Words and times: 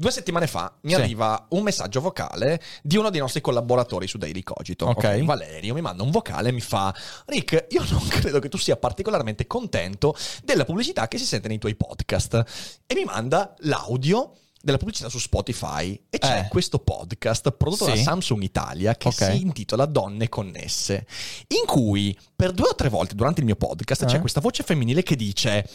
Due 0.00 0.12
settimane 0.12 0.46
fa 0.46 0.72
mi 0.82 0.90
Sì. 0.92 0.94
arriva 1.00 1.46
un 1.50 1.64
messaggio 1.64 2.00
vocale 2.00 2.62
di 2.84 2.96
uno 2.96 3.10
dei 3.10 3.18
nostri 3.18 3.40
collaboratori 3.40 4.06
su 4.06 4.16
Daily 4.16 4.44
Cogito. 4.44 4.86
Ok. 4.86 5.24
Valerio 5.24 5.74
mi 5.74 5.80
manda 5.80 6.04
un 6.04 6.12
vocale 6.12 6.50
e 6.50 6.52
mi 6.52 6.60
fa: 6.60 6.94
Rick, 7.26 7.66
io 7.70 7.84
non 7.90 8.06
credo 8.06 8.38
che 8.38 8.48
tu 8.48 8.56
sia 8.58 8.76
particolarmente 8.76 9.48
contento 9.48 10.14
della 10.44 10.64
pubblicità 10.64 11.08
che 11.08 11.18
si 11.18 11.24
sente 11.24 11.48
nei 11.48 11.58
tuoi 11.58 11.74
podcast. 11.74 12.44
E 12.86 12.94
mi 12.94 13.02
manda 13.02 13.52
l'audio 13.62 14.34
della 14.60 14.76
pubblicità 14.78 15.08
su 15.08 15.18
Spotify 15.18 16.00
e 16.08 16.18
c'è 16.18 16.44
Eh. 16.44 16.48
questo 16.48 16.78
podcast 16.78 17.50
prodotto 17.50 17.86
da 17.86 17.96
Sì. 17.96 18.02
Samsung 18.04 18.40
Italia 18.44 18.94
che 18.94 19.08
Ok. 19.08 19.14
si 19.32 19.40
intitola 19.40 19.84
Donne 19.84 20.28
connesse 20.28 21.06
in 21.48 21.66
cui 21.66 22.16
per 22.36 22.52
due 22.52 22.68
o 22.68 22.74
tre 22.76 22.88
volte 22.88 23.16
durante 23.16 23.40
il 23.40 23.46
mio 23.46 23.56
podcast 23.56 24.04
c'è 24.04 24.16
Eh. 24.18 24.20
questa 24.20 24.40
voce 24.40 24.62
femminile 24.62 25.02
che 25.02 25.16
dice 25.16 25.68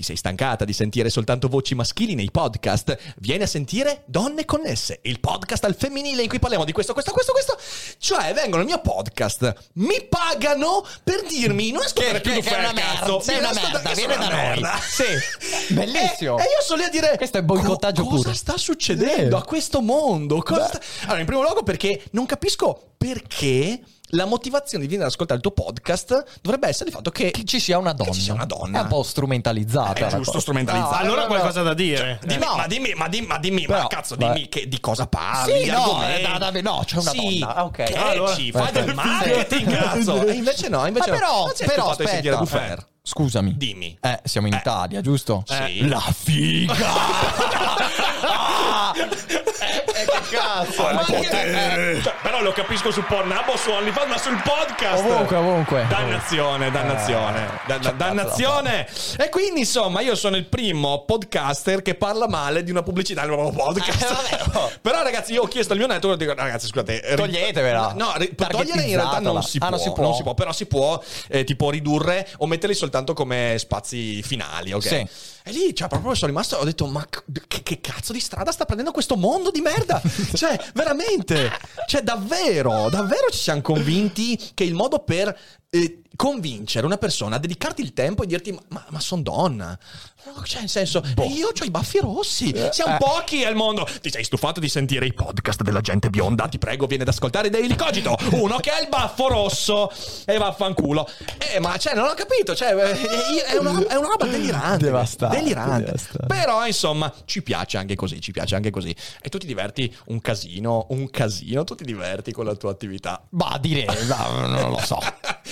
ti 0.00 0.06
sei 0.06 0.16
stancata 0.16 0.64
di 0.64 0.72
sentire 0.72 1.10
soltanto 1.10 1.46
voci 1.48 1.74
maschili 1.74 2.14
nei 2.14 2.30
podcast? 2.30 2.96
Vieni 3.18 3.42
a 3.42 3.46
sentire 3.46 4.02
Donne 4.06 4.46
Connesse, 4.46 5.00
il 5.02 5.20
podcast 5.20 5.64
al 5.64 5.76
femminile 5.76 6.22
in 6.22 6.28
cui 6.30 6.38
parliamo 6.38 6.64
di 6.64 6.72
questo, 6.72 6.94
questo, 6.94 7.12
questo, 7.12 7.32
questo. 7.32 7.58
Cioè, 7.98 8.32
vengono 8.32 8.62
al 8.62 8.66
mio 8.66 8.80
podcast, 8.80 9.54
mi 9.74 10.02
pagano 10.08 10.86
per 11.04 11.22
dirmi 11.28 11.70
non 11.70 11.82
che- 11.92 12.20
tu 12.22 12.30
che 12.30 12.40
è 12.48 12.58
una 12.58 12.72
merda, 12.72 13.20
sei 13.20 13.38
una 13.40 13.52
merda, 13.52 13.92
viene 13.92 14.16
da 14.16 14.28
merda. 14.30 14.78
Sì, 14.80 15.04
bellissimo. 15.74 16.38
E, 16.38 16.42
e 16.42 16.44
io 16.44 16.62
sono 16.64 16.80
lì 16.80 16.86
a 16.86 16.88
dire 16.90 17.16
Questo 17.18 17.36
è 17.36 17.42
boicottaggio 17.42 18.02
"Co- 18.02 18.08
cosa 18.08 18.22
puro." 18.22 18.34
sta 18.34 18.56
succedendo 18.56 19.36
Eh. 19.36 19.38
a 19.38 19.42
questo 19.42 19.82
mondo? 19.82 20.42
Sta- 20.42 20.80
Allora, 21.02 21.18
in 21.20 21.26
primo 21.26 21.42
luogo 21.42 21.62
perché 21.62 22.04
non 22.12 22.24
capisco 22.24 22.92
perché 22.96 23.82
la 24.10 24.24
motivazione 24.24 24.84
di 24.84 24.88
venire 24.90 25.06
ad 25.06 25.12
ascoltare 25.12 25.40
il 25.42 25.52
tuo 25.52 25.64
podcast 25.64 26.24
dovrebbe 26.42 26.68
essere 26.68 26.88
il 26.90 26.94
fatto 26.94 27.10
che 27.10 27.30
Che 27.30 27.44
ci 27.44 27.60
sia 27.60 27.78
una 27.78 27.92
donna. 27.92 28.10
ci 28.12 28.20
sia 28.20 28.32
una 28.32 28.44
donna. 28.44 28.78
È 28.78 28.82
un 28.82 28.88
po' 28.88 29.02
strumentalizzata. 29.02 29.92
È 29.92 30.08
giusto 30.08 30.24
cosa. 30.24 30.40
strumentalizzare. 30.40 30.92
No, 30.94 30.98
Allora 31.00 31.22
no, 31.22 31.26
no, 31.28 31.34
qualcosa 31.34 31.62
da 31.62 31.74
dire. 31.74 32.18
Dimmi, 32.24 32.44
No. 32.44 32.56
ma 32.56 32.66
dimmi, 32.66 32.92
ma 32.94 33.08
dimmi, 33.08 33.26
ma 33.26 33.38
dimmi, 33.38 33.66
Però, 33.66 33.82
ma 33.82 33.86
cazzo, 33.88 34.16
vai. 34.16 34.32
dimmi 34.34 34.48
che, 34.48 34.68
di 34.68 34.80
cosa 34.80 35.06
parli? 35.06 35.62
Sì, 35.64 35.70
no, 35.70 36.02
eh, 36.06 36.22
da- 36.22 36.50
da- 36.50 36.60
no, 36.60 36.82
c'è 36.84 36.96
una 36.98 37.10
Sì, 37.10 37.38
donna. 37.38 37.54
Ah, 37.54 37.64
ok. 37.64 37.82
Che 37.84 37.94
Allora, 37.94 38.34
ci 38.34 38.50
fai 38.52 38.72
del 38.72 38.94
marketing, 38.94 39.76
cazzo. 39.76 40.26
E 40.30 40.32
invece 40.32 40.68
no, 40.68 40.86
invece 40.86 41.10
Ma 41.10 41.16
no. 41.16 41.20
però, 41.20 41.50
sei 41.54 41.66
però 41.66 41.94
sentire 41.94 42.34
aspetta. 42.34 42.86
Eh, 43.10 43.22
Scusami. 43.22 43.54
Dimmi. 43.56 43.98
Eh, 44.00 44.20
siamo 44.24 44.46
in 44.46 44.54
Eh. 44.54 44.58
Italia, 44.58 45.00
giusto? 45.00 45.42
Sì. 45.46 45.88
La 45.88 46.00
figa! 46.00 46.74
Ah! 48.22 48.92
Eh, 48.94 49.02
eh, 49.02 50.04
che 50.04 50.36
cazzo? 50.36 50.82
Ma 50.82 51.04
eh, 51.06 51.20
che- 51.20 51.92
eh, 51.96 52.12
Però 52.22 52.42
lo 52.42 52.52
capisco 52.52 52.90
su 52.90 53.02
Pornhub 53.02 53.48
o 53.48 53.56
su 53.56 53.70
OnlyFans, 53.70 54.08
ma 54.08 54.18
sul 54.18 54.40
podcast. 54.42 55.02
Ovunque, 55.04 55.36
ovunque. 55.36 55.86
Dannazione, 55.88 56.70
dannazione, 56.70 57.46
Eh, 57.66 57.78
da- 57.78 57.90
dannazione. 57.92 58.86
E 59.16 59.28
quindi, 59.30 59.60
insomma, 59.60 60.00
io 60.00 60.14
sono 60.14 60.36
il 60.36 60.44
primo 60.44 61.04
podcaster 61.06 61.80
che 61.82 61.94
parla 61.94 62.28
male 62.28 62.62
di 62.62 62.70
una 62.70 62.82
pubblicità 62.82 63.22
nel 63.22 63.30
nuovo 63.30 63.50
podcast. 63.52 64.02
Eh, 64.32 64.56
oh. 64.58 64.70
Però, 64.82 65.02
ragazzi, 65.02 65.32
io 65.32 65.42
ho 65.42 65.46
chiesto 65.46 65.72
al 65.72 65.78
mio 65.78 65.88
network, 65.88 66.18
dico, 66.18 66.34
ragazzi, 66.34 66.66
scusate, 66.66 67.14
Toglietevela. 67.16 67.94
No, 67.96 68.12
togliere 68.36 68.82
in 68.82 68.96
realtà 68.96 69.20
non 69.20 69.42
si, 69.42 69.56
Ah, 69.60 69.68
può, 69.68 69.76
non 70.02 70.14
si 70.14 70.22
può. 70.22 70.34
però 70.34 70.52
si 70.52 70.66
può, 70.66 71.00
eh, 71.28 71.44
tipo, 71.44 71.70
ridurre 71.70 72.28
o 72.38 72.46
metterli 72.46 72.74
soltanto 72.74 72.99
come 73.14 73.56
spazi 73.58 74.22
finali, 74.22 74.72
ok? 74.72 74.82
Sì. 74.82 75.06
E 75.42 75.52
lì, 75.52 75.74
cioè, 75.74 75.88
proprio 75.88 76.14
sono 76.14 76.30
rimasto, 76.30 76.56
ho 76.56 76.64
detto, 76.64 76.86
ma 76.86 77.06
che, 77.48 77.62
che 77.62 77.80
cazzo 77.80 78.12
di 78.12 78.20
strada 78.20 78.52
sta 78.52 78.64
prendendo 78.64 78.92
questo 78.92 79.16
mondo 79.16 79.50
di 79.50 79.60
merda? 79.60 80.00
cioè, 80.34 80.58
veramente, 80.74 81.50
cioè, 81.86 82.02
davvero, 82.02 82.88
davvero 82.90 83.30
ci 83.30 83.38
siamo 83.38 83.62
convinti 83.62 84.38
che 84.54 84.64
il 84.64 84.74
modo 84.74 84.98
per 85.00 85.36
eh, 85.70 86.02
convincere 86.20 86.84
una 86.84 86.98
persona 86.98 87.36
a 87.36 87.38
dedicarti 87.38 87.80
il 87.80 87.94
tempo 87.94 88.22
e 88.22 88.26
dirti, 88.26 88.52
ma, 88.52 88.60
ma, 88.68 88.84
ma 88.90 89.00
sono 89.00 89.22
donna. 89.22 89.78
No, 90.26 90.42
Cioè, 90.44 90.60
nel 90.60 90.68
senso, 90.68 91.02
io 91.26 91.46
ho 91.46 91.64
i 91.64 91.70
baffi 91.70 91.98
rossi, 91.98 92.54
siamo 92.72 92.96
eh. 92.96 92.98
pochi 92.98 93.42
al 93.42 93.54
mondo. 93.54 93.88
Ti 94.02 94.10
sei 94.10 94.22
stufato 94.22 94.60
di 94.60 94.68
sentire 94.68 95.06
i 95.06 95.14
podcast 95.14 95.62
della 95.62 95.80
gente 95.80 96.10
bionda? 96.10 96.46
Ti 96.46 96.58
prego, 96.58 96.84
vieni 96.84 97.04
ad 97.04 97.08
ascoltare 97.08 97.48
Daily 97.48 97.74
Cogito. 97.74 98.18
Uno 98.32 98.58
che 98.58 98.68
ha 98.68 98.80
il 98.80 98.88
baffo 98.90 99.28
rosso 99.28 99.90
e 100.26 100.36
vaffanculo. 100.36 101.08
Eh, 101.38 101.58
ma 101.58 101.78
cioè, 101.78 101.94
non 101.94 102.04
ho 102.04 102.12
capito, 102.12 102.54
cioè, 102.54 102.74
eh, 102.74 103.44
è, 103.44 103.56
una, 103.56 103.86
è 103.86 103.94
una 103.94 104.08
roba 104.08 104.26
delirante. 104.26 104.84
Devastante, 104.84 105.38
Delirante. 105.38 105.84
devastante. 105.86 106.26
Però, 106.26 106.66
insomma, 106.66 107.10
ci 107.24 107.40
piace 107.42 107.78
anche 107.78 107.94
così, 107.94 108.20
ci 108.20 108.32
piace 108.32 108.56
anche 108.56 108.68
così. 108.68 108.94
E 109.22 109.30
tu 109.30 109.38
ti 109.38 109.46
diverti 109.46 109.90
un 110.08 110.20
casino, 110.20 110.84
un 110.90 111.08
casino, 111.08 111.64
tu 111.64 111.74
ti 111.74 111.84
diverti 111.84 112.30
con 112.32 112.44
la 112.44 112.54
tua 112.56 112.72
attività. 112.72 113.24
Bah, 113.30 113.56
direi, 113.58 113.86
no, 114.06 114.46
non 114.46 114.70
lo 114.70 114.80
so. 114.84 114.98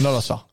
Non 0.01 0.13
lo 0.13 0.21
so. 0.21 0.45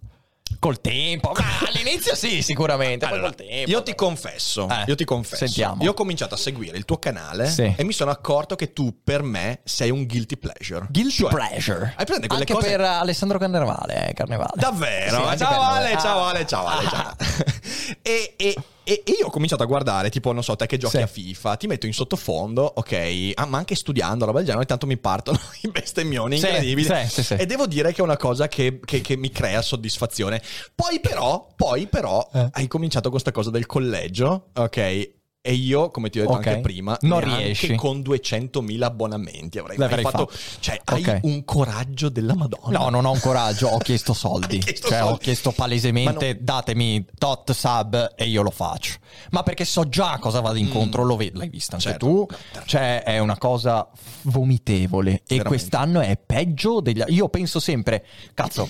Col 0.60 0.82
tempo. 0.82 1.32
Ma 1.36 1.44
all'inizio 1.68 2.16
sì, 2.16 2.42
sicuramente. 2.42 3.06
Poi 3.06 3.18
Allora, 3.18 3.34
col 3.34 3.46
tempo. 3.48 3.70
io 3.70 3.84
ti 3.84 3.94
confesso, 3.96 4.68
Eh, 4.70 4.84
io 4.88 4.96
ti 4.96 5.04
confesso. 5.06 5.46
sentiamo. 5.46 5.84
Io 5.84 5.92
ho 5.92 5.94
cominciato 5.94 6.36
a 6.36 6.38
seguire 6.38 6.78
il 6.78 6.86
tuo 6.86 6.98
canale 6.98 7.48
Sì. 7.50 7.74
e 7.76 7.84
mi 7.84 7.94
sono 7.94 8.12
accorto 8.12 8.56
che 8.56 8.74
tu 8.74 9.02
per 9.04 9.22
me 9.24 9.60
sei 9.64 9.90
un 9.92 10.06
guilty 10.06 10.38
pleasure. 10.38 10.88
Guilty 10.90 11.12
Cioè, 11.12 11.30
pleasure. 11.30 11.94
Hai 11.98 12.06
presente 12.06 12.28
quelle 12.28 12.42
Anche 12.44 12.54
cose 12.54 12.68
per 12.70 12.82
Alessandro 12.82 13.38
Carnevale, 13.38 14.10
eh, 14.10 14.14
Carnevale. 14.14 14.52
Davvero? 14.56 15.18
Sì, 15.18 15.24
anche 15.24 15.38
ciao 15.38 15.64
noi. 15.64 15.76
Ale, 15.78 15.98
ciao 16.00 16.20
Ah. 16.24 16.30
Ale, 16.30 16.46
ciao 16.48 16.66
Ale, 16.66 16.88
ciao. 16.88 17.16
e, 18.02 18.34
e- 18.38 18.56
e- 18.86 19.02
e 19.06 19.12
io 19.20 19.26
ho 19.28 19.30
cominciato 19.30 19.64
a 19.64 19.66
guardare, 19.66 20.10
tipo, 20.10 20.32
non 20.32 20.44
so, 20.44 20.56
te 20.56 20.66
che 20.68 20.78
giochi 20.78 20.96
Sì. 20.98 21.02
a 21.04 21.08
FIFA, 21.08 21.58
ti 21.58 21.68
metto 21.68 21.86
in 21.88 21.94
sottofondo, 21.94 22.64
ok, 22.76 23.32
ah, 23.34 23.46
ma 23.46 23.58
anche 23.58 23.76
studiando, 23.76 24.24
roba 24.26 24.38
del 24.38 24.46
genere, 24.48 24.60
ogni 24.60 24.68
tanto 24.70 24.86
mi 24.88 24.98
partono 24.98 25.38
i 25.64 25.68
bestemmioni 25.70 26.38
Sì, 26.40 26.46
incredibili. 26.46 26.88
sì, 26.88 27.10
sì, 27.10 27.24
sì. 27.24 27.34
E 27.34 27.46
devo 27.46 27.66
dire 27.68 27.92
che 27.92 28.00
è 28.00 28.04
una 28.04 28.18
cosa 28.18 28.48
che, 28.48 28.80
che- 28.86 29.02
che 29.02 29.18
mi 29.18 29.32
crea 29.32 29.62
soddisfazione. 29.62 30.42
Poi 30.74 31.00
però, 31.00 31.48
poi 31.56 31.88
però, 31.88 32.30
Eh. 32.32 32.48
hai 32.54 32.68
cominciato 32.68 33.10
questa 33.10 33.32
cosa 33.32 33.50
del 33.50 33.66
collegio, 33.66 34.50
ok? 34.54 35.14
E 35.48 35.54
io, 35.54 35.92
come 35.92 36.10
ti 36.10 36.18
ho 36.18 36.24
detto 36.24 36.34
Ok. 36.38 36.48
anche 36.48 36.60
prima, 36.62 36.98
Non 37.02 37.20
riesci. 37.20 37.76
con 37.76 38.00
200.000 38.02 38.82
abbonamenti 38.82 39.60
avrei 39.60 39.78
mai 39.78 39.88
L'avrei 39.90 40.04
fatto. 40.04 40.26
fatto. 40.26 40.40
Cioè, 40.60 40.82
Ok. 40.84 41.08
hai 41.08 41.20
un 41.22 41.46
coraggio 41.46 42.10
della 42.10 42.34
Madonna. 42.34 42.80
No, 42.80 42.90
non 42.90 43.06
ho 43.06 43.12
un 43.12 43.20
coraggio, 43.20 43.68
ho 43.68 43.78
chiesto 43.78 44.14
soldi. 44.14 44.58
Chiesto 44.66 44.88
cioè, 44.88 45.04
ho 45.04 45.08
soldi. 45.10 45.24
chiesto 45.24 45.52
palesemente 45.52 46.34
Ma 46.34 46.40
datemi 46.42 47.06
tot 47.20 47.52
sub 47.52 48.14
e 48.16 48.26
io 48.26 48.42
lo 48.42 48.50
faccio. 48.50 48.96
Ma 49.30 49.44
perché 49.44 49.66
so 49.66 49.88
già 49.88 50.18
cosa 50.20 50.40
vado 50.40 50.58
incontro, 50.58 51.04
lo 51.04 51.16
vedo, 51.16 51.38
l'hai 51.38 51.50
visto 51.50 51.76
anche 51.76 51.90
Mm. 51.90 51.92
Certo. 51.92 52.06
tu. 52.08 52.28
Certo. 52.52 52.68
Cioè, 52.68 53.04
è 53.04 53.20
una 53.20 53.38
cosa 53.38 53.88
vomitevole. 54.24 55.12
E 55.12 55.22
Veramente. 55.28 55.48
quest'anno 55.50 56.00
è 56.02 56.18
peggio 56.18 56.80
degli 56.82 57.04
Io 57.10 57.30
penso 57.30 57.60
sempre, 57.60 58.04
cazzo, 58.34 58.68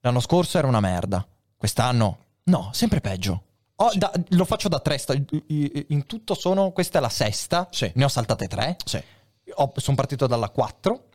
l'anno 0.00 0.20
scorso 0.20 0.58
era 0.58 0.66
una 0.66 0.80
merda. 0.80 1.26
Quest'anno, 1.56 2.18
no, 2.44 2.68
sempre 2.72 3.00
peggio. 3.00 3.44
Ho- 3.76 3.90
da- 3.94 4.12
lo 4.30 4.44
faccio 4.44 4.68
da 4.68 4.80
tre. 4.80 4.98
sta- 4.98 5.14
In 5.14 6.04
tutto 6.06 6.34
sono. 6.34 6.70
Questa 6.72 6.98
è 6.98 7.00
la 7.00 7.08
sesta. 7.08 7.68
Sì. 7.70 7.90
Ne 7.94 8.04
ho 8.04 8.08
saltate 8.08 8.46
tre. 8.48 8.76
Sì. 8.84 9.02
sono 9.76 9.96
partito 9.96 10.26
dalla 10.26 10.48
4. 10.50 11.08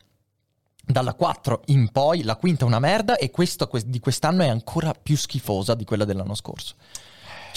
Dalla 0.84 1.12
4 1.14 1.62
in 1.66 1.90
poi 1.92 2.22
la 2.22 2.36
quinta 2.36 2.64
è 2.64 2.66
una 2.66 2.78
merda 2.78 3.16
e 3.16 3.30
questa 3.30 3.66
que- 3.66 3.82
di 3.84 4.00
quest'anno 4.00 4.42
è 4.42 4.48
ancora 4.48 4.92
più 4.94 5.16
schifosa 5.16 5.74
di 5.74 5.84
quella 5.84 6.04
dell'anno 6.06 6.34
scorso. 6.34 6.76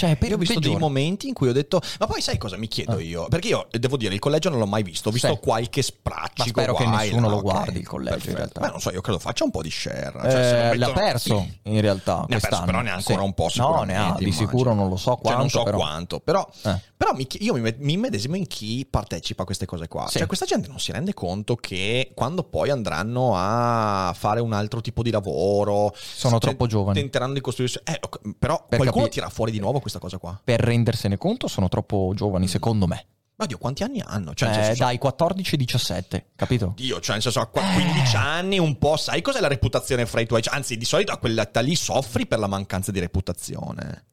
Cioè, 0.01 0.15
per 0.15 0.29
Io 0.29 0.35
ho 0.35 0.39
visto 0.39 0.53
dei 0.59 0.63
peggiora. 0.71 0.79
momenti 0.87 1.27
in 1.27 1.35
cui 1.35 1.47
ho 1.47 1.51
detto, 1.53 1.79
ma 1.99 2.07
poi 2.07 2.21
sai 2.21 2.39
cosa 2.39 2.57
mi 2.57 2.67
chiedo 2.67 2.97
Eh. 2.97 3.03
io? 3.03 3.27
Perché 3.27 3.49
io 3.49 3.67
devo 3.69 3.97
dire, 3.97 4.15
il 4.15 4.19
collegio 4.19 4.49
non 4.49 4.57
l'ho 4.57 4.65
mai 4.65 4.81
visto, 4.81 5.09
ho 5.09 5.11
visto 5.11 5.27
Sì. 5.27 5.37
qualche 5.39 5.83
spraccico. 5.83 6.41
Ma 6.43 6.45
spero 6.63 6.73
che 6.73 6.83
qua 6.85 7.01
e 7.01 7.05
nessuno 7.05 7.27
là, 7.29 7.35
lo 7.35 7.41
guardi, 7.41 7.77
il 7.79 7.87
collegio, 7.87 8.15
in 8.15 8.19
perfetto. 8.21 8.37
realtà. 8.37 8.59
Beh, 8.61 8.67
non 8.69 8.81
so, 8.81 8.91
io 8.91 9.01
credo 9.01 9.19
faccia 9.19 9.43
un 9.43 9.51
po' 9.51 9.61
di 9.61 9.69
share. 9.69 10.17
Eh, 10.23 10.31
cioè, 10.31 10.31
se 10.31 10.51
lo 10.55 10.61
l'ha 10.61 10.87
mettono- 10.87 10.93
perso 10.93 11.47
in 11.63 11.81
realtà 11.81 12.25
Ne 12.27 12.35
ha 12.35 12.39
perso, 12.39 12.63
però 12.63 12.81
ne 12.81 12.89
ha 12.89 12.95
ancora 12.95 13.19
Sì. 13.19 13.23
un 13.25 13.33
po' 13.35 13.49
No, 13.55 13.83
ne 13.83 13.95
ha, 13.95 14.01
di 14.17 14.23
immagino. 14.23 14.31
sicuro 14.31 14.73
non 14.73 14.89
lo 14.89 14.95
so 14.97 15.17
quanto. 15.17 15.29
Cioè, 15.29 15.37
non 15.37 15.49
so 15.49 15.63
però. 15.63 15.77
quanto, 15.77 16.19
però, 16.19 16.49
Eh. 16.63 16.79
però 16.97 17.13
mi 17.13 17.27
io 17.39 17.53
mi, 17.53 17.75
mi 17.77 17.93
immedesimo 17.93 18.35
in 18.35 18.47
chi 18.47 18.87
partecipa 18.89 19.43
a 19.43 19.45
queste 19.45 19.67
cose 19.67 19.87
qua. 19.87 20.07
Sì. 20.07 20.17
Cioè, 20.17 20.25
questa 20.25 20.45
gente 20.47 20.67
non 20.67 20.79
si 20.79 20.91
rende 20.91 21.13
conto 21.13 21.55
che 21.57 22.11
quando 22.15 22.41
poi 22.43 22.71
andranno 22.71 23.33
a 23.35 24.15
fare 24.17 24.39
un 24.41 24.53
altro 24.53 24.81
tipo 24.81 25.03
di 25.03 25.11
lavoro, 25.11 25.93
Sono 25.95 26.39
troppo 26.39 26.65
giovani. 26.65 26.99
Tenteranno 26.99 27.33
di 27.33 27.41
costruirsi. 27.41 27.79
Eh, 27.83 27.99
però 28.39 28.65
Per 28.67 28.79
qualcuno 28.79 29.07
tira 29.09 29.29
fuori 29.29 29.51
di 29.51 29.59
nuovo 29.59 29.79
questa 29.79 29.90
cosa 29.99 30.17
qua. 30.17 30.39
Per 30.43 30.59
rendersene 30.59 31.17
conto 31.17 31.47
sono 31.47 31.67
troppo 31.69 32.11
giovani, 32.15 32.47
secondo 32.47 32.87
me. 32.87 33.05
Ma 33.35 33.47
Dio, 33.47 33.57
quanti 33.57 33.81
anni 33.81 34.01
hanno? 34.05 34.33
Cioè, 34.35 34.49
Eh, 34.49 34.53
senso, 34.53 34.83
dai 34.83 34.97
14 34.99 35.57
17, 35.57 36.25
capito? 36.35 36.73
Dio, 36.75 36.99
cioè 36.99 37.13
nel 37.15 37.23
senso 37.23 37.39
a 37.39 37.47
qua- 37.47 37.63
15 37.73 38.15
anni 38.15 38.59
un 38.59 38.77
po' 38.77 38.97
sai 38.97 39.21
cos'è 39.23 39.39
la 39.39 39.47
reputazione 39.47 40.05
fra 40.05 40.21
i 40.21 40.27
tuoi... 40.27 40.41
Anzi, 40.45 40.77
di 40.77 40.85
solito 40.85 41.11
a 41.11 41.17
quell'età 41.17 41.59
lì 41.59 41.73
soffri 41.75 42.27
per 42.27 42.37
la 42.37 42.45
mancanza 42.47 42.91
di 42.91 42.99
reputazione. 42.99 44.05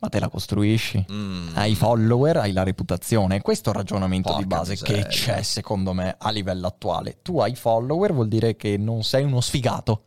ma 0.00 0.08
te 0.08 0.18
la 0.18 0.28
costruisci. 0.28 1.06
Mm. 1.10 1.50
Hai 1.56 1.74
follower, 1.76 2.38
hai 2.38 2.52
la 2.52 2.62
reputazione. 2.64 3.40
Questo 3.42 3.68
è 3.70 3.72
il 3.72 3.78
ragionamento 3.78 4.30
di 4.36 4.44
Porca 4.46 4.56
base 4.56 4.72
miseria. 4.72 5.02
che 5.04 5.08
c'è, 5.08 5.42
secondo 5.42 5.92
me, 5.92 6.16
a 6.18 6.30
livello 6.30 6.66
attuale. 6.66 7.18
Tu 7.22 7.38
hai 7.38 7.54
follower, 7.54 8.12
vuol 8.12 8.28
dire 8.28 8.56
che 8.56 8.76
non 8.76 9.02
sei 9.04 9.22
uno 9.22 9.40
sfigato. 9.40 10.06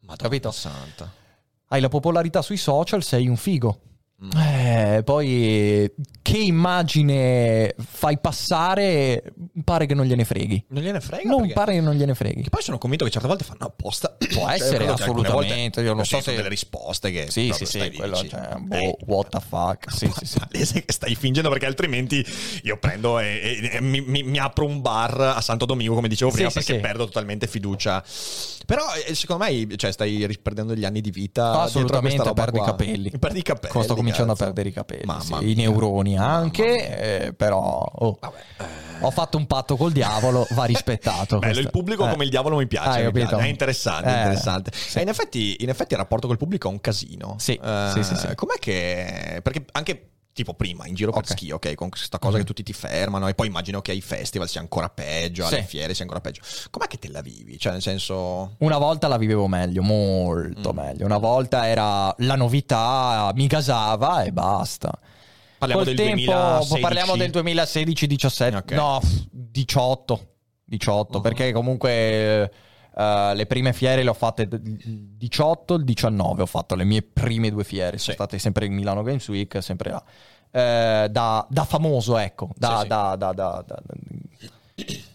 Madonna 0.00 0.16
Capito? 0.16 0.50
santa. 0.50 1.10
Hai 1.68 1.80
la 1.80 1.88
popolarità 1.88 2.42
sui 2.42 2.56
social, 2.56 3.02
sei 3.02 3.28
un 3.28 3.36
figo. 3.36 3.80
Eh, 4.20 5.02
poi 5.04 5.88
che 6.22 6.38
immagine 6.38 7.72
fai 7.78 8.18
passare, 8.18 9.22
pare 9.62 9.86
che 9.86 9.94
non 9.94 10.06
gliene 10.06 10.24
freghi. 10.24 10.64
Non 10.70 10.82
gliene 10.82 11.00
frega? 11.00 11.28
Non 11.28 11.38
perché- 11.42 11.54
pare 11.54 11.72
che 11.74 11.80
non 11.80 11.94
gliene 11.94 12.14
freghi. 12.16 12.42
Che 12.42 12.48
poi 12.48 12.60
sono 12.62 12.78
convinto 12.78 13.04
che 13.04 13.12
certe 13.12 13.28
volte 13.28 13.44
fanno 13.44 13.66
apposta. 13.66 14.16
Può 14.18 14.42
Cioè, 14.46 14.54
essere, 14.54 14.86
alcune 14.88 15.02
assolutamente, 15.28 15.80
io 15.82 15.94
non 15.94 16.04
so 16.04 16.20
se- 16.20 16.34
delle 16.34 16.48
risposte 16.48 17.12
che 17.12 17.30
Sì, 17.30 17.52
sì, 17.54 17.64
sì, 17.64 17.92
quello, 17.94 18.16
cioè, 18.16 18.56
boh, 18.58 18.74
"Ehi, 18.74 18.94
what 19.06 19.28
the 19.28 19.40
fuck. 19.46 19.92
Sì, 19.92 20.10
sì, 20.16 20.26
sì. 20.26 20.38
palese 20.50 20.84
che 20.84 20.92
stai 20.92 21.14
fingendo 21.14 21.48
perché 21.48 21.66
altrimenti 21.66 22.24
io 22.64 22.76
prendo 22.78 23.20
e, 23.20 23.40
e- 23.62 23.76
e 23.76 23.80
mi, 23.80 24.00
mi- 24.00 24.24
mi 24.24 24.38
apro 24.38 24.64
un 24.66 24.80
bar 24.80 25.20
a 25.20 25.40
Santo 25.40 25.64
Domingo 25.64 25.94
come 25.94 26.08
dicevo 26.08 26.32
prima 26.32 26.48
sì, 26.48 26.54
perché 26.58 26.74
sì. 26.74 26.80
perdo 26.80 27.04
totalmente 27.04 27.46
fiducia 27.46 28.02
però 28.66 28.82
eh, 29.06 29.14
secondo 29.14 29.44
me 29.44 29.66
cioè, 29.76 29.92
stai 29.92 30.26
perdendo 30.42 30.74
gli 30.74 30.84
anni 30.84 31.00
di 31.00 31.10
vita 31.10 31.62
Assolutamente, 31.62 32.32
perdi 32.34 32.58
i 32.58 32.62
capelli. 32.62 33.10
perdi 33.18 33.38
i 33.38 33.42
capelli 33.42 33.82
Sto 33.82 33.94
cominciando 34.10 34.32
cazzo. 34.32 34.42
a 34.42 34.46
perdere 34.46 34.68
i 34.68 34.72
capelli. 34.72 35.02
Mamma 35.04 35.20
sì, 35.22 35.34
mia. 35.34 35.48
I 35.48 35.54
neuroni 35.54 36.18
anche, 36.18 37.24
eh, 37.26 37.32
però 37.32 37.58
oh, 37.82 38.18
eh. 38.22 38.64
ho 39.00 39.10
fatto 39.10 39.36
un 39.36 39.46
patto 39.46 39.76
col 39.76 39.92
diavolo, 39.92 40.46
va 40.50 40.64
rispettato. 40.66 41.38
Bello, 41.38 41.52
questo. 41.52 41.60
il 41.60 41.70
pubblico 41.70 42.06
Eh. 42.06 42.10
come 42.10 42.24
il 42.24 42.30
diavolo 42.30 42.56
mi 42.56 42.66
piace, 42.66 42.88
Hai 43.00 43.04
mi 43.06 43.12
piace. 43.12 43.36
è 43.36 43.46
interessante, 43.46 44.08
Eh, 44.08 44.16
interessante. 44.16 44.70
sì. 44.74 45.00
In, 45.00 45.08
effetti, 45.08 45.56
in 45.60 45.68
effetti 45.68 45.92
il 45.94 45.98
rapporto 45.98 46.26
col 46.26 46.36
pubblico 46.36 46.68
è 46.68 46.72
un 46.72 46.80
casino. 46.80 47.36
Sì, 47.38 47.58
Eh, 47.62 47.90
sì, 47.94 48.02
sì, 48.02 48.16
sì. 48.16 48.34
Com'è 48.34 48.58
che... 48.58 49.40
Perché 49.42 49.64
anche 49.72 50.08
tipo 50.38 50.54
prima 50.54 50.86
in 50.86 50.94
giro 50.94 51.10
per 51.10 51.22
Ok. 51.22 51.30
ski, 51.30 51.50
ok, 51.50 51.74
con 51.74 51.88
questa 51.88 52.20
cosa 52.20 52.34
Mhm. 52.36 52.40
che 52.42 52.46
tutti 52.46 52.62
ti 52.62 52.72
fermano 52.72 53.26
e 53.26 53.34
poi 53.34 53.48
immagino 53.48 53.80
che 53.80 53.90
ai 53.90 54.00
festival 54.00 54.48
sia 54.48 54.60
ancora 54.60 54.88
peggio, 54.88 55.44
alle 55.44 55.62
Sì. 55.62 55.66
fiere 55.66 55.94
sia 55.94 56.04
ancora 56.04 56.20
peggio. 56.20 56.42
Com'è 56.70 56.86
che 56.86 56.96
te 56.98 57.08
la 57.10 57.20
vivi? 57.22 57.58
Cioè 57.58 57.72
nel 57.72 57.82
senso... 57.82 58.54
Una 58.58 58.78
volta 58.78 59.08
la 59.08 59.16
vivevo 59.18 59.48
meglio, 59.48 59.82
molto 59.82 60.72
Mm. 60.72 60.76
meglio. 60.76 61.04
Una 61.06 61.18
volta 61.18 61.66
era 61.66 62.14
la 62.18 62.36
novità, 62.36 63.32
mi 63.34 63.48
gasava 63.48 64.22
e 64.22 64.30
basta. 64.32 64.92
Parliamo 65.58 65.82
Col 65.82 65.94
del 65.94 66.06
tempo, 66.06 66.30
2016. 66.32 66.80
parliamo 66.80 67.16
del 67.16 67.30
2016-17, 67.30 68.56
Ok. 68.58 68.70
no, 68.72 69.00
18, 69.32 70.26
18 70.64 71.16
Uh-huh. 71.16 71.22
perché 71.22 71.50
comunque 71.52 72.52
eh, 72.98 73.32
le 73.34 73.46
prime 73.46 73.72
fiere 73.72 74.02
le 74.02 74.10
ho 74.10 74.14
fatte 74.14 74.42
il 74.42 74.60
18, 75.16 75.74
il 75.74 75.84
19, 75.84 76.42
ho 76.42 76.46
fatto 76.46 76.74
le 76.74 76.84
mie 76.84 77.02
prime 77.02 77.50
due 77.50 77.62
fiere, 77.64 77.98
sono 77.98 78.10
Sì. 78.10 78.12
state 78.12 78.38
sempre 78.38 78.66
in 78.66 78.72
Milano 78.74 79.02
Games 79.02 79.26
Week, 79.28 79.62
sempre 79.62 79.90
là. 79.90 80.02
Eh, 80.50 81.08
da, 81.10 81.46
da 81.48 81.64
famoso, 81.64 82.16
ecco, 82.16 82.48
da, 82.56 82.80
Sì, 82.80 82.86
da- 82.88 83.14
da- 83.16 83.64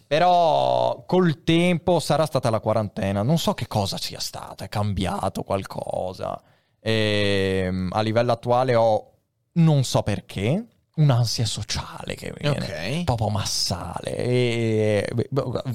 però 0.08 1.04
col 1.08 1.44
tempo 1.44 2.00
sarà 2.00 2.26
stata 2.26 2.50
la 2.50 2.60
quarantena, 2.60 3.24
non 3.24 3.38
so 3.40 3.54
che 3.54 3.68
cosa 3.68 3.98
sia 3.98 4.20
stata, 4.20 4.66
è 4.66 4.70
cambiato 4.70 5.44
qualcosa. 5.44 6.40
E, 6.80 7.88
a 7.90 8.02
livello 8.02 8.32
attuale 8.32 8.76
ho, 8.76 9.12
non 9.54 9.84
so 9.84 10.04
perché, 10.04 10.66
un'ansia 10.96 11.46
sociale 11.46 12.14
che 12.16 12.32
viene, 12.38 12.58
Ok. 13.00 13.04
proprio 13.06 13.30
massale. 13.30 14.16
E, 14.16 15.08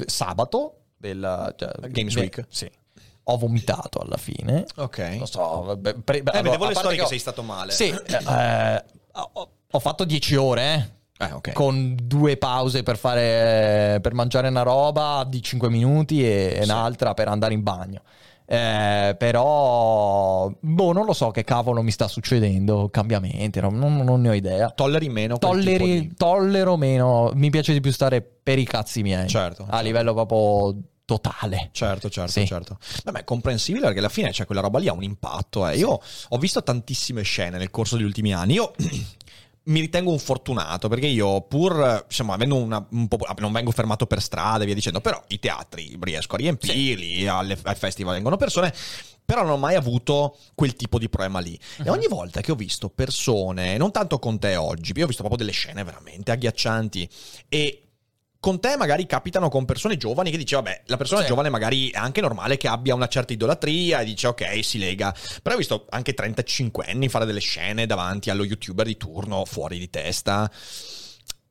sabato 0.07 0.78
del 0.99 1.55
cioè, 1.57 1.71
Games 1.89 2.15
beh, 2.15 2.21
Week. 2.21 2.45
Sì. 2.49 2.71
Ho 3.25 3.37
vomitato 3.37 3.99
alla 4.01 4.17
fine. 4.17 4.65
Ok. 4.77 4.99
Non 5.19 5.27
so, 5.27 5.63
vabbè, 5.63 5.95
pre- 5.95 6.19
Eh, 6.19 6.39
allora, 6.39 6.69
le 6.69 6.75
storie 6.75 6.97
che, 6.99 7.05
ho- 7.05 7.07
sei 7.09 7.19
stato 7.19 7.43
male. 7.43 7.73
Sì, 7.73 7.89
eh, 7.89 8.85
ho, 9.13 9.49
ho 9.71 9.79
fatto 9.79 10.05
10 10.05 10.35
ore, 10.37 10.97
eh 11.19 11.27
Eh, 11.27 11.33
ok. 11.33 11.53
con 11.53 11.95
due 12.03 12.37
pause 12.39 12.83
per 12.83 12.97
fare 12.97 13.99
per 14.01 14.15
mangiare 14.15 14.49
una 14.49 14.63
roba 14.63 15.25
di 15.29 15.43
5 15.43 15.69
minuti 15.69 16.25
e 16.25 16.59
Sì. 16.63 16.71
un'altra 16.71 17.13
per 17.15 17.29
andare 17.29 17.53
in 17.55 17.63
bagno. 17.63 18.03
Eh, 18.51 19.15
però 19.19 20.51
boh, 20.59 20.93
non 20.93 21.05
lo 21.05 21.13
so 21.13 21.31
che 21.31 21.45
cavolo 21.45 21.83
mi 21.83 21.91
sta 21.91 22.09
succedendo, 22.09 22.89
cambiamenti, 22.91 23.61
non, 23.61 23.77
non- 23.79 24.21
ne 24.23 24.29
ho 24.31 24.33
idea. 24.33 24.71
Tolleri 24.71 25.11
meno 25.11 25.37
Tolleri, 25.37 26.09
di- 26.09 26.15
tollero 26.17 26.77
meno, 26.79 27.31
mi 27.35 27.51
piace 27.51 27.75
di 27.75 27.81
più 27.81 27.93
stare 27.93 28.23
per 28.23 28.59
i 28.59 28.65
cazzi 28.65 29.03
miei. 29.03 29.29
Certo, 29.29 29.65
A 29.65 29.67
certo. 29.67 29.85
livello 29.85 30.15
proprio 30.15 30.77
totale. 31.05 31.69
Certo, 31.73 32.09
certo, 32.09 32.33
Sì. 32.33 32.47
certo. 32.47 32.79
Vabbè, 33.05 33.21
è 33.21 33.25
comprensibile 33.25 33.85
perché 33.85 33.99
alla 33.99 34.09
fine 34.09 34.33
cioè, 34.33 34.47
quella 34.47 34.63
roba 34.63 34.79
lì 34.79 34.89
ha 34.89 34.93
un 34.95 35.03
impatto. 35.03 35.67
eh. 35.69 35.77
Io 35.77 36.01
ho 36.29 36.39
visto 36.39 36.63
tantissime 36.63 37.21
scene 37.23 37.59
nel 37.59 37.71
corso 37.71 37.97
degli 37.97 38.05
ultimi 38.07 38.33
anni. 38.33 38.55
Io 38.55 38.73
mi 39.69 39.81
ritengo 39.81 40.11
un 40.11 40.19
fortunato 40.19 40.89
perché 40.89 41.07
io, 41.07 41.43
pur 41.43 42.05
insomma, 42.07 42.35
avendo 42.35 42.57
una, 42.57 42.85
un 42.91 43.09
po'. 43.09 43.19
non 43.39 43.53
vengo 43.53 43.71
fermato 43.71 44.07
per 44.07 44.21
strada 44.21 44.63
e 44.63 44.67
via 44.67 44.75
dicendo, 44.75 45.01
però 45.01 45.23
i 45.29 45.39
teatri 45.39 45.97
riesco 46.01 46.35
a 46.35 46.39
riempirli, 46.39 47.27
alle- 47.27 47.59
ai 47.63 47.75
festival 47.75 48.15
vengono 48.15 48.37
persone. 48.37 48.73
Però 49.25 49.43
non 49.43 49.53
ho 49.53 49.57
mai 49.59 49.75
avuto 49.75 50.39
quel 50.55 50.75
tipo 50.75 50.99
di 50.99 51.11
problema 51.11 51.39
lì. 51.39 51.59
E 51.85 51.91
ogni 51.91 52.07
volta 52.09 52.41
che 52.41 52.51
ho 52.51 52.55
visto 52.55 52.89
persone, 52.89 53.77
non 53.77 53.91
tanto 53.91 54.19
con 54.19 54.39
te 54.39 54.57
oggi, 54.57 54.95
io 54.97 55.05
ho 55.05 55.07
visto 55.07 55.23
proprio 55.23 55.45
delle 55.45 55.55
scene 55.55 55.85
veramente 55.85 56.31
agghiaccianti. 56.31 57.07
E 57.47 57.88
con 58.41 58.61
te 58.61 58.77
magari 58.77 59.05
capitano 59.07 59.49
con 59.49 59.65
persone 59.65 59.97
giovani 59.97 60.31
che 60.31 60.37
dice 60.37 60.55
vabbè 60.57 60.83
la 60.87 60.97
persona 60.97 61.23
Sì. 61.23 61.27
giovane 61.27 61.49
magari 61.49 61.91
è 61.91 61.99
anche 61.99 62.21
normale 62.21 62.57
che 62.57 62.69
abbia 62.69 62.95
una 62.95 63.09
certa 63.09 63.33
idolatria 63.33 64.01
e 64.01 64.05
dice 64.05 64.29
ok 64.29 64.65
si 64.65 64.79
lega 64.79 65.13
però 65.43 65.57
ho 65.57 65.59
visto 65.59 65.87
anche 65.91 66.15
35 66.15 66.85
anni 66.87 67.09
fare 67.09 67.25
delle 67.27 67.41
scene 67.41 67.87
davanti 67.87 68.31
allo 68.31 68.45
youtuber 68.45 68.87
di 68.87 68.97
turno 68.97 69.45
fuori 69.45 69.79
di 69.79 69.91
testa 69.91 70.49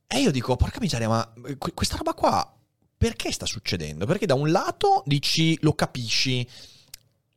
e 0.08 0.20
io 0.20 0.32
dico 0.32 0.56
porca 0.56 0.80
miseria 0.80 1.10
ma 1.10 1.34
eh, 1.46 1.58
que- 1.58 1.74
questa 1.74 1.98
roba 1.98 2.14
qua 2.14 2.54
perché 3.00 3.32
sta 3.32 3.46
succedendo? 3.46 4.06
Perché 4.08 4.26
da 4.26 4.34
un 4.34 4.50
lato 4.50 5.04
dici 5.06 5.58
lo 5.62 5.74
capisci 5.74 6.48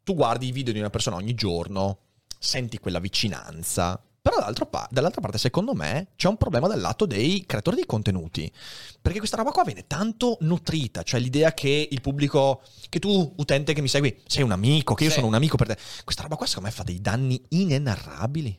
tu 0.05 0.15
guardi 0.15 0.47
i 0.47 0.53
video 0.53 0.73
di 0.73 0.79
una 0.79 0.91
persona 0.91 1.17
ogni 1.17 1.35
giorno 1.35 1.99
senti 2.39 2.79
quella 2.79 3.01
vicinanza 3.01 4.01
però 4.23 4.37
dall'altro 4.37 4.67
pa- 4.67 4.87
dall'altra 4.91 5.21
parte, 5.21 5.39
secondo 5.39 5.75
me, 5.75 6.09
c'è 6.17 6.29
un 6.29 6.37
problema 6.37 6.69
dal 6.69 6.79
lato 6.81 7.07
dei 7.07 7.45
creatori 7.47 7.77
di 7.77 7.87
contenuti. 7.87 8.53
Perché 9.01 9.19
questa 9.19 9.37
roba 9.39 9.51
qua 9.51 9.65
viene 9.65 9.87
tanto 9.87 10.37
nutrita. 10.41 11.03
Cioè 11.03 11.21
l'idea 11.21 11.53
che 11.55 11.89
il 11.91 12.01
pubblico, 12.03 12.61
che 12.91 12.99
tu, 12.99 13.33
utente 13.39 13.73
che 13.73 13.81
mi 13.81 13.89
segui, 13.89 14.21
sei 14.27 14.43
un 14.43 14.53
amico, 14.53 14.95
che 14.95 15.05
io 15.05 15.11
Sì. 15.11 15.17
sono 15.17 15.27
un 15.29 15.35
amico 15.35 15.57
per 15.57 15.69
te. 15.69 15.77
Questa 16.05 16.23
roba 16.23 16.37
qua, 16.37 16.47
secondo 16.47 16.69
me, 16.69 16.75
fa 16.75 16.83
dei 16.83 17.01
danni 17.01 17.43
inenarrabili. 17.49 18.59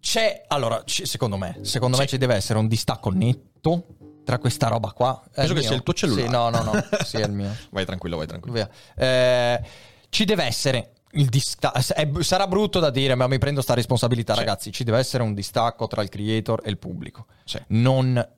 C'è, 0.00 0.44
allora, 0.48 0.82
c- 0.84 1.06
secondo 1.06 1.36
me, 1.36 1.58
secondo 1.62 1.96
Sì. 1.96 2.02
me 2.02 2.08
ci 2.08 2.18
deve 2.18 2.34
essere 2.34 2.58
un 2.58 2.66
distacco 2.68 3.10
netto 3.10 3.86
tra 4.24 4.38
questa 4.38 4.68
roba 4.68 4.90
qua. 4.92 5.20
Penso 5.32 5.52
che 5.54 5.60
mio. 5.60 5.68
sia 5.68 5.76
il 5.76 5.82
tuo 5.82 5.92
cellulare. 5.94 6.26
Sì, 6.26 6.32
no, 6.32 6.48
no, 6.50 6.62
no, 6.62 6.72
sì, 7.04 7.16
è 7.16 7.24
il 7.24 7.32
mio. 7.32 7.54
Vai 7.70 7.84
tranquillo, 7.84 8.16
vai 8.16 8.26
tranquillo. 8.26 8.68
Eh, 8.96 9.60
ci 10.08 10.24
deve 10.24 10.44
essere 10.44 10.92
il 11.12 11.26
distacco. 11.28 11.80
Sarà 12.22 12.46
brutto 12.46 12.78
da 12.78 12.90
dire, 12.90 13.14
ma 13.14 13.26
mi 13.26 13.38
prendo 13.38 13.62
sta 13.62 13.74
responsabilità, 13.74 14.34
Sì. 14.34 14.38
ragazzi. 14.38 14.72
Ci 14.72 14.84
deve 14.84 14.98
essere 14.98 15.22
un 15.22 15.34
distacco 15.34 15.86
tra 15.86 16.02
il 16.02 16.08
creator 16.08 16.60
e 16.64 16.70
il 16.70 16.78
pubblico. 16.78 17.26
Sì. 17.44 17.58
Non... 17.68 18.28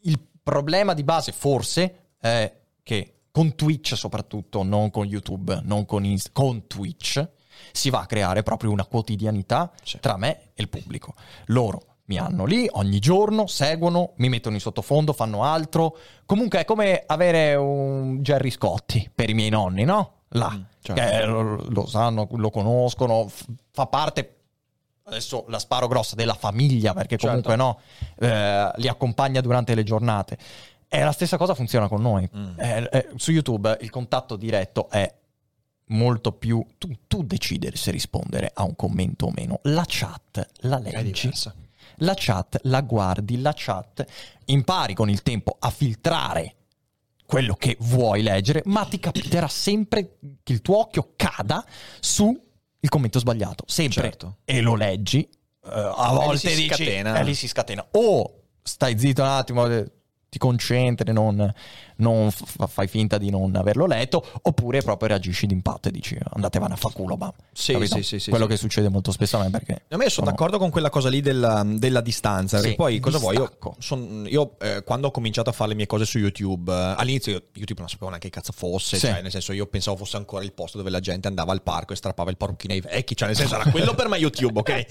Il 0.00 0.20
problema 0.42 0.94
di 0.94 1.04
base, 1.04 1.30
forse, 1.32 2.08
è 2.18 2.52
che 2.82 3.14
con 3.30 3.54
Twitch, 3.54 3.96
soprattutto, 3.96 4.62
non 4.62 4.90
con 4.90 5.06
YouTube, 5.06 5.60
non 5.62 5.86
con 5.86 6.04
Inst- 6.04 6.30
con 6.32 6.66
Twitch, 6.66 7.24
si 7.70 7.88
va 7.90 8.00
a 8.00 8.06
creare 8.06 8.42
proprio 8.42 8.70
una 8.72 8.84
quotidianità 8.84 9.70
Sì. 9.82 9.98
tra 10.00 10.16
me 10.16 10.50
e 10.54 10.62
il 10.62 10.68
pubblico. 10.68 11.14
Loro 11.46 11.82
mi 12.06 12.18
hanno 12.18 12.44
lì 12.44 12.66
ogni 12.72 12.98
giorno, 12.98 13.46
seguono, 13.46 14.14
mi 14.16 14.28
mettono 14.28 14.56
in 14.56 14.60
sottofondo, 14.60 15.12
fanno 15.12 15.44
altro. 15.44 15.96
Comunque 16.26 16.58
è 16.60 16.64
come 16.64 17.04
avere 17.06 17.54
un 17.54 18.18
Jerry 18.20 18.50
Scotti 18.50 19.08
per 19.14 19.30
i 19.30 19.34
miei 19.34 19.50
nonni, 19.50 19.84
no? 19.84 20.21
Là, 20.34 20.50
Mm, 20.50 20.62
certo. 20.80 21.00
che 21.02 21.24
lo, 21.26 21.64
lo 21.68 21.86
sanno, 21.86 22.26
lo 22.32 22.50
conoscono, 22.50 23.30
fa 23.70 23.86
parte. 23.86 24.36
Adesso 25.04 25.44
la 25.48 25.58
sparo 25.58 25.88
grossa 25.88 26.14
della 26.14 26.34
famiglia 26.34 26.94
perché 26.94 27.16
Certo. 27.16 27.26
comunque 27.26 27.56
no, 27.56 27.80
eh, 28.20 28.70
li 28.76 28.88
accompagna 28.88 29.40
durante 29.40 29.74
le 29.74 29.82
giornate. 29.82 30.38
E 30.88 31.02
la 31.02 31.12
stessa 31.12 31.36
cosa 31.36 31.54
funziona 31.54 31.88
con 31.88 32.00
noi. 32.00 32.28
Mm. 32.36 32.60
Eh, 32.60 32.88
eh, 32.92 33.08
su 33.16 33.30
YouTube 33.32 33.76
il 33.80 33.90
contatto 33.90 34.36
diretto 34.36 34.88
è 34.90 35.12
molto 35.86 36.32
più. 36.32 36.64
Tu, 36.78 36.88
tu 37.08 37.24
decidere 37.24 37.76
se 37.76 37.90
rispondere 37.90 38.50
a 38.54 38.62
un 38.62 38.76
commento 38.76 39.26
o 39.26 39.32
meno. 39.34 39.58
La 39.62 39.84
chat 39.86 40.46
la 40.60 40.78
leggi. 40.78 41.30
La 41.96 42.14
chat 42.16 42.58
la 42.62 42.80
guardi, 42.80 43.40
la 43.40 43.52
chat 43.54 44.04
impari 44.46 44.94
con 44.94 45.10
il 45.10 45.22
tempo 45.22 45.56
a 45.58 45.68
filtrare 45.70 46.54
quello 47.32 47.54
che 47.54 47.78
vuoi 47.80 48.20
leggere, 48.20 48.60
ma 48.66 48.84
ti 48.84 48.98
capiterà 48.98 49.48
sempre 49.48 50.18
che 50.42 50.52
il 50.52 50.60
tuo 50.60 50.80
occhio 50.80 51.14
cada 51.16 51.64
su 51.98 52.38
il 52.78 52.88
commento 52.90 53.18
sbagliato. 53.18 53.64
Sempre. 53.66 54.02
Certo. 54.02 54.36
E 54.44 54.60
lo 54.60 54.74
leggi. 54.74 55.26
eh, 55.64 55.92
a 55.96 56.08
lì 56.10 56.14
volte 56.14 56.50
si 56.50 56.54
dici, 56.56 56.74
scatena. 56.74 57.18
E 57.18 57.24
lì 57.24 57.34
si 57.34 57.48
scatena. 57.48 57.88
O 57.92 58.42
stai 58.62 58.98
zitto 58.98 59.22
un 59.22 59.28
attimo. 59.28 59.66
Ti 60.32 60.38
concentri, 60.38 61.12
non, 61.12 61.52
non 61.96 62.30
f- 62.30 62.66
fai 62.66 62.88
finta 62.88 63.18
di 63.18 63.28
non 63.28 63.54
averlo 63.54 63.84
letto, 63.84 64.24
oppure 64.40 64.80
proprio 64.80 65.08
reagisci 65.08 65.46
d'impatto 65.46 65.88
e 65.88 65.90
dici 65.90 66.16
andatevane 66.32 66.72
a 66.72 66.76
fa 66.76 66.88
culo, 66.88 67.18
bam. 67.18 67.32
Sì, 67.52 67.76
sì, 67.84 68.02
sì, 68.02 68.18
sì, 68.18 68.30
Quello 68.30 68.46
sì. 68.46 68.52
che 68.52 68.56
succede 68.56 68.88
molto 68.88 69.12
spesso 69.12 69.36
a 69.36 69.42
me 69.42 69.50
perché... 69.50 69.82
A 69.90 69.96
me 69.98 70.08
sono 70.08 70.30
d'accordo 70.30 70.56
con 70.56 70.70
quella 70.70 70.88
cosa 70.88 71.10
lì 71.10 71.20
della, 71.20 71.62
della 71.66 72.00
distanza. 72.00 72.56
Sì, 72.56 72.62
perché 72.62 72.76
poi 72.76 72.98
cosa 72.98 73.18
vuoi? 73.18 73.34
Io, 73.34 73.40
distacco. 73.42 73.76
son- 73.78 74.26
io, 74.26 74.54
eh, 74.60 74.82
quando 74.84 75.08
ho 75.08 75.10
cominciato 75.10 75.50
a 75.50 75.52
fare 75.52 75.68
le 75.68 75.76
mie 75.76 75.86
cose 75.86 76.06
su 76.06 76.16
YouTube, 76.16 76.72
eh, 76.72 76.94
all'inizio 76.96 77.32
io- 77.32 77.42
YouTube 77.52 77.80
non 77.80 77.90
sapevo 77.90 78.08
neanche 78.08 78.30
che 78.30 78.34
cazzo 78.34 78.52
fosse. 78.52 78.96
Sì. 78.96 79.08
Cioè, 79.08 79.20
nel 79.20 79.30
senso, 79.30 79.52
io 79.52 79.66
pensavo 79.66 79.98
fosse 79.98 80.16
ancora 80.16 80.42
il 80.44 80.54
posto 80.54 80.78
dove 80.78 80.88
la 80.88 81.00
gente 81.00 81.28
andava 81.28 81.52
al 81.52 81.60
parco 81.60 81.92
e 81.92 81.96
strappava 81.96 82.30
il 82.30 82.38
parrucchino 82.38 82.72
ai 82.72 82.80
vecchi. 82.80 83.14
Cioè, 83.14 83.28
nel 83.28 83.36
senso, 83.36 83.56
era 83.56 83.70
quello 83.70 83.92
per 83.94 84.08
me 84.08 84.16
YouTube, 84.16 84.60
ok? 84.60 84.86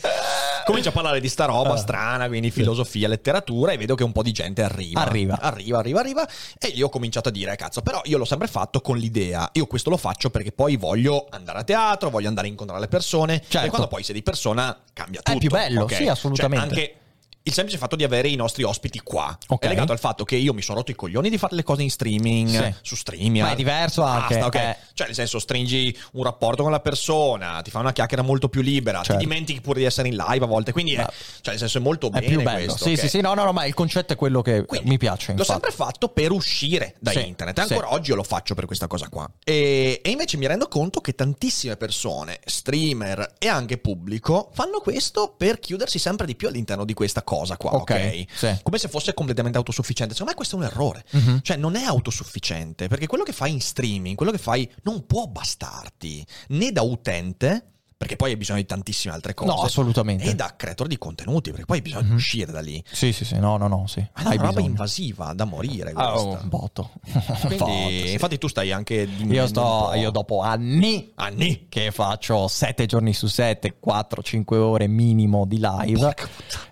Comincio 0.66 0.90
a 0.90 0.92
parlare 0.92 1.20
di 1.20 1.30
sta 1.30 1.46
roba 1.46 1.76
strana, 1.78 2.28
quindi 2.28 2.52
filosofia, 2.52 3.08
letteratura, 3.08 3.72
e 3.72 3.78
vedo 3.78 3.96
che 3.96 4.04
un 4.04 4.12
po' 4.12 4.22
di 4.22 4.32
gente 4.32 4.62
arriva. 4.62 5.02
Arriva. 5.02 5.31
Arriva, 5.40 5.80
arriva, 5.80 6.00
arriva. 6.00 6.28
E 6.60 6.72
gli 6.72 6.82
ho 6.82 6.90
cominciato 6.90 7.30
a 7.30 7.32
dire, 7.32 7.56
cazzo, 7.56 7.82
però 7.82 8.02
io 8.06 8.18
l'ho 8.18 8.26
sempre 8.26 8.48
fatto 8.48 8.82
con 8.82 8.98
l'idea. 8.98 9.50
Io 9.54 9.68
questo 9.68 9.90
lo 9.90 9.98
faccio 9.98 10.30
perché 10.30 10.52
poi 10.52 10.76
voglio 10.78 11.28
andare 11.30 11.60
a 11.60 11.64
teatro, 11.64 12.10
voglio 12.10 12.28
andare 12.28 12.48
a 12.48 12.50
incontrare 12.50 12.82
le 12.82 12.88
persone. 12.88 13.42
Certo. 13.48 13.68
E 13.68 13.70
quando 13.70 13.88
poi 13.88 14.04
sei 14.04 14.16
di 14.16 14.24
persona 14.24 14.78
cambia 14.94 15.20
È 15.20 15.24
tutto. 15.24 15.38
più 15.40 15.50
bello, 15.50 15.84
ok? 15.84 15.94
sì, 15.96 16.08
assolutamente. 16.08 16.76
Cioè, 16.76 16.80
anche 16.80 16.96
il 17.44 17.54
semplice 17.54 17.78
fatto 17.80 17.96
di 17.96 18.04
avere 18.04 18.28
i 18.28 18.36
nostri 18.36 18.64
ospiti 18.64 19.00
qua 19.00 19.36
Ok. 19.48 19.64
è 19.64 19.68
legato 19.68 19.92
al 19.92 20.00
fatto 20.00 20.24
che 20.26 20.36
io 20.36 20.54
mi 20.54 20.62
sono 20.62 20.78
rotto 20.80 20.92
i 20.92 20.96
coglioni 20.96 21.30
di 21.30 21.38
fare 21.38 21.56
le 21.56 21.64
cose 21.64 21.82
in 21.82 21.90
streaming, 21.90 22.50
Sì. 22.50 22.74
su 22.82 22.96
streaming. 22.96 23.44
Ma 23.46 23.52
è 23.52 23.56
diverso 23.56 24.04
anche, 24.04 24.38
Basta, 24.38 24.46
ok? 24.48 24.56
eh. 24.56 24.78
Cioè, 24.94 25.08
nel 25.08 25.16
senso, 25.16 25.40
stringi 25.40 25.98
un 26.14 26.24
rapporto 26.24 26.62
con 26.62 26.72
la 26.72 26.80
persona, 26.80 27.62
ti 27.64 27.72
fa 27.72 27.80
una 27.80 27.92
chiacchiera 27.94 28.22
molto 28.22 28.48
più 28.50 28.62
libera, 28.62 29.00
Certo. 29.02 29.14
ti 29.14 29.26
dimentichi 29.28 29.60
pure 29.62 29.80
di 29.80 29.86
essere 29.86 30.08
in 30.08 30.16
live 30.16 30.44
a 30.46 30.48
volte. 30.48 30.72
Quindi, 30.72 30.94
è, 30.94 30.98
cioè, 31.06 31.50
nel 31.50 31.58
senso, 31.58 31.80
è 31.80 31.82
molto 31.82 32.12
È 32.12 32.22
più 32.22 32.42
bello. 32.44 32.66
questo. 32.74 32.84
sì, 32.86 32.92
ok? 32.94 33.00
sì, 33.00 33.10
sì, 33.10 33.22
no, 33.22 33.34
no, 33.34 33.44
no, 33.44 33.52
ma 33.54 33.66
il 33.66 33.74
concetto 33.74 34.14
è 34.14 34.16
quello 34.16 34.42
che 34.44 34.64
Quindi, 34.66 34.90
mi 34.90 34.98
piace. 35.00 35.32
L'ho 35.34 35.40
infatti. 35.40 35.52
sempre 35.52 35.72
fatto 35.72 36.10
per 36.10 36.32
uscire 36.32 36.96
da 37.00 37.10
Sì, 37.12 37.26
internet. 37.26 37.58
E 37.58 37.62
ancora 37.62 37.88
sì. 37.88 37.94
oggi 37.96 38.10
io 38.12 38.16
lo 38.18 38.24
faccio 38.24 38.54
per 38.54 38.66
questa 38.68 38.86
cosa 38.88 39.10
qua. 39.10 39.28
E, 39.44 40.00
e 40.04 40.10
invece 40.12 40.38
mi 40.38 40.46
rendo 40.46 40.68
conto 40.68 41.02
che 41.02 41.16
tantissime 41.16 41.76
persone, 41.78 42.40
streamer 42.46 43.36
e 43.40 43.48
anche 43.48 43.80
pubblico, 43.80 44.52
fanno 44.54 44.80
questo 44.80 45.34
per 45.36 45.60
chiudersi 45.60 45.98
sempre 45.98 46.28
di 46.28 46.36
più 46.36 46.48
all'interno 46.48 46.86
di 46.86 46.94
questa 46.94 47.24
cosa 47.24 47.30
qua. 47.58 47.74
Ok. 47.74 47.92
Ok, 47.92 48.26
sì. 48.34 48.60
Come 48.64 48.78
se 48.78 48.88
fosse 48.88 49.14
completamente 49.14 49.58
autosufficiente. 49.58 50.14
Secondo 50.14 50.32
me 50.32 50.38
questo 50.38 50.56
è 50.56 50.60
un 50.60 50.66
errore. 50.66 51.04
Mhm. 51.12 51.42
Cioè, 51.42 51.58
non 51.58 51.76
è 51.76 51.84
autosufficiente. 51.84 52.88
Perché 52.88 53.08
quello 53.08 53.24
che 53.24 53.34
fai 53.34 53.52
in 53.52 53.62
streaming, 53.62 54.16
quello 54.16 54.32
che 54.32 54.38
fai, 54.38 54.70
non 54.84 55.06
può 55.06 55.28
bastarti 55.28 56.26
né 56.50 56.72
da 56.72 56.82
utente. 56.82 57.66
Perché 58.02 58.16
poi 58.16 58.32
hai 58.32 58.36
bisogno 58.38 58.58
di 58.60 58.66
tantissime 58.66 59.14
altre 59.14 59.36
cose. 59.36 59.52
No, 59.54 59.62
assolutamente. 59.62 60.24
E 60.24 60.34
da 60.34 60.56
creator 60.58 60.88
di 60.88 60.98
contenuti, 60.98 61.52
perché 61.52 61.66
poi 61.66 61.76
hai 61.78 61.84
bisogno 61.84 62.02
Mhm. 62.02 62.10
di 62.10 62.16
uscire 62.16 62.52
da 62.52 62.60
lì. 62.60 62.84
Sì, 62.92 63.14
sì, 63.14 63.24
sì, 63.26 63.38
no, 63.38 63.58
no, 63.58 63.68
no, 63.68 63.86
sì. 63.86 64.00
Ma 64.16 64.24
è 64.24 64.28
Hai 64.30 64.38
una 64.38 64.48
roba 64.48 64.62
invasiva 64.62 65.34
da 65.34 65.46
morire 65.46 65.92
Ah, 65.94 66.10
questa. 66.14 66.28
oh, 66.30 66.40
un 66.42 66.50
botto. 66.50 66.90
Quindi, 67.46 67.58
Botto, 67.58 67.90
sì. 68.08 68.12
infatti 68.14 68.38
tu 68.40 68.48
stai 68.48 68.72
anche 68.72 69.08
Io 69.18 69.46
sto, 69.46 69.92
io 69.94 70.10
dopo 70.10 70.42
anni 70.42 71.12
anni 71.14 71.68
che 71.70 71.92
faccio 71.92 72.48
7 72.48 72.88
giorni 72.88 73.14
su 73.14 73.28
7, 73.28 73.78
4-5 73.80 74.56
ore 74.58 74.88
minimo 74.88 75.46
di 75.46 75.60
live. 75.62 76.16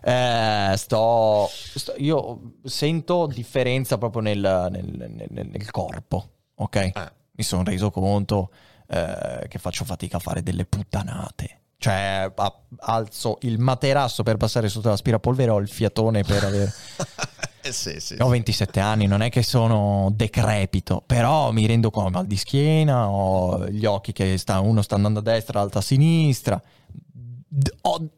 eh, 0.01 0.74
sto, 0.77 1.48
sto- 1.51 1.93
io 1.98 2.53
sento 2.63 3.27
differenza 3.27 4.00
proprio 4.00 4.24
nel, 4.24 4.39
nel- 4.71 5.27
nel- 5.29 5.48
nel 5.48 5.69
corpo, 5.69 6.29
ok? 6.55 6.75
Eh. 6.75 6.93
Mi 7.33 7.43
sono 7.43 7.63
reso 7.63 7.91
conto 7.91 8.50
eh, 8.89 9.46
che 9.48 9.60
faccio 9.60 9.86
fatica 9.86 10.17
a 10.17 10.19
fare 10.19 10.41
delle 10.41 10.65
puttanate. 10.65 11.58
Cioè, 11.77 12.31
a- 12.36 12.60
alzo 12.79 13.38
il 13.41 13.60
materasso 13.60 14.24
per 14.24 14.36
passare 14.36 14.67
sotto 14.67 14.89
l'aspirapolvere, 14.89 15.51
ho 15.51 15.60
il 15.60 15.69
fiatone 15.69 16.24
per 16.24 16.43
avere... 16.43 16.74
eh 17.62 17.72
sì, 17.72 18.00
sì. 18.00 18.15
Ho 18.19 18.27
27 18.27 18.79
anni, 18.79 19.05
non 19.05 19.22
è 19.22 19.29
che 19.29 19.43
sono 19.43 20.12
decrepito, 20.13 21.03
però 21.05 21.51
mi 21.51 21.65
rendo 21.65 21.89
conto 21.89 22.10
mal 22.10 22.25
di 22.25 22.36
schiena, 22.36 23.10
ho 23.10 23.65
gli 23.69 23.86
occhi 23.86 24.12
che 24.12 24.38
sta, 24.38 24.60
uno 24.60 24.81
sta 24.81 24.96
andando 24.96 25.19
a 25.19 25.24
destra, 25.24 25.60
l'altro 25.60 25.79
a 25.79 25.84
sinistra. 25.84 26.62
Ho 27.82 28.10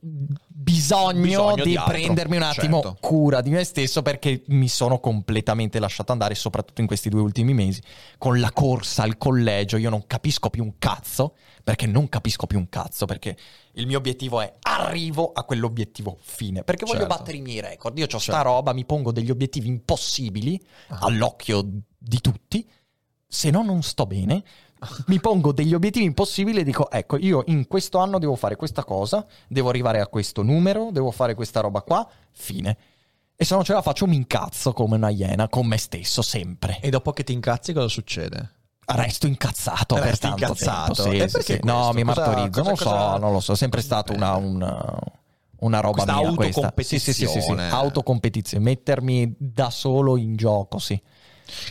bisogno, 0.47 1.21
Bisogno 1.21 1.63
di, 1.63 1.69
di 1.69 1.79
prendermi 1.85 2.35
un 2.35 2.43
attimo 2.43 2.81
certo. 2.81 2.97
cura 2.99 3.39
di 3.39 3.49
me 3.49 3.63
stesso 3.63 4.01
perché 4.01 4.43
mi 4.47 4.67
sono 4.67 4.99
completamente 4.99 5.79
lasciato 5.79 6.11
andare, 6.11 6.35
soprattutto 6.35 6.81
in 6.81 6.87
questi 6.87 7.07
due 7.07 7.21
ultimi 7.21 7.53
mesi, 7.53 7.81
con 8.17 8.41
la 8.41 8.51
corsa 8.51 9.03
al 9.03 9.17
collegio. 9.17 9.77
Io 9.77 9.89
non 9.89 10.05
capisco 10.05 10.49
più 10.49 10.63
un 10.63 10.73
cazzo, 10.77 11.35
perché 11.63 11.87
non 11.87 12.09
capisco 12.09 12.45
più 12.45 12.57
un 12.59 12.67
cazzo, 12.67 13.05
perché 13.05 13.37
il 13.75 13.87
mio 13.87 13.99
obiettivo 13.99 14.41
è 14.41 14.53
arrivo 14.63 15.31
a 15.31 15.45
quell'obiettivo 15.45 16.17
fine, 16.19 16.63
perché 16.63 16.83
voglio 16.85 16.99
Certo. 17.01 17.15
battere 17.15 17.37
i 17.37 17.41
miei 17.41 17.61
record. 17.61 17.97
Io 17.97 18.05
ho 18.05 18.19
sta 18.19 18.19
Certo. 18.19 18.43
roba, 18.43 18.73
mi 18.73 18.83
pongo 18.83 19.13
degli 19.13 19.29
obiettivi 19.29 19.69
impossibili 19.69 20.61
all'occhio 20.89 21.65
di 21.97 22.19
tutti, 22.19 22.69
se 23.27 23.49
no 23.49 23.63
non 23.63 23.81
sto 23.81 24.05
bene. 24.05 24.43
Mi 25.07 25.19
pongo 25.19 25.51
degli 25.51 25.73
obiettivi 25.75 26.05
impossibili 26.05 26.59
e 26.59 26.63
dico: 26.63 26.89
Ecco, 26.89 27.17
io 27.17 27.43
in 27.47 27.67
questo 27.67 27.99
anno 27.99 28.17
devo 28.17 28.35
fare 28.35 28.55
questa 28.55 28.83
cosa, 28.83 29.25
devo 29.47 29.69
arrivare 29.69 29.99
a 29.99 30.07
questo 30.07 30.41
numero, 30.41 30.89
devo 30.91 31.11
fare 31.11 31.35
questa 31.35 31.59
roba 31.59 31.81
qua, 31.81 32.07
fine. 32.31 32.77
E 33.35 33.45
se 33.45 33.53
non 33.53 33.63
ce 33.63 33.73
la 33.73 33.81
faccio, 33.81 34.07
mi 34.07 34.15
incazzo 34.15 34.73
come 34.73 34.95
una 34.95 35.09
iena 35.09 35.49
con 35.49 35.67
me 35.67 35.77
stesso, 35.77 36.21
sempre. 36.21 36.79
E 36.81 36.89
dopo 36.89 37.11
che 37.11 37.23
ti 37.23 37.33
incazzi 37.33 37.73
cosa 37.73 37.87
succede? 37.87 38.51
Resto 38.85 39.25
incazzato 39.27 39.95
per 39.95 40.03
Resti 40.05 40.27
tanto 40.27 40.41
incazzato? 40.43 40.93
tempo. 40.93 41.09
Sì, 41.11 41.19
sì, 41.27 41.31
perché 41.31 41.53
sì. 41.55 41.59
No, 41.63 41.91
mi 41.93 42.03
Cosa- 42.03 42.21
martorizzo, 42.25 42.61
non 42.63 42.71
cosa- 42.75 42.83
so, 42.83 42.89
cosa- 42.89 43.17
non 43.17 43.31
lo 43.31 43.39
so. 43.39 43.53
È 43.53 43.55
sempre 43.55 43.81
stata 43.81 44.13
una, 44.13 44.35
una, 44.35 44.99
una 45.59 45.79
roba 45.79 46.03
Questa 46.03 46.21
mia 46.21 46.33
questa. 46.33 46.73
Sì, 46.77 46.99
sì, 46.99 47.13
sì, 47.13 47.27
sì, 47.27 47.39
sì. 47.41 47.51
Autocompetizione, 47.51 48.63
mettermi 48.63 49.33
da 49.37 49.69
solo 49.69 50.17
in 50.17 50.35
gioco, 50.35 50.77
sì. 50.79 50.99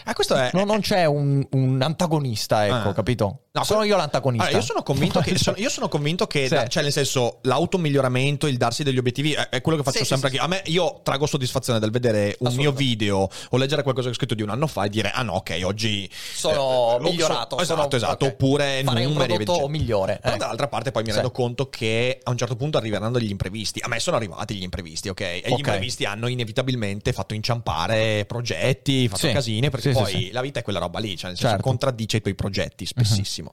Ah, 0.05 0.15
questo 0.15 0.35
è. 0.35 0.51
No, 0.53 0.65
non 0.65 0.81
c'è 0.81 1.05
un, 1.05 1.47
un 1.53 1.81
antagonista, 1.83 2.67
ecco, 2.67 2.89
Ah. 2.91 2.93
capito? 2.95 3.41
No, 3.53 3.65
Sono 3.65 3.83
io 3.83 3.97
l'antagonista. 3.97 4.47
Allora, 4.47 4.61
io 4.61 4.67
sono 4.67 4.83
convinto 4.85 5.19
che, 5.21 5.37
sono, 5.37 5.57
io 5.59 5.69
sono 5.69 5.89
convinto 5.89 6.27
che 6.29 6.47
Sì. 6.47 6.55
da- 6.55 6.69
cioè, 6.69 6.85
nel 6.85 6.93
senso, 6.93 7.39
l'automiglioramento, 7.43 8.47
il 8.47 8.57
darsi 8.57 8.85
degli 8.85 8.99
obiettivi 8.99 9.33
è, 9.33 9.49
è 9.49 9.61
quello 9.61 9.79
che 9.79 9.85
faccio 9.85 9.99
Sì, 9.99 10.05
sempre. 10.05 10.31
sì, 10.31 10.37
A 10.37 10.47
me, 10.47 10.63
io 10.67 11.01
trago 11.03 11.27
soddisfazione 11.27 11.81
dal 11.81 11.91
vedere 11.91 12.37
un 12.41 12.55
mio 12.55 12.71
video 12.71 13.29
o 13.51 13.57
leggere 13.57 13.83
qualcosa 13.83 14.07
che 14.09 14.15
ho 14.15 14.17
scritto 14.17 14.35
di 14.35 14.43
un 14.43 14.51
anno 14.51 14.69
fa 14.69 14.85
e 14.85 14.89
dire, 14.89 15.11
ah 15.11 15.23
no, 15.23 15.35
ok, 15.35 15.61
oggi 15.65 16.09
Sono 16.13 16.99
eh, 16.99 17.03
migliorato. 17.03 17.59
so- 17.59 17.65
sono- 17.65 17.81
esatto, 17.81 17.97
esatto. 17.97 18.25
ok. 18.27 18.33
Oppure 18.33 18.83
Farei 18.85 19.05
un 19.05 19.13
numeri. 19.13 19.35
prodotto 19.35 19.53
eccetera. 19.53 19.69
migliore. 19.73 20.19
Però 20.23 20.35
eh. 20.35 20.39
dall'altra 20.39 20.69
parte 20.69 20.91
poi 20.93 21.03
mi 21.03 21.09
Sì. 21.09 21.15
rendo 21.17 21.31
conto 21.33 21.69
che 21.69 22.21
a 22.23 22.31
un 22.31 22.37
certo 22.37 22.55
punto 22.57 22.79
arriveranno 22.79 23.19
degli 23.19 23.31
imprevisti. 23.31 23.81
A 23.83 23.89
me 23.89 23.99
sono 23.99 24.17
arrivati 24.17 24.55
gli 24.55 24.63
imprevisti, 24.63 25.09
ok? 25.09 25.21
E 25.21 25.43
gli 25.47 25.51
Ok. 25.53 25.59
imprevisti 25.59 26.05
hanno 26.05 26.29
inevitabilmente 26.29 27.13
fatto 27.13 27.35
inciampare 27.35 28.25
progetti, 28.27 29.09
fatto 29.09 29.27
Sì. 29.27 29.33
casine, 29.33 29.70
perché 29.71 29.93
Sì, 29.93 29.99
poi 29.99 30.11
sì. 30.11 30.31
la 30.33 30.41
vita 30.41 30.61
è 30.61 30.63
quella 30.63 30.79
roba 30.79 30.99
lì, 30.99 31.17
cioè 31.17 31.29
nel 31.31 31.37
senso 31.39 31.55
Certo. 31.55 31.63
contraddice 31.69 32.17
i 32.19 32.21
tuoi 32.21 32.35
progetti 32.35 32.85
spessissimo. 32.87 33.53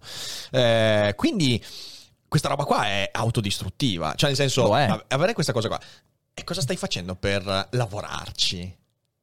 Eh, 0.51 1.13
quindi 1.15 1.63
questa 2.27 2.50
roba 2.50 2.65
qua 2.65 2.86
è 2.86 3.09
autodistruttiva, 3.13 4.13
cioè 4.15 4.29
nel 4.29 4.38
senso 4.38 4.74
avere 4.74 5.33
questa 5.33 5.53
cosa 5.53 5.67
qua. 5.69 5.79
E 6.33 6.43
cosa 6.43 6.62
stai 6.62 6.75
facendo 6.75 7.15
per 7.15 7.67
lavorarci? 7.71 8.75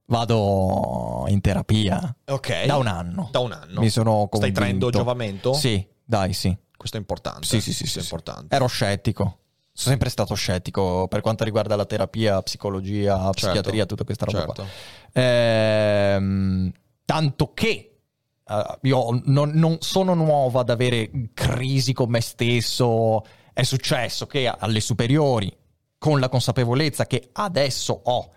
Vado 0.07 1.25
in 1.29 1.41
terapia 1.41 2.15
Ok. 2.27 2.67
da 2.67 2.77
un 2.77 2.87
anno. 2.87 3.29
Da 3.31 3.39
un 3.39 3.53
anno. 3.53 3.81
Mi 3.81 3.89
sono 3.89 4.25
Stai 4.27 4.29
convinto. 4.41 4.59
traendo 4.61 4.91
giovamento? 4.91 5.53
Sì, 5.55 5.87
dai, 6.05 6.33
sì. 6.33 6.55
Questo 6.77 6.97
è 6.97 7.01
importante. 7.01 7.47
Sì, 7.47 7.61
sì, 7.61 7.73
sì, 7.73 7.79
Questo 7.83 8.01
sì, 8.01 8.07
è 8.07 8.11
importante. 8.11 8.55
Ero 8.55 8.67
scettico. 8.67 9.39
Sono 9.73 9.91
sempre 9.91 10.09
stato 10.11 10.35
scettico 10.35 11.09
per 11.09 11.21
quanto 11.21 11.43
riguarda 11.45 11.75
la 11.77 11.85
terapia, 11.87 12.41
psicologia, 12.43 13.31
psichiatria, 13.31 13.87
tutta 13.87 14.05
questa 14.05 14.25
roba 14.27 14.45
qua. 14.45 14.55
Certo. 14.55 14.71
Ehm, 15.13 16.73
tanto 17.05 17.53
che 17.55 17.99
eh, 18.47 18.79
io 18.83 19.23
non, 19.25 19.51
non 19.55 19.79
sono 19.81 20.15
nuovo 20.15 20.59
ad 20.59 20.71
avere 20.71 21.11
crisi 21.35 21.93
con 21.93 22.11
me 22.11 22.21
stesso. 22.21 23.25
È 23.53 23.63
successo 23.63 24.27
che 24.27 24.49
alle 24.49 24.81
superiori, 24.81 25.55
con 25.99 26.21
la 26.21 26.29
consapevolezza 26.29 27.07
che 27.07 27.31
adesso 27.33 27.99
ho, 28.05 28.31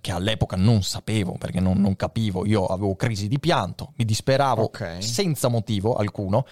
che 0.00 0.12
all'epoca 0.12 0.56
non 0.56 0.82
sapevo 0.82 1.32
perché 1.38 1.60
non, 1.60 1.80
non 1.80 1.96
capivo, 1.96 2.44
io 2.44 2.66
avevo 2.66 2.94
crisi 2.96 3.28
di 3.28 3.38
pianto, 3.38 3.92
mi 3.96 4.04
disperavo 4.04 4.64
Ok. 4.64 4.96
senza 5.00 5.48
motivo 5.48 5.94
alcuno. 5.94 6.44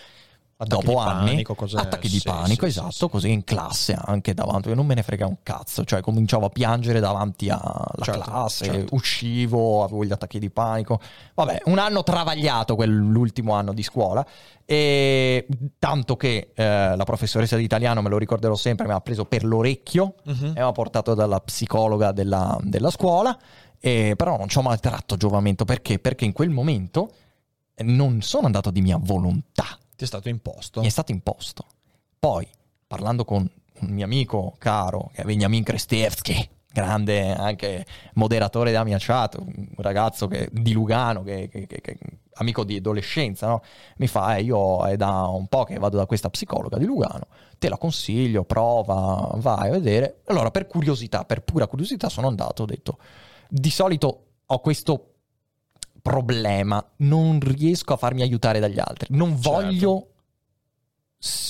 Attacchi 0.58 0.86
dopo 0.86 0.98
di 1.02 1.06
anni, 1.10 1.26
panico, 1.42 1.56
attacchi 1.74 2.08
di 2.08 2.18
sì, 2.18 2.22
panico, 2.28 2.64
sì, 2.64 2.70
esatto, 2.70 2.90
sì. 2.90 3.08
così 3.10 3.30
in 3.30 3.44
classe 3.44 3.94
anche 3.98 4.32
davanti, 4.32 4.72
non 4.74 4.86
me 4.86 4.94
ne 4.94 5.02
frega 5.02 5.26
un 5.26 5.36
cazzo, 5.42 5.84
cioè 5.84 6.00
cominciavo 6.00 6.46
a 6.46 6.48
piangere 6.48 6.98
davanti 6.98 7.50
alla 7.50 7.84
Certo, 8.00 8.20
classe, 8.22 8.64
certo. 8.64 8.94
uscivo, 8.94 9.84
avevo 9.84 10.02
gli 10.02 10.12
attacchi 10.12 10.38
di 10.38 10.48
panico. 10.48 10.98
Vabbè, 11.34 11.62
un 11.66 11.78
anno 11.78 12.02
travagliato 12.02 12.74
quell'ultimo 12.74 13.52
anno 13.52 13.74
di 13.74 13.82
scuola 13.82 14.26
e 14.64 15.46
tanto 15.78 16.16
che 16.16 16.52
eh, 16.54 16.96
la 16.96 17.04
professoressa 17.04 17.56
di 17.56 17.62
italiano, 17.64 18.00
me 18.00 18.08
lo 18.08 18.16
ricorderò 18.16 18.54
sempre, 18.54 18.86
mi 18.86 18.92
ha 18.94 19.00
preso 19.00 19.26
per 19.26 19.44
l'orecchio 19.44 20.14
Mhm. 20.24 20.44
e 20.46 20.52
mi 20.54 20.60
ha 20.60 20.72
portato 20.72 21.12
dalla 21.12 21.38
psicologa 21.40 22.12
della, 22.12 22.58
della 22.62 22.90
scuola, 22.90 23.38
e, 23.78 24.14
però 24.16 24.38
non 24.38 24.48
ci 24.48 24.56
ho 24.56 24.62
mai 24.62 24.78
tratto 24.80 25.18
giovamento 25.18 25.66
perché? 25.66 25.98
Perché 25.98 26.24
in 26.24 26.32
quel 26.32 26.48
momento 26.48 27.10
non 27.84 28.22
sono 28.22 28.46
andato 28.46 28.70
di 28.70 28.80
mia 28.80 28.96
volontà, 28.98 29.66
Ti 29.96 30.04
è 30.04 30.06
stato 30.06 30.28
imposto. 30.28 30.80
mi 30.80 30.86
è 30.86 30.90
stato 30.90 31.10
imposto. 31.12 31.64
Poi, 32.18 32.46
parlando 32.86 33.24
con 33.24 33.48
un 33.80 33.88
mio 33.90 34.04
amico 34.04 34.54
caro, 34.58 35.10
che 35.12 35.22
è 35.22 35.24
Veniamin 35.24 35.62
Krestievski, 35.62 36.48
grande 36.72 37.32
anche 37.32 37.86
moderatore 38.14 38.70
della 38.70 38.84
mia 38.84 38.98
chat, 39.00 39.36
un 39.38 39.68
ragazzo 39.78 40.26
che- 40.28 40.48
di 40.52 40.72
Lugano, 40.72 41.22
che- 41.22 41.48
che- 41.48 41.66
che- 41.66 41.98
amico 42.34 42.64
di 42.64 42.76
adolescenza, 42.76 43.46
no? 43.46 43.62
mi 43.96 44.06
fa, 44.06 44.36
eh, 44.36 44.42
io 44.42 44.84
è 44.86 44.96
da 44.96 45.22
un 45.28 45.46
po' 45.46 45.64
che 45.64 45.78
vado 45.78 45.96
da 45.96 46.04
questa 46.04 46.28
psicologa 46.28 46.76
di 46.76 46.84
Lugano, 46.84 47.28
te 47.58 47.70
la 47.70 47.78
consiglio, 47.78 48.44
prova, 48.44 49.30
vai 49.36 49.68
a 49.68 49.72
vedere. 49.72 50.20
Allora, 50.26 50.50
per 50.50 50.66
curiosità, 50.66 51.24
per 51.24 51.42
pura 51.42 51.66
curiosità, 51.66 52.10
sono 52.10 52.26
andato, 52.28 52.64
ho 52.64 52.66
detto, 52.66 52.98
di 53.48 53.70
solito 53.70 54.24
ho 54.44 54.60
questo 54.60 55.12
problema, 56.10 56.84
non 56.98 57.38
riesco 57.40 57.92
a 57.92 57.96
farmi 57.96 58.22
aiutare 58.22 58.60
dagli 58.60 58.78
altri, 58.78 59.08
non 59.16 59.32
Certo. 59.40 59.50
voglio... 59.50 60.06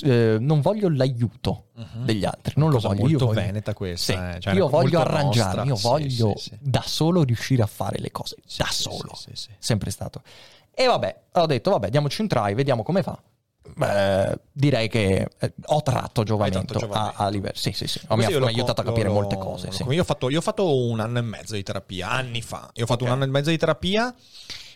eh, 0.02 0.36
non 0.40 0.60
voglio 0.60 0.88
l'aiuto 0.88 1.66
degli 2.04 2.25
altri, 2.25 2.54
non 2.56 2.68
lo. 2.70 2.76
Cosa 2.76 2.88
voglio. 2.88 3.00
Io 3.02 3.08
molto 3.10 3.26
voglio- 3.26 3.40
veneta 3.40 3.75
questa, 3.75 4.12
Sì, 4.12 4.36
eh, 4.36 4.40
cioè, 4.40 4.54
io 4.54 4.68
voglio 4.68 4.98
nostra. 4.98 5.18
arrangiarmi, 5.18 5.68
io 5.68 5.76
Sì, 5.76 5.82
voglio 5.86 6.32
sì, 6.36 6.48
sì. 6.50 6.58
da 6.60 6.82
solo 6.82 7.22
riuscire 7.22 7.62
a 7.62 7.66
fare 7.66 7.98
le 7.98 8.10
cose, 8.10 8.36
da 8.56 8.66
solo, 8.70 9.12
sempre 9.58 9.90
stato. 9.90 10.22
E 10.72 10.86
vabbè, 10.86 11.20
ho 11.32 11.46
detto, 11.46 11.70
vabbè, 11.70 11.88
diamoci 11.90 12.20
un 12.22 12.28
try, 12.28 12.54
vediamo 12.54 12.82
come 12.82 13.02
fa. 13.02 13.20
Beh, 13.75 14.38
direi 14.52 14.88
che 14.88 15.28
eh, 15.38 15.54
ho 15.66 15.82
tratto 15.82 16.23
giovamento. 16.23 16.78
A, 16.90 17.14
a 17.16 17.28
livello. 17.28 17.54
Sì, 17.56 17.73
sì, 17.73 17.87
sì. 17.87 18.00
Mi 18.11 18.25
ha, 18.25 18.28
mi 18.38 18.46
aiutato 18.46 18.80
a 18.80 18.85
capire 18.85 19.08
lo- 19.08 19.14
molte 19.14 19.37
cose. 19.37 19.70
sì. 19.73 19.82
Io 19.88 20.00
ho, 20.00 20.04
fatto, 20.04 20.30
io 20.30 20.38
ho 20.38 20.42
fatto 20.42 20.75
un 20.87 21.00
anno 21.00 21.18
e 21.18 21.23
mezzo 21.23 21.54
di 21.54 21.62
terapia, 21.62 22.11
anni 22.11 22.42
fa. 22.42 22.70
Io 22.75 22.85
ho 22.85 22.87
fatto 22.87 23.04
Ok. 23.04 23.11
un 23.11 23.16
anno 23.16 23.25
e 23.25 23.28
mezzo 23.28 23.50
di 23.50 23.56
terapia 23.58 24.14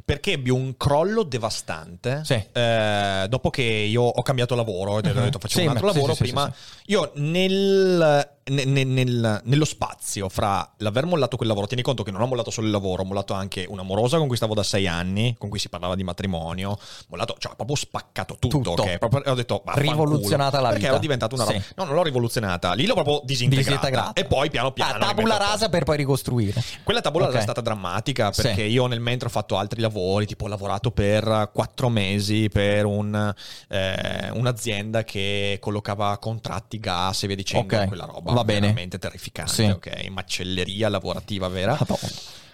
perché 0.04 0.32
ebbi 0.32 0.50
un 0.50 0.76
crollo 0.76 1.22
devastante. 1.22 2.22
Sì. 2.24 2.42
eh, 2.52 3.26
dopo 3.28 3.50
che 3.50 3.62
io 3.62 4.02
ho 4.02 4.22
cambiato 4.22 4.54
lavoro, 4.54 4.92
ho 4.92 5.00
detto 5.00 5.18
Mhm. 5.20 5.30
facevo 5.38 5.48
Sì, 5.48 5.62
un 5.62 5.68
altro 5.70 5.86
ma- 5.86 5.92
lavoro 5.92 6.14
sì, 6.14 6.22
prima. 6.22 6.52
Io 6.86 7.10
nel, 7.14 8.28
ne- 8.44 8.64
ne- 8.64 8.84
nel- 8.84 9.40
nello 9.44 9.64
spazio 9.64 10.28
fra 10.28 10.68
l'aver 10.78 11.06
mollato 11.06 11.36
quel 11.36 11.48
lavoro, 11.48 11.66
tieni 11.66 11.82
conto 11.82 12.02
che 12.02 12.10
non 12.10 12.20
ho 12.20 12.26
mollato 12.26 12.50
solo 12.50 12.66
il 12.66 12.72
lavoro, 12.72 13.02
ho 13.02 13.04
mollato 13.04 13.32
anche 13.34 13.64
un'amorosa 13.68 14.16
con 14.18 14.26
cui 14.26 14.36
stavo 14.36 14.54
da 14.54 14.62
sei 14.62 14.86
anni, 14.88 15.34
con 15.38 15.48
cui 15.48 15.58
si 15.58 15.68
parlava 15.68 15.94
di 15.94 16.02
matrimonio, 16.02 16.76
mollato, 17.08 17.36
cioè 17.38 17.52
ho 17.52 17.56
proprio 17.56 17.76
spaccato 17.76 18.36
tutto. 18.38 18.58
Tutto. 18.60 18.82
ok? 18.82 18.98
Proprio- 18.98 19.22
ho 19.30 19.34
detto. 19.34 19.62
Rivoluzionata 19.66 20.58
la 20.60 20.68
perché 20.68 20.78
vita. 20.82 20.90
ero 20.92 21.00
diventato 21.00 21.34
una 21.34 21.44
roba. 21.44 21.58
No, 21.76 21.84
non 21.84 21.94
l'ho 21.94 22.02
rivoluzionata, 22.02 22.72
lì 22.74 22.86
l'ho 22.86 22.94
proprio 22.94 23.20
disintegrata. 23.24 23.70
Disintegrata. 23.76 24.12
E 24.20 24.24
poi 24.24 24.50
piano 24.50 24.72
piano. 24.72 24.94
Ah, 24.94 24.98
tabula 24.98 25.36
rasa 25.36 25.68
per 25.68 25.84
poi 25.84 25.96
ricostruire. 25.98 26.62
quella 26.82 27.00
tabula 27.00 27.26
Ok. 27.28 27.34
è 27.36 27.40
stata 27.40 27.60
drammatica 27.60 28.30
perché 28.30 28.62
io 28.62 28.86
nel 28.86 29.00
mentre 29.00 29.28
ho 29.28 29.30
fatto 29.30 29.56
altri 29.56 29.80
lavori, 29.80 29.88
tipo 30.26 30.44
ho 30.44 30.48
lavorato 30.48 30.90
per 30.90 31.50
quattro 31.52 31.88
mesi 31.88 32.48
per 32.48 32.84
un, 32.84 33.34
eh, 33.68 34.30
un'azienda 34.32 35.04
che 35.04 35.58
collocava 35.60 36.16
contratti, 36.18 36.78
gas 36.78 37.22
e 37.22 37.26
via 37.26 37.36
dicendo, 37.36 37.76
Ok. 37.76 37.86
quella 37.88 38.04
roba 38.04 38.32
Va 38.32 38.44
bene. 38.44 38.60
veramente 38.60 38.98
terrificante, 38.98 39.52
Sì. 39.52 39.64
ok? 39.64 40.06
Macelleria 40.08 40.88
lavorativa 40.88 41.48
vera. 41.48 41.76
Madonna. 41.78 41.98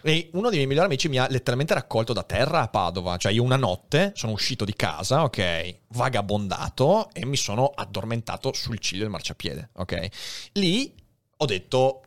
E 0.02 0.31
uno 0.35 0.49
dei 0.49 0.57
miei 0.59 0.66
migliori 0.69 0.87
amici 0.87 1.09
mi 1.09 1.19
ha 1.19 1.26
letteralmente 1.28 1.75
raccolto 1.75 2.12
da 2.12 2.23
terra 2.23 2.61
a 2.61 2.69
Padova. 2.69 3.16
Cioè, 3.16 3.33
io 3.33 3.43
una 3.43 3.57
notte 3.57 4.12
sono 4.14 4.31
uscito 4.33 4.64
di 4.64 4.75
casa, 4.75 5.25
ok? 5.25 5.78
Vagabondato 5.88 7.11
e 7.12 7.25
mi 7.26 7.37
sono 7.37 7.66
addormentato 7.75 8.52
sul 8.52 8.78
ciglio 8.78 9.02
del 9.02 9.11
marciapiede, 9.11 9.71
ok? 9.75 10.09
Lì 10.52 10.95
ho 11.38 11.45
detto, 11.45 12.02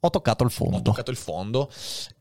Ho 0.00 0.10
toccato 0.10 0.44
il 0.44 0.50
ho 0.50 0.52
fondo. 0.52 0.80
toccato 0.82 1.10
il 1.10 1.16
fondo. 1.16 1.70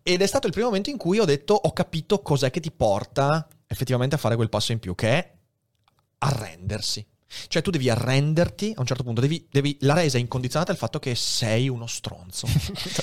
Ed 0.04 0.22
è 0.22 0.28
stato 0.28 0.48
il 0.48 0.54
primo 0.54 0.68
momento 0.68 0.90
in 0.90 0.98
cui 0.98 1.20
ho 1.20 1.26
detto 1.26 1.54
ho 1.54 1.72
capito 1.72 2.22
cos'è 2.22 2.52
che 2.52 2.60
ti 2.60 2.72
porta 2.72 3.48
effettivamente 3.68 4.16
a 4.16 4.18
fare 4.18 4.36
quel 4.36 4.50
passo 4.50 4.72
in 4.74 4.80
più 4.80 4.96
che 4.96 5.10
è 5.10 5.34
arrendersi. 6.20 7.06
Cioè 7.48 7.62
tu 7.62 7.70
devi 7.70 7.90
arrenderti 7.92 8.74
a 8.76 8.80
un 8.80 8.88
certo 8.88 9.04
punto 9.04 9.22
devi, 9.22 9.48
devi- 9.52 9.78
la 9.82 9.94
resa 9.94 10.18
è 10.18 10.20
incondizionata 10.20 10.72
al 10.72 10.80
fatto 10.80 10.98
che 10.98 11.14
sei 11.14 11.70
uno 11.70 11.86
stronzo. 11.86 12.48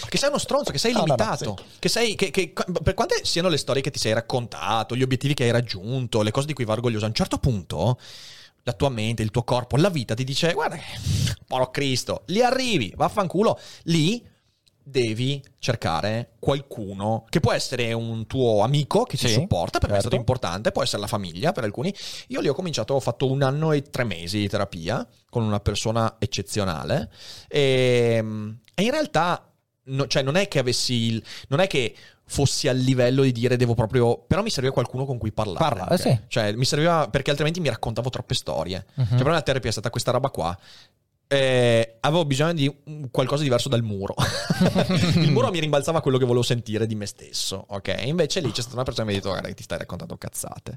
Che 0.09 0.19
sei 0.19 0.29
uno 0.29 0.39
stronzo 0.39 0.73
che 0.73 0.79
sei 0.79 0.93
No, 0.93 1.05
no, 1.05 1.05
no, 1.07 1.15
limitato 1.15 1.57
che 1.79 1.89
sei 1.89 2.17
che, 2.17 2.31
che- 2.31 2.53
per 2.83 2.95
quante 2.95 3.21
siano 3.25 3.49
le 3.49 3.57
storie 3.57 3.83
che 3.83 3.91
ti 3.93 4.01
sei 4.01 4.13
raccontato 4.15 4.97
gli 4.97 5.03
obiettivi 5.03 5.33
che 5.35 5.45
hai 5.45 5.53
raggiunto 5.53 6.23
le 6.23 6.33
cose 6.33 6.47
di 6.49 6.55
cui 6.55 6.65
vai 6.65 6.75
orgoglioso 6.75 7.05
a 7.05 7.09
un 7.09 7.15
certo 7.15 7.39
punto 7.39 8.01
la 8.65 8.73
tua 8.73 8.89
mente, 8.89 9.23
il 9.23 9.31
tuo 9.31 9.45
corpo, 9.45 9.77
la 9.77 9.91
vita 9.91 10.15
ti 10.15 10.25
dice 10.25 10.53
guarda, 10.55 10.75
che, 10.75 10.83
porco 11.47 11.71
Cristo, 11.71 12.23
lì 12.27 12.43
arrivi, 12.43 12.93
vaffanculo, 12.97 13.57
lì 13.85 14.27
devi 14.89 15.43
cercare 15.59 16.35
qualcuno 16.39 17.25
che 17.29 17.41
può 17.41 17.53
essere 17.53 17.93
un 17.93 18.25
tuo 18.29 18.63
amico 18.63 19.03
che 19.03 19.17
ti 19.17 19.27
Sì, 19.27 19.33
supporta, 19.35 19.81
per 19.81 19.91
me 19.91 19.97
è 19.97 20.01
stato 20.01 20.15
certo. 20.15 20.33
importante, 20.33 20.71
può 20.71 20.85
essere 20.85 21.01
la 21.03 21.09
famiglia 21.09 21.51
per 21.51 21.65
alcuni. 21.65 21.93
Io 22.29 22.41
lì 22.41 22.47
ho 22.47 22.55
cominciato, 22.55 22.95
ho 22.95 23.01
fatto 23.01 23.29
un 23.29 23.43
anno 23.43 23.73
e 23.73 23.83
tre 23.83 24.05
mesi 24.05 24.39
di 24.39 24.49
terapia 24.49 25.05
con 25.29 25.43
una 25.43 25.59
persona 25.59 26.17
eccezionale 26.21 27.11
e, 27.49 28.25
e 28.75 28.83
in 28.83 28.91
realtà 28.93 29.51
no- 29.87 30.07
cioè 30.07 30.23
non 30.23 30.37
è 30.37 30.47
che 30.47 30.61
avessi 30.61 30.93
il, 30.95 31.25
non 31.49 31.59
è 31.59 31.67
che 31.67 31.93
fossi 32.29 32.69
al 32.69 32.77
livello 32.79 33.23
di 33.23 33.33
dire 33.33 33.57
devo 33.57 33.75
proprio 33.75 34.19
però 34.19 34.43
mi 34.43 34.51
serviva 34.51 34.73
qualcuno 34.73 35.05
con 35.05 35.19
cui 35.19 35.33
parlare 35.33 35.59
Parla, 35.59 35.89
eh, 35.89 35.99
sì. 35.99 36.19
cioè 36.29 36.53
mi 36.53 36.65
serviva 36.65 37.09
perché 37.09 37.31
altrimenti 37.31 37.59
mi 37.61 37.69
raccontavo 37.69 38.09
troppe 38.09 38.35
storie 38.35 38.85
Mhm. 38.95 39.07
cioè, 39.09 39.17
per 39.17 39.27
me 39.27 39.33
la 39.33 39.43
terapia 39.43 39.69
è 39.69 39.73
stata 39.73 39.91
questa 39.91 40.13
roba 40.13 40.31
qua. 40.31 40.57
Eh, 41.29 41.97
avevo 42.01 42.25
bisogno 42.25 42.53
di 42.53 42.73
qualcosa 43.11 43.39
di 43.39 43.45
diverso 43.45 43.69
dal 43.69 43.83
muro. 43.83 44.15
il 45.17 45.33
muro 45.33 45.51
mi 45.51 45.59
rimbalzava 45.59 46.01
quello 46.01 46.19
che 46.19 46.25
volevo 46.25 46.45
sentire 46.45 46.87
di 46.87 46.95
me 46.95 47.07
stesso, 47.07 47.65
ok? 47.69 48.03
Invece 48.05 48.39
lì 48.41 48.51
c'è 48.53 48.61
stata 48.61 48.77
una 48.77 48.85
persona 48.85 49.07
che 49.07 49.13
mi 49.13 49.19
ha 49.19 49.21
detto: 49.21 49.31
Guarda, 49.33 49.49
che 49.49 49.55
ti 49.55 49.65
stai 49.65 49.79
raccontando 49.79 50.17
cazzate. 50.17 50.77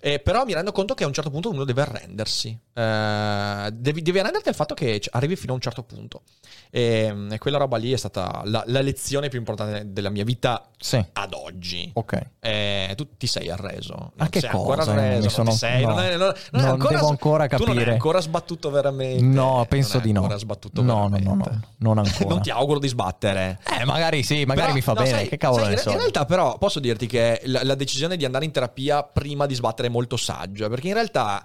Eh, 0.00 0.18
però 0.18 0.44
mi 0.44 0.54
rendo 0.54 0.72
conto 0.72 0.94
che 0.94 1.04
a 1.04 1.06
un 1.06 1.12
certo 1.12 1.30
punto 1.30 1.50
uno 1.50 1.64
deve 1.64 1.82
arrendersi. 1.82 2.56
Eh, 2.74 3.70
devi, 3.72 4.02
devi 4.02 4.18
arrenderti 4.18 4.48
al 4.48 4.54
fatto 4.54 4.74
che 4.74 5.00
arrivi 5.10 5.36
fino 5.36 5.52
a 5.52 5.54
un 5.54 5.60
certo 5.60 5.84
punto. 5.84 6.22
E, 6.70 7.14
e 7.30 7.38
quella 7.38 7.58
roba 7.58 7.76
lì 7.76 7.92
è 7.92 7.96
stata 7.96 8.42
la, 8.44 8.64
la 8.66 8.80
lezione 8.80 9.28
più 9.28 9.38
importante 9.38 9.92
della 9.92 10.10
mia 10.10 10.24
vita 10.24 10.68
Sì. 10.78 11.02
ad 11.12 11.32
oggi. 11.32 11.90
Ok. 11.94 12.20
Eh, 12.40 12.92
tu 12.96 13.16
ti 13.16 13.26
sei 13.28 13.50
arreso. 13.50 13.94
Non 13.94 14.12
A 14.16 14.28
che 14.28 14.40
sei 14.40 14.50
ancora 14.50 14.78
cosa? 14.84 14.92
arreso, 14.92 15.14
Mi 15.16 15.20
non 15.20 15.30
sono- 15.30 15.50
ti 15.50 15.56
sei, 15.56 15.82
no. 15.84 15.88
non 15.94 15.98
è- 16.00 16.16
non- 16.16 16.34
non 16.50 16.62
Non 16.62 16.70
ancora- 16.72 16.94
devo 16.96 17.08
ancora 17.08 17.46
Tu 17.46 17.56
non 17.58 17.68
hai 17.68 17.74
capire. 17.74 17.92
ancora 17.92 18.20
sbattuto 18.20 18.70
veramente. 18.70 19.22
No, 19.24 19.64
penso 19.76 19.94
non 19.98 20.06
di 20.06 20.12
no. 20.12 20.20
ancora 20.20 20.38
sbattuto 20.38 20.82
No, 20.82 21.08
no, 21.08 21.18
no, 21.18 21.34
no, 21.34 21.60
non 21.78 21.98
ancora. 21.98 22.28
Non 22.28 22.42
ti 22.42 22.50
auguro 22.50 22.78
di 22.78 22.88
sbattere. 22.88 23.58
Eh, 23.80 23.84
magari 23.84 24.22
sì, 24.22 24.44
magari 24.44 24.72
Però, 24.72 24.74
mi 24.74 24.80
fa 24.80 24.92
no, 24.92 25.02
bene. 25.02 25.16
sai- 25.16 25.28
che 25.28 25.36
cavolo 25.36 25.62
sai, 25.62 25.70
ne 25.72 25.76
in, 25.76 25.82
so. 25.82 25.90
in 25.90 25.96
realtà, 25.98 26.24
però, 26.24 26.58
posso 26.58 26.80
dirti 26.80 27.06
che 27.06 27.40
la, 27.44 27.62
la 27.64 27.74
decisione 27.74 28.16
di 28.16 28.24
andare 28.24 28.44
in 28.44 28.50
terapia 28.50 29.02
prima 29.02 29.46
di 29.46 29.54
sbattere 29.54 29.88
è 29.88 29.90
molto 29.90 30.16
saggia. 30.16 30.68
Perché 30.68 30.88
in 30.88 30.94
realtà 30.94 31.44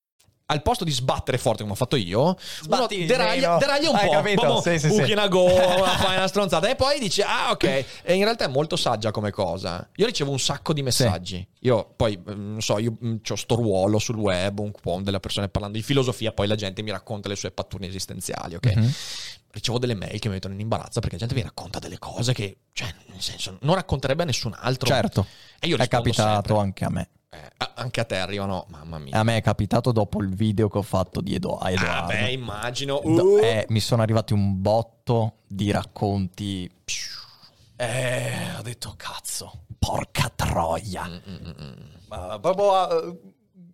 Al 0.51 0.61
posto 0.61 0.83
di 0.83 0.91
sbattere 0.91 1.37
forte 1.37 1.61
come 1.61 1.73
ho 1.73 1.77
fatto 1.77 1.95
io, 1.95 2.35
Sbatti 2.61 2.97
uno 2.97 3.05
deraglia, 3.05 3.57
deraglia 3.57 3.89
un 3.89 3.95
Hai 3.95 4.07
po', 4.07 4.11
capito? 4.11 4.41
proprio 4.41 4.61
Sì, 4.73 4.79
sì, 4.79 4.87
buchi 4.89 5.05
sì. 5.05 5.11
una 5.13 5.27
gomma, 5.29 5.87
fai 5.97 6.17
una 6.17 6.27
stronzata 6.27 6.69
e 6.69 6.75
poi 6.75 6.99
dici 6.99 7.21
"Ah, 7.21 7.51
ok". 7.51 7.63
E 8.03 8.13
in 8.13 8.23
realtà 8.23 8.45
è 8.45 8.47
molto 8.49 8.75
saggia 8.75 9.11
come 9.11 9.31
cosa. 9.31 9.87
Io 9.95 10.05
ricevo 10.05 10.31
un 10.31 10.39
sacco 10.39 10.73
di 10.73 10.81
messaggi. 10.81 11.45
Io 11.61 11.93
poi 11.95 12.13
eh, 12.13 12.33
non 12.35 12.61
so, 12.61 12.77
io 12.79 12.95
ho 13.01 13.35
sto 13.35 13.55
ruolo 13.55 13.97
sul 13.99 14.17
web, 14.17 14.59
un 14.59 14.71
po' 14.71 14.99
delle 15.01 15.19
persone 15.19 15.47
parlando 15.49 15.77
di 15.77 15.83
filosofia, 15.83 16.31
poi 16.31 16.47
la 16.47 16.55
gente 16.55 16.81
mi 16.81 16.91
racconta 16.91 17.29
le 17.29 17.35
sue 17.35 17.51
patturne 17.51 17.87
esistenziali, 17.87 18.55
ok? 18.55 18.75
Mhm. 18.75 18.93
Ricevo 19.53 19.79
delle 19.79 19.95
mail 19.95 20.17
che 20.19 20.27
mi 20.29 20.35
mettono 20.35 20.53
in 20.53 20.59
imbarazzo 20.61 20.99
perché 21.01 21.15
la 21.15 21.19
gente 21.21 21.35
mi 21.35 21.41
racconta 21.41 21.77
delle 21.79 21.99
cose 21.99 22.33
che, 22.33 22.57
cioè, 22.73 22.93
nel 23.07 23.21
senso, 23.21 23.57
non 23.61 23.75
racconterebbe 23.75 24.23
a 24.23 24.25
nessun 24.25 24.55
altro. 24.57 24.87
Certo. 24.87 25.25
E 25.59 25.67
io 25.67 25.75
è 25.77 25.87
capitato 25.87 26.31
sempre. 26.47 26.57
anche 26.57 26.85
a 26.85 26.89
me. 26.89 27.09
Eh, 27.33 27.39
anche 27.75 28.01
a 28.01 28.03
te 28.03 28.17
arrivano, 28.17 28.65
mamma 28.69 28.97
mia. 28.99 29.17
A 29.17 29.23
me 29.23 29.37
è 29.37 29.41
capitato 29.41 29.93
dopo 29.93 30.21
il 30.21 30.35
video 30.35 30.67
che 30.67 30.79
ho 30.79 30.81
fatto 30.81 31.21
di 31.21 31.33
Edo- 31.35 31.57
a 31.57 31.67
Ah, 31.67 31.71
Edoardo. 31.71 32.07
beh, 32.07 32.31
immagino. 32.31 32.99
Uh. 33.01 33.37
eh, 33.41 33.65
mi 33.69 33.79
sono 33.79 34.01
arrivati 34.01 34.33
un 34.33 34.61
botto 34.61 35.35
di 35.47 35.71
racconti. 35.71 36.69
Eh, 37.77 38.55
ho 38.57 38.61
detto 38.61 38.93
cazzo, 38.97 39.63
porca 39.79 40.29
troia. 40.35 41.09
Ma 42.09 42.37
proprio 42.39 42.89
eh, 43.09 43.19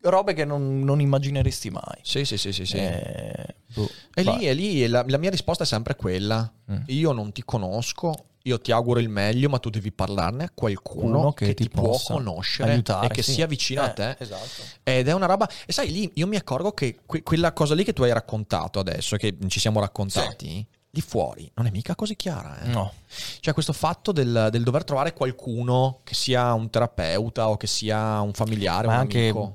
robe 0.01 0.33
che 0.35 0.45
non, 0.45 0.81
non 0.81 1.01
immagineresti 1.01 1.71
mai. 1.71 1.97
Sì, 2.03 2.25
sì, 2.25 2.37
sì, 2.37 2.53
sì. 2.53 2.63
sì. 2.63 2.77
Eh, 2.77 3.55
boh, 3.73 3.89
E 4.13 4.21
lì, 4.21 4.47
e 4.47 4.53
lì 4.53 4.85
la, 4.87 5.03
la 5.07 5.17
mia 5.17 5.31
risposta 5.31 5.63
è 5.63 5.67
sempre 5.67 5.95
quella. 5.95 6.49
Mm. 6.71 6.81
Io 6.87 7.11
non 7.11 7.31
ti 7.31 7.41
conosco, 7.43 8.13
io 8.47 8.59
ti 8.59 8.71
auguro 8.71 8.99
il 8.99 9.09
meglio, 9.09 9.49
ma 9.49 9.59
tu 9.59 9.69
devi 9.69 9.91
parlarne 9.91 10.45
a 10.45 10.51
qualcuno 10.53 11.19
Uno 11.19 11.33
che, 11.33 11.47
che 11.47 11.53
ti, 11.53 11.63
ti 11.63 11.69
può 11.69 11.97
conoscere 12.03 12.71
aiutare, 12.71 13.07
e 13.07 13.09
che 13.09 13.21
sì. 13.21 13.33
sia 13.33 13.45
vicino 13.47 13.81
a 13.81 13.89
Eh, 13.89 13.93
te. 13.93 14.15
esatto. 14.19 14.61
Ed 14.83 15.07
è 15.07 15.13
una 15.13 15.25
roba. 15.25 15.47
E 15.65 15.73
sai, 15.73 15.91
lì 15.91 16.09
io 16.15 16.27
mi 16.27 16.35
accorgo 16.37 16.71
che 16.71 16.99
que- 17.05 17.23
quella 17.23 17.51
cosa 17.53 17.75
lì 17.75 17.83
che 17.83 17.93
tu 17.93 18.03
hai 18.03 18.13
raccontato 18.13 18.79
adesso, 18.79 19.15
che 19.17 19.37
ci 19.47 19.59
siamo 19.59 19.79
raccontati, 19.79 20.65
lì 20.91 21.01
fuori 21.01 21.51
non 21.55 21.65
è 21.67 21.71
mica 21.71 21.93
così 21.95 22.15
chiara. 22.15 22.59
Eh. 22.61 22.67
No. 22.69 22.93
Cioè 23.41 23.53
questo 23.53 23.73
fatto 23.73 24.11
del, 24.11 24.47
del 24.51 24.63
dover 24.63 24.83
trovare 24.85 25.13
qualcuno 25.13 25.99
che 26.03 26.13
sia 26.15 26.53
un 26.53 26.69
terapeuta 26.69 27.49
o 27.49 27.57
che 27.57 27.67
sia 27.67 28.21
un 28.21 28.33
familiare, 28.33 28.87
Ma 28.87 28.93
un 28.93 28.99
anche 28.99 29.19
amico. 29.29 29.53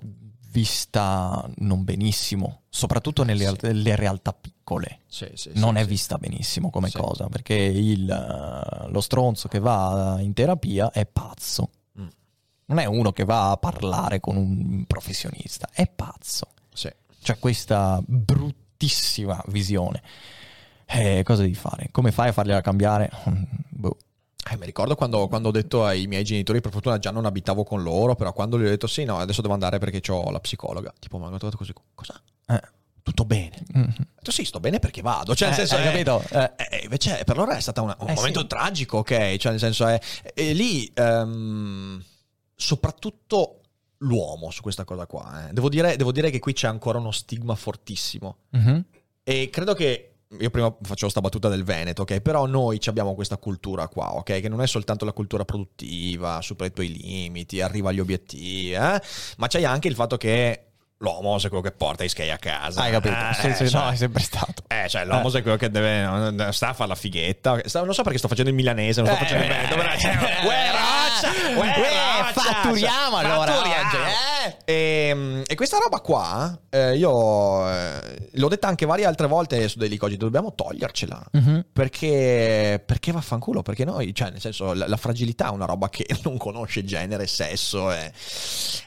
vista 0.50 1.48
non 1.56 1.82
benissimo, 1.84 2.62
soprattutto 2.68 3.22
nelle 3.24 3.46
Sì. 3.46 3.56
nelle 3.62 3.96
realtà 3.96 4.36
piccole. 4.72 5.00
Sì, 5.06 5.30
sì, 5.34 5.50
non 5.54 5.76
sì, 5.76 5.82
è 5.82 5.86
vista 5.86 6.16
benissimo 6.16 6.70
come 6.70 6.90
cosa, 6.90 7.28
perché 7.28 7.54
il, 7.54 8.08
eh, 8.10 8.90
lo 8.90 9.00
stronzo 9.00 9.48
che 9.48 9.58
va 9.58 10.16
in 10.20 10.32
terapia 10.32 10.90
è 10.90 11.06
pazzo. 11.06 11.70
Mm. 12.00 12.08
Non 12.66 12.78
è 12.78 12.84
uno 12.86 13.12
che 13.12 13.24
va 13.24 13.50
a 13.50 13.56
parlare 13.56 14.20
con 14.20 14.36
un 14.36 14.84
professionista, 14.86 15.68
è 15.72 15.86
pazzo. 15.86 16.46
C'è 17.22 17.38
questa 17.38 18.02
bruttissima 18.04 19.40
visione. 19.46 20.02
Eh, 20.86 21.22
cosa 21.24 21.42
devi 21.42 21.54
fare? 21.54 21.88
Come 21.92 22.10
fai 22.10 22.30
a 22.30 22.32
fargliela 22.32 22.60
cambiare? 22.60 23.10
Mm, 23.28 23.42
Boh. 23.68 23.96
Eh, 24.50 24.56
mi 24.56 24.66
ricordo 24.66 24.96
quando, 24.96 25.28
quando 25.28 25.48
ho 25.48 25.52
detto 25.52 25.84
ai 25.84 26.08
miei 26.08 26.24
genitori, 26.24 26.60
per 26.60 26.72
fortuna 26.72 26.98
già 26.98 27.12
non 27.12 27.24
abitavo 27.24 27.62
con 27.62 27.80
loro, 27.80 28.16
però 28.16 28.32
quando 28.32 28.58
gli 28.58 28.64
ho 28.64 28.68
detto 28.68 28.88
sì, 28.88 29.04
no, 29.04 29.18
adesso 29.18 29.40
devo 29.40 29.54
andare 29.54 29.78
perché 29.78 30.02
ho 30.10 30.32
la 30.32 30.40
psicologa. 30.40 30.92
Tipo, 30.98 31.18
mi 31.18 31.26
hanno 31.26 31.36
trovato 31.36 31.56
così, 31.56 31.72
cosa? 31.94 32.20
Eh. 32.48 32.60
Tutto 33.02 33.24
bene. 33.24 33.62
Mhm. 33.72 33.94
Detto 34.16 34.30
sì, 34.30 34.44
sto 34.44 34.60
bene 34.60 34.78
perché 34.78 35.02
vado. 35.02 35.34
Cioè, 35.34 35.48
nel 35.50 35.58
Eh, 35.58 35.66
senso, 35.66 35.76
hai 35.76 35.88
è- 35.88 35.90
capito? 36.04 36.22
Eh. 36.30 36.52
eh, 36.56 36.68
eh, 36.78 36.80
invece 36.84 37.22
per 37.24 37.36
loro 37.36 37.50
è 37.50 37.60
stato 37.60 37.82
un 37.82 37.90
Eh, 37.90 38.14
momento 38.14 38.40
sì. 38.40 38.46
tragico, 38.46 38.98
ok? 38.98 39.36
Cioè, 39.36 39.50
nel 39.50 39.58
senso 39.58 39.86
è... 39.86 39.98
E 40.34 40.52
lì, 40.52 40.88
ehm, 40.94 42.02
soprattutto 42.54 43.60
l'uomo 43.98 44.50
su 44.50 44.62
questa 44.62 44.84
cosa 44.84 45.06
qua. 45.06 45.48
eh. 45.48 45.52
Devo, 45.52 45.68
dire, 45.68 45.96
devo 45.96 46.12
dire 46.12 46.30
che 46.30 46.38
qui 46.38 46.52
c'è 46.52 46.68
ancora 46.68 46.98
uno 46.98 47.10
stigma 47.10 47.54
fortissimo. 47.54 48.36
Mhm. 48.50 48.84
E 49.24 49.50
credo 49.50 49.74
che 49.74 50.08
io 50.38 50.50
prima 50.50 50.74
facevo 50.80 51.10
sta 51.10 51.20
battuta 51.20 51.48
del 51.48 51.62
Veneto, 51.64 52.02
ok? 52.02 52.20
Però 52.20 52.46
noi 52.46 52.80
ci 52.80 52.88
abbiamo 52.88 53.14
questa 53.14 53.36
cultura 53.36 53.86
qua, 53.88 54.14
ok? 54.14 54.40
Che 54.40 54.48
non 54.48 54.62
è 54.62 54.66
soltanto 54.66 55.04
la 55.04 55.12
cultura 55.12 55.44
produttiva, 55.44 56.40
supera 56.40 56.68
i 56.70 56.72
tuoi 56.72 56.88
limiti, 56.92 57.60
arriva 57.60 57.90
agli 57.90 58.00
obiettivi, 58.00 58.72
eh? 58.72 59.00
Ma 59.36 59.46
c'hai 59.48 59.64
anche 59.64 59.88
il 59.88 59.94
fatto 59.94 60.16
che 60.16 60.68
l'uomo 61.02 61.36
è 61.36 61.40
quello 61.48 61.60
che 61.60 61.72
porta 61.72 62.04
i 62.04 62.08
skate 62.08 62.30
a 62.30 62.38
casa. 62.38 62.80
Hai 62.82 62.90
capito? 62.92 63.14
Eh, 63.14 63.34
Sì, 63.34 63.52
sì, 63.54 63.68
cioè- 63.68 63.82
no, 63.82 63.90
è 63.90 63.96
sempre 63.96 64.22
stato. 64.22 64.62
eh, 64.68 64.88
cioè, 64.88 65.04
l'uomo 65.04 65.30
è 65.32 65.42
quello 65.42 65.56
che 65.56 65.68
deve. 65.70 66.52
Sta 66.52 66.68
a 66.68 66.72
fare 66.74 66.88
la 66.88 66.94
fighetta. 66.94 67.58
Sta- 67.64 67.82
non 67.82 67.92
so 67.92 68.02
perché 68.02 68.18
sto 68.18 68.28
facendo 68.28 68.50
il 68.50 68.56
milanese, 68.56 69.02
non 69.02 69.10
sto 69.12 69.22
Eh, 69.22 69.26
facendo 69.26 69.44
il 69.44 69.50
cioè, 69.98 70.10
eh, 70.12 70.46
uè, 70.46 70.70
roccia! 70.70 71.28
Uè, 71.30 71.56
uè, 71.56 72.22
roccia! 72.22 72.40
fatturiamo 72.40 73.16
Cioè, 73.20 73.24
allora 73.30 73.52
fatturiamo. 73.52 73.90
eh? 74.06 74.31
E, 74.64 75.42
e 75.46 75.54
questa 75.54 75.78
roba 75.78 76.00
qua, 76.00 76.58
eh, 76.70 76.96
io 76.96 77.68
eh, 77.70 78.28
l'ho 78.32 78.48
detta 78.48 78.68
anche 78.68 78.86
varie 78.86 79.04
altre 79.04 79.26
volte 79.26 79.68
su 79.68 79.78
Daily 79.78 79.96
Cogito, 79.96 80.24
dobbiamo 80.24 80.54
togliercela. 80.54 81.26
Mhm. 81.32 81.66
Perché, 81.72 82.82
perché 82.84 83.12
vaffanculo? 83.12 83.62
Perché 83.62 83.84
noi, 83.84 84.14
cioè, 84.14 84.30
nel 84.30 84.40
senso, 84.40 84.72
la, 84.72 84.86
la 84.88 84.96
fragilità 84.96 85.46
è 85.46 85.50
una 85.50 85.64
roba 85.66 85.88
che 85.88 86.06
non 86.24 86.36
conosce 86.36 86.84
genere, 86.84 87.26
sesso, 87.26 87.92
e, 87.92 88.12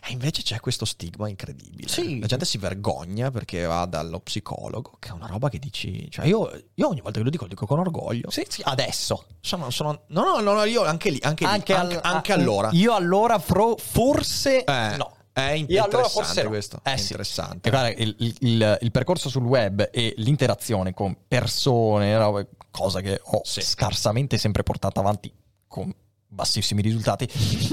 e 0.08 0.12
invece 0.12 0.42
c'è 0.44 0.60
questo 0.60 0.86
stigma 0.86 1.30
incredibile. 1.30 1.88
Sì. 1.88 2.20
La 2.20 2.28
gente 2.28 2.46
si 2.46 2.58
vergogna 2.58 3.32
perché 3.32 3.64
va 3.66 3.86
dallo 3.86 4.20
psicologo, 4.20 4.98
che 5.00 5.10
è 5.10 5.12
una 5.12 5.28
roba 5.28 5.50
che 5.50 5.60
dici, 5.60 6.10
cioè, 6.10 6.26
io, 6.26 6.50
io 6.74 6.88
ogni 6.88 7.02
volta 7.02 7.18
che 7.20 7.24
lo 7.24 7.30
dico, 7.30 7.44
lo 7.44 7.50
dico 7.50 7.66
con 7.66 7.80
orgoglio. 7.80 8.30
Sì, 8.30 8.46
sì, 8.48 8.62
adesso. 8.66 9.26
Sono, 9.42 9.70
sono- 9.70 10.02
no, 10.08 10.40
no, 10.40 10.54
no, 10.54 10.64
io 10.64 10.84
anche 10.84 11.10
lì, 11.10 11.20
anche, 11.22 11.46
lì, 11.46 11.52
anche, 11.52 11.74
al- 11.74 12.00
anche 12.02 12.32
a- 12.32 12.36
allora. 12.36 12.70
Io 12.74 12.94
allora 12.94 13.40
fro- 13.40 13.78
forse 13.78 14.64
Eh, 14.64 14.96
no. 14.98 15.14
È 15.38 15.42
in- 15.52 15.66
Io 15.68 15.84
allora 15.84 15.98
interessante 15.98 16.24
forse 16.34 16.48
questo. 16.48 16.80
Eh 16.84 16.94
è 16.94 16.96
sì. 16.96 17.02
interessante. 17.04 17.70
Guarda, 17.70 17.90
il, 17.90 18.16
il- 18.40 18.78
il- 18.82 18.92
percorso 18.92 19.28
sul 19.28 19.44
web 19.44 19.90
e 19.92 20.14
l'interazione 20.18 20.94
con 20.94 21.14
persone, 21.28 22.48
cosa 22.72 23.02
che 23.02 23.20
ho 23.22 23.42
Sì. 23.44 23.60
scarsamente 23.60 24.38
sempre 24.38 24.64
portato 24.64 25.02
avanti 25.02 25.30
con 25.68 25.94
bassissimi 26.28 26.82
risultati, 26.82 27.26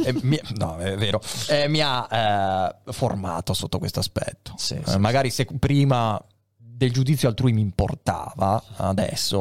e 0.05 0.13
mi, 0.23 0.41
no, 0.57 0.77
è 0.79 0.97
vero, 0.97 1.21
eh, 1.51 1.69
mi 1.69 1.81
ha 1.81 2.75
eh, 2.85 2.93
formato 2.93 3.55
sotto 3.55 3.79
questo 3.79 4.01
aspetto. 4.01 4.55
Sì, 4.57 4.75
Eh, 4.75 4.83
sì, 4.85 4.99
magari 4.99 5.31
se 5.31 5.45
prima 5.45 6.21
del 6.57 6.93
giudizio 6.93 7.29
altrui 7.29 7.53
mi 7.53 7.61
importava, 7.61 8.61
adesso 8.79 9.39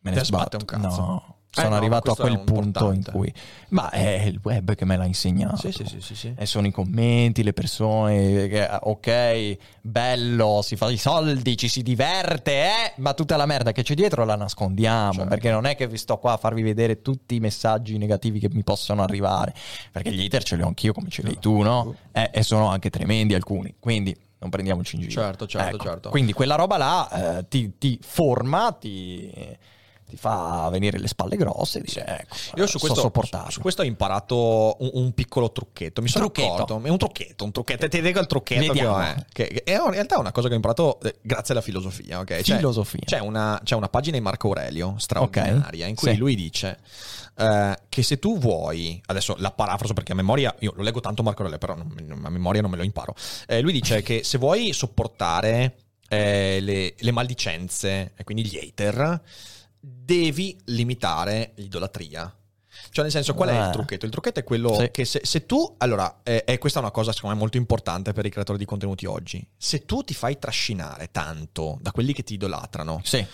me 0.00 0.10
ne 0.12 0.24
sbatto. 0.24 0.24
sbatte 0.24 0.56
un 0.56 0.64
cazzo. 0.64 1.00
No. 1.00 1.33
Eh, 1.56 1.60
Sono 1.60 1.68
no, 1.68 1.76
arrivato 1.76 2.10
a 2.10 2.16
quel 2.16 2.40
punto 2.40 2.88
in 2.88 2.94
importante. 2.96 3.10
cui... 3.12 3.32
Ma 3.68 3.90
è 3.90 4.22
il 4.24 4.40
web 4.42 4.74
che 4.74 4.84
me 4.84 4.96
l'ha 4.96 5.04
insegnato. 5.04 5.56
Sì, 5.56 5.72
sì, 5.72 5.84
sì, 5.86 6.00
sì, 6.00 6.14
sì. 6.16 6.34
E 6.36 6.46
sono 6.46 6.66
i 6.66 6.72
commenti, 6.72 7.42
le 7.44 7.52
persone 7.52 8.48
che, 8.48 8.68
ok, 8.80 9.56
bello, 9.80 10.60
si 10.62 10.74
fa 10.76 10.90
i 10.90 10.96
soldi, 10.96 11.56
ci 11.56 11.68
si 11.68 11.82
diverte, 11.82 12.52
eh? 12.52 12.92
Ma 12.96 13.14
tutta 13.14 13.36
la 13.36 13.46
merda 13.46 13.72
che 13.72 13.82
c'è 13.82 13.94
dietro 13.94 14.24
la 14.24 14.34
nascondiamo, 14.36 15.12
Certo. 15.12 15.28
perché 15.28 15.50
non 15.50 15.66
è 15.66 15.76
che 15.76 15.86
vi 15.86 15.96
sto 15.96 16.18
qua 16.18 16.32
a 16.32 16.36
farvi 16.36 16.62
vedere 16.62 17.02
tutti 17.02 17.36
i 17.36 17.40
messaggi 17.40 17.96
negativi 17.98 18.38
che 18.40 18.48
mi 18.50 18.62
possono 18.64 19.02
arrivare, 19.02 19.54
perché 19.92 20.12
gli 20.12 20.24
hater 20.24 20.42
ce 20.42 20.56
li 20.56 20.62
ho 20.62 20.66
anch'io 20.66 20.92
come 20.92 21.08
ce 21.08 21.22
li 21.22 21.28
hai 21.28 21.38
tu, 21.38 21.60
no? 21.62 21.94
Eh, 22.12 22.30
e 22.32 22.42
sono 22.42 22.68
anche 22.68 22.90
tremendi 22.90 23.34
alcuni, 23.34 23.74
quindi 23.78 24.16
non 24.38 24.50
prendiamoci 24.50 24.96
in 24.96 25.02
giro. 25.02 25.22
Certo, 25.22 25.46
certo, 25.46 25.74
Ecco, 25.76 25.84
certo. 25.84 26.10
Quindi 26.10 26.32
quella 26.32 26.54
roba 26.54 26.76
là 26.76 27.38
eh, 27.38 27.48
ti, 27.48 27.78
ti 27.78 27.98
forma, 28.02 28.72
ti... 28.72 29.30
ti 30.08 30.16
fa 30.16 30.68
venire 30.70 30.98
le 30.98 31.08
spalle 31.08 31.36
grosse 31.36 31.78
e 31.78 31.82
dire 31.82 32.06
ecco, 32.20 32.36
Io 32.56 32.66
su 32.66 32.78
so 32.78 32.78
questo, 32.78 33.00
sopportarlo. 33.00 33.50
su 33.50 33.60
questo 33.60 33.82
ho 33.82 33.84
imparato 33.84 34.76
un, 34.80 34.90
un 34.94 35.12
piccolo 35.12 35.50
trucchetto. 35.50 36.02
Mi 36.02 36.08
sono 36.08 36.30
Trucchetto. 36.30 36.62
accorto. 36.62 36.86
È 36.86 36.90
un 36.90 36.98
trucchetto, 36.98 37.44
un 37.44 37.52
trucchetto. 37.52 37.88
Ti 37.88 38.00
dico 38.00 38.20
il 38.20 38.26
trucchetto 38.26 38.72
che 38.72 38.86
ho, 38.86 39.02
eh, 39.02 39.24
che, 39.32 39.46
che 39.48 39.62
è 39.64 39.74
in 39.76 39.90
realtà 39.90 40.18
una 40.18 40.32
cosa 40.32 40.46
che 40.48 40.52
ho 40.52 40.56
imparato 40.56 41.00
eh, 41.00 41.16
grazie 41.22 41.54
alla 41.54 41.62
filosofia. 41.62 42.20
ok? 42.20 42.40
Cioè, 42.42 42.56
Filosofia. 42.56 43.00
C'è 43.04 43.18
una, 43.18 43.60
c'è 43.64 43.74
una 43.74 43.88
pagina 43.88 44.16
di 44.16 44.22
Marco 44.22 44.48
Aurelio 44.48 44.94
straordinaria 44.98 45.84
Ok. 45.84 45.90
in 45.90 45.94
cui 45.96 46.10
Sì. 46.12 46.16
lui 46.16 46.34
dice 46.36 46.78
eh, 47.36 47.76
che 47.88 48.02
se 48.02 48.18
tu 48.18 48.38
vuoi, 48.38 49.00
adesso 49.06 49.34
la 49.38 49.50
parafraso 49.50 49.92
perché 49.94 50.12
a 50.12 50.14
memoria, 50.14 50.54
io 50.60 50.72
lo 50.76 50.82
leggo 50.82 51.00
tanto 51.00 51.22
Marco 51.22 51.42
Aurelio, 51.42 51.58
però 51.58 51.74
non- 51.74 52.20
a 52.24 52.28
memoria 52.30 52.60
non 52.60 52.70
me 52.70 52.76
lo 52.76 52.82
imparo. 52.84 53.14
Eh, 53.46 53.60
lui 53.60 53.72
dice 53.72 54.02
che 54.02 54.22
se 54.22 54.38
vuoi 54.38 54.72
sopportare 54.72 55.76
eh, 56.08 56.58
le, 56.60 56.94
le 56.96 57.10
maldicenze 57.10 58.12
e 58.16 58.22
quindi 58.24 58.44
gli 58.46 58.56
hater, 58.56 59.20
devi 59.86 60.56
limitare 60.66 61.52
l'idolatria. 61.56 62.34
Cioè, 62.90 63.04
nel 63.04 63.12
senso, 63.12 63.34
qual 63.34 63.50
è 63.50 63.66
il 63.66 63.70
trucchetto? 63.70 64.04
Il 64.04 64.10
trucchetto 64.10 64.40
è 64.40 64.44
quello 64.44 64.74
Sì. 64.74 64.90
che 64.90 65.04
se, 65.04 65.20
se 65.22 65.46
tu, 65.46 65.74
allora, 65.78 66.20
eh, 66.24 66.42
e 66.46 66.58
questa 66.58 66.80
è 66.80 66.82
una 66.82 66.90
cosa 66.90 67.12
secondo 67.12 67.34
me 67.34 67.40
molto 67.40 67.56
importante 67.56 68.12
per 68.12 68.26
i 68.26 68.30
creatori 68.30 68.58
di 68.58 68.64
contenuti 68.64 69.06
oggi, 69.06 69.46
se 69.56 69.84
tu 69.84 70.02
ti 70.02 70.12
fai 70.14 70.38
trascinare 70.38 71.10
tanto 71.12 71.78
da 71.80 71.92
quelli 71.92 72.12
che 72.12 72.24
ti 72.24 72.34
idolatrano 72.34 73.00
Sì. 73.04 73.24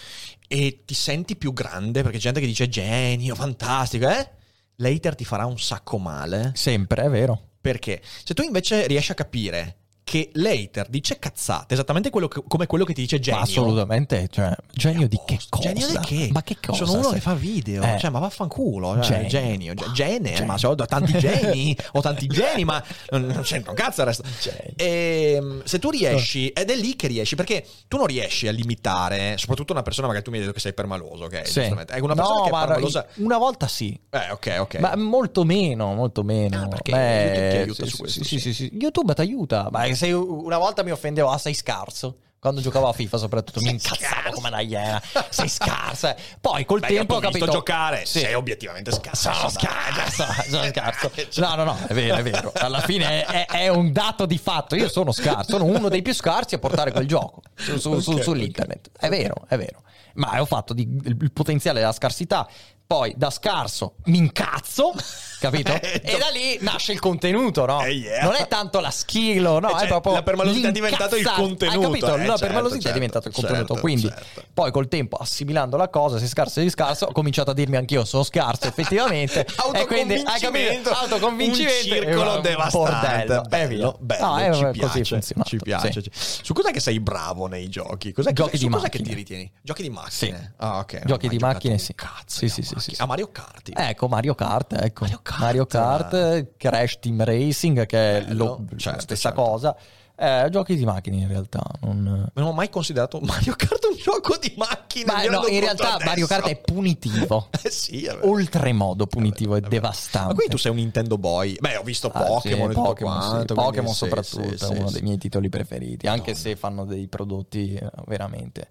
e 0.46 0.82
ti 0.84 0.94
senti 0.94 1.36
più 1.36 1.52
grande, 1.54 2.02
perché 2.02 2.18
c'è 2.18 2.24
gente 2.24 2.40
che 2.40 2.46
dice 2.46 2.68
genio, 2.68 3.34
fantastico, 3.34 4.08
eh? 4.08 4.30
L'hater 4.76 5.14
ti 5.14 5.24
farà 5.24 5.46
un 5.46 5.58
sacco 5.58 5.98
male. 5.98 6.52
Sempre, 6.54 7.04
è 7.04 7.08
vero. 7.10 7.48
Perché 7.60 8.00
se 8.24 8.32
tu 8.34 8.42
invece 8.42 8.86
riesci 8.86 9.12
a 9.12 9.14
capire 9.14 9.76
che 10.10 10.30
l'hater 10.32 10.88
dice 10.88 11.20
cazzate, 11.20 11.74
esattamente 11.74 12.10
quello 12.10 12.26
che- 12.26 12.42
come 12.48 12.66
quello 12.66 12.84
che 12.84 12.94
ti 12.94 13.02
dice 13.02 13.20
genio. 13.20 13.38
Ma 13.38 13.46
assolutamente, 13.46 14.26
cioè, 14.28 14.52
genio 14.72 15.06
di 15.06 15.16
che 15.24 15.38
cosa? 15.48 15.68
Genio 15.72 15.86
di 15.86 15.98
che? 15.98 16.28
Ma 16.32 16.42
che 16.42 16.56
cosa? 16.60 16.84
Sono 16.84 16.98
uno 16.98 17.08
sei? 17.10 17.12
che 17.14 17.20
fa 17.20 17.34
video, 17.34 17.80
Eh. 17.84 17.96
cioè, 17.96 18.10
ma 18.10 18.18
vaffanculo, 18.18 19.00
cioè, 19.02 19.26
Genio. 19.26 19.28
genio, 19.28 19.74
ge- 19.74 19.92
gene, 19.92 20.30
Genio. 20.32 20.46
ma 20.46 20.58
se 20.58 20.66
ho 20.66 20.74
tanti 20.74 21.16
geni, 21.16 21.76
ho 21.92 22.00
tanti 22.00 22.26
geni, 22.28 22.64
ma 22.64 22.82
non, 23.10 23.38
c'entra 23.44 23.70
un 23.70 23.76
cazzo 23.76 24.00
il 24.00 24.06
resto. 24.08 24.24
Genio. 24.40 24.72
E, 24.74 25.60
se 25.62 25.78
tu 25.78 25.90
riesci, 25.90 26.48
ed 26.48 26.70
è 26.70 26.74
lì 26.74 26.96
che 26.96 27.06
riesci, 27.06 27.36
perché 27.36 27.64
tu 27.86 27.96
non 27.96 28.06
riesci 28.06 28.48
a 28.48 28.50
limitare, 28.50 29.36
soprattutto 29.38 29.72
una 29.72 29.82
persona, 29.82 30.08
magari 30.08 30.24
tu 30.24 30.30
mi 30.32 30.38
hai 30.38 30.42
detto 30.42 30.54
che 30.54 30.60
sei 30.60 30.74
permaloso, 30.74 31.24
ok? 31.26 31.46
Sì. 31.46 31.60
Ecco, 31.60 32.04
una 32.04 32.14
persona 32.16 32.34
no, 32.38 32.42
che 32.42 32.48
è 32.48 32.52
ma 32.52 32.60
permalosa... 32.66 33.06
una 33.18 33.38
volta 33.38 33.68
sì. 33.68 33.96
Eh, 34.10 34.30
ok, 34.32 34.56
ok. 34.58 34.74
Ma 34.80 34.96
molto 34.96 35.44
meno, 35.44 35.94
molto 35.94 36.24
meno. 36.24 36.62
Ah, 36.64 36.66
perché 36.66 36.90
Beh, 36.90 37.24
YouTube 37.28 37.50
ti 37.50 37.56
aiuta 37.56 37.84
sì, 37.84 37.90
su 37.90 37.96
questo, 37.98 38.24
Sì, 38.24 38.40
sì. 38.40 38.52
sì. 38.54 38.70
YouTube 38.72 39.14
ti 39.14 39.20
aiuta. 39.20 39.68
Ma 39.70 39.84
se 39.94 39.99
io- 40.06 40.44
una 40.44 40.58
volta 40.58 40.82
mi 40.82 40.90
offendevo, 40.90 41.28
ah, 41.30 41.38
sei 41.38 41.54
scarso. 41.54 42.16
Quando 42.40 42.62
giocavo 42.62 42.88
a 42.88 42.94
FIFA, 42.94 43.18
soprattutto, 43.18 43.60
mi 43.60 43.68
incazzavo 43.68 44.30
come 44.32 44.48
una 44.48 44.60
iena. 44.60 45.02
Sei 45.28 45.46
scarso. 45.46 46.08
eh. 46.08 46.16
Poi 46.40 46.64
col 46.64 46.80
Beh, 46.80 46.86
tempo 46.86 47.16
ho 47.16 47.20
t'ho 47.20 47.28
visto 47.28 47.44
capito. 47.44 47.52
giocare, 47.58 48.06
Sì. 48.06 48.20
sei 48.20 48.32
obiettivamente 48.32 48.90
scarso. 48.92 49.30
Sono 49.30 49.48
scarso, 49.50 50.24
sono 50.48 50.64
scarso. 50.70 51.10
No, 51.36 51.54
no, 51.56 51.64
no, 51.64 51.78
è 51.86 51.92
vero, 51.92 52.16
è 52.16 52.22
vero. 52.22 52.50
Alla 52.54 52.80
fine 52.80 53.26
è, 53.26 53.44
è 53.46 53.68
un 53.68 53.92
dato 53.92 54.24
di 54.24 54.38
fatto. 54.38 54.74
Io 54.74 54.88
sono 54.88 55.12
scarso, 55.12 55.50
sono 55.50 55.64
uno 55.64 55.90
dei 55.90 56.00
più 56.00 56.14
scarsi 56.14 56.54
a 56.54 56.58
portare 56.58 56.92
quel 56.92 57.06
gioco 57.06 57.42
su- 57.54 57.76
su- 57.76 58.00
su- 58.00 58.12
Ok, 58.12 58.22
sull'internet. 58.22 58.90
È 58.98 59.10
vero, 59.10 59.34
è 59.46 59.58
vero. 59.58 59.82
Ma 60.14 60.40
ho 60.40 60.46
fatto 60.46 60.72
di- 60.72 60.88
il 61.04 61.30
potenziale 61.32 61.78
della 61.80 61.92
scarsità 61.92 62.48
poi 62.86 63.12
da 63.16 63.28
scarso 63.30 63.96
mi 64.06 64.16
incazzo, 64.16 64.94
capito? 65.40 65.72
Eh, 65.72 66.00
e 66.04 66.18
da 66.18 66.28
lì 66.28 66.58
nasce 66.60 66.92
il 66.92 67.00
contenuto, 67.00 67.66
no? 67.66 67.82
Eh, 67.82 67.90
yeah. 67.90 68.22
Non 68.24 68.34
è 68.34 68.46
tanto 68.46 68.78
la 68.80 68.90
skill, 68.90 69.42
no? 69.42 69.68
Eh, 69.68 69.72
cioè, 69.72 69.84
è 69.84 69.86
proprio 69.88 70.12
la 70.12 70.22
permalosità 70.22 70.68
è 70.68 70.72
diventato 70.72 71.16
il 71.16 71.30
contenuto, 71.30 71.78
Hai 71.78 71.84
capito? 71.84 72.06
eh, 72.06 72.10
la 72.18 72.24
certo, 72.24 72.38
permalosità 72.38 72.74
certo, 72.74 72.88
è 72.88 72.92
diventato 72.92 73.28
il 73.28 73.34
contenuto. 73.34 73.66
certo, 73.66 73.80
Quindi, 73.80 74.08
certo. 74.08 74.42
poi 74.54 74.70
col 74.70 74.88
tempo, 74.88 75.16
assimilando 75.16 75.76
la 75.76 75.88
cosa, 75.88 76.18
sei 76.18 76.28
scarso, 76.28 76.52
sei 76.60 76.70
scarso, 76.70 77.06
ho 77.06 77.12
cominciato 77.12 77.50
a 77.50 77.54
dirmi 77.54 77.76
anch'io 77.76 78.04
sono 78.04 78.22
scarso, 78.22 78.66
effettivamente. 78.68 79.46
e 79.74 79.86
quindi 79.86 80.14
hai 80.14 80.40
capito? 80.40 80.90
Autoconvincimento. 80.90 81.94
un 81.94 82.02
circolo 82.02 82.34
un 82.36 82.42
devastante. 82.42 83.24
bordello. 83.26 83.42
E 83.50 83.66
via. 83.66 83.78
Bello, 83.90 83.96
bello, 84.00 84.26
No, 84.26 84.38
è 84.38 84.52
ci 84.52 84.66
piace, 84.72 85.20
ci 85.44 85.56
piace. 85.56 86.02
Sì. 86.12 86.40
Su 86.42 86.52
cos'è 86.52 86.70
che 86.70 86.80
sei 86.80 87.00
bravo 87.00 87.46
nei 87.46 87.68
giochi? 87.68 88.12
Cos'è, 88.12 88.32
Giochi 88.32 88.58
di 88.58 88.68
cos'è 88.68 88.88
che 88.88 89.00
ti 89.00 89.14
ritieni? 89.14 89.50
Giochi 89.62 89.82
di 89.82 89.90
macchine? 89.90 90.38
Sì. 90.38 90.54
Ah, 90.58 90.78
ok. 90.78 91.04
Giochi 91.04 91.28
di 91.28 91.38
macchine, 91.38 91.78
sì. 91.78 91.94
Cazzo 91.94 92.38
Sì, 92.38 92.44
di 92.46 92.50
sì, 92.50 92.62
sì, 92.62 92.74
sì, 92.78 92.94
A 92.98 93.06
Mario 93.06 93.30
Kart. 93.30 93.70
Ecco 93.74 94.08
Mario 94.08 94.34
Kart, 94.34 94.72
ecco. 94.74 95.04
Mario 95.04 95.20
Kart. 95.22 95.29
Mario 95.38 95.66
Kart, 95.66 96.56
Crash 96.56 96.98
Team 96.98 97.22
Racing, 97.22 97.86
che 97.86 98.18
è 98.18 98.24
Bello, 98.24 98.44
lo- 98.44 98.64
certo, 98.76 98.90
la 98.96 99.00
stessa 99.02 99.28
certo. 99.32 99.42
cosa. 99.42 99.76
Eh, 100.22 100.48
giochi 100.50 100.76
di 100.76 100.84
macchine 100.84 101.16
in 101.16 101.28
realtà. 101.28 101.62
Non... 101.80 102.30
Non 102.34 102.46
ho 102.46 102.52
mai 102.52 102.68
considerato 102.68 103.20
Mario 103.22 103.54
Kart 103.56 103.82
un 103.90 103.96
gioco 103.96 104.36
di 104.36 104.52
macchine. 104.54 105.06
Ma 105.06 105.24
no, 105.24 105.46
in 105.46 105.60
realtà 105.60 105.96
Mario 106.04 106.26
adesso. 106.26 106.26
Kart 106.26 106.46
è 106.48 106.56
punitivo. 106.60 107.48
Eh 107.62 107.70
sì, 107.70 108.04
è. 108.04 108.18
Oltremodo 108.22 109.06
punitivo 109.06 109.56
e 109.56 109.62
devastante. 109.62 110.28
Ma 110.28 110.34
quindi 110.34 110.52
tu 110.52 110.58
sei 110.58 110.72
un 110.72 110.76
Nintendo 110.76 111.16
boy? 111.16 111.56
Beh, 111.58 111.76
ho 111.76 111.82
visto 111.82 112.08
Ah, 112.08 112.22
Pokémon 112.22 112.68
sì, 112.68 112.74
Pokémon, 112.74 113.22
sì. 113.22 113.28
quanto. 113.28 113.54
Pokémon 113.54 113.72
quindi 113.72 113.90
sì, 113.92 113.96
soprattutto 113.96 114.42
sì, 114.48 114.54
è 114.54 114.58
sì, 114.58 114.78
uno 114.78 114.86
sì. 114.88 114.92
dei 114.92 115.02
miei 115.02 115.18
titoli 115.18 115.48
preferiti, 115.48 116.06
anche 116.06 116.34
se 116.34 116.54
fanno 116.54 116.84
dei 116.84 117.06
prodotti 117.08 117.74
eh, 117.74 117.90
veramente 118.06 118.68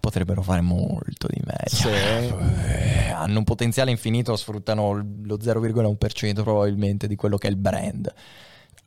potrebbero 0.00 0.42
fare 0.42 0.60
molto 0.60 1.26
di 1.28 1.40
meglio. 1.44 1.68
Sì. 1.68 1.88
Eh, 1.88 3.10
Hanno 3.10 3.38
un 3.38 3.44
potenziale 3.44 3.90
infinito, 3.90 4.36
sfruttano 4.36 4.92
lo 5.22 5.36
0,1% 5.36 6.42
probabilmente 6.42 7.06
di 7.06 7.16
quello 7.16 7.36
che 7.38 7.46
è 7.46 7.50
il 7.50 7.56
brand. 7.56 8.12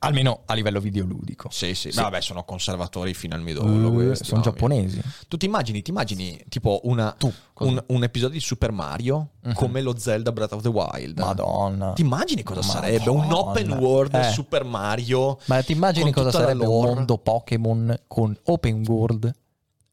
Almeno 0.00 0.42
a 0.46 0.54
livello 0.54 0.78
videoludico. 0.78 1.48
Sì, 1.50 1.74
sì, 1.74 1.90
Sì. 1.90 1.96
Ma 1.96 2.02
vabbè, 2.04 2.20
sono 2.20 2.44
conservatori 2.44 3.14
fino 3.14 3.34
al 3.34 3.40
midollo. 3.42 3.90
Questi, 3.90 4.26
sono 4.26 4.42
giapponesi. 4.42 5.00
Tu 5.26 5.36
ti 5.36 5.46
immagini, 5.46 5.82
ti 5.82 5.90
immagini 5.90 6.40
tipo 6.48 6.78
una, 6.84 7.12
un, 7.58 7.82
un 7.84 8.02
episodio 8.04 8.34
di 8.38 8.40
Super 8.44 8.70
Mario 8.70 9.30
Mhm. 9.42 9.54
come 9.54 9.80
lo 9.80 9.98
Zelda 9.98 10.30
Breath 10.30 10.52
of 10.52 10.62
the 10.62 10.68
Wild? 10.68 11.18
Madonna. 11.18 11.94
Ti 11.94 12.02
immagini 12.02 12.44
cosa 12.44 12.60
Madonna. 12.60 12.80
sarebbe? 12.80 13.10
Un 13.10 13.32
open 13.32 13.72
world 13.72 14.14
Eh. 14.14 14.30
Super 14.30 14.62
Mario? 14.62 15.38
Ma 15.46 15.60
ti 15.64 15.72
immagini 15.72 16.12
cosa 16.12 16.30
sarebbe 16.30 16.64
un 16.64 16.84
mondo 16.84 17.18
Pokémon 17.18 18.02
con 18.06 18.38
open 18.44 18.84
world 18.86 19.34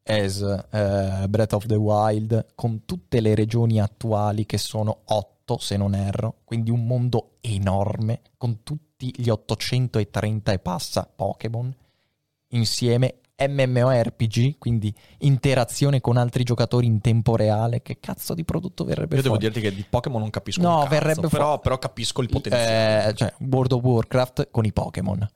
as 0.08 0.42
eh, 0.72 1.28
Breath 1.28 1.54
of 1.54 1.66
the 1.66 1.76
Wild 1.76 2.54
con 2.56 2.86
tutte 2.86 3.20
le 3.22 3.34
regioni 3.34 3.80
attuali 3.82 4.46
che 4.46 4.58
sono 4.58 5.00
8 5.06 5.58
se 5.58 5.78
non 5.78 5.96
erro, 5.96 6.38
quindi 6.44 6.70
un 6.72 6.86
mondo 6.86 7.38
enorme 7.42 8.22
con 8.38 8.62
tutti 8.64 9.12
gli 9.16 9.30
830 9.30 10.52
e 10.52 10.60
passa 10.60 11.10
Pokémon 11.14 11.76
insieme 12.50 13.16
MMORPG, 13.38 14.58
quindi 14.58 14.94
interazione 15.20 16.00
con 16.00 16.16
altri 16.18 16.44
giocatori 16.44 16.86
in 16.86 17.02
tempo 17.02 17.36
reale. 17.36 17.82
Che 17.82 18.00
cazzo 18.00 18.34
di 18.34 18.46
prodotto 18.46 18.86
verrebbe 18.86 19.16
Io 19.18 19.22
devo 19.24 19.36
fuori? 19.36 19.52
dirti 19.52 19.68
che 19.68 19.76
di 19.76 19.86
Pokémon 19.88 20.22
non 20.22 20.30
capisco 20.30 20.62
No, 20.62 20.78
cazzo, 20.78 20.90
verrebbe 20.90 21.28
però, 21.28 21.46
fuori- 21.46 21.60
però 21.62 21.78
capisco 21.80 22.22
il 22.22 22.30
potenziale. 22.30 23.10
Eh, 23.10 23.14
cioè 23.14 23.34
World 23.40 23.74
of 23.74 23.84
Warcraft 23.84 24.48
con 24.52 24.64
i 24.66 24.72
Pokémon. 24.72 25.28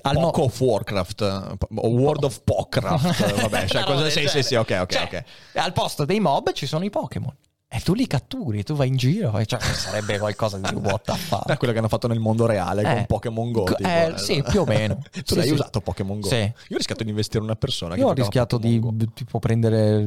Al 0.00 0.14
mo- 0.14 0.30
Poco 0.30 0.42
of 0.44 0.58
Warcraft 0.60 1.56
World 1.70 2.24
of 2.24 2.40
Pocraft, 2.44 3.40
vabbè, 3.42 3.66
cioè 3.66 3.84
cosa 3.84 4.02
del 4.02 4.10
sì, 4.10 4.42
sì, 4.42 4.54
ok, 4.54 4.78
ok, 4.80 4.86
Cioè, 4.92 5.02
ok. 5.02 5.24
Al 5.58 5.72
posto 5.74 6.06
dei 6.06 6.18
mob 6.18 6.52
ci 6.52 6.64
sono 6.66 6.84
i 6.84 6.90
Pokémon. 6.90 7.34
E 7.74 7.80
tu 7.80 7.94
li 7.94 8.06
catturi, 8.06 8.62
tu 8.64 8.74
vai 8.74 8.88
in 8.88 8.96
giro. 8.96 9.38
E 9.38 9.46
cioè, 9.46 9.58
sarebbe 9.60 10.18
qualcosa 10.18 10.58
di 10.58 10.74
what 10.74 11.04
the 11.04 11.12
È 11.12 11.16
fuck. 11.16 11.56
quello 11.56 11.72
che 11.72 11.78
hanno 11.78 11.88
fatto 11.88 12.06
nel 12.06 12.18
mondo 12.20 12.44
reale 12.44 12.82
con 12.82 12.92
Eh. 12.92 13.06
Pokémon 13.06 13.50
Go. 13.50 13.64
Tipo, 13.64 13.88
eh, 13.88 14.12
sì, 14.16 14.42
più 14.46 14.60
o 14.60 14.64
meno. 14.66 14.98
tu 15.10 15.20
Sì, 15.24 15.34
l'hai 15.36 15.46
sì. 15.46 15.52
usato 15.54 15.80
Pokémon 15.80 16.20
Go? 16.20 16.28
Sì. 16.28 16.36
Io 16.36 16.52
ho 16.74 16.76
rischiato 16.76 17.02
di 17.02 17.08
investire 17.10 17.38
in 17.38 17.44
una 17.44 17.56
persona. 17.56 17.96
Io 17.96 18.08
ho 18.08 18.12
rischiato 18.12 18.58
di 18.58 18.78
Go. 18.78 18.94
tipo 19.14 19.38
prendere, 19.38 20.06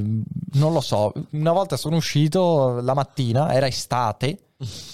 non 0.53 0.73
lo 0.73 0.81
so, 0.81 1.11
una 1.31 1.51
volta 1.53 1.75
sono 1.75 1.95
uscito 1.95 2.79
la 2.81 2.93
mattina, 2.93 3.51
era 3.51 3.65
estate, 3.65 4.37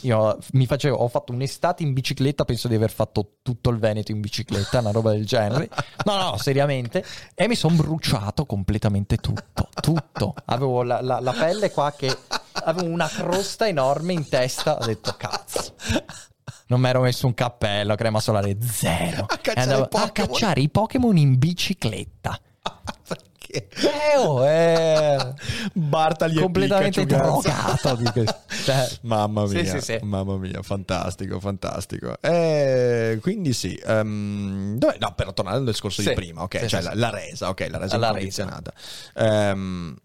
io 0.01 0.37
mi 0.53 0.65
facevo, 0.65 0.95
ho 0.97 1.07
fatto 1.07 1.31
un'estate 1.33 1.83
in 1.83 1.93
bicicletta, 1.93 2.45
penso 2.45 2.67
di 2.67 2.75
aver 2.75 2.89
fatto 2.91 3.33
tutto 3.43 3.69
il 3.69 3.77
Veneto 3.77 4.11
in 4.11 4.19
bicicletta, 4.19 4.79
una 4.79 4.91
roba 4.91 5.11
del 5.11 5.25
genere. 5.25 5.69
No, 6.05 6.17
no, 6.17 6.37
seriamente. 6.37 7.05
E 7.35 7.47
mi 7.47 7.55
sono 7.55 7.75
bruciato 7.75 8.45
completamente 8.45 9.17
tutto, 9.17 9.69
tutto. 9.79 10.33
Avevo 10.45 10.81
la, 10.83 11.01
la- 11.01 11.19
la 11.19 11.31
pelle 11.33 11.69
qua 11.71 11.93
che 11.95 12.15
avevo 12.53 12.89
una 12.89 13.07
crosta 13.07 13.67
enorme 13.67 14.13
in 14.13 14.27
testa, 14.27 14.77
ho 14.77 14.85
detto 14.85 15.13
cazzo. 15.17 15.73
Non 16.67 16.79
mi 16.79 16.87
ero 16.89 17.01
messo 17.01 17.27
un 17.27 17.33
cappello, 17.33 17.95
crema 17.95 18.19
solare 18.19 18.57
zero. 18.61 19.25
A 19.27 19.37
cacciare 19.37 19.59
andavo 19.61 19.83
i 19.83 19.87
Pokémon. 19.89 20.07
a 20.07 20.11
cacciare 20.11 20.61
i 20.61 20.69
Pokémon 20.69 21.17
in 21.17 21.37
bicicletta. 21.37 22.39
Perché? 23.07 23.67
Eh, 23.67 24.17
oh, 24.17 24.47
eh, 24.47 25.33
Bartali 25.73 26.35
completamente 26.35 27.05
drogato 27.05 27.95
di 27.95 28.05
questo. 28.11 28.39
Cioè, 28.63 28.89
Mamma 29.01 29.45
mia, 29.47 29.79
sì, 29.79 29.81
sì. 29.81 29.99
mamma 30.03 30.37
mia, 30.37 30.61
fantastico, 30.61 31.39
fantastico. 31.39 32.15
Eh, 32.21 33.17
quindi 33.21 33.53
sì, 33.53 33.73
ehm, 33.85 34.77
dov'è- 34.77 34.97
no, 34.99 35.13
per 35.15 35.33
tornare 35.33 35.57
al 35.57 35.65
discorso 35.65 36.01
di 36.01 36.11
prima, 36.13 36.43
ok, 36.43 36.65
cioè 36.65 36.81
la, 36.81 36.91
la 36.93 37.09
resa, 37.09 37.49
ok, 37.49 37.67
la 37.69 37.77
resa 37.77 37.97
La 37.97 38.07
incondizionata. 38.07 38.73
Ehm, 39.15 39.95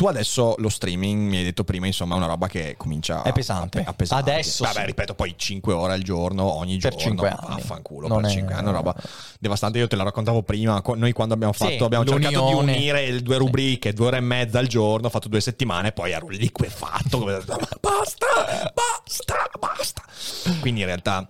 tu 0.00 0.06
adesso 0.06 0.54
lo 0.56 0.70
streaming, 0.70 1.28
mi 1.28 1.36
hai 1.36 1.44
detto 1.44 1.62
prima, 1.62 1.84
insomma, 1.84 2.14
è 2.14 2.16
una 2.16 2.26
roba 2.26 2.46
che 2.46 2.74
comincia 2.78 3.20
È 3.20 3.32
pesante. 3.32 3.80
a, 3.82 3.90
a 3.90 3.92
pesare. 3.92 4.22
Adesso 4.22 4.64
Vabbè, 4.64 4.80
sì. 4.80 4.86
ripeto, 4.86 5.14
poi 5.14 5.34
5 5.36 5.74
ore 5.74 5.92
al 5.92 6.00
giorno, 6.02 6.44
ogni 6.56 6.78
Per 6.78 6.92
giorno. 6.92 7.06
cinque 7.06 7.28
anni. 7.28 7.56
Vaffanculo, 7.56 8.08
Non 8.08 8.22
per 8.22 8.30
è- 8.30 8.32
5 8.32 8.54
anni, 8.54 8.64
è 8.64 8.68
una 8.70 8.78
roba 8.78 8.94
devastante. 9.38 9.76
Io 9.76 9.86
te 9.88 9.96
la 9.96 10.04
raccontavo 10.04 10.42
prima, 10.42 10.82
noi 10.94 11.12
quando 11.12 11.34
abbiamo 11.34 11.52
Sì, 11.52 11.64
fatto, 11.64 11.84
abbiamo 11.84 12.06
cercato 12.06 12.28
di 12.30 12.34
l'unione. 12.34 12.72
unire 12.72 13.10
le 13.10 13.20
due 13.20 13.34
Sì. 13.34 13.40
rubriche, 13.40 13.92
due 13.92 14.06
ore 14.06 14.16
e 14.16 14.20
mezza 14.20 14.58
al 14.58 14.68
giorno, 14.68 15.08
ho 15.08 15.10
fatto 15.10 15.28
due 15.28 15.42
settimane, 15.42 15.92
poi 15.92 16.12
ero 16.12 16.28
liquefatto. 16.28 17.18
come- 17.18 17.38
basta, 17.78 18.72
basta, 18.72 19.50
basta. 19.58 20.02
Quindi 20.60 20.80
in 20.80 20.86
realtà 20.86 21.28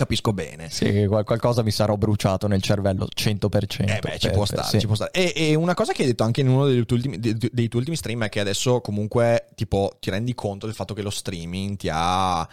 capisco 0.00 0.32
bene. 0.32 0.70
sì, 0.70 1.04
qual- 1.06 1.24
qualcosa 1.24 1.62
mi 1.62 1.70
sarò 1.70 1.96
bruciato 1.96 2.46
nel 2.46 2.62
cervello 2.62 3.06
100%. 3.14 3.82
Eh 3.86 3.98
beh, 4.00 4.18
ci 4.18 4.26
per- 4.28 4.32
può 4.32 4.44
stare, 4.46 4.66
sì. 4.68 4.78
ci 4.80 4.86
può 4.86 4.94
stare. 4.94 5.10
E, 5.12 5.32
e 5.34 5.54
una 5.54 5.74
cosa 5.74 5.92
che 5.92 6.02
hai 6.02 6.08
detto 6.08 6.22
anche 6.24 6.40
in 6.40 6.48
uno 6.48 6.66
dei 6.66 6.86
tuoi, 6.86 6.98
ultimi, 7.00 7.18
dei, 7.20 7.36
dei 7.36 7.68
tuoi 7.68 7.80
ultimi 7.80 7.96
stream 7.96 8.24
è 8.24 8.28
che 8.30 8.40
adesso 8.40 8.80
comunque 8.80 9.48
tipo 9.54 9.94
ti 10.00 10.08
rendi 10.10 10.34
conto 10.34 10.64
del 10.66 10.74
fatto 10.74 10.94
che 10.94 11.02
lo 11.02 11.10
streaming 11.10 11.76
ti 11.76 11.88
ha 11.92 12.48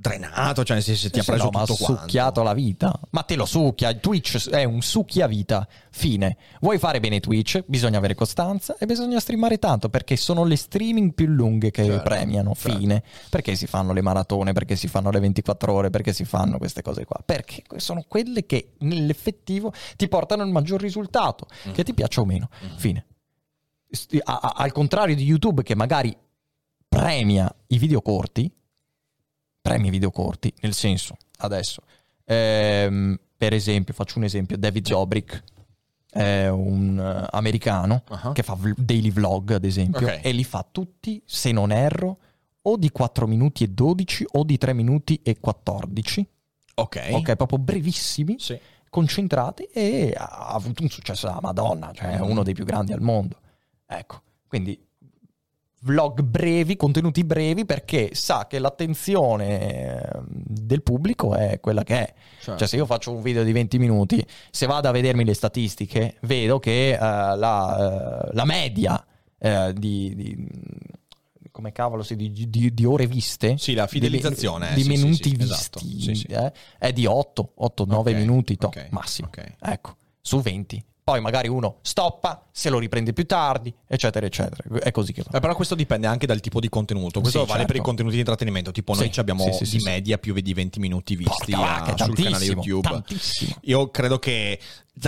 drenato, 0.00 0.64
cioè 0.64 0.76
nel 0.76 0.84
senso 0.84 1.10
ti 1.10 1.18
ha 1.18 1.22
Sì, 1.22 1.30
preso 1.30 1.44
no, 1.44 1.50
ma 1.52 1.60
ha 1.60 1.66
tutto 1.66 1.84
quanto. 1.84 2.00
succhiato 2.02 2.42
la 2.42 2.54
vita. 2.54 2.98
Ma 3.10 3.22
te 3.22 3.36
lo 3.36 3.44
succhia. 3.44 3.92
Twitch 3.94 4.48
è 4.48 4.64
un 4.64 4.80
succhia 4.80 5.26
vita. 5.26 5.68
Fine. 5.90 6.38
Vuoi 6.60 6.78
fare 6.78 7.00
bene 7.00 7.20
Twitch? 7.20 7.62
Bisogna 7.66 7.98
avere 7.98 8.14
costanza 8.14 8.76
e 8.78 8.86
bisogna 8.86 9.20
streamare 9.20 9.58
tanto 9.58 9.90
perché 9.90 10.16
sono 10.16 10.44
le 10.44 10.56
streaming 10.56 11.12
più 11.12 11.26
lunghe 11.26 11.70
che 11.70 11.84
Certo, 11.84 12.02
premiano. 12.02 12.54
certo. 12.54 12.78
Fine. 12.78 13.02
Perché 13.28 13.54
si 13.54 13.66
fanno 13.66 13.92
le 13.92 14.00
maratone, 14.00 14.52
perché 14.52 14.74
si 14.74 14.88
fanno 14.88 15.10
le 15.10 15.20
24 15.20 15.72
ore, 15.72 15.90
perché 15.90 16.12
si 16.14 16.24
fanno 16.24 16.56
queste 16.56 16.80
cose 16.80 17.04
qua. 17.04 17.20
Perché 17.24 17.62
sono 17.76 18.02
quelle 18.08 18.46
che 18.46 18.72
nell'effettivo 18.78 19.72
ti 19.96 20.08
portano 20.08 20.42
il 20.44 20.50
maggior 20.50 20.80
risultato, 20.80 21.46
Mm. 21.68 21.72
che 21.72 21.84
ti 21.84 21.92
piaccia 21.92 22.22
o 22.22 22.24
meno. 22.24 22.48
Fine. 22.76 23.04
Sti- 23.90 24.20
a- 24.22 24.38
a- 24.40 24.52
al 24.56 24.72
contrario 24.72 25.14
di 25.14 25.24
YouTube 25.24 25.62
che 25.62 25.74
magari 25.74 26.16
premia 26.88 27.52
i 27.68 27.78
video 27.78 28.00
corti, 28.02 28.50
premia 29.60 29.88
i 29.88 29.90
video 29.90 30.10
corti, 30.10 30.52
nel 30.60 30.74
senso, 30.74 31.16
adesso, 31.38 31.82
ehm, 32.24 33.18
per 33.36 33.52
esempio, 33.52 33.94
faccio 33.94 34.18
un 34.18 34.24
esempio, 34.24 34.56
David 34.56 34.88
Dobrik 34.88 35.42
è 36.10 36.48
un 36.48 36.98
eh, 36.98 37.26
americano 37.30 38.02
Ah. 38.08 38.32
che 38.32 38.42
fa 38.42 38.56
daily 38.76 39.10
vlog, 39.10 39.52
ad 39.52 39.64
esempio, 39.64 40.06
Ok. 40.06 40.20
e 40.22 40.32
li 40.32 40.44
fa 40.44 40.66
tutti, 40.70 41.22
se 41.24 41.52
non 41.52 41.70
erro, 41.72 42.18
o 42.62 42.76
di 42.76 42.90
4 42.90 43.26
minuti 43.26 43.64
e 43.64 43.68
12 43.68 44.26
o 44.32 44.44
di 44.44 44.58
3 44.58 44.72
minuti 44.74 45.20
e 45.22 45.38
14, 45.40 46.26
Ok. 46.74 47.08
ok, 47.12 47.36
proprio 47.36 47.58
brevissimi, 47.58 48.36
Sì. 48.38 48.58
concentrati 48.90 49.62
e 49.64 50.12
ha 50.16 50.48
avuto 50.48 50.82
un 50.82 50.88
successo 50.90 51.26
da 51.26 51.38
Madonna, 51.40 51.92
cioè 51.92 52.18
Mm. 52.18 52.28
uno 52.30 52.42
dei 52.42 52.54
più 52.54 52.64
grandi 52.64 52.92
al 52.92 53.00
mondo. 53.00 53.36
Ecco, 53.86 54.20
quindi 54.46 54.78
vlog 55.82 56.20
brevi, 56.22 56.76
contenuti 56.76 57.24
brevi 57.24 57.64
perché 57.64 58.10
sa 58.12 58.46
che 58.46 58.58
l'attenzione 58.58 60.02
eh, 60.02 60.20
del 60.26 60.82
pubblico 60.82 61.34
è 61.34 61.58
quella 61.60 61.82
che 61.84 61.94
è. 62.06 62.14
Certo. 62.40 62.58
Cioè 62.58 62.68
se 62.68 62.76
io 62.76 62.86
faccio 62.86 63.12
un 63.12 63.22
video 63.22 63.42
di 63.44 63.52
20 63.52 63.78
minuti, 63.78 64.24
se 64.50 64.66
vado 64.66 64.88
a 64.88 64.92
vedermi 64.92 65.24
le 65.24 65.34
statistiche, 65.34 66.16
vedo 66.22 66.58
che 66.58 66.90
eh, 66.92 66.98
la, 66.98 68.26
eh, 68.26 68.30
la 68.32 68.44
media 68.44 69.04
eh, 69.38 69.72
di... 69.74 70.14
di- 70.14 70.48
come 71.52 71.72
cavolo 71.72 72.04
si 72.04 72.14
di, 72.14 72.30
di- 72.48 72.72
di 72.72 72.84
ore 72.84 73.06
viste 73.06 73.58
Sì, 73.58 73.74
la 73.74 73.88
fidelizzazione, 73.88 74.68
di, 74.68 74.74
di 74.76 74.82
sì, 74.82 74.88
minuti 74.88 75.28
sì, 75.30 75.36
visti 75.36 75.42
esatto. 75.42 75.78
Sì, 75.80 76.26
eh, 76.30 76.52
è 76.78 76.92
di 76.92 77.06
8 77.06 77.52
8 77.56 77.84
9 77.86 78.12
Ok, 78.12 78.16
minuti 78.16 78.56
to, 78.56 78.68
ok, 78.68 78.86
massimo 78.90 79.26
ok. 79.28 79.54
ecco 79.60 79.96
su 80.20 80.40
20 80.40 80.82
Poi 81.02 81.20
magari 81.20 81.48
uno 81.48 81.78
stoppa, 81.82 82.46
se 82.52 82.68
lo 82.70 82.78
riprende 82.78 83.12
più 83.12 83.26
tardi, 83.26 83.72
eccetera, 83.86 84.26
eccetera. 84.26 84.62
È 84.80 84.90
così 84.90 85.12
che 85.12 85.22
va. 85.28 85.36
Eh, 85.36 85.40
però 85.40 85.54
questo 85.54 85.74
dipende 85.74 86.06
anche 86.06 86.26
dal 86.26 86.40
tipo 86.40 86.60
di 86.60 86.68
contenuto. 86.68 87.20
Questo 87.20 87.40
Sì, 87.40 87.46
vale 87.46 87.58
certo. 87.60 87.72
per 87.72 87.80
i 87.80 87.84
contenuti 87.84 88.14
di 88.14 88.20
intrattenimento. 88.20 88.70
Tipo, 88.70 88.94
noi 88.94 89.04
Sì, 89.06 89.12
ci 89.12 89.20
abbiamo 89.20 89.50
sì, 89.52 89.76
di 89.76 89.82
media 89.82 90.18
più 90.18 90.34
di 90.34 90.54
20 90.54 90.78
minuti 90.78 91.16
visti 91.16 91.52
a- 91.52 91.94
sul 91.96 92.14
canale 92.14 92.44
YouTube. 92.44 92.88
tantissimo. 92.88 93.54
Io 93.62 93.90
credo 93.90 94.18
che 94.18 94.58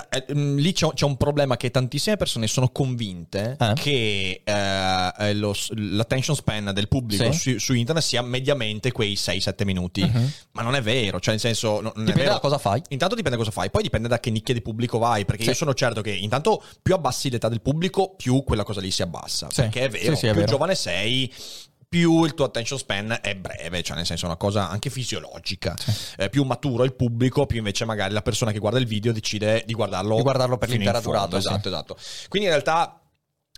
eh, 0.08 0.24
mm, 0.34 0.56
lì 0.56 0.72
c'è, 0.72 1.04
un 1.04 1.16
problema 1.16 1.56
che 1.58 1.70
tantissime 1.70 2.16
persone 2.16 2.46
sono 2.46 2.70
convinte 2.70 3.56
Eh? 3.60 3.72
che 3.74 4.40
eh, 4.42 5.12
eh, 5.18 5.34
lo 5.34 5.54
l'attention 5.74 6.34
span 6.34 6.70
del 6.72 6.88
pubblico 6.88 7.30
Sì. 7.32 7.52
su, 7.52 7.58
su 7.58 7.74
internet 7.74 8.02
sia 8.02 8.22
mediamente 8.22 8.90
quei 8.92 9.14
6-7 9.14 9.64
minuti. 9.64 10.02
Mhm. 10.02 10.32
Ma 10.52 10.62
non 10.62 10.74
è 10.76 10.80
vero, 10.82 11.20
cioè 11.20 11.32
nel 11.32 11.40
senso... 11.40 11.80
no- 11.82 11.92
non 11.94 12.04
è 12.04 12.12
Dipende 12.12 12.30
da 12.30 12.38
cosa 12.40 12.56
fai. 12.58 12.80
Intanto 12.88 13.14
dipende 13.14 13.36
da 13.36 13.42
cosa 13.44 13.54
fai, 13.54 13.70
poi 13.70 13.82
dipende 13.82 14.08
da 14.08 14.18
che 14.20 14.30
nicchia 14.30 14.54
di 14.54 14.62
pubblico 14.62 14.98
vai, 14.98 15.24
perché 15.26 15.42
Sì. 15.42 15.48
io 15.50 15.54
sono 15.54 15.74
certo 15.82 16.00
che 16.00 16.12
intanto 16.12 16.62
più 16.80 16.94
abbassi 16.94 17.28
l'età 17.28 17.48
del 17.48 17.60
pubblico, 17.60 18.14
più 18.14 18.44
quella 18.44 18.62
cosa 18.62 18.80
lì 18.80 18.90
si 18.90 19.02
abbassa. 19.02 19.48
Sì. 19.50 19.62
Perché 19.62 19.80
è 19.84 19.88
vero, 19.88 20.14
Sì, 20.14 20.20
sì, 20.20 20.26
è 20.26 20.30
più 20.30 20.40
vero. 20.40 20.52
giovane 20.52 20.74
sei, 20.76 21.32
più 21.88 22.24
il 22.24 22.34
tuo 22.34 22.44
attention 22.46 22.78
span 22.78 23.18
è 23.20 23.34
breve, 23.34 23.82
cioè 23.82 23.96
nel 23.96 24.06
senso 24.06 24.24
è 24.24 24.28
una 24.28 24.36
cosa 24.36 24.68
anche 24.68 24.90
fisiologica. 24.90 25.74
Eh, 26.16 26.30
più 26.30 26.44
maturo 26.44 26.84
il 26.84 26.94
pubblico, 26.94 27.46
più 27.46 27.58
invece 27.58 27.84
magari 27.84 28.14
la 28.14 28.22
persona 28.22 28.52
che 28.52 28.58
guarda 28.60 28.78
il 28.78 28.86
video 28.86 29.12
decide 29.12 29.64
di 29.66 29.74
guardarlo, 29.74 30.16
Di 30.16 30.22
guardarlo 30.22 30.56
per 30.56 30.68
l'intera 30.68 31.00
durata, 31.00 31.40
sì. 31.40 31.46
Esatto, 31.48 31.68
esatto. 31.68 31.96
Quindi 32.28 32.48
in 32.48 32.54
realtà... 32.54 33.01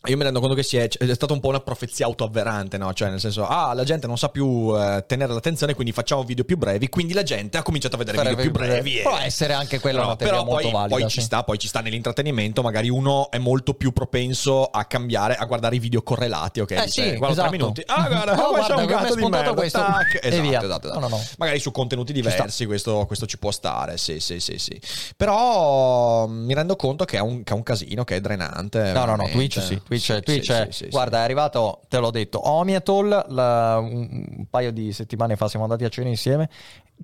Io 0.07 0.17
mi 0.19 0.23
rendo 0.23 0.38
conto 0.40 0.55
che 0.55 0.62
si 0.62 0.77
è, 0.77 0.87
è 0.87 1.14
stata 1.14 1.33
un 1.33 1.40
po' 1.40 1.49
una 1.49 1.61
profezia 1.61 2.05
autoavverante, 2.05 2.77
no? 2.77 2.93
Cioè, 2.93 3.09
nel 3.09 3.21
senso, 3.21 3.47
ah, 3.47 3.73
la 3.73 3.85
gente 3.85 4.07
non 4.07 4.19
sa 4.19 4.29
più 4.29 4.75
eh, 4.77 5.03
tenere 5.07 5.33
l'attenzione, 5.33 5.73
quindi 5.75 5.93
facciamo 5.93 6.23
video 6.25 6.45
più 6.45 6.59
brevi. 6.59 6.88
Quindi 6.90 7.14
la 7.14 7.23
gente 7.23 7.57
ha 7.57 7.62
cominciato 7.62 7.95
a 7.95 7.99
vedere 7.99 8.17
Fare 8.19 8.29
video 8.31 8.43
più 8.45 8.53
brevi. 8.53 8.99
e- 8.99 9.03
Può 9.03 9.17
essere 9.17 9.55
anche 9.55 9.81
quella 9.81 10.01
No, 10.01 10.07
una 10.07 10.17
teoria 10.17 10.35
però 10.40 10.47
molto 10.47 10.62
poi, 10.69 10.73
valida. 10.73 10.97
poi 10.97 11.09
ci 11.09 11.21
sì. 11.21 11.25
sta, 11.27 11.43
poi 11.43 11.59
ci 11.59 11.69
sta 11.69 11.81
nell'intrattenimento. 11.81 12.61
Magari 12.62 12.90
uno 12.90 13.31
è 13.31 13.38
molto 13.38 13.73
più 13.75 13.93
propenso 13.93 14.67
a 14.67 14.85
cambiare, 14.85 15.37
a 15.37 15.45
guardare 15.47 15.77
i 15.77 15.79
video 15.79 16.03
correlati. 16.03 16.61
Ok, 16.61 16.71
Eh, 16.73 16.85
dice, 16.85 16.88
sì, 17.11 17.17
guarda 17.17 17.29
esatto. 17.31 17.49
tre 17.49 17.57
minuti. 17.57 17.83
Ah, 17.87 18.07
guarda, 18.09 18.33
Oh, 18.45 18.49
qua 18.51 18.61
c'è 18.61 18.67
guarda, 18.75 18.83
un 18.83 18.87
cazzo 18.88 19.14
di 19.14 19.25
merda. 19.29 19.55
questo. 19.55 19.79
tac. 19.79 20.14
E 20.23 20.29
Esatto, 20.29 20.43
via. 20.43 20.62
esatto, 20.62 20.87
esatto. 20.88 21.01
No, 21.01 21.09
no, 21.09 21.17
no. 21.17 21.23
Magari 21.38 21.59
su 21.61 21.71
contenuti 21.71 22.12
diversi 22.12 22.67
questo, 22.67 23.05
questo 23.07 23.25
ci 23.25 23.38
può 23.38 23.51
stare. 23.51 23.97
Sì, 23.97 24.21
sì, 24.21 24.38
sì, 24.38 24.59
sì. 24.59 24.79
Però 25.17 26.27
mm, 26.27 26.45
mi 26.45 26.53
rendo 26.55 26.77
conto 26.77 27.05
che 27.07 27.17
è 27.17 27.21
un, 27.21 27.43
che 27.43 27.53
è 27.53 27.57
un 27.57 27.62
casino, 27.62 28.05
che 28.05 28.17
è 28.17 28.21
drenante. 28.21 28.79
No, 28.79 28.85
no, 28.93 28.93
no, 28.93 29.05
veramente. 29.25 29.33
Twitch 29.33 29.62
sì, 29.62 29.81
Twitch, 30.01 30.23
Twitch 30.23 30.45
sì, 30.45 30.53
è- 30.53 30.67
sì, 30.71 30.85
sì, 30.85 30.89
guarda, 30.91 31.19
è 31.19 31.23
arrivato, 31.23 31.83
te 31.89 31.99
l'ho 31.99 32.11
detto, 32.11 32.49
Omiatol, 32.49 33.25
la- 33.29 33.79
un, 33.79 34.09
un 34.39 34.47
paio 34.51 34.73
di 34.73 34.93
settimane 34.93 35.37
fa 35.37 35.49
siamo 35.49 35.65
andati 35.65 35.85
a 35.85 35.89
cena 35.89 36.09
insieme. 36.09 36.49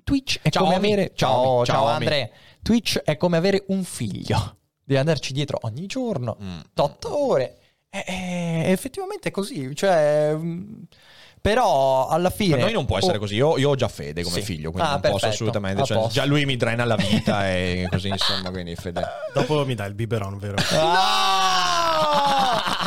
Twitch 0.03 0.39
è 0.41 0.49
Ciao, 0.49 0.63
come 0.63 0.75
Omi. 0.77 0.85
avere 0.93 1.11
Ciao, 1.15 1.31
ciao, 1.31 1.49
Omi. 1.49 1.65
ciao, 1.65 1.75
Ciao, 1.75 1.83
Omi. 1.83 1.93
Andre. 2.05 2.31
Twitch 2.61 2.97
è 2.99 3.17
come 3.17 3.37
avere 3.37 3.63
un 3.67 3.83
figlio. 3.83 4.57
Devi 4.83 4.99
andarci 4.99 5.33
dietro 5.33 5.57
ogni 5.63 5.85
giorno, 5.85 6.37
Mm. 6.41 6.59
8 6.75 7.25
ore. 7.27 7.57
E, 7.89 8.03
e- 8.07 8.71
effettivamente 8.71 9.29
è 9.29 9.31
così, 9.31 9.75
cioè 9.75 10.33
mm, 10.33 10.83
però 11.41 12.07
alla 12.07 12.29
fine 12.29 12.55
Per 12.55 12.63
noi 12.63 12.71
non 12.73 12.85
può 12.85 12.97
essere 12.97 13.17
oh, 13.17 13.19
così. 13.19 13.35
Io, 13.35 13.57
io 13.57 13.69
ho 13.69 13.75
già 13.75 13.87
fede 13.89 14.23
come 14.23 14.35
Sì. 14.39 14.41
figlio, 14.43 14.71
quindi 14.71 14.87
Ah, 14.89 14.91
non 14.93 15.01
posso 15.01 15.11
perfetto. 15.13 15.33
assolutamente. 15.33 15.81
A 15.81 15.85
cioè, 15.85 16.07
già 16.07 16.23
lui 16.25 16.45
mi 16.45 16.55
drena 16.55 16.85
la 16.85 16.95
vita 16.95 17.49
e 17.49 17.87
così, 17.89 18.07
insomma. 18.09 18.49
Quindi 18.49 18.75
fede. 18.75 19.01
Dopo 19.33 19.65
mi 19.65 19.75
dai 19.75 19.87
il 19.89 19.93
biberon, 19.95 20.37
vero? 20.37 20.55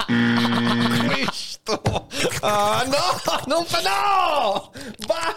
Cristo! 0.07 2.09
Ah, 2.40 2.85
no! 2.87 3.43
Non 3.47 3.64
fa 3.64 3.81
no! 3.81 4.73
Va! 5.07 5.37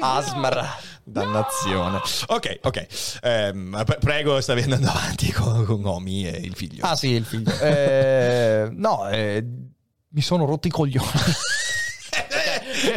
Asmr. 0.00 0.66
Dannazione. 1.04 2.00
Ok, 2.28 2.58
ok. 2.62 2.86
Ehm, 3.22 3.82
pre- 3.84 3.98
prego, 3.98 4.40
stavi 4.40 4.62
andando 4.62 4.88
avanti 4.88 5.32
con, 5.32 5.64
con 5.64 5.84
Omi 5.84 6.28
e 6.28 6.38
il 6.38 6.54
figlio. 6.54 6.84
Ah 6.84 6.96
sì, 6.96 7.08
il 7.08 7.24
figlio. 7.24 7.52
Eh, 7.60 8.68
no, 8.70 9.08
eh, 9.08 9.44
mi 10.08 10.20
sono 10.20 10.44
rotti 10.44 10.68
i 10.68 10.70
coglioni. 10.70 11.08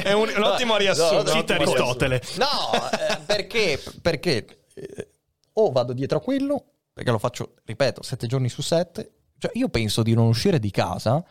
È 0.04 0.12
un, 0.12 0.32
un 0.36 0.44
ottimo 0.44 0.78
riassunto. 0.78 1.32
Cita 1.32 1.56
Aristotele. 1.56 2.22
No, 2.38 2.90
eh, 2.92 3.18
perché, 3.26 3.82
perché 4.02 4.66
eh, 4.76 5.10
o 5.54 5.72
vado 5.72 5.94
dietro 5.94 6.18
a 6.18 6.22
quello, 6.22 6.66
perché 6.96 7.12
lo 7.12 7.18
faccio, 7.20 7.56
ripeto, 7.66 8.02
sette 8.02 8.26
giorni 8.26 8.48
su 8.48 8.62
sette. 8.62 9.12
Cioè, 9.38 9.52
io 9.56 9.68
penso 9.68 10.02
di 10.02 10.14
non 10.14 10.28
uscire 10.28 10.60
di 10.60 10.72
casa 10.72 11.22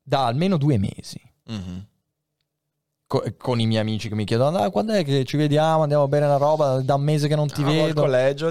da 0.00 0.26
almeno 0.26 0.56
due 0.56 0.78
mesi. 0.78 1.20
Mhm. 1.46 1.86
Co- 3.08 3.24
con 3.36 3.58
i 3.58 3.66
miei 3.66 3.80
amici 3.80 4.08
che 4.08 4.14
mi 4.14 4.24
chiedono, 4.24 4.58
"Ah, 4.58 4.70
quando 4.70 4.92
è 4.92 5.02
che 5.02 5.24
ci 5.24 5.36
vediamo, 5.36 5.82
andiamo 5.82 6.04
a 6.04 6.06
bere 6.06 6.26
una 6.26 6.36
roba, 6.36 6.80
da 6.82 6.94
un 6.94 7.02
mese 7.02 7.26
che 7.26 7.34
non 7.34 7.48
ti 7.48 7.62
Ah, 7.62 7.66
ho 7.66 7.70
il 7.70 7.76
vedo. 7.76 7.88
di- 7.88 8.00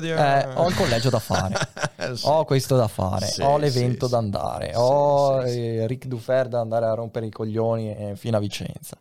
Eh, 0.09 0.53
ho 0.55 0.67
il 0.67 0.75
collegio 0.75 1.09
da 1.09 1.19
fare. 1.19 1.55
Sì. 2.15 2.25
Ho 2.27 2.43
questo 2.43 2.75
da 2.75 2.87
fare, 2.87 3.27
Sì, 3.27 3.41
ho 3.41 3.57
l'evento 3.57 4.05
sì, 4.07 4.11
da 4.11 4.17
andare, 4.17 4.73
ho 4.75 5.41
Rick 5.85 6.07
Dufer 6.07 6.47
da 6.47 6.59
andare 6.59 6.85
a 6.85 6.93
rompere 6.95 7.25
i 7.27 7.29
coglioni 7.29 7.95
eh, 7.95 8.15
fino 8.17 8.35
a 8.35 8.39
Vicenza. 8.39 8.97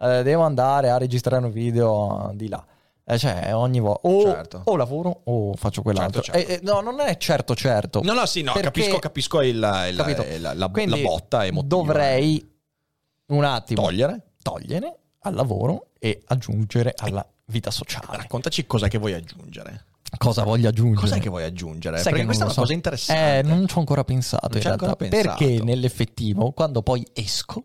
Eh, 0.00 0.22
devo 0.22 0.42
andare 0.42 0.90
a 0.90 0.98
registrare 0.98 1.44
un 1.44 1.50
video 1.52 2.30
di 2.34 2.48
là. 2.48 2.62
Eh, 3.10 3.16
cioè, 3.18 3.54
ogni 3.54 3.80
volta 3.80 4.06
o, 4.08 4.22
Certo. 4.22 4.60
o 4.64 4.76
lavoro 4.76 5.20
o 5.24 5.54
faccio 5.54 5.80
quell'altro. 5.80 6.20
Certo, 6.20 6.38
certo. 6.38 6.52
Eh, 6.52 6.56
eh, 6.56 6.60
no, 6.62 6.80
non 6.80 7.00
è 7.00 7.16
certo, 7.16 7.54
certo. 7.54 8.02
No, 8.02 8.12
no, 8.12 8.26
sì, 8.26 8.42
no, 8.42 8.52
capisco, 8.52 8.98
capisco 8.98 9.40
il, 9.40 9.54
il- 9.56 10.40
la, 10.40 10.52
la- 10.54 10.68
Quindi 10.68 11.02
la 11.02 11.08
botta 11.08 11.46
emotiva. 11.46 11.82
Dovrei 11.82 12.50
un 13.28 13.44
attimo 13.44 13.82
Togliere? 13.82 14.32
togliere 14.42 14.98
al 15.20 15.34
lavoro 15.34 15.86
e 15.98 16.22
aggiungere 16.26 16.92
alla 16.98 17.26
vita 17.46 17.70
sociale. 17.70 18.06
Raccontaci 18.18 18.66
cos'è 18.66 18.88
che 18.88 18.98
vuoi 18.98 19.14
aggiungere. 19.14 19.84
Cosa 20.18 20.42
voglio 20.42 20.68
aggiungere? 20.68 21.00
Cos'è 21.08 21.18
che 21.20 21.28
vuoi 21.30 21.44
aggiungere? 21.44 21.98
Sai 21.98 22.12
Perché 22.12 22.24
questa 22.26 22.42
è 22.44 22.46
una 22.46 22.54
so. 22.54 22.60
cosa 22.62 22.72
interessante. 22.74 23.38
Eh, 23.38 23.42
non 23.42 23.66
ci 23.68 23.76
ho 23.76 23.80
ancora 23.80 24.04
pensato 24.04 24.48
Non 24.52 24.60
in 24.62 24.68
ancora 24.70 24.96
pensato. 24.96 25.36
Perché 25.38 25.62
nell'effettivo, 25.64 26.50
quando 26.52 26.82
poi 26.82 27.06
esco, 27.14 27.64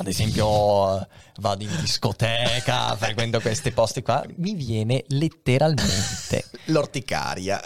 Ad 0.00 0.06
esempio, 0.06 1.06
vado 1.40 1.62
in 1.62 1.76
discoteca, 1.78 2.96
frequento 2.96 3.38
questi 3.38 3.70
posti 3.70 4.00
qua, 4.00 4.24
mi 4.36 4.54
viene 4.54 5.04
letteralmente. 5.08 6.46
L'orticaria. 6.66 7.60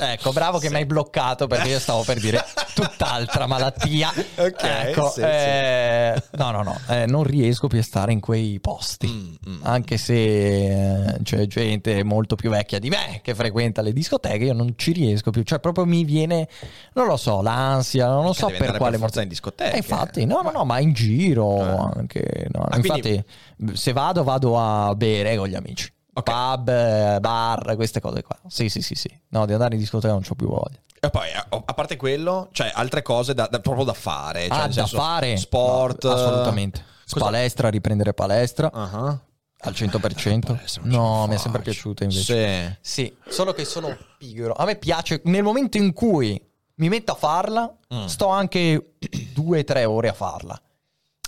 Ecco, 0.00 0.32
bravo 0.32 0.58
che 0.58 0.70
mi 0.70 0.76
hai 0.76 0.86
bloccato 0.86 1.46
perché 1.46 1.68
io 1.68 1.78
stavo 1.78 2.04
per 2.04 2.20
dire 2.20 2.42
tutt'altra 2.74 3.46
malattia. 3.46 4.10
Ok, 4.36 4.62
ecco, 4.62 5.10
sì, 5.10 5.20
eh, 5.20 6.22
no, 6.32 6.50
no, 6.52 6.62
no, 6.62 6.80
eh, 6.88 7.04
non 7.04 7.22
riesco 7.24 7.66
più 7.66 7.80
a 7.80 7.82
stare 7.82 8.12
in 8.12 8.20
quei 8.20 8.58
posti. 8.60 9.08
Mm, 9.08 9.52
mm. 9.52 9.60
Anche 9.64 9.98
se 9.98 10.14
eh, 10.14 11.18
c'è 11.22 11.46
gente 11.46 12.02
molto 12.02 12.34
più 12.34 12.48
vecchia 12.48 12.78
di 12.78 12.88
me 12.88 13.20
che 13.22 13.34
frequenta 13.34 13.82
le 13.82 13.92
discoteche, 13.92 14.44
io 14.44 14.54
non 14.54 14.72
ci 14.76 14.92
riesco 14.92 15.30
più. 15.30 15.42
Cioè, 15.42 15.58
proprio 15.58 15.84
mi 15.84 16.04
viene, 16.04 16.48
non 16.94 17.06
lo 17.06 17.18
so, 17.18 17.42
l'ansia, 17.42 18.06
non 18.06 18.24
lo 18.24 18.32
so 18.32 18.46
per 18.46 18.78
quale 18.78 18.96
motivo. 18.96 19.20
in 19.20 19.28
discoteca. 19.28 19.72
Eh, 19.72 19.76
infatti, 19.78 20.24
no, 20.24 20.40
no, 20.40 20.50
no, 20.50 20.64
ma 20.64 20.78
in 20.78 20.92
giro 20.94 21.57
Ah. 21.60 21.92
anche. 21.96 22.46
no. 22.52 22.62
Ah, 22.68 22.76
infatti, 22.76 23.24
quindi- 23.56 23.76
se 23.76 23.92
vado, 23.92 24.22
vado 24.24 24.58
a 24.58 24.94
bere 24.94 25.36
con 25.36 25.48
gli 25.48 25.54
amici. 25.54 25.92
Ok. 26.14 26.24
Pub, 26.30 26.68
eh, 26.68 27.18
bar, 27.20 27.74
queste 27.76 28.00
cose 28.00 28.22
qua. 28.22 28.36
Sì, 28.48 28.68
sì, 28.68 28.82
sì, 28.82 28.94
sì. 28.94 29.08
No, 29.28 29.46
di 29.46 29.52
andare 29.52 29.74
in 29.74 29.80
discoteca 29.80 30.12
non 30.12 30.22
c'ho 30.22 30.34
più 30.34 30.48
voglia. 30.48 30.78
E 31.00 31.10
poi, 31.10 31.28
a 31.32 31.46
a 31.64 31.74
parte 31.74 31.96
quello, 31.96 32.48
cioè 32.50 32.72
altre 32.74 33.02
cose 33.02 33.32
da, 33.34 33.46
da- 33.48 33.60
proprio 33.60 33.84
da 33.84 33.92
fare. 33.92 34.48
Cioè, 34.48 34.58
ah, 34.58 34.66
da 34.66 34.86
fare? 34.86 35.36
Sport. 35.36 36.04
No, 36.04 36.12
assolutamente. 36.12 36.84
Cosa- 37.08 37.24
Palestra, 37.26 37.68
riprendere 37.68 38.12
palestra 38.14 38.70
Ah, 38.72 39.16
al 39.60 39.72
100%. 39.74 39.98
palestra 40.00 40.30
non 40.32 40.40
ce 40.66 40.80
la 40.80 40.86
no, 40.96 41.26
mi 41.28 41.34
è 41.34 41.38
sempre 41.38 41.62
piaciuta 41.62 42.02
invece. 42.04 42.78
Sì. 42.80 43.04
Sì, 43.04 43.16
solo 43.28 43.52
che 43.52 43.64
sono 43.64 43.96
pigro. 44.18 44.54
A 44.54 44.64
me 44.64 44.74
piace 44.76 45.20
nel 45.26 45.42
momento 45.44 45.76
in 45.78 45.92
cui 45.92 46.40
mi 46.74 46.88
metto 46.88 47.12
a 47.12 47.14
farla, 47.14 47.72
Mm. 47.94 48.04
sto 48.06 48.26
anche 48.28 48.94
due 49.32 49.60
o 49.60 49.64
tre 49.64 49.84
ore 49.84 50.08
a 50.08 50.12
farla. 50.12 50.60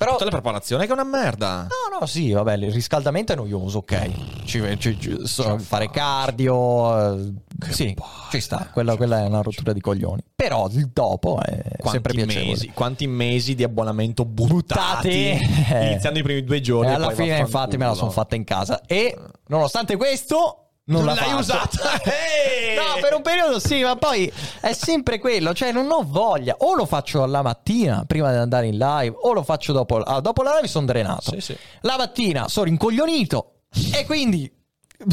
Però 0.01 0.13
Tutta 0.13 0.25
la 0.25 0.31
preparazione 0.31 0.85
che 0.85 0.91
è 0.91 0.95
una 0.95 1.05
merda. 1.05 1.65
No, 1.65 1.99
no, 2.01 2.07
sì, 2.07 2.33
vabbè, 2.33 2.55
il 2.55 2.73
riscaldamento 2.73 3.35
è 3.35 3.37
noioso, 3.37 3.79
ok. 3.79 4.45
Ci- 4.47 4.79
ci- 4.79 4.99
ci- 4.99 5.19
so- 5.27 5.59
fare 5.59 5.91
cardio, 5.91 7.17
eh, 7.19 7.33
sì, 7.69 7.95
ci 8.31 8.41
sta. 8.41 8.71
Quella, 8.73 8.97
quella 8.97 9.19
è 9.19 9.27
una 9.27 9.43
rottura 9.43 9.75
di 9.75 9.81
coglioni. 9.83 10.23
Però 10.35 10.69
il 10.71 10.89
dopo 10.91 11.39
è 11.43 11.53
sempre 11.53 11.79
Quanti 11.83 12.13
piacevole. 12.13 12.47
mesi, 12.47 12.71
quanti 12.73 13.07
mesi 13.07 13.55
di 13.55 13.63
abbonamento 13.63 14.25
buttati, 14.25 15.39
Buttati. 15.39 15.85
iniziando 15.91 16.19
i 16.19 16.23
primi 16.23 16.45
due 16.45 16.63
giorni. 16.63 16.89
E 16.89 16.93
e 16.93 16.95
alla 16.95 17.11
fine, 17.11 17.39
infatti, 17.39 17.77
me 17.77 17.85
la 17.85 17.93
sono 17.95 18.11
fatta 18.11 18.35
in 18.37 18.45
casa. 18.45 18.81
E 18.87 19.15
nonostante 19.49 19.97
questo, 19.97 20.70
non, 20.85 21.05
Non 21.05 21.15
la 21.15 21.21
l'hai 21.21 21.33
usata. 21.35 21.79
No, 22.81 23.01
per 23.01 23.15
un 23.15 23.23
periodo 23.23 23.59
sì, 23.59 23.83
ma 23.83 23.97
poi 23.97 24.33
è 24.61 24.73
sempre 24.73 25.19
quello, 25.19 25.53
cioè 25.53 25.71
non 25.71 25.91
ho 25.91 26.03
voglia. 26.05 26.57
O 26.61 26.75
lo 26.75 26.87
faccio 26.87 27.23
alla 27.23 27.43
mattina 27.43 28.05
prima 28.07 28.31
di 28.31 28.39
andare 28.39 28.67
in 28.67 28.79
live, 28.79 29.15
o 29.21 29.33
lo 29.33 29.43
faccio 29.43 29.73
dopo. 29.73 29.99
ah, 29.99 30.21
dopo 30.21 30.43
la 30.43 30.55
live 30.55 30.67
sono 30.69 30.87
drenato. 30.87 31.33
Sì, 31.33 31.41
sì. 31.41 31.57
La 31.83 31.97
mattina 31.97 32.49
sono 32.49 32.69
incoglionito 32.69 33.61
e 33.95 34.05
quindi 34.07 34.51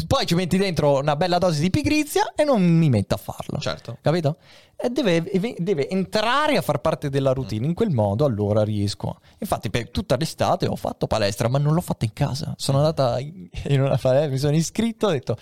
poi 0.06 0.26
ci 0.26 0.34
metti 0.34 0.56
dentro 0.58 0.98
una 0.98 1.16
bella 1.16 1.38
dose 1.38 1.60
di 1.60 1.70
pigrizia 1.70 2.32
e 2.34 2.44
non 2.44 2.62
mi 2.62 2.88
metto 2.88 3.14
a 3.14 3.18
farlo. 3.18 3.58
Certo. 3.58 3.98
Capito? 4.02 4.36
E 4.76 4.90
deve, 4.90 5.24
deve 5.58 5.88
entrare 5.88 6.56
a 6.56 6.62
far 6.62 6.80
parte 6.80 7.08
della 7.10 7.32
routine. 7.32 7.66
In 7.66 7.74
quel 7.74 7.90
modo 7.90 8.24
allora 8.24 8.62
riesco. 8.62 9.18
Infatti 9.38 9.70
per 9.70 9.90
tutta 9.90 10.16
l'estate 10.16 10.66
ho 10.66 10.76
fatto 10.76 11.06
palestra, 11.06 11.48
ma 11.48 11.58
non 11.58 11.74
l'ho 11.74 11.80
fatta 11.80 12.04
in 12.04 12.12
casa. 12.12 12.54
Sono 12.56 12.78
andata 12.78 13.18
in 13.18 13.48
una 13.80 13.96
palestra, 13.96 14.28
mi 14.30 14.38
sono 14.38 14.54
iscritto 14.56 15.06
ho 15.06 15.10
detto 15.10 15.36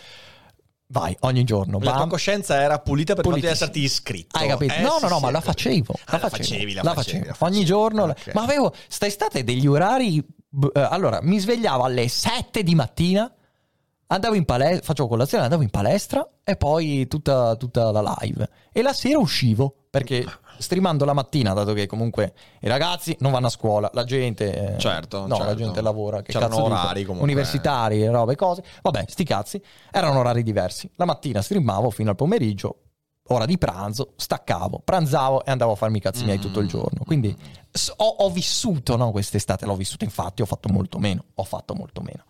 vai 0.89 1.17
ogni 1.21 1.43
giorno. 1.43 1.79
La 1.81 1.91
tua 1.91 1.99
bam. 2.01 2.09
coscienza 2.09 2.61
era 2.63 2.79
pulita 2.79 3.15
per 3.15 3.25
di 3.25 3.29
Pulitissima. 3.31 3.55
esserti 3.65 3.83
iscritto. 3.83 4.39
Hai 4.39 4.47
capito? 4.49 4.75
Eh, 4.75 4.81
no, 4.83 4.99
no, 5.01 5.09
no, 5.09 5.19
ma 5.19 5.31
la 5.33 5.41
facevo. 5.41 5.93
Ah, 6.05 6.13
La 6.13 6.19
facevo. 6.21 6.37
facevi, 6.45 6.73
la 6.75 6.83
la 6.85 6.95
facevo. 6.95 7.25
la 7.27 7.35
facevi. 7.35 7.57
Ogni 7.57 7.65
giorno. 7.65 8.03
Ok. 8.05 8.31
Ma 8.35 8.43
avevo 8.43 8.73
sta 8.89 9.07
estate 9.07 9.43
degli 9.43 9.67
orari. 9.67 10.19
eh, 10.75 10.81
allora, 10.81 11.19
mi 11.23 11.39
svegliavo 11.41 11.83
alle 11.83 12.07
7 12.09 12.63
di 12.63 12.75
mattina. 12.77 13.31
Andavo 14.09 14.35
in 14.35 14.45
palestra, 14.45 14.83
facevo 14.85 15.09
colazione, 15.09 15.45
andavo 15.45 15.63
in 15.63 15.71
palestra 15.71 16.27
e 16.45 16.57
poi 16.57 17.09
tutta, 17.09 17.57
tutta 17.57 17.91
la 17.91 18.17
live. 18.21 18.49
E 18.73 18.83
la 18.83 18.93
sera 18.93 19.19
uscivo 19.19 19.75
perché 19.91 20.25
streamando 20.59 21.05
la 21.05 21.13
mattina, 21.13 21.53
dato 21.55 21.73
che 21.73 21.87
comunque 21.87 22.33
i 22.61 22.69
ragazzi 22.69 23.17
non 23.21 23.33
vanno 23.33 23.47
a 23.49 23.51
scuola, 23.51 23.91
la 23.95 24.05
gente. 24.05 24.75
eh, 24.75 24.79
Certo, 24.79 25.23
No, 25.23 25.39
la 25.39 25.47
certo. 25.47 25.55
gente 25.57 25.81
lavora. 25.81 26.23
Che 26.23 26.31
C'erano 26.33 26.55
cazzo 26.57 26.63
dico? 26.69 26.75
orari 26.81 27.03
comunque. 27.05 27.31
Universitari, 27.31 28.07
robe, 28.07 28.37
cose. 28.37 28.63
Vabbè, 28.83 29.05
sti 29.09 29.25
cazzi. 29.25 29.63
Erano 29.91 30.21
orari 30.21 30.45
diversi. 30.45 30.89
La 30.95 31.05
mattina 31.05 31.43
streamavo 31.43 31.91
fino 31.91 32.11
al 32.11 32.17
pomeriggio. 32.17 32.77
Ora 33.31 33.45
di 33.45 33.59
pranzo, 33.59 34.13
staccavo, 34.15 34.83
pranzavo 34.85 35.45
e 35.45 35.51
andavo 35.51 35.73
a 35.73 35.75
farmi 35.75 35.97
i 35.97 36.01
cazzi 36.01 36.23
miei 36.25 36.39
tutto 36.39 36.61
il 36.61 36.69
giorno. 36.69 37.01
Quindi 37.05 37.37
ho, 37.97 38.05
ho 38.05 38.31
vissuto, 38.31 38.95
no, 38.97 39.11
quest'estate 39.11 39.67
l'ho 39.67 39.75
vissuta, 39.75 40.05
infatti 40.05 40.43
ho 40.43 40.47
fatto 40.47 40.69
molto 40.69 40.99
meno, 41.01 41.25
ho 41.35 41.43
fatto 41.43 41.75
molto 41.75 42.03
meno. 42.03 42.23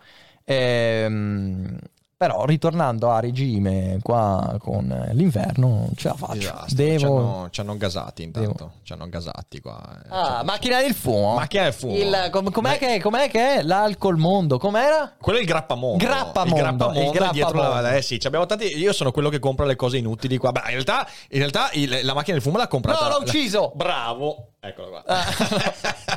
Ehm, 0.49 1.77
però 2.19 2.47
ritornando 2.47 3.11
a 3.11 3.21
regime 3.21 3.99
qua 4.03 4.57
con 4.59 4.87
l'inverno 5.13 5.91
ce 5.97 6.09
la 6.09 6.15
faccio. 6.15 6.33
Disastro. 6.33 6.75
Devo... 6.75 7.17
hanno, 7.19 7.49
ci 7.51 7.61
hanno 7.61 7.77
gasati 7.77 8.23
intanto. 8.23 8.53
Devo- 8.57 8.73
Ci 8.85 8.93
hanno 8.95 9.09
gasati 9.11 9.61
qua. 9.61 9.83
eh. 10.03 10.07
Ah, 10.09 10.43
macchina 10.43 10.81
del 10.81 10.95
fumo. 10.95 11.35
Macchina 11.35 11.65
del 11.65 11.75
fumo. 11.75 11.95
Il- 11.95 12.29
com- 12.33 12.51
com'è, 12.51 12.71
Beh. 12.71 12.79
che, 12.79 13.01
com'è 13.03 13.29
che 13.29 13.57
è? 13.57 13.63
L'alcol 13.63 14.17
mondo, 14.17 14.57
com'era? 14.59 15.13
Quello 15.21 15.37
è 15.37 15.43
il 15.43 15.47
grappamondo. 15.47 16.03
Grappamondo, 16.03 16.55
Il 16.57 16.63
grappamondo, 16.63 17.01
il 17.01 17.11
grappamondo. 17.11 17.33
dietro 17.33 17.59
la... 17.83 17.95
Eh 17.97 18.01
sì, 18.01 18.19
abbiamo 18.25 18.47
tanti... 18.47 18.65
Io 18.79 18.95
sono 18.95 19.11
quello 19.11 19.29
che 19.29 19.39
compra 19.39 19.67
le 19.67 19.77
cose 19.77 19.99
inutili 19.99 20.39
qua. 20.39 20.53
Beh, 20.53 20.61
in 20.61 20.71
realtà, 20.71 21.07
in 21.33 21.39
realtà 21.39 21.69
il- 21.73 22.01
la 22.03 22.15
macchina 22.15 22.33
del 22.37 22.43
fumo 22.43 22.57
l'ha 22.57 22.69
comprata... 22.69 23.03
No, 23.03 23.09
l'ho 23.11 23.19
la- 23.19 23.25
ucciso! 23.25 23.73
Bravo. 23.75 24.53
Eccolo 24.69 24.89
qua. 24.89 25.05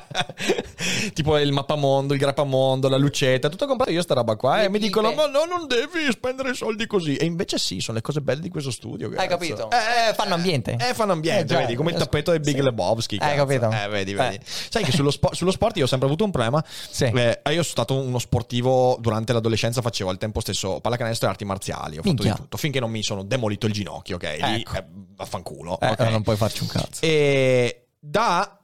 Tipo 1.14 1.38
il 1.38 1.52
mappamondo, 1.52 2.14
il 2.14 2.20
grappamondo, 2.20 2.88
la 2.88 2.98
lucetta, 2.98 3.50
tutto 3.50 3.66
comprato 3.68 3.92
io 3.92 4.02
sta 4.02 4.14
roba 4.14 4.36
qua. 4.36 4.58
Le 4.58 4.64
e 4.64 4.68
mi 4.70 4.74
pipe. 4.74 4.86
dicono, 4.86 5.12
ma 5.14 5.28
no, 5.28 5.46
non 5.46 5.68
devi 5.68 6.10
spendere 6.12 6.54
soldi 6.54 6.88
così. 6.88 7.16
E 7.16 7.26
invece 7.26 7.58
sì, 7.58 7.80
sono 7.80 7.98
le 7.98 8.04
cose 8.04 8.22
belle 8.22 8.42
di 8.42 8.50
questo 8.50 8.72
studio. 8.72 9.08
Hai 9.10 9.28
cazzo. 9.28 9.28
capito? 9.30 9.70
Eh, 9.72 10.14
fanno 10.14 10.34
ambiente. 10.36 10.78
Eh, 10.80 10.94
fanno 10.94 11.12
ambiente, 11.12 11.54
Eh, 11.54 11.58
vedi, 11.58 11.76
come 11.76 11.92
il 11.92 11.98
tappeto 11.98 12.32
del 12.32 12.40
Big 12.40 12.56
Sì. 12.56 12.62
Lebowski. 12.62 13.18
Hai 13.20 13.36
cazzo. 13.36 13.46
capito? 13.46 13.70
Eh, 13.72 13.88
vedi, 13.90 14.14
vedi. 14.14 14.36
Eh. 14.36 14.42
Sai 14.44 14.84
che 14.84 14.92
sullo, 14.92 15.12
spo- 15.12 15.34
sullo 15.34 15.52
sport 15.52 15.78
io 15.78 15.84
ho 15.84 15.88
sempre 15.88 16.08
avuto 16.08 16.24
un 16.24 16.32
problema. 16.32 16.64
Sì. 16.90 17.06
Eh, 17.06 17.42
io 17.46 17.52
sono 17.52 17.64
stato 17.64 17.96
uno 17.96 18.20
sportivo 18.20 18.98
durante 19.00 19.34
l'adolescenza, 19.34 19.82
facevo 19.82 20.10
al 20.10 20.18
tempo 20.18 20.40
stesso 20.40 20.80
pallacanestro 20.80 21.28
e 21.28 21.32
arti 21.32 21.46
marziali. 21.46 21.94
Ho 21.98 22.02
fatto 22.02 22.08
Minchia. 22.08 22.32
di 22.34 22.38
tutto, 22.40 22.58
finché 22.58 22.80
non 22.80 22.90
mi 22.90 23.04
sono 23.04 23.24
demolito 23.24 23.66
il 23.68 23.74
ginocchio, 23.74 24.16
ok? 24.16 24.38
Lì, 24.42 24.62
Ecco. 24.62 24.76
eh, 24.78 24.84
vaffanculo. 25.16 25.80
Eh, 25.82 25.88
ok? 25.90 26.00
non 26.10 26.24
puoi 26.24 26.38
farci 26.38 26.64
un 26.64 26.70
cazzo. 26.70 27.02
E 27.02 27.84
da, 28.00 28.60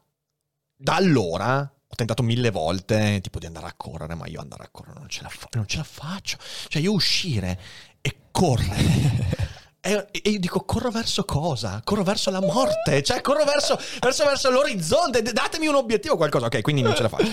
da 0.75 0.95
allora 0.95 1.59
ho 1.61 1.95
tentato 1.95 2.23
mille 2.23 2.49
volte 2.51 3.19
tipo 3.21 3.39
di 3.39 3.45
andare 3.45 3.67
a 3.67 3.73
correre, 3.75 4.15
ma 4.15 4.27
io 4.27 4.39
andare 4.41 4.63
a 4.63 4.69
correre 4.71 4.99
non 4.99 5.09
ce 5.09 5.21
la, 5.21 5.29
fa- 5.29 5.49
non 5.53 5.67
ce 5.67 5.77
la 5.77 5.83
faccio. 5.83 6.37
Cioè 6.67 6.81
io 6.81 6.93
uscire 6.93 7.59
e 8.01 8.15
correre. 8.31 9.53
E 9.85 10.07
e 10.23 10.29
io 10.31 10.39
dico, 10.39 10.61
corro 10.65 10.89
verso 10.89 11.25
cosa? 11.25 11.79
Corro 11.83 12.01
verso 12.01 12.31
la 12.31 12.41
morte, 12.41 13.03
cioè 13.03 13.21
corro 13.21 13.43
verso, 13.43 13.79
verso, 13.99 14.25
verso 14.25 14.49
l'orizzonte, 14.49 15.21
datemi 15.21 15.67
un 15.67 15.75
obiettivo, 15.75 16.17
qualcosa. 16.17 16.47
Ok, 16.47 16.61
quindi 16.63 16.81
non 16.81 16.95
ce 16.95 17.03
la 17.03 17.09
faccio. 17.09 17.29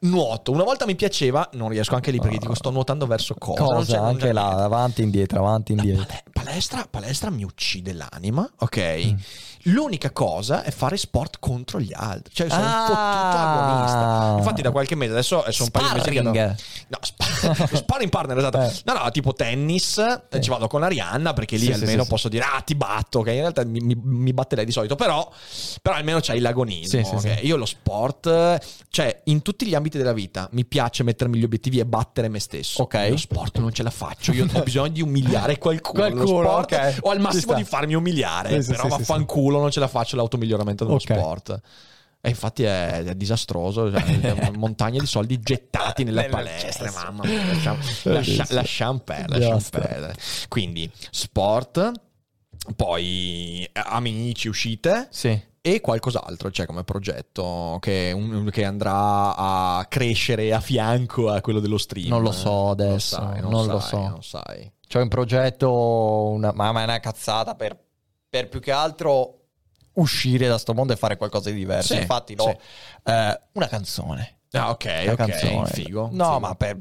Nuoto, 0.00 0.52
una 0.52 0.62
volta 0.64 0.86
mi 0.86 0.94
piaceva, 0.94 1.48
non 1.54 1.68
riesco 1.68 1.94
anche 1.94 2.10
lì 2.10 2.18
perché 2.20 2.38
dico, 2.38 2.54
sto 2.54 2.70
nuotando 2.70 3.06
verso 3.06 3.34
cosa? 3.34 3.62
Cosa? 3.64 4.02
Anche 4.02 4.32
là, 4.32 4.44
niente. 4.46 4.62
avanti, 4.62 5.02
indietro, 5.02 5.38
avanti, 5.40 5.72
indietro. 5.72 6.04
Pale- 6.06 6.22
palestra, 6.32 6.86
palestra 6.88 7.30
mi 7.30 7.42
uccide 7.44 7.92
l'anima, 7.92 8.48
ok? 8.58 9.02
Mm. 9.06 9.16
L'unica 9.64 10.12
cosa 10.12 10.62
è 10.62 10.70
fare 10.70 10.96
sport 10.96 11.38
contro 11.40 11.80
gli 11.80 11.92
altri. 11.92 12.32
Cioè, 12.32 12.48
sono 12.48 12.62
un 12.62 12.68
Ah. 12.68 12.84
fottuto 12.86 13.42
agonista. 13.42 14.34
Infatti, 14.38 14.62
da 14.62 14.70
qualche 14.70 14.94
mese 14.94 15.12
adesso 15.12 15.44
sono 15.50 15.64
un 15.64 15.70
paio 15.70 15.88
di 15.88 15.94
mesi 15.94 16.10
che 16.10 16.22
no, 16.22 16.32
no 16.32 16.98
spa- 17.00 17.66
sparring 17.76 18.10
partner, 18.10 18.38
esatto. 18.38 18.60
Eh. 18.62 18.72
No, 18.84 18.94
no, 18.94 19.10
tipo 19.10 19.32
tennis, 19.34 19.98
eh, 19.98 20.40
ci 20.40 20.48
vado 20.48 20.68
con 20.68 20.84
Arianna 20.84 21.32
perché 21.32 21.56
lì 21.56 21.66
Sì, 21.66 21.72
sì, 21.74 21.80
almeno 21.80 22.04
sì, 22.04 22.08
posso 22.08 22.28
dire, 22.28 22.44
ah, 22.44 22.60
ti 22.60 22.76
batto, 22.76 23.20
che 23.22 23.32
in 23.32 23.40
realtà 23.40 23.64
mi, 23.64 23.80
mi, 23.80 23.98
mi 24.00 24.32
batterei 24.32 24.64
di 24.64 24.72
solito, 24.72 24.94
però, 24.94 25.28
però 25.82 25.96
almeno 25.96 26.20
c'hai 26.22 26.38
l'agonismo. 26.38 27.02
Sì, 27.02 27.04
sì, 27.04 27.14
ok? 27.14 27.38
sì. 27.40 27.46
Io 27.46 27.56
lo 27.56 27.66
sport, 27.66 28.26
eh, 28.26 28.60
cioè, 28.90 29.20
in 29.24 29.42
tutti 29.42 29.66
gli 29.66 29.74
ambiti 29.74 29.87
della 29.96 30.12
vita, 30.12 30.48
mi 30.52 30.66
piace 30.66 31.02
mettermi 31.02 31.38
gli 31.38 31.44
obiettivi 31.44 31.78
e 31.78 31.86
battere 31.86 32.28
me 32.28 32.40
stesso. 32.40 32.82
Ok. 32.82 33.06
Lo 33.08 33.16
sport 33.16 33.58
non 33.60 33.72
ce 33.72 33.82
la 33.82 33.90
faccio, 33.90 34.32
io 34.32 34.46
ho 34.52 34.62
bisogno 34.62 34.88
di 34.88 35.00
umiliare 35.00 35.56
qualcuno. 35.58 36.02
Qualcuno, 36.10 36.26
sport, 36.42 36.72
ok. 36.72 36.98
O 37.02 37.10
al 37.10 37.20
massimo 37.20 37.54
di 37.54 37.64
farmi 37.64 37.94
umiliare. 37.94 38.50
Sì, 38.56 38.62
sì, 38.64 38.70
però 38.72 38.82
sì, 38.84 38.90
sì, 38.90 38.96
vaffanculo, 38.98 39.60
non 39.60 39.70
ce 39.70 39.80
la 39.80 39.88
faccio 39.88 40.16
l'automiglioramento 40.16 40.84
dello 40.84 40.96
Ok. 40.96 41.02
sport. 41.16 41.60
E 42.20 42.30
infatti 42.30 42.64
è, 42.64 43.04
è 43.04 43.14
disastroso, 43.14 43.92
cioè, 43.96 44.50
montagne 44.56 44.98
di 44.98 45.06
soldi 45.06 45.38
gettati 45.38 46.02
nelle 46.02 46.26
palestre, 46.28 46.90
mamma 46.90 47.24
mia, 47.24 47.46
lasciamo, 47.46 47.78
lascia- 48.02 48.46
lasciamo 48.50 48.98
perdere, 48.98 49.38
lasciamo 49.38 49.54
Basta. 49.54 49.78
perdere. 49.78 50.14
Quindi 50.48 50.90
sport, 51.10 51.92
poi 52.74 53.68
amici, 53.72 54.48
uscite 54.48 55.06
Sì. 55.10 55.40
E 55.74 55.80
qualcos'altro, 55.80 56.50
cioè 56.50 56.66
come 56.66 56.84
progetto 56.84 57.78
che, 57.80 58.12
un- 58.14 58.48
che 58.50 58.64
andrà 58.64 59.34
a 59.36 59.86
crescere 59.88 60.52
a 60.52 60.60
fianco 60.60 61.30
a 61.30 61.40
quello 61.40 61.60
dello 61.60 61.78
stream. 61.78 62.08
Non 62.08 62.22
lo 62.22 62.32
so 62.32 62.70
adesso, 62.70 63.16
sai, 63.16 63.40
non 63.40 63.66
lo 63.66 63.80
sai, 63.80 63.88
so. 63.88 63.98
Non 64.08 64.22
sai. 64.22 64.72
C'è 64.86 65.00
un 65.00 65.08
progetto, 65.08 65.70
una, 66.30 66.52
ma 66.52 66.68
è 66.80 66.84
una 66.84 67.00
cazzata 67.00 67.54
per, 67.54 67.78
per 68.28 68.48
più 68.48 68.60
che 68.60 68.70
altro 68.72 69.34
uscire 69.94 70.46
da 70.48 70.58
sto 70.58 70.74
mondo 70.74 70.92
e 70.92 70.96
fare 70.96 71.16
qualcosa 71.16 71.50
di 71.50 71.56
diverso. 71.56 71.94
Sì, 71.94 72.00
Infatti, 72.00 72.34
no, 72.34 72.44
sì. 72.44 73.10
eh, 73.10 73.40
una 73.52 73.66
canzone. 73.68 74.38
Ah, 74.52 74.70
ok, 74.70 74.84
Una 75.02 75.12
ok, 75.12 75.16
canzone. 75.16 75.66
figo. 75.66 76.08
No, 76.12 76.24
figo. 76.24 76.38
ma 76.40 76.54
per, 76.54 76.78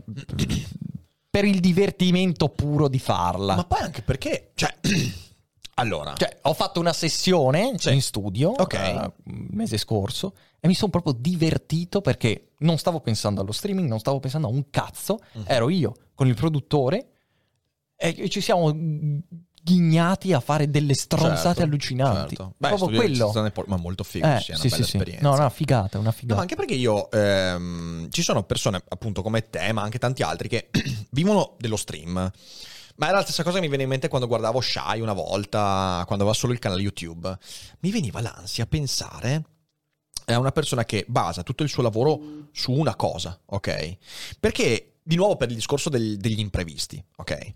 per 1.29 1.43
il 1.45 1.59
divertimento 1.59 2.49
puro 2.49 2.87
di 2.87 2.99
farla. 2.99 3.55
Ma 3.55 3.63
poi 3.65 3.79
anche 3.81 4.01
perché, 4.01 4.51
cioè, 4.55 4.73
allora, 5.79 6.13
Cioè, 6.17 6.39
ho 6.43 6.53
fatto 6.53 6.79
una 6.79 6.93
sessione 6.93 7.73
Sì. 7.77 7.93
in 7.93 8.01
studio 8.01 8.49
Ok. 8.49 8.73
eh, 8.73 9.11
mese 9.51 9.77
scorso 9.77 10.33
e 10.59 10.67
mi 10.67 10.73
sono 10.73 10.89
proprio 10.89 11.13
divertito 11.17 12.01
perché 12.01 12.49
non 12.59 12.77
stavo 12.77 12.99
pensando 12.99 13.41
allo 13.41 13.51
streaming, 13.51 13.87
non 13.87 13.99
stavo 13.99 14.19
pensando 14.19 14.47
a 14.47 14.49
un 14.51 14.69
cazzo. 14.71 15.19
Mhm. 15.33 15.43
Ero 15.47 15.69
io 15.69 15.93
con 16.15 16.27
il 16.27 16.33
produttore 16.35 17.07
e 17.95 18.27
ci 18.29 18.41
siamo 18.41 18.71
ghignati 19.61 20.31
a 20.33 20.39
fare 20.39 20.69
delle 20.69 20.93
stronzate 20.95 21.41
Certo, 21.47 21.61
allucinanti. 21.63 22.35
certo. 22.35 22.53
Beh, 22.57 22.67
proprio 22.69 22.97
quello. 22.97 23.51
por- 23.53 23.67
ma 23.67 23.75
molto 23.75 24.03
figo, 24.03 24.25
Eh, 24.25 24.39
sì, 24.39 24.51
è 24.51 24.55
una 24.55 24.63
sì, 24.63 24.69
bella 24.69 24.85
sì. 24.85 24.97
No, 25.19 25.29
no, 25.29 25.35
una 25.35 25.49
figata, 25.49 25.97
una 25.97 26.07
No, 26.07 26.13
figata. 26.13 26.35
ma 26.35 26.41
anche 26.41 26.55
perché 26.55 26.73
io 26.73 27.11
ehm, 27.11 28.09
ci 28.09 28.21
sono 28.21 28.43
persone 28.43 28.81
appunto 28.87 29.21
come 29.21 29.49
te, 29.49 29.71
ma 29.73 29.81
anche 29.81 29.99
tanti 29.99 30.23
altri 30.23 30.47
che 30.47 30.69
vivono 31.11 31.55
dello 31.59 31.75
stream. 31.75 32.31
Ma 32.97 33.07
era 33.07 33.17
la 33.17 33.23
stessa 33.23 33.43
cosa 33.43 33.55
che 33.55 33.61
mi 33.61 33.67
viene 33.67 33.83
in 33.83 33.89
mente 33.89 34.07
quando 34.07 34.27
guardavo 34.27 34.59
Shy 34.59 34.99
una 35.01 35.13
volta, 35.13 36.03
quando 36.05 36.23
aveva 36.23 36.33
solo 36.37 36.53
il 36.53 36.59
canale 36.59 36.81
YouTube. 36.81 37.37
Mi 37.79 37.91
veniva 37.91 38.21
l'ansia 38.21 38.63
a 38.63 38.67
pensare 38.67 39.43
a 40.25 40.39
una 40.39 40.51
persona 40.51 40.83
che 40.83 41.05
basa 41.07 41.43
tutto 41.43 41.63
il 41.63 41.69
suo 41.69 41.83
lavoro 41.83 42.49
su 42.51 42.71
una 42.71 42.95
cosa, 42.95 43.39
ok? 43.45 43.97
Perché, 44.39 44.95
di 45.03 45.15
nuovo, 45.15 45.35
per 45.37 45.49
il 45.49 45.55
discorso 45.55 45.89
del- 45.89 46.17
degli 46.17 46.39
imprevisti, 46.39 47.01
ok? 47.17 47.53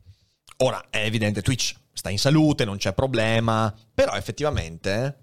Ora 0.58 0.86
è 0.90 1.04
evidente, 1.04 1.42
Twitch 1.42 1.76
sta 1.92 2.10
in 2.12 2.20
salute, 2.20 2.64
non 2.64 2.78
c'è 2.78 2.94
problema, 2.94 3.74
però 3.94 4.14
effettivamente 4.14 5.18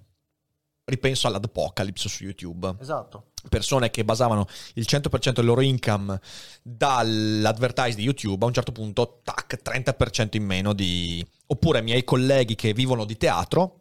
ripenso 0.84 1.26
all'Apocalypse 1.28 2.08
su 2.08 2.24
YouTube 2.24 2.74
Esatto. 2.80 3.27
Persone 3.49 3.91
che 3.91 4.05
basavano 4.05 4.47
il 4.74 4.86
100% 4.89 5.32
del 5.32 5.45
loro 5.45 5.61
income 5.61 6.18
dall'advertise 6.62 7.97
di 7.97 8.03
YouTube, 8.03 8.45
a 8.45 8.49
un 8.49 8.55
certo 8.55 8.72
punto, 8.72 9.20
tac, 9.22 9.61
30% 9.62 10.28
in 10.36 10.45
meno 10.45 10.72
di... 10.72 11.24
Oppure 11.51 11.80
miei 11.80 12.05
colleghi 12.05 12.55
che 12.55 12.72
vivono 12.74 13.05
di 13.05 13.16
teatro 13.16 13.80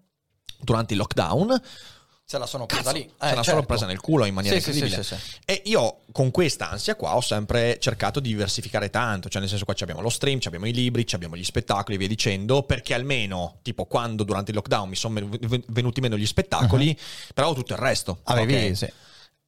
durante 0.59 0.93
il 0.93 0.99
lockdown, 0.99 1.61
Se 2.29 2.37
la 2.37 2.45
sono 2.45 2.65
presa 2.65 2.83
Cazzo, 2.83 2.95
lì. 2.97 3.01
se 3.03 3.25
Eh, 3.25 3.35
la 3.35 3.43
sono 3.43 3.43
certo. 3.43 3.65
presa 3.65 3.85
nel 3.85 3.99
culo 4.01 4.25
in 4.25 4.33
maniera 4.33 4.59
Sì, 4.59 4.67
incredibile. 4.69 5.01
sì, 5.03 5.15
sì. 5.15 5.21
E 5.45 5.61
io 5.65 5.99
con 6.11 6.29
questa 6.31 6.69
ansia 6.69 6.95
qua 6.95 7.15
ho 7.15 7.21
sempre 7.21 7.77
cercato 7.79 8.19
di 8.19 8.27
diversificare 8.29 8.89
tanto, 8.89 9.29
cioè 9.29 9.39
nel 9.39 9.49
senso 9.49 9.63
qua 9.65 9.73
ci 9.73 9.83
abbiamo 9.83 10.01
lo 10.01 10.09
stream, 10.09 10.39
abbiamo 10.43 10.65
i 10.67 10.73
libri, 10.73 11.05
ci 11.07 11.15
abbiamo 11.15 11.37
gli 11.37 11.43
spettacoli 11.43 11.95
e 11.95 11.97
via 11.99 12.07
dicendo, 12.07 12.63
perché 12.63 12.93
almeno 12.93 13.59
tipo 13.61 13.85
quando 13.85 14.23
durante 14.23 14.51
il 14.51 14.57
lockdown 14.57 14.89
mi 14.89 14.95
sono 14.95 15.29
venuti 15.67 16.01
meno 16.01 16.17
gli 16.17 16.25
spettacoli, 16.25 16.97
però 17.33 17.49
ho 17.49 17.53
tutto 17.53 17.71
il 17.73 17.79
resto. 17.79 18.19
Avevi, 18.23 18.71
ok? 18.71 18.93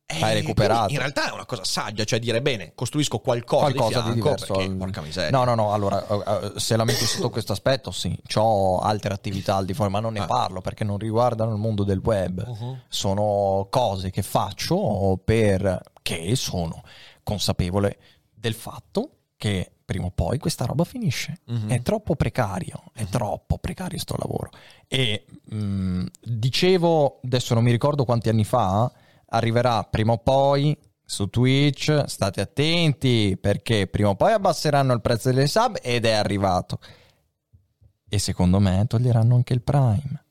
Sì. 0.10 0.20
E 0.20 0.24
Hai 0.24 0.34
recuperato. 0.34 0.92
In 0.92 0.98
realtà 0.98 1.30
è 1.30 1.34
una 1.34 1.46
cosa 1.46 1.64
saggia, 1.64 2.04
cioè 2.04 2.20
dire 2.20 2.42
bene, 2.42 2.72
costruisco 2.74 3.20
qualcosa, 3.20 3.72
qualcosa 3.72 4.02
di, 4.02 4.14
di, 4.16 4.22
fianco, 4.22 4.30
diverso. 4.36 4.54
perché, 4.54 4.72
porca 4.76 5.02
miseria. 5.02 5.30
No, 5.38 5.44
no, 5.44 5.56
no. 5.56 5.72
Allora, 5.74 6.06
eh, 6.08 6.46
eh, 6.56 6.60
se 6.60 6.76
la 6.76 6.84
metti 6.84 7.06
sotto 7.06 7.30
questo 7.32 7.52
aspetto, 7.52 7.92
sì, 7.92 8.18
ho 8.36 8.80
altre 8.80 9.14
attività 9.14 9.56
al 9.56 9.66
di 9.66 9.74
fuori, 9.74 9.92
ma 9.92 10.00
non 10.00 10.14
ne 10.14 10.20
Ah. 10.22 10.26
parlo 10.26 10.62
perché 10.62 10.84
non 10.84 10.98
riguardano 10.98 11.52
il 11.52 11.58
mondo 11.60 11.84
del 11.84 12.00
web. 12.04 12.44
Uh-huh. 12.46 12.78
Sono 12.88 13.68
cose 13.70 14.10
che 14.10 14.22
faccio 14.24 15.20
per 15.24 15.82
che 16.02 16.36
sono 16.36 16.82
consapevole 17.24 17.98
del 18.34 18.54
fatto 18.56 19.12
che 19.38 19.72
prima 19.86 20.06
o 20.06 20.12
poi 20.14 20.38
questa 20.38 20.66
roba 20.66 20.84
finisce. 20.84 21.40
Mhm. 21.46 21.70
È 21.70 21.82
troppo 21.82 22.16
precario, 22.16 22.84
è 22.94 23.06
troppo 23.06 23.58
precario 23.58 23.98
sto 24.00 24.16
lavoro. 24.20 24.52
E 24.88 25.26
mh, 25.46 26.06
dicevo, 26.24 27.20
adesso 27.24 27.54
non 27.54 27.64
mi 27.64 27.72
ricordo 27.72 28.06
quanti 28.06 28.30
anni 28.30 28.44
fa, 28.44 28.92
arriverà 29.30 29.84
prima 29.84 30.14
o 30.14 30.18
poi 30.18 30.78
su 31.04 31.28
Twitch, 31.30 32.04
state 32.06 32.42
attenti 32.42 33.36
perché 33.40 33.88
prima 33.88 34.10
o 34.10 34.16
poi 34.16 34.32
abbasseranno 34.34 34.94
il 34.94 35.02
prezzo 35.02 35.30
delle 35.30 35.48
sub 35.48 35.78
ed 35.82 36.06
è 36.06 36.12
arrivato. 36.12 36.80
E 38.08 38.20
secondo 38.20 38.60
me 38.60 38.86
toglieranno 38.88 39.36
anche 39.36 39.54
il 39.54 39.62
Prime. 39.62 40.26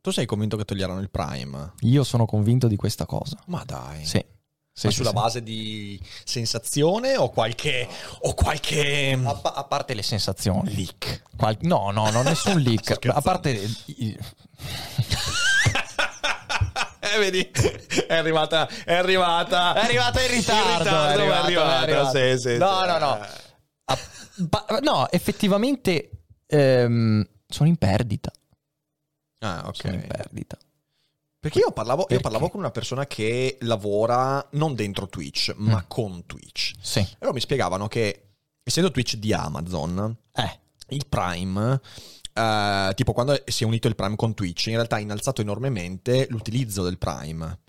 Tu 0.00 0.10
sei 0.10 0.26
convinto 0.26 0.56
che 0.56 0.64
toglieranno 0.64 1.00
il 1.00 1.10
Prime? 1.10 1.72
Io 1.80 2.04
sono 2.04 2.26
convinto 2.26 2.66
di 2.68 2.76
questa 2.76 3.06
cosa. 3.06 3.38
Ma 3.46 3.62
dai. 3.64 4.04
Sì. 4.04 4.24
Sì, 4.72 4.88
sì, 4.88 4.96
sulla 4.96 5.08
sì. 5.08 5.14
base 5.14 5.42
di 5.42 5.98
sensazione 6.24 7.16
o 7.16 7.30
qualche 7.30 7.88
o 8.20 8.34
qualche 8.34 9.18
A, 9.24 9.40
a 9.42 9.64
parte 9.64 9.94
le 9.94 10.02
sensazioni. 10.02 10.74
leak? 10.74 11.22
Qual- 11.34 11.56
no, 11.62 11.90
no, 11.92 12.10
no, 12.10 12.20
nessun 12.22 12.58
leak. 12.60 12.98
A 13.06 13.22
parte 13.22 13.58
Eh, 17.14 17.18
vedi? 17.18 17.50
È 18.06 18.14
arrivata, 18.14 18.68
è 18.84 18.94
arrivata. 18.94 19.74
È 19.74 19.80
arrivata 19.84 20.20
in 20.22 20.30
ritardo. 20.30 20.70
In 20.72 20.78
ritardo, 20.84 21.24
ma 21.64 21.78
è 21.78 21.82
arrivata. 21.82 22.10
Sì, 22.10 22.38
sì, 22.38 22.56
no, 22.58 22.80
sì. 22.80 22.86
no, 22.86 22.98
no. 22.98 23.26
A- 23.84 23.98
pa- 24.48 24.78
no, 24.82 25.10
effettivamente 25.10 26.10
ehm, 26.46 27.26
sono 27.46 27.68
in 27.68 27.76
perdita. 27.76 28.30
Ah, 29.40 29.62
ok. 29.66 29.76
Sono 29.76 29.94
in 29.94 30.06
perdita. 30.06 30.56
Perché 31.38 31.60
io 31.60 31.70
parlavo, 31.70 32.00
io 32.02 32.06
Perché? 32.08 32.22
parlavo 32.22 32.48
con 32.48 32.60
una 32.60 32.70
persona 32.72 33.06
che 33.06 33.58
lavora 33.60 34.44
non 34.52 34.74
dentro 34.74 35.08
Twitch, 35.08 35.54
ma 35.56 35.76
Mm. 35.76 35.84
con 35.86 36.26
Twitch. 36.26 36.72
Sì. 36.80 36.98
E 37.00 37.16
loro 37.20 37.34
mi 37.34 37.40
spiegavano 37.40 37.86
che, 37.86 38.30
essendo 38.64 38.90
Twitch 38.90 39.14
di 39.16 39.32
Amazon, 39.32 40.16
Eh, 40.32 40.60
il 40.88 41.06
Prime, 41.06 41.80
eh, 42.36 42.92
tipo 42.94 43.12
quando 43.12 43.40
si 43.46 43.64
è 43.64 43.66
unito 43.66 43.88
il 43.88 43.94
Prime 43.94 44.16
con 44.16 44.34
Twitch, 44.34 44.66
in 44.66 44.74
realtà 44.74 44.96
ha 44.96 45.00
innalzato 45.00 45.40
enormemente 45.40 46.26
l'utilizzo 46.30 46.82
del 46.82 46.98
Prime. 46.98 47.60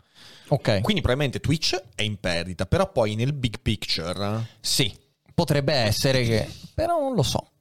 ok. 0.49 0.81
Quindi 0.81 1.01
probabilmente 1.01 1.39
Twitch 1.39 1.81
è 1.95 2.01
in 2.03 2.19
perdita, 2.19 2.65
però 2.65 2.91
poi 2.91 3.15
nel 3.15 3.33
big 3.33 3.59
picture, 3.61 4.47
Sì, 4.59 4.93
potrebbe 5.33 5.73
essere 5.73 6.23
che... 6.23 6.49
Però 6.73 6.99
non 6.99 7.15
lo 7.15 7.23
so. 7.23 7.51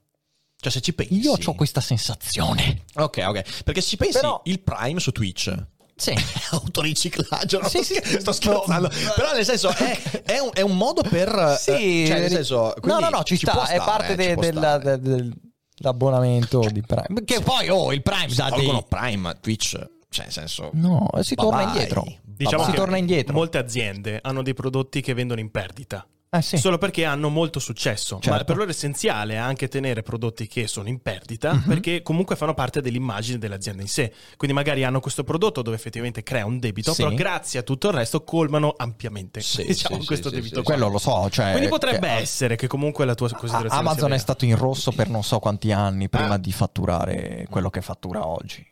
cioè 0.56 0.72
se 0.72 0.80
ci 0.80 0.92
pensi... 0.94 1.18
Io 1.20 1.36
ho 1.42 1.54
questa 1.54 1.80
sensazione. 1.80 2.84
Ok, 2.94 3.22
ok. 3.26 3.62
Perché 3.64 3.80
se 3.80 3.88
ci 3.88 3.96
pensi, 3.96 4.18
Però- 4.18 4.40
il 4.44 4.60
Prime 4.60 4.98
su 5.00 5.12
Twitch... 5.12 5.54
Sì. 5.98 6.12
autoriciclaggio, 6.50 7.58
no? 7.60 7.68
Sì, 7.68 7.82
sì, 7.82 7.98
sto 8.20 8.32
scherzando. 8.32 8.88
Però 9.16 9.32
nel 9.32 9.46
senso 9.46 9.70
è, 9.70 9.98
è 10.24 10.38
un, 10.38 10.50
è 10.52 10.60
un 10.60 10.76
modo 10.76 11.00
per... 11.02 11.56
Sì, 11.58 12.02
eh, 12.02 12.06
cioè 12.06 12.20
nel 12.20 12.30
senso... 12.30 12.74
no, 12.82 12.98
no, 12.98 13.08
no, 13.08 13.22
ci, 13.22 13.38
può 13.38 13.52
sta, 13.64 13.72
è 13.72 13.76
stare, 13.76 13.78
parte 13.78 14.10
ci 14.10 14.16
de- 14.16 14.34
della- 14.36 14.78
stare. 14.78 15.30
Dell'abbonamento 15.76 16.60
di 16.70 16.82
Prime. 16.82 17.24
Che 17.24 17.40
poi, 17.40 17.68
oh, 17.68 17.92
il 17.92 18.02
Prime 18.02 18.32
dà 18.34 18.50
dei... 18.50 18.84
Prime, 18.88 19.36
Twitch, 19.40 19.78
cioè 20.08 20.24
nel 20.24 20.32
senso... 20.32 20.70
No, 20.72 21.08
si 21.20 21.34
torna 21.34 21.58
Bye-bye. 21.58 21.72
indietro. 21.72 22.04
Diciamo 22.22 22.64
si 22.64 22.70
che 22.70 22.76
torna 22.76 22.96
indietro. 22.96 23.34
molte 23.34 23.58
aziende 23.58 24.18
hanno 24.22 24.42
dei 24.42 24.54
prodotti 24.54 25.00
che 25.00 25.14
vendono 25.14 25.40
in 25.40 25.50
perdita. 25.50 26.06
Eh 26.36 26.42
sì. 26.42 26.56
Solo 26.58 26.78
perché 26.78 27.04
hanno 27.04 27.28
molto 27.28 27.58
successo. 27.60 28.18
Certo. 28.20 28.30
Ma 28.30 28.44
per 28.44 28.56
loro 28.56 28.68
è 28.68 28.72
essenziale 28.72 29.36
anche 29.36 29.68
tenere 29.68 30.02
prodotti 30.02 30.46
che 30.46 30.66
sono 30.66 30.88
in 30.88 31.00
perdita, 31.00 31.52
Mhm. 31.54 31.62
perché 31.66 32.02
comunque 32.02 32.36
fanno 32.36 32.54
parte 32.54 32.80
dell'immagine 32.80 33.38
dell'azienda 33.38 33.82
in 33.82 33.88
sé. 33.88 34.12
Quindi 34.36 34.54
magari 34.56 34.84
hanno 34.84 35.00
questo 35.00 35.24
prodotto 35.24 35.62
dove 35.62 35.76
effettivamente 35.76 36.22
crea 36.22 36.44
un 36.46 36.58
debito, 36.58 36.92
Sì. 36.92 37.02
però 37.02 37.14
grazie 37.14 37.60
a 37.60 37.62
tutto 37.62 37.88
il 37.88 37.94
resto 37.94 38.22
colmano 38.24 38.74
ampiamente 38.76 39.40
Sì, 39.40 39.64
diciamo, 39.66 40.04
questo 40.04 40.30
debito. 40.30 40.56
sì. 40.56 40.62
Quello 40.62 40.88
lo 40.88 40.98
so, 40.98 41.28
cioè... 41.30 41.50
Quindi 41.52 41.68
potrebbe 41.68 42.06
che- 42.08 42.14
essere 42.14 42.56
che 42.56 42.66
comunque 42.66 43.04
la 43.04 43.14
tua 43.14 43.28
considerazione 43.30 43.80
Amazon 43.88 44.12
è 44.12 44.18
stato 44.18 44.44
in 44.44 44.56
rosso 44.56 44.92
per 44.92 45.08
non 45.08 45.22
so 45.22 45.38
quanti 45.38 45.72
anni 45.72 46.08
prima 46.08 46.34
Ah. 46.34 46.38
di 46.38 46.52
fatturare 46.52 47.46
quello 47.50 47.70
che 47.70 47.80
fattura 47.80 48.26
oggi. 48.26 48.64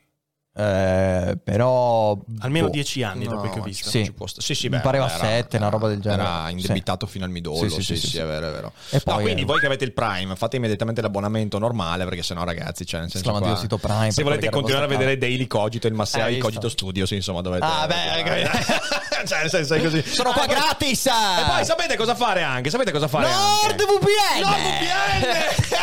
Eh, 0.56 1.36
però... 1.42 2.16
almeno 2.38 2.66
boh. 2.66 2.70
dieci 2.72 3.02
anni 3.02 3.24
dopo 3.26 3.42
che 3.50 3.54
ho 3.54 3.56
No, 3.56 3.62
visto. 3.64 3.90
Sì. 3.90 4.04
ci 4.04 4.12
può 4.12 4.28
sta- 4.28 4.40
sì, 4.40 4.54
sì, 4.54 4.68
Mi 4.68 4.76
beh, 4.76 4.82
pareva 4.82 5.06
era- 5.12 5.18
sette, 5.18 5.56
una 5.56 5.68
roba 5.68 5.88
del 5.88 6.00
genere. 6.00 6.22
Era 6.22 6.44
Sì. 6.46 6.52
indebitato 6.52 7.06
fino 7.06 7.24
al 7.24 7.30
midollo. 7.32 7.68
Sì, 7.68 7.70
Sì, 7.70 7.82
sì, 7.82 7.96
sì, 7.96 8.00
sì, 8.02 8.06
sì. 8.12 8.18
è 8.18 8.24
vero, 8.24 8.48
è 8.48 8.50
vero. 8.52 8.72
E 8.90 9.02
no, 9.04 9.14
poi, 9.14 9.22
quindi 9.24 9.42
eh, 9.42 9.44
voi 9.44 9.58
che 9.58 9.66
avete 9.66 9.84
il 9.84 9.92
Prime, 9.92 10.36
fate 10.36 10.56
immediatamente 10.56 11.00
l'abbonamento 11.02 11.58
normale, 11.58 12.04
perché 12.04 12.22
sennò, 12.22 12.44
ragazzi, 12.44 12.86
cioè, 12.86 13.00
nel 13.00 13.10
senso. 13.10 13.26
Esclamando 13.26 13.48
qua- 13.54 13.60
sito 13.62 13.78
Prime 13.78 14.10
se 14.12 14.22
volete 14.22 14.48
continuare 14.50 14.84
a 14.84 14.88
vedere 14.88 15.18
Daily 15.18 15.46
Cogito, 15.48 15.88
il 15.88 15.92
il 15.94 15.98
visto? 16.00 16.38
Cogito 16.38 16.68
Studios, 16.68 17.10
insomma, 17.10 17.40
dovete. 17.40 17.64
Ah, 17.64 17.86
beh, 17.88 18.22
cioè, 19.26 19.40
nel 19.40 19.50
senso 19.50 19.74
è 19.74 19.82
così. 19.82 20.02
Sono 20.06 20.30
qua 20.30 20.42
Ah, 20.42 20.46
gratis! 20.46 21.06
E 21.06 21.10
poi 21.48 21.64
sapete 21.64 21.96
cosa 21.96 22.14
fare 22.14 22.42
anche? 22.42 22.70
Sapete 22.70 22.92
cosa 22.92 23.08
fare? 23.08 23.26
NordVPN! 23.28 24.40
NordVPN! 24.40 25.72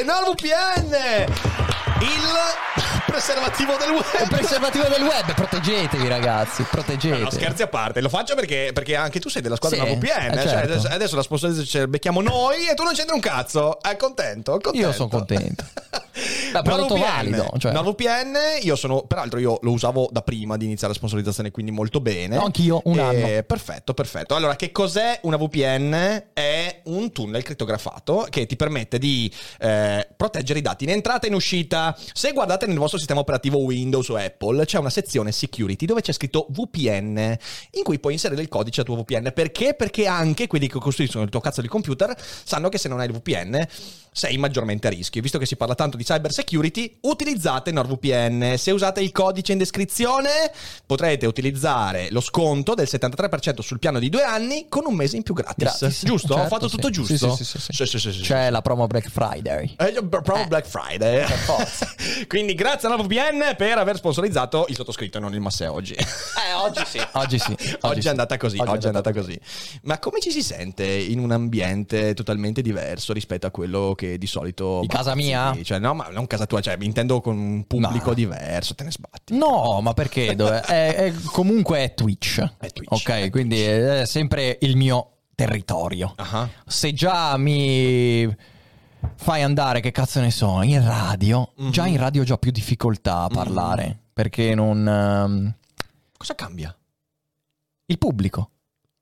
Eh, 0.00 0.04
NordVPN! 0.04 1.26
Il 2.00 2.93
preservativo 3.14 3.76
del 3.78 3.90
web. 3.90 4.22
Il 4.22 4.28
preservativo 4.28 4.84
del 4.88 5.02
web, 5.02 5.34
proteggetevi 5.34 6.08
ragazzi, 6.08 6.62
No, 6.62 6.68
proteggetevi. 6.70 7.30
scherzi 7.30 7.62
a 7.62 7.68
parte, 7.68 8.00
lo 8.00 8.08
faccio 8.08 8.34
perché, 8.34 8.70
perché 8.74 8.96
anche 8.96 9.20
tu 9.20 9.28
sei 9.28 9.40
della 9.40 9.54
squadra 9.54 9.78
Sì, 9.78 9.84
della 9.84 9.98
VPN. 10.00 10.32
eh, 10.32 10.42
cioè, 10.42 10.48
certo. 10.48 10.72
adesso, 10.72 10.88
adesso 10.88 11.16
la 11.16 11.22
sponsorizzazione 11.22 11.68
ce 11.70 11.78
la 11.80 11.86
becchiamo 11.86 12.20
noi 12.20 12.66
e 12.66 12.74
tu 12.74 12.82
non 12.82 12.92
c'entri 12.92 13.14
un 13.14 13.20
cazzo. 13.20 13.80
È 13.80 13.94
contento? 13.96 14.52
contento. 14.52 14.76
Io 14.76 14.92
sono 14.92 15.08
contento. 15.08 15.64
Beh, 16.52 16.62
prodotto 16.62 16.96
valido, 16.96 17.52
cioè. 17.58 17.72
NordVPN, 17.72 18.36
io 18.62 18.76
sono, 18.76 19.02
peraltro 19.02 19.38
io 19.40 19.58
lo 19.62 19.70
usavo 19.72 20.08
da 20.10 20.22
prima 20.22 20.56
di 20.56 20.64
iniziare 20.64 20.92
la 20.92 20.98
sponsorizzazione, 20.98 21.50
quindi 21.50 21.70
molto 21.72 22.00
bene. 22.00 22.36
No, 22.36 22.44
anch'io, 22.44 22.80
un 22.84 22.98
E- 22.98 23.02
anno. 23.02 23.42
Perfetto, 23.44 23.94
perfetto. 23.94 24.34
Allora, 24.34 24.54
che 24.56 24.70
cos'è 24.72 25.18
una 25.22 25.36
VPN? 25.36 26.24
È 26.32 26.80
un 26.84 27.10
tunnel 27.12 27.42
crittografato 27.42 28.26
che 28.30 28.46
ti 28.46 28.56
permette 28.56 28.98
di 28.98 29.32
eh, 29.58 30.08
proteggere 30.16 30.58
i 30.60 30.62
dati 30.62 30.84
in 30.84 30.90
entrata 30.90 31.26
e 31.26 31.28
in 31.30 31.34
uscita. 31.34 31.96
Se 32.12 32.32
guardate 32.32 32.66
nel 32.66 32.78
vostro 32.78 32.98
sistema 33.04 33.20
operativo 33.20 33.58
Windows 33.58 34.08
o 34.08 34.16
Apple, 34.16 34.64
c'è 34.64 34.78
una 34.78 34.90
sezione 34.90 35.30
security 35.30 35.84
dove 35.84 36.00
c'è 36.00 36.12
scritto 36.12 36.46
VPN, 36.50 37.36
in 37.72 37.82
cui 37.82 37.98
puoi 37.98 38.14
inserire 38.14 38.40
il 38.40 38.48
codice 38.48 38.80
a 38.80 38.84
tuo 38.84 38.96
VPN. 38.96 39.30
Perché? 39.34 39.74
Perché 39.74 40.06
anche 40.06 40.46
quelli 40.46 40.66
che 40.68 40.78
costruiscono 40.78 41.24
il 41.24 41.30
tuo 41.30 41.40
cazzo 41.40 41.60
di 41.60 41.68
computer 41.68 42.14
sanno 42.44 42.68
che 42.68 42.78
se 42.78 42.88
non 42.88 43.00
hai 43.00 43.06
il 43.06 43.12
VPN 43.12 43.66
sei 44.10 44.36
maggiormente 44.38 44.86
a 44.86 44.90
rischio. 44.90 45.20
Visto 45.20 45.38
che 45.38 45.46
si 45.46 45.56
parla 45.56 45.74
tanto 45.74 45.96
di 45.96 46.04
cyber 46.04 46.32
security, 46.32 46.98
utilizzate 47.02 47.72
NordVPN. 47.72 48.54
Se 48.56 48.70
usate 48.70 49.00
il 49.00 49.10
codice 49.12 49.52
in 49.52 49.58
descrizione, 49.58 50.30
potrete 50.86 51.26
utilizzare 51.26 52.08
lo 52.10 52.20
sconto 52.20 52.74
del 52.74 52.86
73% 52.88 53.60
sul 53.60 53.78
piano 53.80 53.98
di 53.98 54.08
due 54.08 54.22
anni 54.22 54.66
con 54.68 54.84
un 54.86 54.94
mese 54.94 55.16
in 55.16 55.22
più 55.24 55.34
gratis. 55.34 55.78
Gratis. 55.80 56.02
Giusto? 56.04 56.34
Ho 56.34 56.36
Certo, 56.36 56.48
fatto 56.54 56.68
sì. 56.68 56.74
tutto 56.76 56.90
giusto? 56.90 57.34
sì, 57.36 57.44
sì, 57.44 57.58
sì, 57.58 57.86
sì. 57.98 58.12
Sì, 58.12 58.20
C'è 58.22 58.50
la 58.50 58.62
promo 58.62 58.86
Black 58.86 59.08
Friday. 59.10 59.74
eh, 59.78 59.92
proprio 60.04 60.46
Black 60.46 60.66
Friday. 60.66 61.26
forza. 61.26 61.92
Quindi 62.28 62.54
grazie 62.54 62.86
a 62.88 62.92
NordVPN 62.96 63.54
per 63.56 63.78
aver 63.78 63.96
sponsorizzato 63.96 64.66
il 64.68 64.74
sottoscritto 64.76 65.18
e 65.18 65.20
non 65.20 65.34
il 65.34 65.40
Massè 65.40 65.68
oggi. 65.68 65.94
Eh, 65.94 66.52
oggi 66.56 66.82
sì. 66.86 67.00
Oggi 67.12 67.38
sì. 67.38 67.56
Oggi, 67.82 68.00
sì. 68.00 68.06
è 68.06 68.10
andata 68.10 68.36
così, 68.36 68.58
oggi, 68.58 68.84
è 68.84 68.88
andata 68.88 69.12
così. 69.12 69.38
Ma 69.82 69.98
come 69.98 70.20
ci 70.20 70.30
si 70.30 70.42
sente 70.42 70.84
in 70.86 71.18
un 71.18 71.30
ambiente 71.32 72.14
totalmente 72.14 72.62
diverso 72.62 73.12
rispetto 73.12 73.46
a 73.46 73.50
quello 73.50 73.94
che 73.96 74.18
di 74.18 74.26
solito... 74.26 74.80
Di 74.80 74.88
casa 74.88 75.14
mia? 75.14 75.56
Cioè, 75.62 75.78
no, 75.78 75.94
ma 75.94 76.08
non 76.10 76.26
casa 76.26 76.46
tua, 76.46 76.60
cioè, 76.60 76.76
mi 76.76 76.86
intendo 76.86 77.20
con 77.20 77.36
un 77.36 77.66
pubblico 77.66 78.08
No. 78.08 78.14
diverso, 78.14 78.74
te 78.74 78.84
ne 78.84 78.90
sbatti. 78.90 79.36
No, 79.36 79.80
ma 79.80 79.92
perché? 79.94 80.34
Dove- 80.34 80.60
è- 80.60 80.94
è- 81.06 81.12
comunque 81.26 81.78
è 81.84 81.94
Twitch. 81.94 82.40
È 82.58 82.68
Twitch, 82.70 82.92
Ok, 82.92 83.08
è 83.10 83.30
quindi 83.30 83.60
è 83.62 84.04
sempre 84.06 84.58
il 84.62 84.76
mio 84.76 85.10
territorio. 85.34 86.12
Ah. 86.16 86.48
Se 86.66 86.92
già 86.92 87.36
mi 87.36 88.34
fai 89.16 89.42
andare, 89.42 89.80
che 89.80 89.90
cazzo 89.90 90.20
ne 90.20 90.30
so, 90.30 90.62
in 90.62 90.84
radio, 90.84 91.52
Mhm. 91.56 91.70
già 91.70 91.86
in 91.86 91.96
radio 91.96 92.22
ho 92.22 92.24
già 92.24 92.36
più 92.38 92.50
difficoltà 92.50 93.22
a 93.22 93.28
parlare. 93.28 93.98
Perché 94.12 94.54
non... 94.54 94.86
ehm, 94.86 95.54
Cosa 96.16 96.34
cambia? 96.34 96.76
il 97.86 97.98
pubblico. 97.98 98.50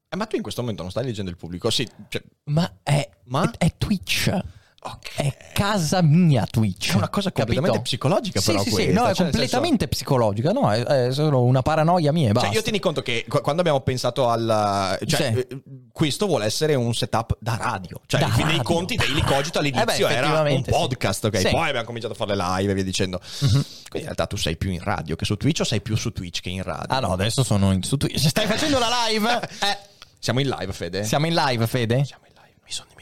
Eh, 0.09 0.17
ma 0.17 0.27
tu 0.27 0.37
in 0.37 0.43
questo 0.43 0.61
momento 0.61 0.83
non 0.83 0.91
stai 0.91 1.05
leggendo 1.05 1.31
il 1.31 1.37
pubblico? 1.37 1.71
Sì, 1.71 1.89
cioè, 2.09 2.23
Ma 2.45 2.71
è, 2.83 3.09
Ma? 3.25 3.51
è- 3.51 3.67
è 3.67 3.75
Twitch. 3.79 4.37
Ok. 4.85 5.15
È 5.17 5.37
casa 5.53 6.03
mia 6.03 6.45
Twitch. 6.45 6.93
È 6.93 6.97
una 6.97 7.09
cosa 7.09 7.31
completamente 7.31 7.81
psicologica, 7.83 8.41
sì, 8.41 8.51
però, 8.51 8.63
Sì, 8.65 8.69
sì, 8.71 8.75
questa. 8.75 8.93
no, 8.93 9.07
è 9.07 9.15
Cioè, 9.15 9.25
nel 9.27 9.33
completamente 9.33 9.87
psicologica, 9.89 10.51
no, 10.51 10.73
è, 10.73 10.83
è 10.83 11.13
solo 11.13 11.43
una 11.45 11.63
paranoia 11.63 12.11
mia 12.11 12.31
e 12.31 12.33
basta. 12.33 12.49
Cioè, 12.49 12.57
io 12.57 12.63
tieni 12.63 12.81
conto 12.81 13.01
che 13.01 13.25
qu- 13.29 13.41
quando 13.43 13.61
abbiamo 13.61 13.81
pensato 13.83 14.29
al. 14.29 14.99
Cioè, 15.07 15.33
Sì. 15.33 15.39
eh, 15.39 15.63
questo 15.93 16.27
vuole 16.27 16.47
essere 16.47 16.75
un 16.75 16.93
setup 16.95 17.37
da 17.39 17.57
radio. 17.57 18.01
Cioè, 18.07 18.21
Da 18.21 18.27
in 18.27 18.33
fin 18.33 18.47
dei 18.49 18.63
conti, 18.63 18.97
Daily 18.97 19.23
Cogito 19.23 19.61
all'inizio 19.61 20.07
Eh 20.09 20.11
beh, 20.11 20.17
era 20.17 20.41
un 20.41 20.65
sì. 20.65 20.71
podcast, 20.71 21.25
ok? 21.27 21.39
Sì. 21.39 21.49
Poi 21.51 21.69
abbiamo 21.69 21.87
cominciato 21.87 22.15
a 22.15 22.17
fare 22.17 22.35
le 22.35 22.43
live 22.43 22.73
e 22.73 22.75
via 22.75 22.85
dicendo. 22.85 23.21
Quindi 23.39 23.69
in 23.93 24.03
realtà 24.03 24.27
tu 24.27 24.37
sei 24.37 24.57
più 24.57 24.71
in 24.71 24.81
radio 24.83 25.15
che 25.15 25.25
su 25.25 25.37
Twitch 25.37 25.61
o 25.61 25.65
sei 25.65 25.81
più 25.81 25.97
su 25.97 26.11
Twitch 26.13 26.41
che 26.41 26.49
in 26.49 26.63
radio? 26.65 26.87
Ah 26.89 26.99
no, 26.99 27.13
adesso 27.13 27.45
sono 27.45 27.71
in, 27.73 27.85
su 27.85 27.97
Twitch. 27.97 28.19
Stai 28.27 28.47
facendo 28.47 28.79
la 28.81 28.89
live? 29.07 29.49
Eh, 29.63 29.79
Siamo 30.19 30.41
in 30.41 30.49
live, 30.49 30.73
Fede? 30.73 31.05
siamo 31.05 31.27
in 31.27 31.35
live, 31.35 31.67
Fede? 31.67 32.05
Siamo 32.05 32.25
in 32.27 32.33
live. 32.35 32.55
Mi 32.65 32.71
sono 32.73 32.87
dimenticato. 32.91 33.02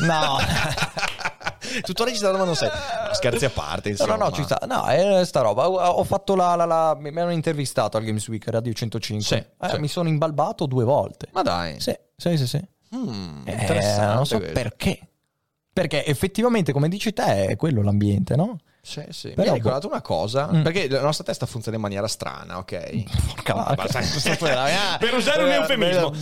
No. 0.00 0.38
Tutto 1.82 2.04
registrato, 2.04 2.36
ma 2.36 2.44
non 2.44 2.54
sei. 2.54 2.68
No, 2.68 3.14
scherzi 3.14 3.44
a 3.46 3.50
parte, 3.50 3.88
No, 3.88 3.94
insomma. 3.94 4.16
no, 4.16 4.24
no, 4.24 4.32
ci 4.32 4.42
sta. 4.44 4.60
No, 4.66 4.84
è 4.86 5.24
sta 5.24 5.40
roba. 5.40 5.68
Ho, 5.68 6.04
fatto 6.04 6.34
la, 6.36 6.54
la- 6.54 6.64
la- 6.64 6.96
Mi 6.98 7.08
hanno 7.20 7.30
intervistato 7.32 7.96
al 7.96 8.04
Games 8.04 8.26
Week 8.28 8.46
Radio 8.48 8.72
105. 8.72 9.24
Sì, 9.24 9.34
Eh, 9.34 9.68
sì. 9.70 9.78
Mi 9.78 9.88
sono 9.88 10.08
imbalbato 10.08 10.66
due 10.66 10.84
volte. 10.84 11.28
Ma 11.32 11.42
dai. 11.42 11.80
Sì, 11.80 11.96
sì, 12.16 12.36
sì. 12.36 12.46
sì. 12.46 12.64
Mm, 12.94 13.42
Eh, 13.46 13.52
interessante 13.52 14.14
non 14.14 14.26
so 14.26 14.36
questo. 14.36 14.54
perché. 14.54 14.98
Perché 15.72 16.04
effettivamente, 16.06 16.72
come 16.72 16.88
dici 16.88 17.12
te, 17.12 17.46
è 17.46 17.56
quello 17.56 17.82
l'ambiente, 17.82 18.36
no? 18.36 18.58
Sì, 18.80 19.02
sì. 19.10 19.30
Però- 19.30 19.42
Mi 19.42 19.48
hai 19.48 19.54
ricordato 19.54 19.88
una 19.88 20.02
cosa, 20.02 20.48
Mm. 20.52 20.62
perché 20.62 20.88
la 20.88 21.00
nostra 21.00 21.24
testa 21.24 21.46
funziona 21.46 21.76
in 21.78 21.82
maniera 21.82 22.06
strana, 22.06 22.58
ok? 22.58 23.04
Porca 23.34 23.54
vacca. 23.54 23.86
Per 24.98 25.14
usare 25.14 25.42
un 25.42 25.50
Eh, 25.50 25.54
eufemismo. 25.54 26.12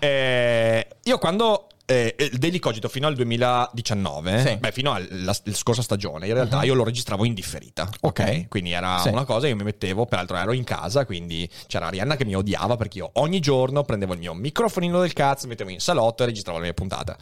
Eh, 0.00 0.86
io 1.04 1.16
quando 1.18 1.68
eh, 1.90 2.14
il 2.18 2.36
Daily 2.38 2.58
Cogito 2.58 2.88
fino 2.90 3.06
al 3.06 3.14
2019, 3.14 4.40
Sì. 4.46 4.56
beh, 4.58 4.72
fino 4.72 4.92
alla 4.92 5.32
scorsa 5.52 5.80
stagione, 5.80 6.26
in 6.26 6.34
realtà 6.34 6.62
io 6.62 6.74
lo 6.74 6.84
registravo 6.84 7.24
in 7.24 7.32
differita. 7.32 7.88
Ok. 8.02 8.18
Ok. 8.20 8.48
Quindi 8.48 8.72
era 8.72 8.98
Sì. 8.98 9.08
una 9.08 9.24
cosa, 9.24 9.48
io 9.48 9.56
mi 9.56 9.62
mettevo, 9.64 10.04
peraltro 10.04 10.36
ero 10.36 10.52
in 10.52 10.64
casa, 10.64 11.06
quindi 11.06 11.48
c'era 11.66 11.86
Arianna 11.86 12.16
che 12.16 12.26
mi 12.26 12.34
odiava 12.36 12.76
perché 12.76 12.98
io 12.98 13.10
ogni 13.14 13.40
giorno 13.40 13.82
prendevo 13.84 14.12
il 14.12 14.18
mio 14.18 14.34
microfonino 14.34 15.00
del 15.00 15.12
cazzo, 15.14 15.44
mi 15.44 15.50
mettevo 15.50 15.70
in 15.70 15.80
salotto 15.80 16.22
e 16.22 16.26
registravo 16.26 16.58
la 16.58 16.64
mia 16.64 16.74
puntata. 16.74 17.16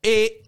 E 0.00 0.40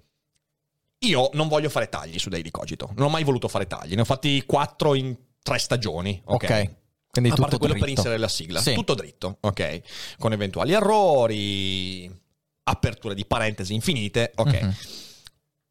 io 0.98 1.30
non 1.34 1.48
voglio 1.48 1.68
fare 1.68 1.88
tagli 1.88 2.18
su 2.18 2.28
Daily 2.30 2.50
Cogito, 2.50 2.90
non 2.96 3.06
ho 3.06 3.10
mai 3.10 3.22
voluto 3.24 3.46
fare 3.46 3.66
tagli, 3.66 3.94
ne 3.94 4.00
ho 4.00 4.04
fatti 4.04 4.42
quattro 4.46 4.94
in 4.94 5.14
tre 5.42 5.58
stagioni. 5.58 6.20
Ok. 6.24 6.42
Ok. 6.44 6.70
Quindi 7.14 7.30
A 7.30 7.34
tutto 7.36 7.48
parte 7.48 7.58
quello 7.58 7.74
per 7.74 7.82
dritto. 7.84 8.00
inserire 8.00 8.20
la 8.20 8.28
sigla, 8.28 8.60
Sì. 8.60 8.74
tutto 8.74 8.94
dritto, 8.94 9.36
ok? 9.40 9.80
Con 10.18 10.32
eventuali 10.32 10.72
errori, 10.72 12.10
aperture 12.64 13.14
di 13.14 13.24
parentesi 13.24 13.74
infinite, 13.74 14.32
ok? 14.34 14.60
Mhm. 14.62 14.74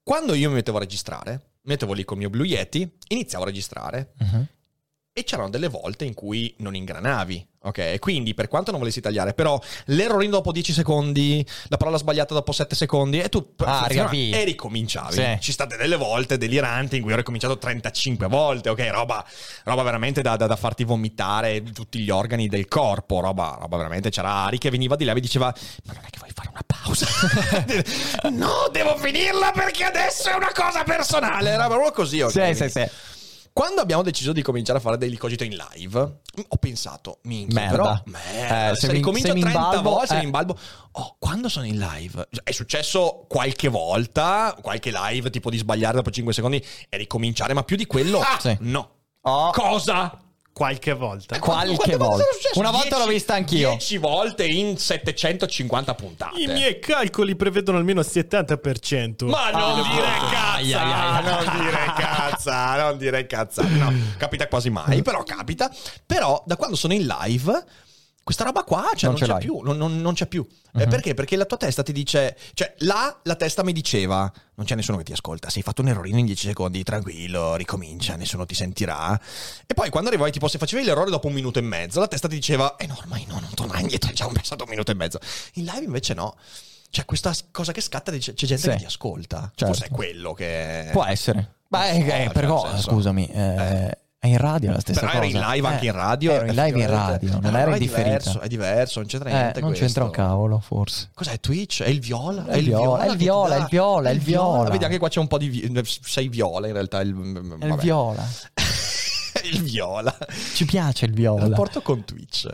Quando 0.04 0.34
io 0.34 0.50
mi 0.50 0.56
mettevo 0.56 0.78
a 0.78 0.82
registrare, 0.82 1.52
mettevo 1.64 1.94
lì 1.94 2.04
col 2.04 2.18
mio 2.18 2.30
Blue 2.30 2.46
Yeti, 2.46 2.98
iniziavo 3.08 3.44
a 3.44 3.48
registrare 3.48 4.14
Mhm. 4.20 4.48
E 5.16 5.24
c'erano 5.24 5.50
delle 5.52 5.68
volte 5.68 6.06
in 6.06 6.16
cui 6.16 6.56
non 6.58 6.74
ingranavi, 6.74 7.48
ok? 7.66 8.00
Quindi, 8.00 8.34
per 8.34 8.48
quanto 8.48 8.72
non 8.72 8.80
volessi 8.80 9.00
tagliare, 9.00 9.36
però 9.36 9.62
l'errorino 9.86 10.32
dopo 10.32 10.52
10 10.52 10.74
secondi, 10.74 11.46
la 11.68 11.78
parola 11.78 11.98
sbagliata 11.98 12.34
dopo 12.34 12.52
7 12.52 12.74
secondi, 12.74 13.20
e 13.22 13.30
tu 13.30 13.54
Ah, 13.58 13.86
e 13.88 14.44
ricominciavi. 14.44 15.14
Sì. 15.14 15.38
Ci 15.40 15.52
state 15.52 15.78
delle 15.78 15.98
volte 15.98 16.40
deliranti 16.40 16.96
in 16.96 17.04
cui 17.04 17.14
ho 17.14 17.16
ricominciato 17.16 17.60
35 17.60 18.26
volte, 18.26 18.70
ok? 18.70 18.88
Roba, 18.92 19.24
roba 19.66 19.84
veramente 19.84 20.24
da, 20.24 20.36
da- 20.36 20.48
da 20.48 20.56
farti 20.56 20.84
vomitare 20.84 21.62
tutti 21.62 22.00
gli 22.00 22.10
organi 22.10 22.48
del 22.48 22.68
corpo, 22.68 23.20
roba, 23.20 23.56
roba 23.60 23.78
veramente. 23.78 24.10
C'era 24.10 24.32
Ari 24.46 24.58
che 24.58 24.72
veniva 24.72 24.96
di 24.96 25.04
là 25.06 25.12
e 25.12 25.14
mi 25.14 25.22
diceva, 25.22 25.54
ma 25.84 25.94
non 25.94 26.02
è 26.04 26.10
che 26.10 26.18
vuoi 26.18 26.32
fare 26.34 26.50
una 26.50 26.64
pausa? 26.66 27.06
no, 28.34 28.68
devo 28.72 28.98
finirla 28.98 29.52
perché 29.52 29.84
adesso 29.84 30.28
è 30.30 30.34
una 30.34 30.52
cosa 30.52 30.82
personale. 30.84 31.52
Era 31.52 31.68
proprio 31.68 31.92
così, 31.92 32.20
ok? 32.22 32.32
Sì, 32.32 32.56
sì, 32.56 32.70
sì. 32.70 32.90
Quando 33.54 33.82
abbiamo 33.82 34.02
deciso 34.02 34.32
di 34.34 34.42
cominciare 34.42 34.80
a 34.80 34.82
fare 34.82 34.98
dei 34.98 35.16
cogito 35.16 35.44
in 35.44 35.56
live, 35.56 36.00
ho 36.48 36.58
pensato, 36.58 37.20
minchia, 37.24 37.60
Merda. 37.62 37.76
però, 37.78 38.02
merda, 38.06 38.72
Eh, 38.72 38.74
se, 38.74 38.80
se 38.82 38.88
mi- 38.88 38.94
ricomincio 38.94 39.28
se 39.28 39.34
mi 39.36 39.42
30 39.42 39.60
imbalbo, 39.60 39.90
volte, 39.92 40.08
se 40.08 40.14
eh. 40.16 40.18
mi 40.18 40.24
imbalbo, 40.24 40.58
oh, 40.94 41.16
quando 41.20 41.50
sono 41.50 41.66
in 41.68 41.78
live, 41.78 42.28
è 42.44 42.52
successo 42.52 43.26
qualche 43.30 43.68
volta, 43.68 44.58
qualche 44.60 44.92
live 44.92 45.30
tipo 45.30 45.52
di 45.52 45.58
sbagliare 45.58 45.98
dopo 45.98 46.10
5 46.10 46.34
secondi 46.34 46.66
e 46.90 46.98
ricominciare, 46.98 47.54
ma 47.54 47.64
più 47.64 47.76
di 47.76 47.86
quello, 47.86 48.22
Sì. 48.42 48.58
no. 48.62 48.90
Oh. 49.22 49.52
Cosa? 49.52 50.20
Qualche 50.54 50.94
volta. 50.94 51.40
Qualche 51.40 51.96
volta. 51.98 52.24
Una 52.54 52.70
volta 52.70 52.98
l'ho 52.98 53.06
10 53.06 53.10
vista 53.12 53.34
anch'io. 53.34 53.70
10 53.72 53.98
volte 53.98 54.46
in 54.46 54.78
750 54.78 55.96
puntate. 55.96 56.40
I 56.40 56.46
miei 56.46 56.78
calcoli 56.80 57.36
prevedono 57.36 57.80
almeno 57.80 58.02
il 58.02 58.08
70%. 58.10 59.26
Ma 59.26 59.50
non 59.50 59.80
Ah. 59.80 59.92
dire 59.92 60.06
cazza, 60.32 60.54
Ai, 60.54 60.74
ai, 60.74 60.92
ai. 60.92 61.24
non 61.24 61.58
dire 61.60 61.94
cazza, 61.98 62.76
non 62.84 62.98
dire 63.00 63.26
cazza. 63.26 63.64
No, 63.64 63.92
capita 64.18 64.48
quasi 64.48 64.70
mai, 64.70 65.02
però 65.02 65.24
capita. 65.24 65.72
Però 66.06 66.44
da 66.46 66.56
quando 66.56 66.76
sono 66.76 66.94
in 66.94 67.08
live, 67.08 67.66
questa 68.24 68.46
roba 68.46 68.64
qua 68.64 68.90
cioè, 68.96 69.10
Non 69.10 69.20
non, 69.20 69.28
c'è 69.38 69.38
più. 69.46 69.60
Non, 69.62 69.78
non- 69.78 70.02
non 70.02 70.14
c'è 70.14 70.28
più. 70.28 70.48
Eh, 70.76 70.88
perché? 70.88 71.14
Perché 71.14 71.36
la 71.36 71.46
tua 71.46 71.58
testa 71.58 71.84
ti 71.84 71.92
dice, 71.92 72.38
cioè 72.54 72.74
là 72.80 73.20
la 73.24 73.36
testa 73.36 73.64
mi 73.64 73.74
diceva, 73.74 74.32
non 74.56 74.66
c'è 74.66 74.76
nessuno 74.76 74.98
che 74.98 75.04
ti 75.04 75.12
ascolta, 75.12 75.50
se 75.50 75.58
hai 75.60 75.64
fatto 75.64 75.82
un 75.82 75.90
errorino 75.90 76.18
in 76.18 76.26
10 76.26 76.48
secondi, 76.48 76.82
tranquillo, 76.84 77.56
ricomincia, 77.56 78.16
nessuno 78.16 78.46
ti 78.46 78.56
sentirà. 78.56 79.20
E 79.68 79.74
poi 79.74 79.90
quando 79.90 80.10
arrivavi, 80.10 80.32
tipo, 80.32 80.48
se 80.48 80.58
facevi 80.58 80.84
l'errore 80.84 81.10
dopo 81.12 81.28
un 81.28 81.34
minuto 81.34 81.60
e 81.60 81.62
mezzo, 81.62 82.00
la 82.00 82.08
testa 82.08 82.28
ti 82.28 82.36
diceva, 82.36 82.76
eh 82.78 82.88
no, 82.88 82.96
ormai 82.98 83.26
no, 83.28 83.40
non 83.40 83.54
tornare 83.54 83.82
indietro, 83.82 84.10
è 84.10 84.14
già 84.14 84.28
passato 84.28 84.64
un 84.64 84.70
minuto 84.70 84.92
e 84.92 84.96
mezzo. 84.96 85.20
In 85.56 85.66
live 85.66 85.84
invece 85.86 86.14
no. 86.14 86.36
C'è 86.90 87.06
questa 87.06 87.34
cosa 87.52 87.72
che 87.72 87.82
scatta, 87.82 88.12
c'è 88.12 88.34
gente 88.34 88.58
Sì. 88.58 88.70
che 88.70 88.76
ti 88.78 88.86
ascolta. 88.86 89.52
Certo. 89.56 89.66
Forse 89.66 89.86
è 89.86 89.90
quello 89.90 90.34
che... 90.34 90.90
Può 90.92 91.04
essere. 91.04 91.56
Ma 91.70 91.92
Non 91.92 92.02
so, 92.02 92.06
eh, 92.06 92.10
cioè, 92.10 92.30
però, 92.32 92.78
scusami, 92.78 93.28
eh, 93.30 93.98
è 94.24 94.28
in 94.28 94.38
radio 94.38 94.72
la 94.72 94.80
stessa 94.80 95.02
Però 95.02 95.12
cosa. 95.12 95.24
ero 95.26 95.38
in 95.38 95.46
live 95.52 95.68
anche 95.68 95.84
Eh, 95.84 95.88
in 95.90 95.92
radio. 95.96 96.32
Ero 96.32 96.46
in 96.46 96.56
live 96.56 96.80
in 96.80 96.88
radio, 96.90 97.40
non 97.42 97.56
Eh, 97.56 97.60
era 97.60 97.72
è 97.72 97.74
in 97.74 97.80
differita. 97.80 98.08
diverso, 98.10 98.40
è 98.40 98.48
diverso, 98.48 99.00
non 99.00 99.08
c'entra 99.10 99.30
Eh, 99.30 99.34
niente 99.34 99.60
non 99.60 99.68
questo. 99.70 99.86
c'entra 99.86 100.04
un 100.06 100.10
cavolo, 100.12 100.60
forse. 100.60 101.10
Cos'è 101.14 101.40
Twitch? 101.42 101.84
È 101.84 101.90
il 101.90 102.00
viola? 102.00 102.46
È 102.46 102.56
il 102.56 102.64
viola, 102.64 103.04
è 103.04 103.10
il 103.10 103.18
viola, 103.18 103.56
è 103.56 103.60
il 103.60 103.66
viola, 103.70 104.10
è 104.10 104.14
il 104.14 104.20
viola. 104.22 104.70
Vedi 104.70 104.86
anche 104.86 104.98
qua 104.98 105.10
c'è 105.10 105.20
un 105.20 105.28
po' 105.28 105.38
di 105.38 105.50
vi- 105.50 105.84
sei 105.84 106.30
viola 106.30 106.68
in 106.68 106.74
realtà 106.74 107.02
il, 107.02 107.10
È 107.60 107.66
il 107.66 107.76
viola. 107.76 108.24
il 109.44 109.62
viola. 109.62 110.18
Ci 110.54 110.64
piace 110.66 111.04
il 111.04 111.12
Il 111.12 111.18
viola. 111.18 111.48
rapporto 111.48 111.82
con 111.82 112.06
Twitch. 112.06 112.48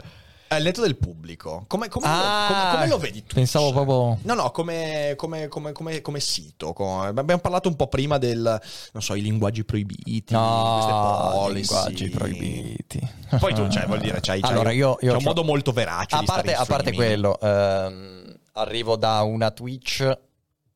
È 0.50 0.56
il 0.56 0.64
netto 0.64 0.82
del 0.82 0.98
pubblico. 0.98 1.66
Come, 1.68 1.90
come, 1.90 2.08
Ah, 2.08 2.48
lo, 2.50 2.54
come- 2.56 2.72
come 2.72 2.88
lo 2.88 2.98
vedi 2.98 3.24
tu? 3.24 3.36
pensavo 3.36 3.72
proprio- 3.72 4.18
No, 4.24 4.34
no, 4.34 4.50
come, 4.50 5.14
come- 5.16 5.48
come- 5.48 5.72
come- 5.74 6.02
come 6.02 6.20
sito. 6.20 6.74
abbiamo 6.74 7.38
parlato 7.38 7.70
un 7.70 7.76
po' 7.76 7.86
prima 7.86 8.18
del, 8.18 8.60
non 8.94 9.04
so, 9.04 9.14
i 9.14 9.22
linguaggi 9.22 9.64
proibiti, 9.64 10.02
queste 10.12 10.34
No, 10.34 11.30
policy. 11.34 11.54
linguaggi 11.60 12.10
proibiti. 12.10 13.00
Poi 13.40 13.54
tu, 13.54 13.68
cioè, 13.70 13.86
vuol 13.86 14.00
dire, 14.00 14.20
c'hai, 14.22 14.42
c'hai- 14.42 14.50
Allora, 14.52 14.72
io- 14.72 14.98
io 15.02 15.12
c'è 15.12 15.18
un 15.18 15.24
modo 15.24 15.44
molto 15.44 15.72
verace 15.72 16.16
a 16.16 16.24
parte, 16.24 16.56
a 16.56 16.66
parte 16.66 16.94
quello, 16.94 17.40
ehm, 17.40 18.36
arrivo 18.54 18.96
da 18.96 19.22
una 19.22 19.52
Twitch 19.52 20.18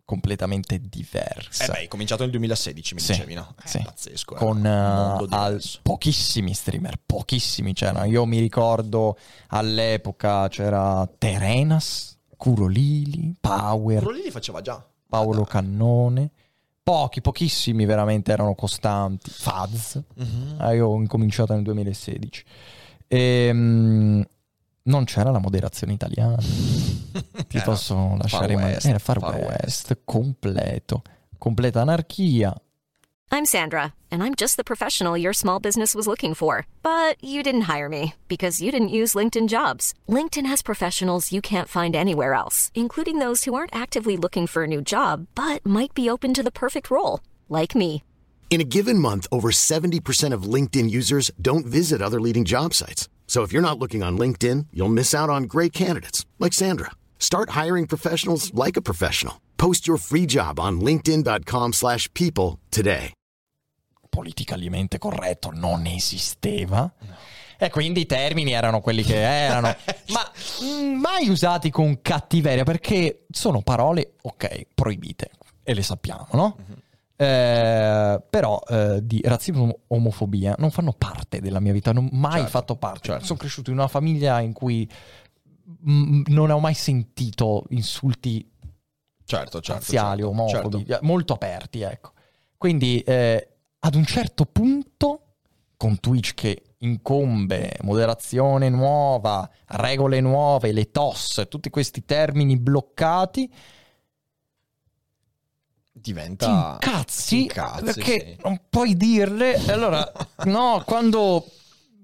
completamente 0.05 0.79
diversa. 0.81 1.63
Eh 1.63 1.67
beh, 1.67 1.77
hai 1.79 1.87
cominciato 1.87 2.23
nel 2.23 2.31
2016, 2.31 2.93
mi 2.95 2.99
Sì, 2.99 3.11
dicevi, 3.13 3.33
no? 3.35 3.53
È 3.61 3.67
sì. 3.67 3.79
pazzesco. 3.81 4.35
con 4.35 4.65
era 4.65 4.89
un 4.89 5.07
mondo 5.17 5.25
eh, 5.25 5.39
al- 5.39 5.63
pochissimi 5.81 6.53
streamer, 6.53 6.99
pochissimi 7.05 7.73
c'erano. 7.73 8.05
Io 8.05 8.25
mi 8.25 8.39
ricordo 8.39 9.17
all'epoca 9.47 10.47
c'era 10.49 11.09
Terenas, 11.17 12.17
Curolili, 12.37 13.35
Power, 13.39 14.01
Quello 14.03 14.17
lì 14.17 14.23
li 14.23 14.31
faceva 14.31 14.61
già. 14.61 14.85
Paolo 15.07 15.43
Cannone. 15.45 16.29
Pochi, 16.83 17.21
pochissimi 17.21 17.85
veramente 17.85 18.33
erano 18.33 18.55
costanti. 18.55 19.29
Faz. 19.31 20.01
Mhm. 20.15 20.57
Eh, 20.59 20.75
io 20.75 20.87
ho 20.87 20.95
incominciato 20.97 21.53
nel 21.53 21.63
2016. 21.63 22.43
Ehm, 23.07 24.25
non 24.83 25.05
c'era 25.05 25.31
la 25.31 25.39
moderazione 25.39 25.93
italiana. 25.93 26.37
Ti 26.41 27.57
Era 27.57 27.63
posso 27.63 28.15
lasciare 28.17 28.53
Far 28.55 28.63
West, 28.63 28.85
Era 28.85 28.99
Far, 28.99 29.19
Far 29.19 29.35
West, 29.35 29.89
West. 29.89 29.97
completo. 30.05 31.01
Completa 31.37 31.81
anarchia. 31.81 32.53
I'm 33.31 33.45
Sandra, 33.45 33.93
and 34.11 34.21
I'm 34.21 34.35
just 34.35 34.57
the 34.57 34.63
professional 34.63 35.17
your 35.17 35.33
small 35.33 35.59
business 35.59 35.95
was 35.95 36.05
looking 36.05 36.35
for. 36.35 36.67
But 36.83 37.15
you 37.21 37.41
didn't 37.41 37.61
hire 37.67 37.89
me 37.89 38.13
because 38.27 38.61
you 38.61 38.71
didn't 38.71 38.89
use 38.89 39.15
LinkedIn 39.15 39.47
jobs. 39.47 39.93
LinkedIn 40.07 40.45
has 40.45 40.61
professionals 40.61 41.31
you 41.31 41.41
can't 41.41 41.67
find 41.67 41.95
anywhere 41.95 42.33
else, 42.35 42.71
including 42.75 43.17
those 43.19 43.43
who 43.45 43.55
aren't 43.55 43.75
actively 43.75 44.17
looking 44.17 44.45
for 44.47 44.63
a 44.63 44.67
new 44.67 44.81
job 44.81 45.25
but 45.33 45.65
might 45.65 45.93
be 45.95 46.09
open 46.09 46.33
to 46.35 46.43
the 46.43 46.51
perfect 46.51 46.91
role, 46.91 47.21
like 47.49 47.73
me. 47.75 48.03
In 48.51 48.61
a 48.61 48.65
given 48.65 48.99
month, 48.99 49.25
over 49.31 49.49
70% 49.49 50.31
of 50.31 50.43
LinkedIn 50.43 50.89
users 50.91 51.31
don't 51.41 51.65
visit 51.65 52.01
other 52.03 52.21
leading 52.21 52.45
job 52.45 52.73
sites. 52.75 53.09
So 53.25 53.41
if 53.41 53.51
you're 53.51 53.67
not 53.67 53.79
looking 53.79 54.03
on 54.03 54.15
LinkedIn, 54.17 54.67
you'll 54.71 54.93
miss 54.93 55.15
out 55.15 55.31
on 55.31 55.43
great 55.43 55.73
candidates 55.73 56.27
like 56.37 56.53
Sandra. 56.53 56.91
Start 57.17 57.57
hiring 57.61 57.87
professionals 57.87 58.53
like 58.53 58.77
a 58.77 58.81
professional. 58.81 59.41
Post 59.57 59.87
your 59.87 59.97
free 59.97 60.27
job 60.27 60.59
on 60.59 60.79
linkedin.com/people 60.81 62.59
today. 62.69 63.13
politicamente 64.13 64.99
corretto 64.99 65.49
non 65.51 65.87
esisteva. 65.87 66.93
E 67.57 67.69
quindi 67.71 68.01
i 68.01 68.05
termini 68.05 68.51
erano 68.51 68.79
quelli 68.79 69.01
che 69.01 69.19
erano, 69.19 69.75
ma 70.09 70.31
mm, 70.63 70.93
mai 70.99 71.29
usati 71.29 71.71
con 71.71 71.99
cattiveria 72.01 72.63
perché 72.63 73.25
sono 73.31 73.61
parole, 73.61 74.13
ok, 74.21 74.67
proibite 74.75 75.31
e 75.63 75.73
le 75.73 75.81
sappiamo, 75.81 76.27
no? 76.33 76.57
Eh, 77.15 78.21
però 78.29 78.59
eh, 78.67 78.99
di 79.03 79.21
razzismo 79.23 79.67
e 79.69 79.79
omofobia 79.87 80.55
non 80.57 80.71
fanno 80.71 80.93
parte 80.93 81.39
della 81.39 81.59
mia 81.59 81.71
vita, 81.71 81.91
non 81.91 82.05
ho 82.11 82.15
mai 82.15 82.33
Certo, 82.41 82.49
fatto 82.49 82.75
parte. 82.75 83.07
certo. 83.09 83.25
Sono 83.25 83.39
cresciuto 83.39 83.69
in 83.69 83.77
una 83.77 83.87
famiglia 83.87 84.39
in 84.39 84.51
cui 84.53 84.89
mm, 85.89 86.23
non 86.27 86.49
ho 86.49 86.59
mai 86.59 86.73
sentito 86.73 87.65
insulti 87.69 88.49
Certo, 89.25 89.61
certo. 89.61 89.73
razziali, 89.73 90.21
certo, 90.21 90.29
omofobi, 90.29 90.85
certo. 90.85 91.05
molto 91.05 91.33
aperti, 91.33 91.81
ecco. 91.81 92.11
Quindi 92.57 92.99
eh, 93.01 93.47
ad 93.79 93.95
un 93.95 94.05
certo 94.05 94.45
punto, 94.45 95.21
con 95.77 95.99
Twitch 95.99 96.33
che 96.33 96.61
incombe 96.79 97.77
moderazione 97.83 98.69
nuova, 98.69 99.49
regole 99.67 100.19
nuove, 100.19 100.71
le 100.73 100.91
TOS, 100.91 101.45
tutti 101.49 101.69
questi 101.69 102.03
termini 102.05 102.57
bloccati, 102.57 103.49
ti 105.93 105.99
Diventa... 106.01 106.77
incazzi, 106.81 107.41
incazzi, 107.43 107.83
perché 107.83 108.35
sì. 108.35 108.37
non 108.43 108.59
puoi 108.69 108.97
dirle. 108.97 109.55
Allora, 109.71 110.11
no, 110.45 110.81
quando 110.85 111.45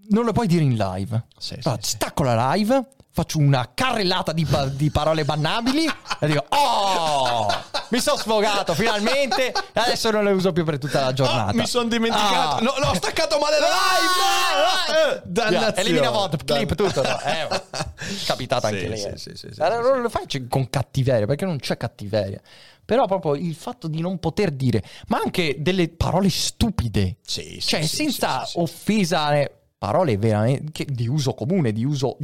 non 0.10 0.26
lo 0.26 0.32
puoi 0.32 0.48
dire 0.48 0.64
in 0.64 0.76
live. 0.76 1.26
Sì, 1.38 1.58
Allora, 1.64 1.82
sì. 1.82 1.90
stacco 1.92 2.24
la 2.24 2.52
live, 2.54 2.86
faccio 3.12 3.40
una 3.40 3.72
carrellata 3.74 4.32
di, 4.32 4.46
pa- 4.46 4.68
di 4.68 4.90
parole 4.92 5.26
bannabili 5.26 5.86
e 6.20 6.28
dico: 6.28 6.46
Oh, 6.50 7.48
mi 7.90 8.00
sono 8.00 8.18
sfogato 8.18 8.74
finalmente. 8.76 9.52
Adesso 9.74 10.12
non 10.12 10.24
le 10.24 10.32
uso 10.32 10.54
più 10.54 10.64
per 10.64 10.78
tutta 10.78 11.02
la 11.02 11.14
giornata. 11.14 11.50
Ah, 11.50 11.54
mi 11.54 11.66
sono 11.68 11.88
dimenticato. 11.90 12.56
Ah. 12.58 12.60
No, 12.62 12.74
l'ho 12.78 12.94
staccato 12.94 13.38
male 13.40 13.60
la 13.60 13.68
live. 13.68 14.18
Eh, 14.90 15.22
Dannazione. 15.24 15.76
Elimina 15.82 16.10
voto, 16.10 16.38
clip, 16.38 16.74
tutto. 16.76 17.02
no. 17.02 17.20
Eh, 17.22 17.48
capitata 18.26 18.68
anche 18.68 18.88
lei. 18.88 19.02
eh. 19.02 19.16
Allora, 19.60 19.82
non 19.82 20.02
lo 20.02 20.10
faccio 20.10 20.40
con 20.50 20.70
cattiveria, 20.70 21.26
perché 21.26 21.46
non 21.46 21.58
c'è 21.60 21.78
cattiveria. 21.78 22.42
Però 22.90 23.06
proprio 23.06 23.36
il 23.36 23.54
fatto 23.54 23.88
di 23.88 24.02
non 24.02 24.18
poter 24.18 24.50
dire, 24.50 24.84
ma 25.10 25.20
anche 25.24 25.58
delle 25.60 25.90
parole 25.90 26.28
stupide. 26.32 27.18
Sì, 27.22 27.58
sì, 27.60 27.62
cioè, 27.62 27.82
sì, 27.84 27.96
senza 27.98 28.50
offesa, 28.56 29.40
eh, 29.40 29.52
parole 29.78 30.18
veramente 30.18 30.86
di 30.86 31.08
uso 31.08 31.36
comune, 31.36 31.72
di 31.72 31.86
uso 31.86 32.18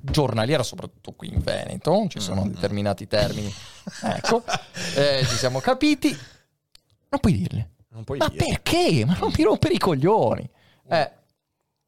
giornaliero, 0.00 0.62
soprattutto 0.62 1.10
qui 1.12 1.26
in 1.26 1.40
Veneto. 1.40 2.06
Ci 2.08 2.20
sono 2.20 2.44
Mm. 2.44 2.50
determinati 2.50 3.08
termini. 3.08 3.52
ecco, 4.04 4.44
eh, 4.94 5.24
ci 5.26 5.34
siamo 5.34 5.58
capiti. 5.58 6.08
Non 7.08 7.18
puoi 7.20 7.32
dirle. 7.36 7.70
Non 7.88 8.04
puoi 8.04 8.18
Ma 8.18 8.28
dire. 8.28 8.44
perché? 8.46 9.04
Ma 9.04 9.16
non 9.18 9.32
mi 9.36 9.42
rompere 9.42 9.74
i 9.74 9.78
coglioni. 9.78 10.48
Eh, 10.88 11.10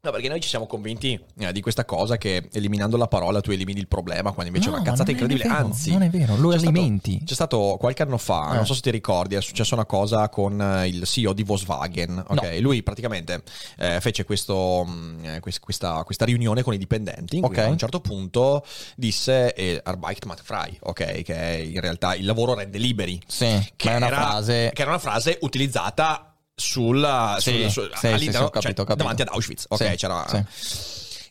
No, 0.05 0.11
perché 0.11 0.29
noi 0.29 0.39
ci 0.43 0.51
siamo 0.51 0.67
convinti 0.67 1.19
eh, 1.39 1.51
di 1.51 1.63
questa 1.63 1.87
cosa 1.87 2.19
che 2.19 2.51
eliminando 2.53 2.99
la 2.99 3.09
parola 3.09 3.41
tu 3.41 3.53
elimini 3.53 3.81
il 3.81 3.89
problema, 3.89 4.33
quando 4.33 4.53
invece 4.53 4.69
No, 4.69 4.77
è 4.77 4.81
una 4.81 4.91
cazzata 4.91 5.11
incredibile. 5.13 5.49
vero, 5.49 5.65
Anzi, 5.65 5.93
non 5.93 6.03
è 6.03 6.11
vero, 6.11 6.37
lo 6.37 6.51
c'è 6.51 6.59
stato- 6.59 6.77
alimenti. 6.77 7.23
c'è 7.25 7.33
stato 7.33 7.77
qualche 7.81 8.03
anno 8.03 8.19
fa, 8.19 8.51
Eh. 8.53 8.57
non 8.57 8.67
so 8.67 8.75
se 8.75 8.83
ti 8.83 8.91
ricordi, 8.91 9.35
è 9.35 9.41
successa 9.41 9.75
una 9.75 9.87
cosa 9.87 10.29
con 10.29 10.61
eh, 10.61 10.89
il 10.89 11.05
CEO 11.05 11.33
di 11.33 11.43
Volkswagen. 11.43 12.23
ok? 12.29 12.59
Lui 12.61 12.83
praticamente 12.83 13.43
eh, 13.79 13.99
fece 14.03 14.25
questo, 14.25 14.85
mh, 14.85 15.19
eh, 15.25 15.41
quest- 15.41 15.61
questa, 15.61 16.03
questa 16.05 16.27
riunione 16.27 16.63
con 16.63 16.75
i 16.75 16.79
dipendenti. 16.79 17.37
In 17.37 17.43
cui 17.43 17.57
Ok. 17.57 17.63
a 17.65 17.69
un 17.69 17.79
certo 17.79 18.01
punto 18.01 18.63
disse 18.97 19.81
Arbeit 19.83 20.25
macht 20.27 20.43
frei, 20.45 20.77
ok? 20.83 21.23
Che 21.23 21.71
in 21.73 21.81
realtà 21.81 22.15
il 22.15 22.27
lavoro 22.27 22.53
rende 22.53 22.77
liberi. 22.77 23.19
sì, 23.27 23.59
Che 23.75 23.91
era, 23.91 24.07
frase... 24.09 24.71
che 24.75 24.83
era 24.83 24.91
una 24.91 25.01
frase 25.01 25.39
utilizzata 25.41 26.34
sulla, 26.55 27.37
Sì, 27.41 27.69
sul- 27.69 27.91
sì, 27.95 28.07
all'interno, 28.07 28.39
sì, 28.39 28.45
ho 28.45 28.51
capito, 28.51 28.61
cioè, 28.61 28.75
capito. 28.75 28.95
davanti 28.95 29.23
ad 29.23 29.29
Auschwitz. 29.29 29.67
Ok, 29.69 29.95
c'era. 29.95 30.47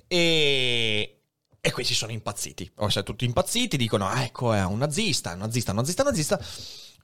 E, 0.08 1.22
e 1.60 1.72
questi 1.72 1.94
sono 1.94 2.12
impazziti. 2.12 2.70
O 2.78 2.90
sea, 2.90 3.04
tutti 3.04 3.26
impazziti, 3.26 3.78
dicono: 3.78 4.08
ah, 4.08 4.24
ecco, 4.24 4.54
è 4.54 4.64
un 4.64 4.78
nazista, 4.78 5.34
un 5.34 5.40
nazista, 5.40 5.72
un 5.72 5.78
nazista, 5.78 6.02
un 6.04 6.08
nazista. 6.10 6.40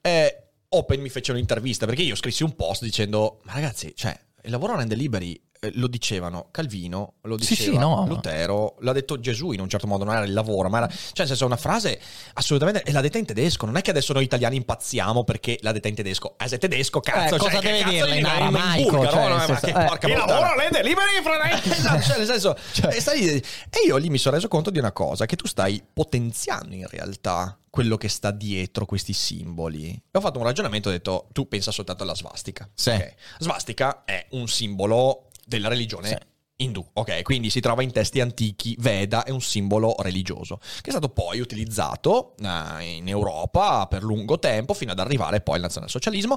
E 0.02 0.44
Open 0.68 1.00
mi 1.00 1.08
fece 1.08 1.32
un'intervista 1.32 1.86
perché 1.86 2.02
io 2.02 2.14
scrissi 2.14 2.42
un 2.42 2.54
post 2.54 2.82
dicendo: 2.82 3.40
Ma 3.44 3.54
ragazzi, 3.54 3.92
cioè, 3.96 4.18
il 4.42 4.50
lavoro 4.50 4.76
rende 4.76 4.94
liberi. 4.94 5.40
Eh, 5.62 5.72
Lo 5.74 5.88
dicevano 5.88 6.48
Calvino, 6.50 7.14
lo 7.22 7.38
Sì, 7.38 7.48
diceva 7.50 7.72
sì, 7.72 7.76
no. 7.78 8.06
Lutero, 8.06 8.76
l'ha 8.80 8.92
detto 8.92 9.20
Gesù 9.20 9.52
in 9.52 9.60
un 9.60 9.68
certo 9.68 9.86
modo, 9.86 10.04
non 10.04 10.14
era 10.14 10.24
il 10.24 10.32
lavoro, 10.32 10.70
ma 10.70 10.78
era, 10.78 10.88
cioè 10.88 11.12
nel 11.18 11.26
senso 11.26 11.44
è 11.44 11.46
una 11.46 11.58
frase 11.58 12.00
assolutamente, 12.32 12.82
e 12.82 12.92
l'ha 12.92 13.02
detta 13.02 13.18
in 13.18 13.26
tedesco, 13.26 13.66
non 13.66 13.76
è 13.76 13.82
che 13.82 13.90
adesso 13.90 14.14
noi 14.14 14.24
italiani 14.24 14.56
impazziamo 14.56 15.22
perché 15.22 15.58
l'ha 15.60 15.72
detta 15.72 15.88
in 15.88 15.94
tedesco, 15.96 16.36
eh, 16.38 16.48
sei 16.48 16.58
tedesco, 16.58 17.00
cazzo, 17.00 17.34
Eh, 17.34 17.38
cosa 17.38 17.50
cioè, 17.52 17.60
che 17.60 17.66
deve 17.66 17.78
cazzo 17.80 17.92
dirla 17.92 18.14
in 18.14 18.24
aramaico, 18.24 19.06
cioè, 19.06 19.28
no? 19.28 19.38
senso- 19.40 19.66
che 19.66 19.70
eh. 19.70 19.84
porca 19.84 20.06
Il 20.06 20.14
puttana. 20.14 20.32
lavoro 20.32 20.58
rende 20.58 20.82
liberi, 20.82 21.22
fratelli. 21.22 21.60
Esatto, 21.80 22.02
cioè, 22.02 22.16
nel 22.16 22.26
senso, 22.26 22.56
e, 22.88 23.00
stai 23.00 23.26
e 23.28 23.42
io 23.86 23.96
lì 23.98 24.08
mi 24.08 24.16
sono 24.18 24.36
reso 24.36 24.48
conto 24.48 24.70
di 24.70 24.78
una 24.78 24.92
cosa, 24.92 25.26
che 25.26 25.36
tu 25.36 25.46
stai 25.46 25.82
potenziando 25.92 26.74
in 26.74 26.86
realtà 26.88 27.54
quello 27.68 27.96
che 27.98 28.08
sta 28.08 28.30
dietro 28.30 28.86
questi 28.86 29.12
simboli. 29.12 29.90
E 29.90 30.18
ho 30.18 30.20
fatto 30.20 30.38
un 30.38 30.44
ragionamento, 30.44 30.88
ho 30.88 30.92
detto, 30.92 31.28
tu 31.32 31.46
pensa 31.48 31.70
soltanto 31.70 32.02
alla 32.02 32.14
svastica. 32.14 32.66
Sì. 32.74 32.90
ok? 32.90 33.14
Svastica 33.38 34.02
è 34.04 34.26
un 34.30 34.48
simbolo 34.48 35.26
della 35.50 35.68
religione 35.68 36.08
Sì. 36.08 36.16
indù, 36.64 36.86
ok? 36.92 37.22
Quindi 37.22 37.50
si 37.50 37.60
trova 37.60 37.82
in 37.82 37.90
testi 37.92 38.20
antichi, 38.20 38.76
Veda 38.78 39.24
è 39.24 39.30
un 39.30 39.40
simbolo 39.42 39.94
religioso, 39.98 40.58
che 40.58 40.86
è 40.86 40.90
stato 40.90 41.08
poi 41.08 41.40
utilizzato 41.40 42.34
eh, 42.38 42.82
in 42.96 43.08
Europa 43.08 43.86
per 43.88 44.02
lungo 44.02 44.38
tempo, 44.38 44.72
fino 44.72 44.92
ad 44.92 44.98
arrivare 45.00 45.40
poi 45.40 45.56
al 45.56 45.62
nazionalsocialismo, 45.62 46.36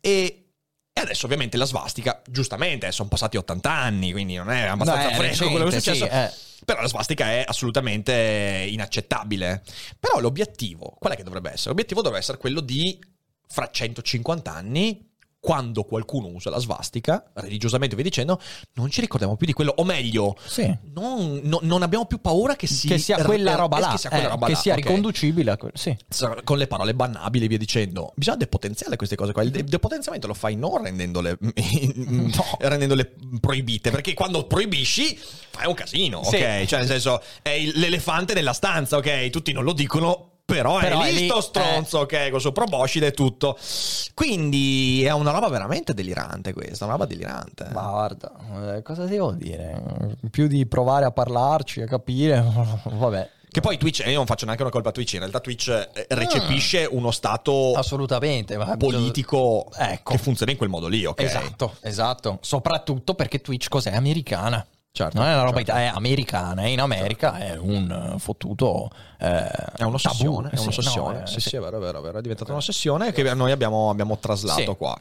e... 0.00 0.44
E 0.92 1.00
adesso 1.02 1.26
ovviamente 1.26 1.56
la 1.56 1.66
svastica, 1.66 2.20
giustamente, 2.28 2.88
eh, 2.88 2.92
sono 2.92 3.08
passati 3.08 3.36
80 3.36 3.70
anni, 3.70 4.10
quindi 4.10 4.34
non 4.34 4.50
è 4.50 4.62
abbastanza 4.62 5.04
No, 5.04 5.10
è 5.10 5.14
fresco 5.14 5.48
quello 5.48 5.66
che 5.68 5.70
è 5.70 5.74
recente, 5.76 5.98
successo. 6.00 6.12
sì, 6.12 6.58
eh. 6.58 6.64
Però 6.64 6.80
la 6.82 6.88
svastica 6.88 7.26
è 7.30 7.44
assolutamente 7.46 8.66
inaccettabile. 8.68 9.62
Però 10.00 10.18
l'obiettivo, 10.18 10.96
qual 10.98 11.12
è 11.12 11.16
che 11.16 11.22
dovrebbe 11.22 11.52
essere? 11.52 11.68
L'obiettivo 11.70 12.00
dovrebbe 12.02 12.22
essere 12.22 12.38
quello 12.38 12.60
di, 12.60 12.98
fra 13.46 13.70
150 13.70 14.52
anni, 14.52 15.09
quando 15.40 15.84
qualcuno 15.84 16.26
usa 16.28 16.50
la 16.50 16.58
svastica, 16.58 17.30
religiosamente 17.34 17.96
vi 17.96 18.02
dicendo, 18.02 18.38
non 18.74 18.90
ci 18.90 19.00
ricordiamo 19.00 19.36
più 19.36 19.46
di 19.46 19.54
quello. 19.54 19.72
O 19.78 19.84
meglio, 19.84 20.36
Sì. 20.44 20.70
non, 20.92 21.40
no- 21.44 21.60
non 21.62 21.82
abbiamo 21.82 22.04
più 22.04 22.20
paura 22.20 22.56
che, 22.56 22.66
si 22.66 22.86
che 22.86 22.98
sia 22.98 23.24
quella 23.24 23.52
eh, 23.52 23.56
roba 23.56 23.78
là, 23.78 23.90
Che 23.92 23.98
sia, 23.98 24.10
eh, 24.10 24.28
roba 24.28 24.46
che 24.46 24.52
là, 24.52 24.58
sia 24.58 24.74
ok? 24.74 24.80
riconducibile 24.80 25.50
a 25.52 25.56
quello. 25.56 25.76
Sì. 25.76 25.96
con 26.44 26.58
le 26.58 26.66
parole 26.66 26.94
bannabili 26.94 27.46
e 27.46 27.48
via 27.48 27.58
dicendo. 27.58 28.12
Bisogna 28.16 28.36
depotenziare 28.36 28.96
queste 28.96 29.16
cose 29.16 29.32
qua. 29.32 29.42
Il 29.42 29.50
de- 29.50 29.64
depotenziamento 29.64 30.26
lo 30.26 30.34
fai 30.34 30.56
non 30.56 30.82
rendendole, 30.82 31.38
rendendole 32.60 33.14
proibite, 33.40 33.90
perché 33.90 34.12
quando 34.14 34.46
proibisci 34.46 35.18
fai 35.50 35.66
un 35.66 35.74
casino, 35.74 36.22
Sì. 36.22 36.36
ok? 36.36 36.64
Cioè, 36.66 36.78
nel 36.80 36.88
senso, 36.88 37.22
è 37.42 37.58
l'elefante 37.74 38.34
nella 38.34 38.52
stanza, 38.52 38.98
ok? 38.98 39.30
Tutti 39.30 39.52
non 39.52 39.64
lo 39.64 39.72
dicono. 39.72 40.29
Però, 40.54 40.78
Però 40.78 41.00
è 41.02 41.08
è 41.08 41.12
lì 41.12 41.26
sto 41.26 41.40
stronzo, 41.40 41.98
ok, 42.00 42.30
con 42.30 42.40
suo 42.40 42.52
proboscide 42.52 43.06
e 43.08 43.12
tutto. 43.12 43.56
Quindi 44.14 45.02
è 45.04 45.12
una 45.12 45.30
roba 45.30 45.48
veramente 45.48 45.94
delirante 45.94 46.52
questa, 46.52 46.84
una 46.84 46.94
roba 46.94 47.06
delirante. 47.06 47.68
Ma 47.72 47.88
guarda, 47.88 48.76
eh, 48.76 48.82
cosa 48.82 49.04
devo 49.04 49.32
dire? 49.32 50.16
Più 50.30 50.46
di 50.46 50.66
provare 50.66 51.04
a 51.04 51.10
parlarci, 51.10 51.82
a 51.82 51.86
capire, 51.86 52.44
vabbè. 52.84 53.30
Che 53.50 53.60
poi 53.60 53.78
Twitch, 53.78 54.04
io 54.06 54.14
non 54.14 54.26
faccio 54.26 54.44
neanche 54.44 54.62
una 54.62 54.70
colpa 54.70 54.90
a 54.90 54.92
Twitch, 54.92 55.14
in 55.14 55.18
realtà 55.20 55.40
Twitch 55.40 55.68
eh, 55.68 56.06
recepisce 56.10 56.86
uno 56.88 57.10
stato 57.10 57.72
Assolutamente. 57.74 58.56
politico 58.78 59.66
Ecco. 59.76 60.12
che 60.12 60.18
funziona 60.18 60.52
in 60.52 60.56
quel 60.56 60.68
modo 60.70 60.86
lì, 60.86 61.04
ok? 61.04 61.20
Esatto, 61.20 61.74
esatto. 61.80 62.38
Soprattutto 62.42 63.14
perché 63.14 63.40
Twitch 63.40 63.68
cos'è? 63.68 63.92
Americana. 63.92 64.64
Certo, 64.92 65.18
non 65.18 65.28
è 65.28 65.32
una 65.34 65.42
roba 65.44 65.58
certo. 65.58 65.72
è 65.72 65.84
americana. 65.86 66.66
In 66.66 66.80
America 66.80 67.36
è 67.38 67.56
un 67.56 68.12
eh, 68.14 68.18
fottuto. 68.18 68.90
eh, 69.20 69.46
È 69.76 69.84
un'ossessione, 69.84 70.48
tabù. 70.50 70.56
è 70.56 70.60
un'ossessione. 70.60 71.18
no, 71.18 71.22
eh, 71.24 71.26
sì, 71.28 71.40
sì. 71.40 71.48
sì, 71.50 71.56
è 71.56 71.60
vero, 71.60 71.76
è 71.76 71.80
vero, 71.80 71.98
è 72.00 72.02
vero. 72.02 72.18
È 72.18 72.20
diventata 72.20 72.50
un'ossessione 72.50 73.12
che 73.12 73.22
noi 73.34 73.52
abbiamo, 73.52 73.88
abbiamo 73.90 74.18
traslato 74.18 74.60
Sì. 74.60 74.76
qua. 74.76 74.96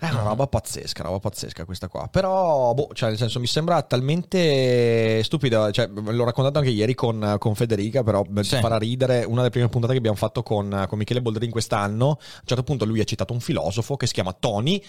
È 0.00 0.08
una 0.10 0.22
roba 0.22 0.46
pazzesca, 0.46 1.02
roba 1.02 1.18
pazzesca 1.18 1.64
questa 1.64 1.88
qua. 1.88 2.06
Però, 2.08 2.72
boh, 2.72 2.90
cioè, 2.92 3.08
nel 3.08 3.18
senso, 3.18 3.40
mi 3.40 3.48
sembra 3.48 3.82
talmente 3.82 5.20
stupida. 5.24 5.72
Cioè, 5.72 5.88
l'ho 5.88 6.24
raccontato 6.24 6.58
anche 6.58 6.70
ieri 6.70 6.94
con, 6.94 7.34
con 7.40 7.56
Federica, 7.56 8.04
però 8.04 8.24
Sì. 8.42 8.56
farà 8.60 8.78
ridere. 8.78 9.24
Una 9.24 9.38
delle 9.38 9.50
prime 9.50 9.68
puntate 9.68 9.94
che 9.94 9.98
abbiamo 9.98 10.16
fatto 10.16 10.44
con, 10.44 10.84
con 10.88 10.96
Michele 10.96 11.20
Boldrin 11.20 11.50
quest'anno. 11.50 12.06
A 12.10 12.10
un 12.10 12.42
certo 12.44 12.62
punto 12.62 12.84
lui 12.84 13.00
ha 13.00 13.04
citato 13.04 13.32
un 13.32 13.40
filosofo 13.40 13.96
che 13.96 14.06
si 14.06 14.12
chiama 14.14 14.32
Tony 14.32 14.80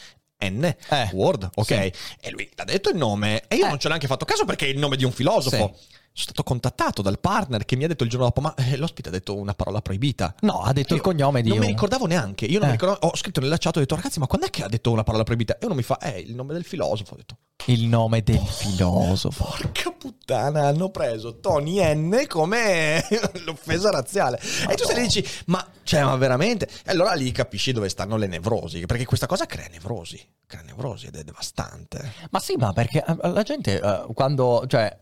N. 0.44 0.64
Eh, 0.90 1.10
Ward, 1.14 1.50
ok? 1.56 1.66
sì. 1.66 1.74
E 2.22 2.30
lui 2.32 2.50
ha 2.56 2.64
detto 2.64 2.90
il 2.90 2.96
nome 2.98 3.44
e 3.48 3.56
io 3.58 3.66
Eh. 3.66 3.70
non 3.70 3.80
ci 3.80 3.86
ho 3.86 3.90
neanche 3.90 4.08
fatto 4.08 4.26
caso 4.26 4.46
perché 4.46 4.66
è 4.66 4.70
il 4.70 4.78
nome 4.78 4.96
di 4.96 5.04
un 5.04 5.12
filosofo. 5.12 5.76
Sì. 5.78 5.88
Sono 6.20 6.32
stato 6.34 6.44
contattato 6.44 7.02
dal 7.02 7.18
partner 7.18 7.64
che 7.64 7.78
mi 7.78 7.86
ha 7.86 7.88
detto 7.88 8.04
il 8.04 8.10
giorno 8.10 8.26
dopo, 8.26 8.42
ma 8.42 8.54
eh, 8.56 8.76
l'ospite 8.76 9.08
ha 9.08 9.12
detto 9.12 9.38
una 9.38 9.54
parola 9.54 9.82
proibita. 9.82 10.36
No, 10.42 10.62
ha 10.64 10.74
detto 10.74 10.94
il 10.94 11.00
Io 11.00 11.06
cognome 11.06 11.42
di 11.42 11.48
Non 11.48 11.60
mi 11.60 11.64
un- 11.66 11.72
ricordavo 11.72 12.08
neanche. 12.08 12.44
Io 12.46 12.60
non 12.60 12.68
Eh. 12.68 12.72
mi 12.72 12.78
ricordavo. 12.78 13.08
Ho 13.08 13.16
scritto 13.16 13.40
nella 13.40 13.58
chat, 13.58 13.78
ho 13.78 13.80
detto, 13.80 13.96
ragazzi, 13.96 14.20
ma 14.20 14.28
quando 14.28 14.48
è 14.48 14.50
che 14.50 14.64
ha 14.64 14.68
detto 14.68 14.92
una 14.92 15.04
parola 15.04 15.24
proibita? 15.24 15.58
E 15.58 15.66
uno 15.66 15.76
mi 15.76 15.82
fa, 15.84 15.98
eh, 16.00 16.20
il 16.20 16.36
nome 16.36 16.52
del 16.54 16.66
filosofo. 16.66 17.14
Ho 17.14 17.18
detto, 17.18 17.38
Il 17.68 17.86
nome 17.88 18.22
del 18.22 18.38
filosofo. 18.46 19.46
porca 19.46 19.92
puttana, 19.92 20.68
hanno 20.68 20.90
preso 20.90 21.40
Tony 21.40 21.80
N 21.96 22.26
come 22.28 23.02
l'offesa 23.46 23.90
razziale. 23.90 24.40
E 24.70 24.76
tu 24.76 24.84
stai 24.84 24.96
lì 24.96 25.02
e 25.04 25.06
dici, 25.06 25.26
ma, 25.46 25.66
cioè, 25.84 26.04
ma 26.04 26.16
veramente? 26.18 26.68
E 26.86 26.92
allora 26.92 27.14
lì 27.14 27.32
capisci 27.32 27.72
dove 27.72 27.88
stanno 27.88 28.18
le 28.18 28.28
nevrosi. 28.28 28.86
Perché 28.86 29.06
questa 29.06 29.26
cosa 29.26 29.46
crea 29.46 29.68
nevrosi. 29.70 30.22
Crea 30.46 30.64
nevrosi 30.64 31.06
ed 31.08 31.16
è 31.16 31.24
devastante. 31.24 32.12
Ma 32.32 32.40
sì, 32.40 32.56
ma 32.58 32.74
perché 32.74 33.04
eh, 33.08 33.16
la 33.30 33.44
gente 33.44 33.80
eh, 33.80 34.06
quando, 34.14 34.66
cioè, 34.68 34.98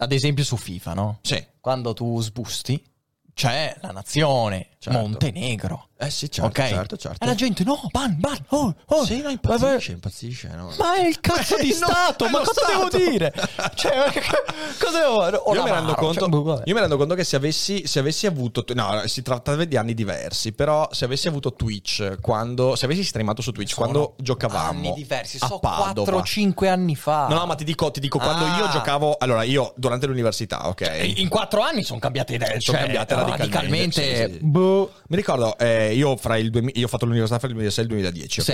ad 0.00 0.12
esempio 0.12 0.44
su 0.44 0.56
FIFA, 0.56 0.94
no? 0.94 1.18
Sì. 1.22 1.44
Quando 1.60 1.92
tu 1.92 2.20
sbusti, 2.20 2.82
c'è 3.34 3.76
la 3.80 3.90
nazione, 3.90 4.68
Certo. 4.78 4.98
Montenegro. 4.98 5.87
Eh 6.00 6.10
sì, 6.10 6.30
certo, 6.30 6.60
ok? 6.60 6.68
certo, 6.68 6.96
certo. 6.96 7.24
E 7.24 7.26
la 7.26 7.34
gente, 7.34 7.64
no, 7.64 7.80
ban, 7.90 8.14
ban, 8.20 8.36
oh, 8.50 8.72
oh. 8.86 9.04
Sì, 9.04 9.20
no, 9.20 9.30
impazzisce, 9.30 9.90
impazzisce. 9.92 10.48
No? 10.54 10.72
Ma 10.78 10.94
è 10.94 11.08
il 11.08 11.18
cazzo 11.18 11.56
di 11.60 11.70
Eh, 11.70 11.78
no, 11.80 11.86
Stato, 11.88 12.28
ma 12.28 12.38
cosa 12.38 12.52
Stato. 12.52 12.88
devo 12.88 13.10
dire? 13.10 13.32
Cioè, 13.74 14.12
cosa 14.78 14.98
devo 15.00 15.22
o 15.24 15.54
Io 15.54 15.62
mi, 15.64 15.70
rendo 15.70 15.94
conto, 15.94 16.20
cioè, 16.20 16.28
boh, 16.28 16.62
io 16.64 16.74
mi 16.74 16.80
rendo 16.80 16.96
conto 16.96 17.14
che 17.14 17.24
se 17.24 17.34
avessi, 17.34 17.84
se 17.86 17.98
avessi 17.98 18.26
avuto. 18.26 18.64
No, 18.74 19.02
si 19.06 19.22
trattava 19.22 19.64
di 19.64 19.76
anni 19.76 19.92
diversi. 19.94 20.52
Però 20.52 20.88
se 20.92 21.04
avessi 21.04 21.26
avuto 21.26 21.52
Twitch 21.54 22.20
quando. 22.20 22.76
Se 22.76 22.84
avessi 22.84 23.02
streamato 23.02 23.42
su 23.42 23.50
Twitch 23.50 23.74
quando 23.74 24.14
giocavamo. 24.18 24.68
anni 24.68 24.92
diversi, 24.94 25.38
a 25.40 25.46
so 25.48 25.58
Padova. 25.58 26.12
4-5 26.22 26.68
anni 26.68 26.94
fa. 26.94 27.26
No, 27.26 27.34
no, 27.34 27.46
ma 27.46 27.56
ti 27.56 27.64
dico, 27.64 27.90
ti 27.90 27.98
dico 27.98 28.18
quando 28.18 28.44
Ah. 28.44 28.56
io 28.58 28.68
giocavo. 28.68 29.16
Allora, 29.18 29.42
io 29.42 29.72
durante 29.74 30.06
l'università, 30.06 30.68
ok. 30.68 31.14
In 31.16 31.28
4 31.28 31.60
anni 31.60 31.82
sono 31.82 31.98
cambiate 31.98 32.34
idee, 32.34 32.60
Sono 32.60 32.78
cioè, 32.78 32.78
cambiate 32.82 33.14
radicalmente, 33.16 34.00
radicalmente. 34.00 34.26
sì, 34.28 34.32
sì. 34.34 34.44
boh. 34.44 34.92
Mi 35.08 35.16
ricordo, 35.16 35.58
eh, 35.58 35.87
io, 35.92 36.16
fra 36.16 36.36
il 36.36 36.50
2000 36.50 36.72
io 36.78 36.86
ho 36.86 36.88
fatto 36.88 37.04
l'università 37.04 37.38
fra 37.38 37.48
il 37.48 37.54
2006 37.54 37.78
e 37.84 37.86
il 37.86 37.92
2010, 37.92 38.40
ok? 38.40 38.46
Sì. 38.46 38.52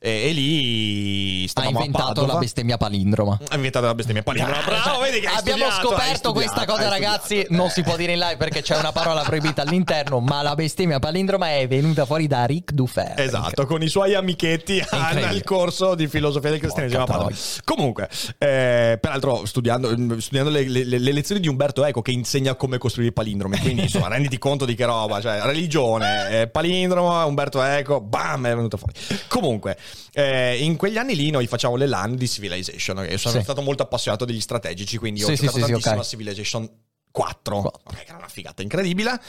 E, 0.00 0.28
e 0.28 0.32
lì 0.32 1.44
Ha 1.44 1.48
stavamo 1.48 1.78
a 1.78 1.84
inventato 1.84 2.26
la 2.26 2.36
bestemmia 2.38 2.76
palindroma. 2.76 3.38
Ha 3.48 3.54
inventato 3.56 3.86
la 3.86 3.94
bestemmia 3.94 4.22
palindroma. 4.22 4.62
Bravo, 4.64 5.00
vedi 5.00 5.20
che 5.20 5.26
Abbiamo 5.26 5.70
studiato, 5.70 5.88
scoperto 5.88 6.32
questa 6.32 6.50
studiato, 6.62 6.72
cosa, 6.78 6.88
ragazzi. 6.88 7.34
studiato. 7.40 7.54
Non 7.54 7.70
si 7.70 7.82
può 7.82 7.96
dire 7.96 8.12
in 8.12 8.18
live 8.18 8.36
perché 8.36 8.62
c'è 8.62 8.76
una 8.76 8.92
parola 8.92 9.22
proibita 9.22 9.62
all'interno. 9.62 10.20
Ma 10.20 10.42
la 10.42 10.54
bestemmia 10.54 10.98
palindroma 10.98 11.50
è 11.56 11.66
venuta 11.68 12.04
fuori 12.06 12.26
da 12.26 12.44
Ric 12.44 12.72
Dufer. 12.72 13.14
Esatto, 13.16 13.66
con 13.66 13.82
i 13.82 13.88
suoi 13.88 14.14
amichetti 14.14 14.82
al 14.90 15.42
corso 15.44 15.94
di 15.94 16.06
filosofia 16.08 16.50
del 16.50 16.58
cristianesimo 16.60 17.02
a 17.02 17.04
Porca 17.04 17.22
Padova. 17.24 17.36
Comunque, 17.64 18.08
eh, 18.38 18.98
peraltro, 19.00 19.44
studiando, 19.46 20.20
studiando 20.20 20.50
le, 20.50 20.68
le- 20.68 20.84
le 20.84 21.12
lezioni 21.12 21.40
di 21.40 21.48
Umberto 21.48 21.84
Eco 21.84 22.02
che 22.02 22.10
insegna 22.10 22.54
come 22.54 22.78
costruire 22.78 23.10
i 23.10 23.14
palindromi, 23.14 23.58
quindi 23.58 23.82
insomma, 23.86 24.08
renditi 24.08 24.38
conto 24.38 24.64
di 24.64 24.74
che 24.74 24.84
roba, 24.84 25.20
cioè 25.20 25.40
religione, 25.42 26.40
eh, 26.42 26.48
palindromo, 26.76 27.26
Umberto 27.26 27.62
Eco, 27.62 28.00
bam, 28.00 28.46
è 28.46 28.54
venuto 28.54 28.76
fuori. 28.76 28.92
Comunque, 29.28 29.78
eh, 30.12 30.62
in 30.62 30.76
quegli 30.76 30.96
anni 30.98 31.14
lì 31.16 31.30
noi 31.30 31.46
facciamo 31.46 31.76
le 31.76 31.86
LAN 31.86 32.16
di 32.16 32.28
Civilization, 32.28 32.98
ok? 32.98 33.18
sono 33.18 33.36
Sì. 33.36 33.42
stato 33.42 33.62
molto 33.62 33.82
appassionato 33.82 34.24
degli 34.24 34.40
strategici, 34.40 34.98
quindi 34.98 35.22
ho 35.22 35.26
Sì, 35.26 35.34
giocato 35.36 35.54
sì, 35.56 35.60
tantissimo 35.62 35.94
ok. 35.94 36.00
a 36.00 36.04
Civilization 36.04 36.70
4, 37.10 37.60
Quattro. 37.60 37.80
ok, 37.84 37.96
che 37.96 38.08
era 38.08 38.18
una 38.18 38.28
figata 38.28 38.62
incredibile. 38.62 39.20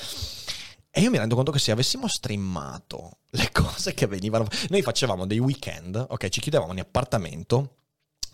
E 0.91 1.01
io 1.01 1.09
mi 1.11 1.17
rendo 1.17 1.35
conto 1.35 1.51
che 1.51 1.59
se 1.59 1.71
avessimo 1.71 2.07
streamato 2.07 3.19
le 3.31 3.49
cose 3.51 3.93
che 3.93 4.07
venivano. 4.07 4.47
Noi 4.69 4.81
facevamo 4.81 5.25
dei 5.27 5.37
weekend, 5.39 5.95
ok? 6.09 6.27
Ci 6.29 6.41
chiudevamo 6.41 6.71
in 6.73 6.79
appartamento 6.79 7.76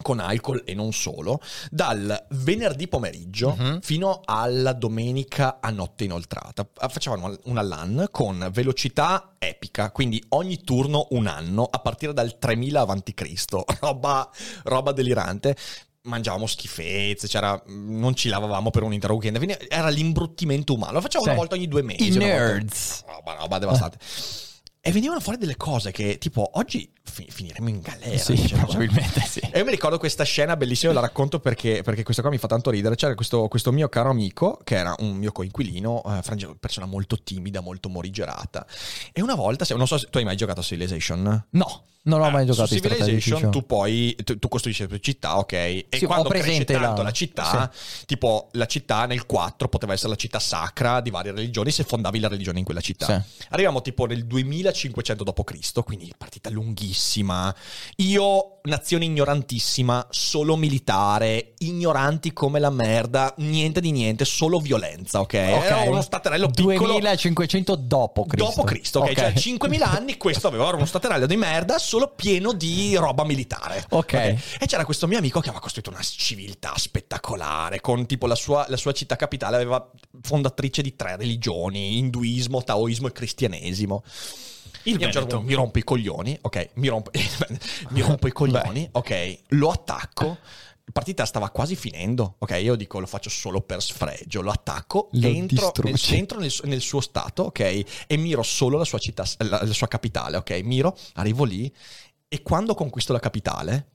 con 0.02 0.20
alcol 0.20 0.64
e 0.66 0.74
non 0.74 0.92
solo, 0.92 1.40
dal 1.70 2.26
venerdì 2.32 2.88
pomeriggio 2.88 3.56
Mhm. 3.58 3.80
fino 3.82 4.22
alla 4.26 4.74
domenica 4.74 5.60
a 5.62 5.70
notte 5.70 6.04
inoltrata. 6.04 6.68
Facevamo 6.90 7.38
una 7.46 7.62
LAN 7.62 8.08
con 8.12 8.50
velocità 8.52 9.36
epica, 9.40 9.92
quindi 9.92 10.24
ogni 10.30 10.62
turno 10.64 11.08
un 11.12 11.28
anno 11.28 11.64
a 11.70 11.80
partire 11.80 12.14
dal 12.14 12.38
3000 12.38 12.82
avanti 12.82 13.14
Cristo. 13.14 13.64
Roba, 13.80 14.30
roba 14.64 14.92
delirante. 14.92 15.56
Mangiavamo 16.06 16.46
schifezze, 16.48 17.30
c'era, 17.30 17.62
non 17.68 18.14
ci 18.14 18.28
lavavamo 18.28 18.72
per 18.72 18.84
un 18.84 18.92
intero 18.94 19.14
weekend. 19.16 19.66
Era 19.70 19.88
l'imbruttimento 19.88 20.74
umano. 20.74 20.94
Lo 20.94 21.02
facciamo 21.02 21.24
Sì. 21.24 21.30
una 21.30 21.38
volta 21.40 21.56
ogni 21.56 21.70
due 21.70 21.82
mesi. 21.82 22.04
I 22.08 22.12
una 22.18 22.26
volta- 22.26 22.34
nerds. 22.44 23.04
Roba, 23.08 23.34
roba 23.36 23.58
devastante. 23.60 23.98
E 24.86 24.92
venivano 24.92 25.22
fuori 25.22 25.38
delle 25.38 25.56
cose 25.56 25.92
che, 25.92 26.18
tipo, 26.18 26.50
oggi 26.56 26.92
fi- 27.04 27.26
finiremo 27.30 27.70
in 27.70 27.80
galera. 27.80 28.18
Sì, 28.18 28.36
cioè, 28.36 28.60
probabilmente 28.60 29.22
sì. 29.22 29.40
e 29.40 29.60
io 29.60 29.64
mi 29.64 29.72
ricordo 29.72 29.98
questa 29.98 30.26
scena 30.26 30.58
bellissima, 30.58 30.92
la 30.92 31.00
racconto 31.00 31.40
perché, 31.40 31.82
perché 31.84 32.04
questa 32.04 32.22
qua 32.22 32.30
mi 32.30 32.38
fa 32.38 32.48
tanto 32.48 32.70
ridere. 32.70 32.96
C'era 32.96 33.16
questo, 33.16 33.48
questo 33.48 33.72
mio 33.72 33.88
caro 33.88 34.10
amico, 34.10 34.60
che 34.62 34.76
era 34.76 34.94
un 35.00 35.16
mio 35.16 35.32
coinquilino, 35.32 36.04
eh, 36.04 36.10
una 36.10 36.56
persona 36.60 36.86
molto 36.86 37.18
timida, 37.24 37.62
molto 37.62 37.88
morigerata. 37.88 38.68
E 39.14 39.22
una 39.22 39.36
volta, 39.36 39.64
se- 39.64 39.74
non 39.74 39.88
so 39.88 39.98
se 39.98 40.08
tu 40.10 40.18
hai 40.18 40.26
mai 40.26 40.36
giocato 40.36 40.60
a 40.60 40.64
Civilization. 40.64 41.46
No, 41.52 41.84
non 42.06 42.22
ho 42.22 42.30
mai 42.30 42.46
giocato 42.46 42.68
su 42.68 42.76
Civilization 42.76 43.50
tu 43.52 43.66
poi 43.66 44.16
tu, 44.24 44.38
tu 44.38 44.48
costruisci 44.48 44.82
le 44.84 44.88
tue 44.90 45.00
città, 45.00 45.38
ok? 45.38 45.54
E 45.54 45.88
Sì, 45.90 46.06
quando 46.06 46.30
cresce 46.30 46.66
tanto 46.66 46.98
la- 46.98 47.04
la, 47.04 47.12
città, 47.12 47.72
tipo 48.06 48.50
la 48.54 48.66
città 48.66 49.06
nel 49.06 49.26
4 49.26 49.68
poteva 49.70 49.94
essere 49.94 50.10
la 50.10 50.16
città 50.16 50.40
sacra 50.40 51.00
di 51.02 51.10
varie 51.10 51.32
religioni 51.32 51.72
se 51.72 51.84
fondavi 51.84 52.20
la 52.20 52.28
religione 52.28 52.60
in 52.60 52.66
quella 52.66 52.82
città. 52.82 53.06
Sì. 53.06 53.46
Arriviamo 53.50 53.82
tipo 53.82 54.06
nel 54.06 54.26
2500 54.26 55.24
d.C., 55.24 55.84
quindi 55.84 56.14
partita 56.18 56.50
lunghissima. 56.50 57.54
Io, 57.98 58.60
nazione 58.64 59.06
ignorantissima, 59.06 60.08
solo 60.10 60.56
militare, 60.56 61.54
ignoranti 61.60 62.34
come 62.34 62.60
la 62.60 62.70
merda, 62.70 63.34
niente 63.38 63.80
di 63.82 63.92
niente, 63.92 64.26
solo 64.26 64.60
violenza, 64.60 65.20
ok? 65.22 65.34
Era 65.34 65.82
uno 65.82 66.02
staterello 66.02 66.50
piccolo 66.50 66.94
2500 67.00 67.76
dopo 67.76 68.26
Cristo. 68.26 68.50
Dopo 68.50 68.64
Cristo, 68.64 69.00
ok? 69.00 69.10
Ok. 69.10 69.16
Cioè 69.16 69.34
5000 69.34 69.90
anni 69.90 70.18
questo 70.18 70.48
aveva 70.48 70.66
uno 70.70 70.86
staterello 70.86 71.26
di 71.26 71.38
merda 71.38 71.78
solo 71.94 72.12
pieno 72.16 72.54
di 72.54 72.96
roba 72.96 73.24
militare. 73.24 73.86
Ok. 73.90 74.14
E 74.14 74.66
c'era 74.66 74.84
questo 74.84 75.06
mio 75.06 75.20
amico 75.20 75.40
che 75.40 75.50
aveva 75.50 75.62
costruito 75.62 75.92
una 75.92 76.02
civiltà 76.02 76.74
spettacolare, 76.76 77.82
con 77.82 78.08
tipo 78.08 78.26
la 78.26 78.34
sua, 78.34 78.66
la 78.68 78.78
sua 78.78 78.94
città 78.94 79.16
capitale 79.16 79.58
aveva 79.58 79.92
fondatrice 80.24 80.82
di 80.82 80.96
tre 80.96 81.18
religioni, 81.18 82.00
induismo, 82.00 82.64
taoismo 82.64 83.10
e 83.10 83.12
cristianesimo. 83.12 84.04
Il 84.86 84.98
Io 84.98 85.04
a 85.04 85.06
un 85.06 85.12
certo 85.12 85.42
mi 85.42 85.54
rompo 85.54 85.78
i 85.78 85.84
coglioni, 85.84 86.36
ok? 86.42 86.70
Mi 86.74 86.88
rompo, 86.88 87.12
mi 87.90 88.02
rompo 88.02 88.26
i 88.26 88.32
coglioni, 88.34 88.90
ok? 88.92 89.38
Lo 89.50 89.70
attacco. 89.70 90.40
La 90.86 90.92
partita 90.92 91.26
stava 91.26 91.50
quasi 91.50 91.76
finendo, 91.76 92.36
ok? 92.40 92.60
Io 92.62 92.76
dico 92.76 93.00
lo 93.00 93.06
faccio 93.06 93.30
solo 93.30 93.62
per 93.62 93.82
sfregio, 93.82 94.42
lo 94.42 94.52
attacco, 94.52 95.08
Lo 95.14 95.28
entro, 95.28 95.72
nel, 95.84 95.98
entro 96.10 96.40
nel, 96.40 96.54
nel 96.64 96.82
suo 96.82 97.00
stato, 97.00 97.44
ok? 97.44 97.84
E 98.06 98.18
miro 98.18 98.44
solo 98.44 98.78
la 98.78 98.84
sua 98.84 99.00
città, 99.00 99.26
la, 99.38 99.64
la 99.64 99.74
sua 99.74 99.88
capitale, 99.88 100.38
ok? 100.38 100.52
Miro, 100.64 100.98
arrivo 101.14 101.46
lì 101.46 101.74
e 102.28 102.42
quando 102.42 102.74
conquisto 102.74 103.14
la 103.14 103.20
capitale, 103.20 103.92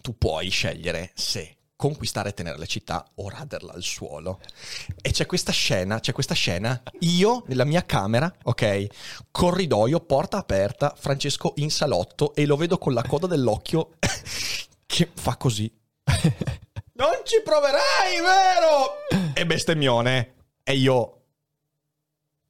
tu 0.00 0.16
puoi 0.16 0.48
scegliere 0.48 1.12
se 1.14 1.56
conquistare 1.76 2.28
e 2.28 2.34
tenere 2.34 2.58
la 2.58 2.66
città 2.66 3.08
o 3.16 3.28
raderla 3.28 3.72
al 3.72 3.82
suolo. 3.82 4.40
E 5.00 5.10
c'è 5.12 5.26
questa 5.26 5.52
scena, 5.52 6.00
c'è 6.00 6.12
questa 6.12 6.34
scena, 6.34 6.82
io 7.00 7.44
nella 7.46 7.64
mia 7.64 7.86
camera, 7.86 8.30
ok, 8.42 8.86
corridoio, 9.30 10.00
porta 10.00 10.36
aperta, 10.36 10.94
Francesco 10.96 11.54
in 11.56 11.70
salotto 11.70 12.34
e 12.34 12.44
lo 12.44 12.56
vedo 12.56 12.76
con 12.76 12.92
la 12.92 13.02
coda 13.02 13.26
dell'occhio 13.26 13.92
che 14.84 15.10
fa 15.14 15.36
così. 15.36 15.72
non 16.94 17.20
ci 17.24 17.40
proverai, 17.44 18.20
vero? 18.20 19.32
E 19.34 19.46
bestemmione. 19.46 20.34
E 20.62 20.74
io 20.76 21.14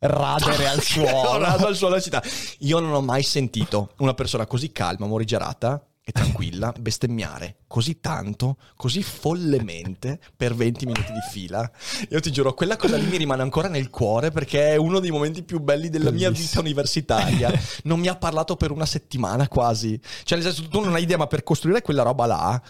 Radere 0.02 0.66
al 0.68 0.80
suolo. 0.80 1.38
raso 1.38 1.66
al 1.66 1.76
suolo 1.76 1.94
la 1.96 2.00
città. 2.00 2.22
Io 2.61 2.78
non 2.78 2.92
ho 2.92 3.00
mai 3.02 3.22
sentito 3.22 3.92
una 3.98 4.14
persona 4.14 4.46
così 4.46 4.72
calma, 4.72 5.06
morigerata 5.06 5.84
e 6.02 6.12
tranquilla 6.12 6.72
bestemmiare 6.76 7.58
così 7.66 8.00
tanto, 8.00 8.56
così 8.74 9.02
follemente 9.02 10.18
per 10.34 10.54
20 10.54 10.86
minuti 10.86 11.12
di 11.12 11.20
fila. 11.30 11.70
Io 12.08 12.18
ti 12.20 12.32
giuro, 12.32 12.54
quella 12.54 12.76
cosa 12.76 12.96
lì 12.96 13.04
mi 13.06 13.18
rimane 13.18 13.42
ancora 13.42 13.68
nel 13.68 13.90
cuore 13.90 14.30
perché 14.30 14.70
è 14.70 14.76
uno 14.76 14.98
dei 15.00 15.11
momenti 15.11 15.42
più 15.42 15.61
belli 15.61 15.90
della 15.90 16.11
mia 16.11 16.30
vita 16.30 16.61
universitaria. 16.61 17.52
Non 17.84 18.00
mi 18.00 18.08
ha 18.08 18.16
parlato 18.16 18.56
per 18.56 18.70
una 18.70 18.86
settimana 18.86 19.48
quasi. 19.48 20.00
Cioè, 20.24 20.38
nel 20.38 20.46
senso, 20.52 20.68
tu 20.68 20.80
non 20.80 20.94
hai 20.94 21.02
idea, 21.02 21.18
ma 21.18 21.26
per 21.26 21.42
costruire 21.42 21.82
quella 21.82 22.02
roba 22.02 22.24
là 22.26 22.62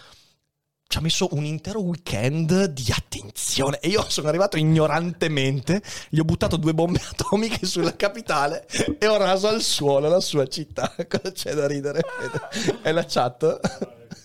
ci 0.91 0.97
ha 0.97 1.01
messo 1.01 1.29
un 1.31 1.45
intero 1.45 1.79
weekend 1.79 2.65
di 2.65 2.91
attenzione 2.93 3.79
e 3.79 3.87
io 3.87 4.03
sono 4.09 4.27
arrivato 4.27 4.57
ignorantemente, 4.57 5.81
gli 6.09 6.19
ho 6.19 6.25
buttato 6.25 6.57
due 6.57 6.73
bombe 6.73 6.99
atomiche 7.09 7.65
sulla 7.65 7.95
capitale 7.95 8.67
e 8.99 9.07
ho 9.07 9.15
raso 9.15 9.47
al 9.47 9.61
suolo 9.61 10.09
la 10.09 10.19
sua 10.19 10.45
città. 10.47 10.93
Cosa 11.07 11.31
c'è 11.31 11.53
da 11.53 11.65
ridere? 11.65 12.01
È 12.81 12.91
la 12.91 13.05
chat. 13.05 13.59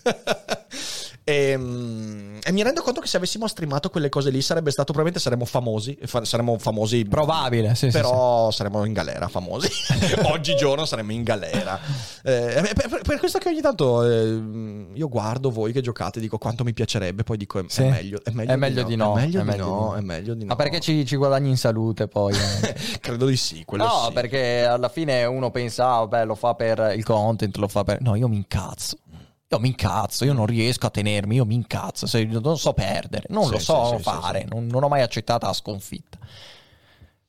E, 1.29 1.57
mm, 1.57 2.37
e 2.41 2.51
mi 2.53 2.63
rendo 2.63 2.81
conto 2.81 3.01
che 3.01 3.07
se 3.07 3.17
avessimo 3.17 3.47
streamato 3.49 3.89
quelle 3.89 4.07
cose 4.07 4.29
lì 4.29 4.41
sarebbe 4.41 4.71
stato 4.71 4.93
probabilmente 4.93 5.19
saremmo 5.19 5.43
famosi, 5.43 5.97
fa- 6.05 6.23
saremmo 6.23 6.57
famosi 6.57 7.03
Probabile, 7.03 7.75
sì, 7.75 7.91
sì, 7.91 7.97
però 7.97 8.49
saremmo 8.49 8.85
in 8.85 8.93
galera 8.93 9.27
famosi. 9.27 9.67
Oggigiorno 10.31 10.85
saremmo 10.85 11.11
in 11.11 11.23
galera. 11.23 11.77
Eh, 12.23 12.71
per, 12.73 13.01
per- 13.03 13.19
questo 13.19 13.39
che 13.39 13.49
ogni 13.49 13.59
tanto 13.59 14.03
eh, 14.09 14.87
io 14.93 15.09
guardo 15.09 15.51
voi 15.51 15.73
che 15.73 15.81
giocate, 15.81 16.21
dico 16.21 16.37
quanto 16.37 16.63
mi 16.63 16.71
piacerebbe, 16.71 17.23
poi 17.23 17.35
dico 17.35 17.59
è, 17.59 17.63
è 17.63 17.65
Sì. 17.67 17.83
meglio, 17.83 18.21
è 18.23 18.29
meglio, 18.31 18.51
È 18.53 18.55
meglio 18.55 18.83
di 18.83 18.95
no, 18.95 19.17
È 19.17 19.19
meglio 19.19 19.39
è 19.39 19.43
di 19.43 19.49
meglio 19.49 19.65
no, 19.65 19.73
di 19.73 19.81
no. 19.81 19.95
è 19.95 20.01
meglio 20.01 20.33
di 20.33 20.39
no. 20.43 20.47
Ma 20.47 20.55
perché 20.55 20.79
ci, 20.79 21.05
ci 21.05 21.17
guadagni 21.17 21.49
in 21.49 21.57
salute 21.57 22.07
poi? 22.07 22.33
eh? 22.35 22.75
Credo 23.01 23.25
di 23.25 23.35
sì, 23.35 23.65
quello 23.65 23.83
no, 23.83 24.03
sì. 24.07 24.13
perché 24.13 24.63
alla 24.63 24.87
fine 24.87 25.25
uno 25.25 25.51
pensa, 25.51 25.89
ah, 25.95 25.97
vabbè, 26.05 26.23
lo 26.23 26.35
fa 26.35 26.53
per 26.53 26.93
il 26.95 27.03
content, 27.03 27.57
lo 27.57 27.67
fa 27.67 27.83
per... 27.83 27.99
No, 27.99 28.15
io 28.15 28.29
mi 28.29 28.37
incazzo. 28.37 28.95
Io 29.49 29.59
mi 29.59 29.69
incazzo, 29.69 30.25
io 30.25 30.33
non 30.33 30.45
riesco 30.45 30.87
a 30.87 30.89
tenermi, 30.89 31.35
io 31.35 31.45
mi 31.45 31.55
incazzo, 31.55 32.05
se- 32.05 32.25
non 32.25 32.57
so 32.57 32.73
perdere, 32.73 33.27
non 33.29 33.45
Sì, 33.45 33.51
lo 33.51 33.59
so 33.59 33.97
sì, 33.97 34.03
fare. 34.03 34.43
Non, 34.49 34.67
non 34.67 34.83
ho 34.83 34.87
mai 34.89 35.01
accettato 35.01 35.45
la 35.45 35.53
sconfitta. 35.53 36.17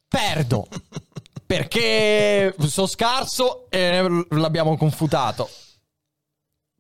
Perdo, 0.08 0.66
perché 1.46 2.54
sono 2.66 2.86
scarso 2.86 3.70
e 3.70 4.24
l'abbiamo 4.30 4.76
confutato. 4.76 5.48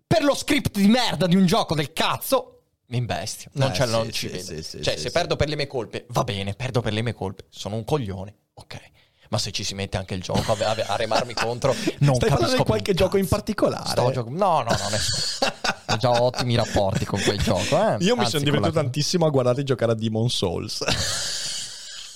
Per 0.06 0.24
lo 0.24 0.34
script 0.34 0.76
di 0.78 0.88
merda 0.88 1.26
di 1.26 1.36
un 1.36 1.46
gioco 1.46 1.74
del 1.74 1.92
cazzo, 1.92 2.54
mi 2.86 2.96
imbestio. 2.96 3.50
Non, 3.54 3.68
Eh, 3.68 3.72
c'è, 3.74 3.84
sì, 3.86 3.90
non 3.92 4.10
ci 4.10 4.28
sì, 4.28 4.32
vedo. 4.52 4.62
sì, 4.62 4.82
cioè, 4.82 4.96
se 4.96 5.10
perdo 5.12 5.36
per 5.36 5.48
le 5.48 5.54
mie 5.56 5.66
colpe, 5.68 6.06
va 6.08 6.24
bene, 6.24 6.54
perdo 6.54 6.80
per 6.80 6.92
le 6.94 7.02
mie 7.02 7.14
colpe. 7.14 7.44
Sono 7.50 7.76
un 7.76 7.84
coglione, 7.84 8.34
ok. 8.54 8.80
Ma 9.30 9.38
se 9.38 9.50
ci 9.50 9.62
si 9.62 9.74
mette 9.74 9.96
anche 9.98 10.14
il 10.14 10.22
gioco 10.22 10.52
a, 10.52 10.56
a- 10.70 10.84
a 10.88 10.96
remarmi 10.96 11.34
contro, 11.34 11.74
non 12.00 12.14
Stai 12.14 12.28
parlando 12.30 12.36
capisco 12.38 12.56
di 12.56 12.64
qualche 12.64 12.94
gioco 12.94 13.16
in 13.18 13.28
particolare? 13.28 13.88
Sto 13.90 14.10
gioco- 14.10 14.30
No, 14.30 14.62
no, 14.62 14.70
no, 14.70 14.88
nessuno. 14.90 15.52
Ho 15.90 15.96
già 15.96 16.10
ottimi 16.22 16.54
rapporti 16.54 17.04
con 17.06 17.20
quel 17.22 17.38
gioco. 17.42 17.76
eh. 17.76 17.96
Io 18.00 18.14
mi 18.14 18.20
Anzi, 18.24 18.30
sono 18.38 18.42
con 18.42 18.42
divertito 18.44 18.60
la- 18.60 18.72
tantissimo 18.82 19.26
a 19.26 19.30
guardarti 19.30 19.64
giocare 19.64 19.92
a 19.92 19.94
Demon 19.94 20.28
Souls. 20.28 20.82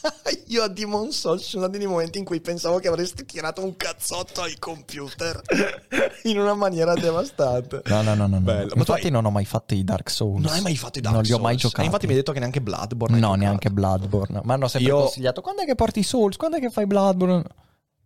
Io 0.48 0.62
a 0.62 0.68
Demon 0.68 1.12
Souls 1.12 1.42
ci 1.42 1.50
sono 1.50 1.62
stati 1.64 1.78
dei 1.78 1.86
momenti 1.86 2.18
in 2.18 2.24
cui 2.24 2.40
pensavo 2.40 2.78
che 2.78 2.88
avresti 2.88 3.24
tirato 3.24 3.62
un 3.62 3.76
cazzotto 3.76 4.42
al 4.42 4.58
computer 4.58 5.40
in 6.24 6.38
una 6.38 6.54
maniera 6.54 6.94
devastante. 6.94 7.82
No, 7.86 8.02
no, 8.02 8.14
no, 8.14 8.26
no. 8.26 8.38
no. 8.38 8.40
Bello. 8.40 8.70
Ma 8.74 8.80
Infatti 8.80 9.06
hai- 9.06 9.10
non 9.12 9.24
ho 9.24 9.30
mai 9.30 9.44
fatto 9.44 9.74
i 9.74 9.84
Dark 9.84 10.10
Souls. 10.10 10.42
non 10.44 10.52
hai 10.52 10.60
mai 10.60 10.76
fatto 10.76 10.98
i 10.98 11.02
Dark 11.02 11.14
Non 11.14 11.24
li 11.24 11.30
ho 11.30 11.36
Souls? 11.36 11.44
mai 11.46 11.54
E 11.54 11.58
giocati. 11.58 11.84
infatti 11.86 12.06
mi 12.06 12.12
hai 12.12 12.18
detto 12.18 12.32
che 12.32 12.38
neanche 12.40 12.60
Bloodborne. 12.60 13.18
No, 13.18 13.34
neanche 13.34 13.70
Bloodborne. 13.70 14.40
Ma 14.44 14.54
hanno 14.54 14.68
sempre 14.68 14.90
Io- 14.90 14.98
consigliato. 15.00 15.40
Quando 15.40 15.62
è 15.62 15.64
che 15.66 15.74
porti 15.74 16.00
i 16.00 16.04
Souls? 16.04 16.36
Quando 16.36 16.56
è 16.56 16.60
che 16.60 16.70
fai 16.70 16.86
Bloodborne? 16.86 17.42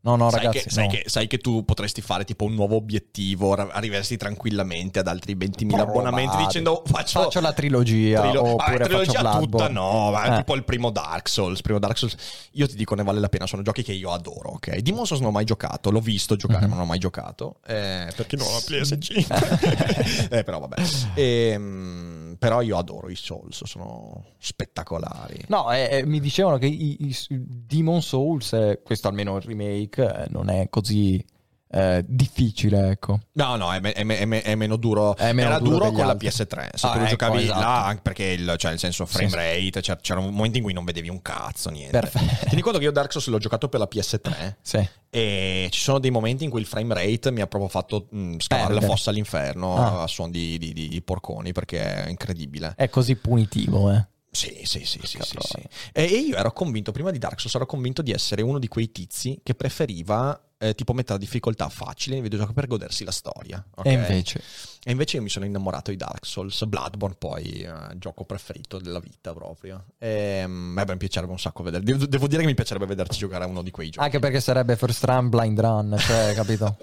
No, 0.07 0.15
no, 0.15 0.31
sai, 0.31 0.45
ragazzi. 0.45 0.65
che, 0.65 0.71
sai, 0.71 0.85
no. 0.85 0.91
che, 0.91 1.03
sai 1.07 1.27
che 1.27 1.39
tu 1.39 1.65
potresti 1.65 2.01
fare 2.01 2.25
tipo 2.25 2.45
un 2.45 2.55
nuovo 2.55 2.77
obiettivo, 2.77 3.53
arriversi 3.55 4.17
tranquillamente 4.17 5.01
ad 5.01 5.09
altri 5.09 5.35
20.000 5.37 5.81
abbonamenti 5.81 6.29
Provate. 6.29 6.45
dicendo 6.47 6.83
faccio, 6.87 7.23
Faccio 7.23 7.41
la 7.41 7.53
trilogia, 7.53 8.21
Trilo- 8.21 8.53
oppure 8.53 8.75
Ah, 8.85 8.87
trilogia 8.87 9.21
faccio 9.21 9.39
tutta 9.41 9.69
no, 9.69 10.13
ma 10.13 10.35
Eh. 10.35 10.37
tipo 10.39 10.55
il 10.55 10.63
primo 10.63 10.91
Dark 10.91 11.29
Souls, 11.29 11.61
primo 11.61 11.81
Dark 11.81 11.99
Souls. 11.99 12.15
Io 12.53 12.69
ti 12.69 12.77
dico 12.77 12.95
ne 12.95 13.03
vale 13.03 13.19
la 13.19 13.29
pena, 13.29 13.49
sono 13.49 13.63
giochi 13.63 13.83
che 13.83 13.93
io 13.93 14.13
adoro, 14.13 14.51
ok? 14.51 14.77
Demon 14.77 15.07
Souls 15.07 15.21
non 15.23 15.31
ho 15.31 15.35
mai 15.35 15.45
giocato, 15.45 15.91
l'ho 15.91 15.99
visto 16.01 16.37
giocare, 16.37 16.67
Mhm. 16.67 16.69
ma 16.71 16.75
non 16.77 16.85
ho 16.85 16.89
mai 16.89 16.99
giocato, 17.01 17.57
eh, 17.67 18.09
perché 18.15 18.37
non 18.37 18.47
ho 18.47 18.53
la 18.53 18.61
PS5. 18.61 20.29
eh, 20.31 20.45
però 20.45 20.61
vabbè. 20.61 20.77
Ehm, 21.15 22.16
però 22.39 22.61
io 22.61 22.77
adoro 22.79 23.09
i 23.09 23.17
Souls, 23.17 23.65
sono 23.65 24.25
spettacolari. 24.39 25.45
No, 25.49 25.73
eh, 25.73 25.89
eh, 25.99 26.07
mi 26.07 26.21
dicevano 26.21 26.59
che 26.59 26.67
i, 26.67 27.07
i- 27.09 27.17
Demon 27.29 28.03
Souls, 28.03 28.53
eh, 28.53 28.81
questo 28.85 29.09
almeno 29.09 29.37
il 29.37 29.43
remake, 29.43 30.25
eh, 30.25 30.27
non 30.31 30.49
è 30.49 30.69
così 30.69 31.23
eh, 31.69 32.05
difficile, 32.07 32.91
ecco. 32.91 33.19
No, 33.33 33.57
no, 33.57 33.73
è, 33.73 33.81
me- 33.81 33.93
è 33.93 34.05
me- 34.05 34.19
è 34.19 34.25
me- 34.25 34.43
è 34.43 34.55
meno 34.55 34.77
duro. 34.77 35.17
È 35.17 35.33
meno 35.33 35.49
Era 35.49 35.59
duro 35.59 35.77
duro, 35.79 35.91
con 35.93 36.07
la 36.07 36.13
altri. 36.13 36.29
PS3. 36.29 36.69
Se 36.75 36.87
Ah, 36.87 36.91
tu 36.93 36.99
lo 36.99 37.01
ecco, 37.05 37.07
giocavi 37.11 37.43
esatto. 37.43 37.59
là, 37.61 37.85
anche 37.87 38.03
perché 38.03 38.25
il, 38.25 38.55
cioè, 38.57 38.71
nel 38.71 38.79
senso 38.79 39.05
frame 39.07 39.29
Sì, 39.31 39.35
rate, 39.37 39.81
c'era- 39.81 39.99
c'erano 40.01 40.31
momenti 40.31 40.59
in 40.59 40.65
cui 40.65 40.73
non 40.73 40.85
vedevi 40.85 41.09
un 41.09 41.21
cazzo, 41.23 41.71
niente. 41.71 41.99
Perfetto. 41.99 42.45
Tieni 42.47 42.63
conto 42.63 42.79
che 42.79 42.85
io 42.85 42.93
Dark 42.93 43.11
Souls 43.13 43.27
l'ho 43.29 43.39
giocato 43.39 43.69
per 43.69 43.81
la 43.81 43.89
PS3 43.91 44.57
Sì. 44.63 44.89
e 45.11 45.69
ci 45.71 45.81
sono 45.81 45.99
dei 45.99 46.11
momenti 46.11 46.45
in 46.45 46.51
cui 46.51 46.61
il 46.61 46.67
frame 46.67 46.95
rate 46.95 47.31
mi 47.31 47.41
ha 47.41 47.47
proprio 47.47 47.69
fatto 47.71 48.07
mh, 48.11 48.37
scavare 48.39 48.75
la 48.75 48.81
fossa 48.81 49.11
all'inferno 49.11 49.77
Ah. 49.77 50.03
a 50.03 50.07
suon 50.07 50.31
di, 50.31 50.59
di- 50.59 50.73
di- 50.73 50.89
di 50.89 51.03
porconi 51.03 51.53
perché 51.53 52.05
è 52.05 52.09
incredibile. 52.09 52.75
È 52.77 52.89
così 52.89 53.17
punitivo, 53.17 53.91
eh. 53.93 54.07
Sì, 54.31 54.61
sì, 54.65 54.85
sì, 54.85 55.01
sì, 55.03 55.19
sì, 55.23 55.37
sì. 55.41 55.57
E 55.95 56.03
e 56.05 56.17
io 56.19 56.37
ero 56.37 56.53
convinto, 56.53 56.93
prima 56.93 57.11
di 57.11 57.17
Dark 57.19 57.41
Souls, 57.41 57.55
ero 57.55 57.65
convinto 57.65 58.03
di 58.03 58.11
essere 58.13 58.43
uno 58.43 58.59
di 58.59 58.69
quei 58.69 58.93
tizi 58.93 59.41
che 59.43 59.55
preferiva 59.55 60.39
eh, 60.59 60.75
tipo 60.75 60.93
mettere 60.93 61.19
la 61.19 61.25
difficoltà 61.25 61.69
facile 61.69 62.15
nei 62.15 62.23
videogiochi 62.23 62.53
per 62.53 62.67
godersi 62.67 63.05
la 63.05 63.11
storia. 63.11 63.65
ok? 63.75 63.87
E 63.87 63.93
invece... 63.93 64.43
E 64.87 64.93
invece 64.93 65.17
io 65.17 65.23
mi 65.25 65.29
sono 65.29 65.45
innamorato 65.45 65.91
di 65.91 65.97
Dark 65.97 66.25
Souls, 66.25 66.65
Bloodborne 66.65 67.17
poi, 67.19 67.63
eh, 67.63 67.73
gioco 67.97 68.25
preferito 68.25 68.79
della 68.79 69.01
vita 69.01 69.33
proprio. 69.33 69.87
E 69.99 70.45
mm, 70.47 70.75
beh, 70.77 70.93
mi 70.93 70.97
piacerebbe 70.97 71.33
un 71.33 71.41
sacco 71.41 71.65
vedere. 71.65 71.83
Devo, 71.83 72.07
devo 72.07 72.29
dire 72.29 72.43
che 72.43 72.47
mi 72.47 72.55
piacerebbe 72.55 72.87
vederci 72.87 73.19
giocare 73.19 73.43
a 73.43 73.47
uno 73.49 73.63
di 73.63 73.73
quei 73.73 73.91
giochi. 73.91 74.05
Anche 74.05 74.21
perché 74.21 74.39
sarebbe 74.39 74.77
first 74.77 75.03
run, 75.03 75.29
blind 75.29 75.59
run, 75.59 75.97
cioè, 75.99 76.35
capito? 76.39 76.77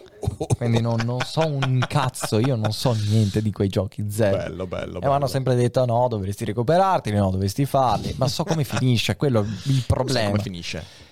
Quindi 0.58 0.82
non, 0.82 1.00
non 1.06 1.22
so 1.22 1.48
un 1.48 1.82
cazzo, 1.88 2.40
io 2.40 2.58
non 2.58 2.74
so 2.74 2.92
niente 2.92 3.42
di 3.42 3.54
quei 3.54 3.70
giochi, 3.70 4.06
zero. 4.12 4.36
Bello, 4.36 4.68
bello, 4.68 5.00
E 5.00 5.08
mi 5.08 5.14
hanno 5.14 5.28
sempre 5.28 5.56
detto 5.56 5.86
no, 5.86 6.06
dovresti 6.10 6.44
recuperarteli, 6.44 7.16
no, 7.16 7.32
dovresti 7.32 7.64
farli. 7.66 8.14
Ma 8.18 8.28
so 8.28 8.44
come 8.44 8.66
finisce, 8.66 9.16
quello 9.16 9.44
è 9.44 9.46
il 9.70 9.84
problema. 9.88 10.30
come 10.32 10.42
finisce? 10.42 11.12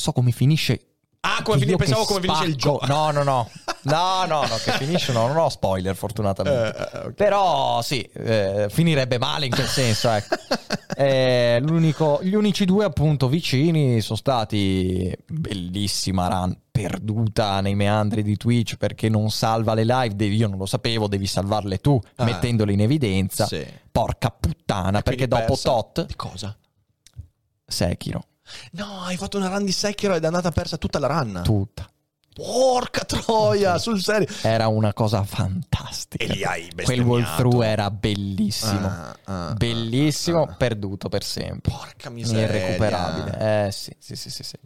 so 0.00 0.12
come 0.12 0.32
finisce. 0.32 0.89
Ah, 1.22 1.42
come 1.42 1.58
finisce? 1.58 1.76
Pensavo 1.76 2.04
come 2.04 2.20
finisce 2.20 2.44
il 2.44 2.56
gioco. 2.56 2.86
No, 2.86 3.10
no, 3.10 3.22
no. 3.22 3.50
No, 3.82 4.26
no, 4.26 4.42
no, 4.42 4.56
che 4.62 4.72
finisce 4.72 5.10
no, 5.10 5.26
non 5.26 5.38
ho 5.38 5.48
spoiler 5.48 5.96
fortunatamente. 5.96 6.76
Eh, 6.76 6.98
eh, 6.98 7.06
ok. 7.06 7.12
Però 7.14 7.80
sì, 7.80 8.02
eh, 8.02 8.66
finirebbe 8.68 9.16
male 9.16 9.46
in 9.46 9.52
quel 9.52 9.64
senso, 9.68 10.10
ecco. 10.10 10.36
Eh, 10.94 11.60
l'unico- 11.62 12.20
gli 12.22 12.34
unici 12.34 12.66
due 12.66 12.84
appunto 12.84 13.26
vicini 13.28 14.02
sono 14.02 14.18
stati 14.18 15.10
bellissima 15.26 16.28
run 16.28 16.54
perduta 16.70 17.62
nei 17.62 17.74
meandri 17.74 18.22
di 18.22 18.36
Twitch 18.36 18.76
perché 18.76 19.08
non 19.08 19.30
salva 19.30 19.72
le 19.72 19.84
live, 19.84 20.14
devi- 20.14 20.36
io 20.36 20.48
non 20.48 20.58
lo 20.58 20.66
sapevo, 20.66 21.08
devi 21.08 21.26
salvarle 21.26 21.78
tu 21.78 21.98
Ah. 22.16 22.24
mettendole 22.24 22.74
in 22.74 22.82
evidenza. 22.82 23.46
Sì. 23.46 23.66
Porca 23.90 24.28
puttana, 24.28 25.00
perché 25.00 25.26
dopo 25.26 25.56
tot 25.56 26.04
Di 26.04 26.16
cosa? 26.16 26.54
Sekiro, 27.64 28.24
No, 28.72 29.02
hai 29.02 29.16
fatto 29.16 29.36
una 29.36 29.48
run 29.48 29.64
di 29.64 29.72
Sekiro 29.72 30.14
ed 30.14 30.22
è 30.22 30.26
andata 30.26 30.50
persa 30.50 30.76
tutta 30.76 30.98
la 30.98 31.06
run. 31.06 31.40
tutta. 31.44 31.88
Porca 32.32 33.04
troia, 33.04 33.76
sul 33.76 34.00
serio. 34.00 34.26
Era 34.42 34.68
una 34.68 34.94
cosa 34.94 35.24
fantastica. 35.24 36.24
E 36.24 36.28
lì 36.28 36.42
hai 36.44 36.70
Quel 36.84 37.00
walkthrough 37.00 37.62
era 37.62 37.90
bellissimo. 37.90 38.86
Ah, 38.86 39.16
ah, 39.24 39.52
bellissimo, 39.54 40.44
ah, 40.44 40.52
ah. 40.52 40.54
perduto 40.54 41.08
per 41.08 41.22
sempre. 41.24 41.70
Porca 41.72 42.08
miseria. 42.08 42.44
Irrecuperabile. 42.44 43.66
Eh 43.66 43.72
sì, 43.72 43.94
sì, 43.98 44.14
sì, 44.16 44.30
sì, 44.30 44.42
sì. 44.44 44.56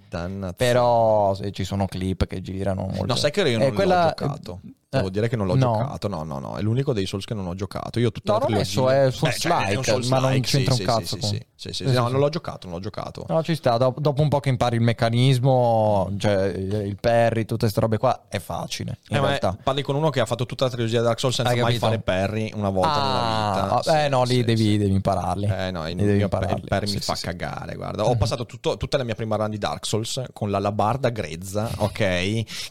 Però 0.57 1.35
se 1.35 1.51
ci 1.53 1.65
sono 1.65 1.87
clip 1.87 2.27
che 2.27 2.43
girano 2.43 2.83
molto. 2.83 3.07
No, 3.07 3.17
sai 3.17 3.31
che 3.33 3.41
io 3.41 3.59
Eh, 3.59 3.65
non 3.65 3.75
quella- 3.75 4.15
l'ho 4.17 4.61
eh, 4.95 4.99
Devo 4.99 5.11
dire 5.11 5.29
che 5.29 5.37
non 5.37 5.47
l'ho 5.47 5.55
no. 5.57 5.79
giocato. 5.79 6.09
No, 6.09 6.23
no, 6.23 6.39
no. 6.39 6.57
È 6.57 6.63
l'unico 6.63 6.93
dei 6.93 7.07
Souls 7.07 7.25
che 7.25 7.35
non 7.35 7.47
ho 7.47 7.55
giocato. 7.55 7.99
Io 8.01 8.11
tutta 8.13 8.33
No, 8.35 8.39
la 8.39 8.45
trilogia. 8.47 8.65
so- 8.71 8.91
è 8.91 9.05
Beh, 9.07 9.11
cioè, 9.13 9.33
Souls-like, 9.33 9.77
un 9.77 9.85
Souls-like, 9.85 10.09
ma 10.15 10.19
non 10.21 10.33
sì, 10.35 10.41
c'entra 10.43 10.73
un 10.73 10.79
sì, 10.79 10.85
cazzo 10.85 11.05
Sì, 11.17 11.19
con- 11.19 11.29
sì, 11.31 11.47
sì, 11.57 11.73
sì, 11.73 11.89
sì, 11.89 11.93
No, 11.95 12.09
non 12.09 12.21
l'ho 12.21 12.29
giocato, 12.29 12.67
non 12.67 12.77
l'ho 12.77 12.83
giocato. 12.83 13.25
No, 13.29 13.43
ci 13.43 13.55
sta. 13.55 13.77
Dopo, 13.77 14.01
dopo 14.01 14.23
un 14.23 14.29
po' 14.29 14.41
che 14.41 14.49
impari 14.51 14.77
il 14.77 14.83
meccanismo, 14.83 16.13
cioè 16.19 16.47
il 16.47 16.97
parry, 17.01 17.43
tutte 17.45 17.61
queste 17.61 17.81
robe 17.81 17.99
qua, 17.99 18.25
è 18.29 18.39
facile. 18.39 18.99
In 19.09 19.17
Eh, 19.17 19.21
realtà. 19.21 19.57
parli 19.63 19.83
con 19.83 19.95
uno 19.97 20.11
che 20.11 20.21
ha 20.21 20.27
fatto 20.27 20.47
tutta 20.47 20.65
la 20.65 20.71
trilogia 20.71 20.99
di 20.99 21.05
Dark 21.05 21.19
Souls 21.19 21.35
senza 21.35 21.51
Hai 21.53 21.57
mai 21.61 21.79
capito? 21.79 21.87
fare 21.87 21.99
parry 22.01 22.51
una 22.55 22.71
volta 22.71 23.01
nella 23.03 23.21
Ah, 23.21 23.77
vita. 23.79 24.05
eh 24.05 24.09
no, 24.09 24.25
lì 24.25 24.45
devi, 24.45 24.79
devi 24.79 24.93
impararli. 24.93 25.47
Eh 25.47 25.71
no, 25.71 25.89
il 25.89 25.97
Li 25.97 26.05
devi 26.05 26.23
impararli. 26.23 26.61
il 26.61 26.69
parry 26.69 26.91
mi 26.93 26.99
fa 27.01 27.15
cagare, 27.21 27.75
guarda. 27.75 28.05
Ho 28.05 28.17
passato 28.17 28.47
tutta 28.47 28.97
la 28.97 29.05
mia 29.05 29.15
prima 29.15 29.37
run 29.37 29.51
di 29.51 29.59
Dark 29.59 29.87
Souls 29.87 30.23
con 30.33 30.51
la 30.51 30.59
labarda 30.59 31.09
grezza, 31.11 31.69
ok? 31.79 31.93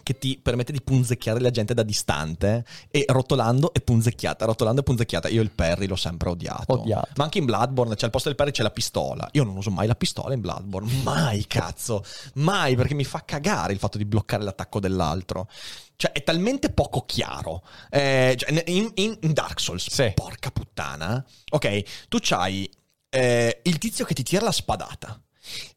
Che 0.04 0.18
ti 0.18 0.40
permette 0.42 0.72
di 0.72 0.82
punzecchiare 0.82 1.40
la 1.40 1.50
gente 1.50 1.74
da 1.74 1.84
distante 2.14 2.66
e 2.92 3.06
rotolando 3.08 3.74
e 3.74 3.82
punzecchiata, 3.82 4.46
rotolando 4.46 4.82
e 4.82 4.84
punzecchiata. 4.84 5.28
Io 5.30 5.42
il 5.42 5.52
parry 5.52 5.88
l'ho 5.88 5.96
sempre 5.96 6.30
odiato. 6.30 6.74
Odiato. 6.74 7.10
Ma 7.16 7.24
anche 7.24 7.40
in 7.40 7.46
Bloodborne, 7.46 7.96
c'è 7.96 8.06
al 8.06 8.12
posto 8.12 8.28
del 8.30 8.38
parry 8.38 8.52
c'è 8.52 8.64
la 8.64 8.72
pistola. 8.72 9.28
Io 9.34 9.44
non 9.44 9.58
uso 9.58 9.72
mai 9.72 9.88
la 9.88 9.96
pistola 9.96 10.34
in 10.34 10.42
Bloodborne, 10.42 10.92
mai 11.04 11.46
cazzo, 11.48 12.04
mai 12.36 12.76
perché 12.76 12.94
mi 12.94 13.04
fa 13.04 13.24
cagare 13.26 13.74
il 13.74 13.80
fatto 13.80 13.98
di 13.98 14.06
bloccare 14.06 14.44
l'attacco 14.44 14.80
dell'altro. 14.80 15.48
Cioè, 15.96 16.12
è 16.12 16.24
talmente 16.24 16.70
poco 16.72 17.04
chiaro. 17.06 17.64
Eh, 17.90 18.36
cioè, 18.38 18.64
in, 18.68 18.92
in- 18.96 19.18
in 19.22 19.34
Dark 19.34 19.60
Souls, 19.60 19.90
Sì. 19.90 20.12
porca 20.16 20.52
puttana. 20.52 21.24
Ok, 21.52 22.08
tu 22.08 22.18
c'hai 22.22 22.70
eh, 23.10 23.60
il 23.64 23.78
tizio 23.78 24.06
che 24.06 24.14
ti 24.14 24.24
tira 24.24 24.44
la 24.44 24.52
spadata. 24.52 25.20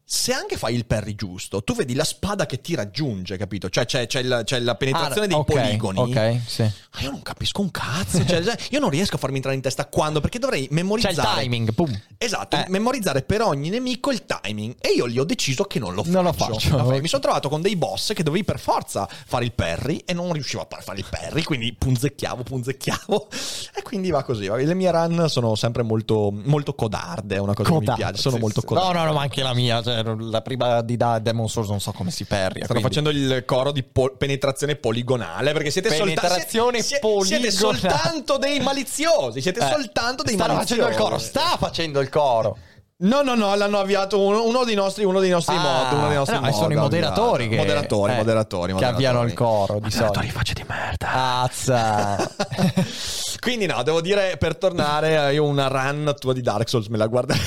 Se 0.09 0.31
anche 0.31 0.55
fai 0.55 0.73
il 0.73 0.85
parry 0.85 1.15
giusto, 1.15 1.61
tu 1.65 1.75
vedi 1.75 1.93
la 1.93 2.05
spada 2.05 2.45
che 2.45 2.61
ti 2.61 2.75
raggiunge, 2.75 3.35
capito? 3.35 3.67
Cioè 3.69 3.85
c'è, 3.85 4.07
c'è 4.07 4.23
la, 4.23 4.41
c'è 4.45 4.57
la 4.59 4.75
penetrazione 4.75 5.25
Ah, 5.25 5.27
dei 5.27 5.35
ok, 5.37 5.51
poligoni. 5.51 5.99
Ok, 5.99 6.39
sì. 6.45 6.61
Ma 6.61 6.99
io 7.01 7.09
non 7.11 7.21
capisco 7.21 7.59
un 7.59 7.69
cazzo. 7.71 8.25
Cioè, 8.25 8.41
io 8.69 8.79
non 8.79 8.89
riesco 8.89 9.15
a 9.15 9.17
farmi 9.17 9.35
entrare 9.35 9.57
in 9.57 9.61
testa 9.61 9.85
quando, 9.87 10.21
perché 10.21 10.39
dovrei 10.39 10.67
C'è 10.69 10.73
memorizzare. 10.73 11.41
il 11.41 11.49
timing, 11.49 11.73
boom. 11.73 12.01
Esatto, 12.17 12.55
Eh. 12.55 12.65
memorizzare 12.69 13.21
per 13.21 13.41
ogni 13.41 13.67
nemico 13.67 14.09
il 14.11 14.23
timing. 14.25 14.75
E 14.79 14.93
io 14.95 15.05
lì 15.07 15.19
ho 15.19 15.25
deciso 15.25 15.65
che 15.65 15.77
non 15.77 15.93
lo 15.93 16.03
faccio. 16.03 16.15
Non 16.15 16.23
lo 16.23 16.31
faccio. 16.31 16.77
Vabbè, 16.77 17.01
mi 17.01 17.07
sono 17.09 17.21
trovato 17.21 17.49
con 17.49 17.61
dei 17.61 17.75
boss 17.75 18.13
che 18.13 18.23
dovevi 18.23 18.45
per 18.45 18.59
forza 18.59 19.09
fare 19.25 19.43
il 19.43 19.51
parry 19.51 19.97
e 20.05 20.13
non 20.13 20.31
riuscivo 20.31 20.65
a 20.69 20.81
fare 20.81 20.99
il 20.99 21.05
parry, 21.09 21.43
quindi 21.43 21.73
punzecchiavo, 21.73 22.43
punzecchiavo. 22.43 23.27
E 23.75 23.81
quindi 23.81 24.09
va 24.09 24.23
così. 24.23 24.47
Le 24.47 24.73
mie 24.73 24.89
run 24.89 25.25
sono 25.27 25.55
sempre 25.55 25.83
molto, 25.83 26.31
molto 26.31 26.73
codarde, 26.75 27.35
è 27.35 27.39
una 27.39 27.53
cosa 27.53 27.69
che 27.71 27.77
mi 27.77 27.93
piace. 27.93 28.21
Sono 28.21 28.37
molto 28.37 28.61
codarde. 28.61 28.93
No, 28.93 28.99
no, 28.99 29.05
no, 29.07 29.13
ma 29.13 29.21
anche 29.23 29.41
la 29.43 29.53
mia. 29.53 29.81
Cioè, 29.83 29.95
la 30.03 30.41
prima 30.41 30.81
di 30.81 30.97
da- 30.97 31.19
Demon 31.19 31.47
Souls 31.49 31.69
non 31.69 31.79
so 31.79 31.91
come 31.91 32.11
si 32.11 32.25
perria. 32.25 32.65
Stanno 32.65 32.79
quindi- 32.81 32.83
facendo 32.83 33.09
il 33.09 33.43
coro 33.45 33.71
di 33.71 33.83
po- 33.83 34.15
penetrazione 34.17 34.75
poligonale 34.75 35.51
perché 35.53 35.69
siete 35.71 35.89
soltanto 35.89 36.21
Penetrazione 36.21 36.81
siete, 36.81 37.07
poligonale. 37.07 37.51
siete 37.51 37.51
soltanto 37.51 38.37
dei 38.37 38.59
maliziosi, 38.59 39.41
siete 39.41 39.59
Eh, 39.59 39.69
soltanto 39.71 40.23
dei 40.23 40.33
Stanno 40.35 40.53
maliziosi. 40.53 40.81
facendo 40.81 40.87
il 40.87 41.09
coro, 41.09 41.17
sta 41.19 41.55
facendo 41.57 41.99
il 41.99 42.09
coro. 42.09 42.57
No, 42.99 43.21
no, 43.21 43.35
no, 43.35 43.53
l'hanno 43.53 43.77
avviato 43.79 44.19
uno, 44.19 44.43
uno 44.45 44.63
dei 44.63 44.73
nostri, 44.73 45.03
uno 45.03 45.19
dei 45.19 45.29
nostri 45.29 45.55
Ah, 45.55 45.59
mod. 45.61 45.91
Uno 45.99 46.07
dei 46.07 46.17
nostri 46.17 46.35
no, 46.35 46.41
mod, 46.41 46.53
sono 46.53 46.73
i 46.73 46.75
moderatori 46.77 47.47
che, 47.47 47.55
moderatori, 47.57 48.11
eh, 48.13 48.15
moderatori, 48.15 48.65
che 48.67 48.73
moderatori. 48.73 49.05
avviano 49.05 49.23
il 49.23 49.33
coro 49.35 49.79
di 49.79 49.91
solito. 49.91 50.19
faccia 50.31 50.53
di 50.53 50.65
merda. 50.67 51.41
Azza. 51.43 52.17
Quindi 53.39 53.67
no, 53.67 53.83
devo 53.83 54.01
dire, 54.01 54.35
per 54.37 54.57
tornare, 54.57 55.31
io 55.31 55.43
una 55.43 55.67
run 55.67 56.11
tua 56.17 56.33
di 56.33 56.41
Dark 56.41 56.67
Souls 56.67 56.87
me 56.87 56.97
la 56.97 57.05
guarderei 57.05 57.39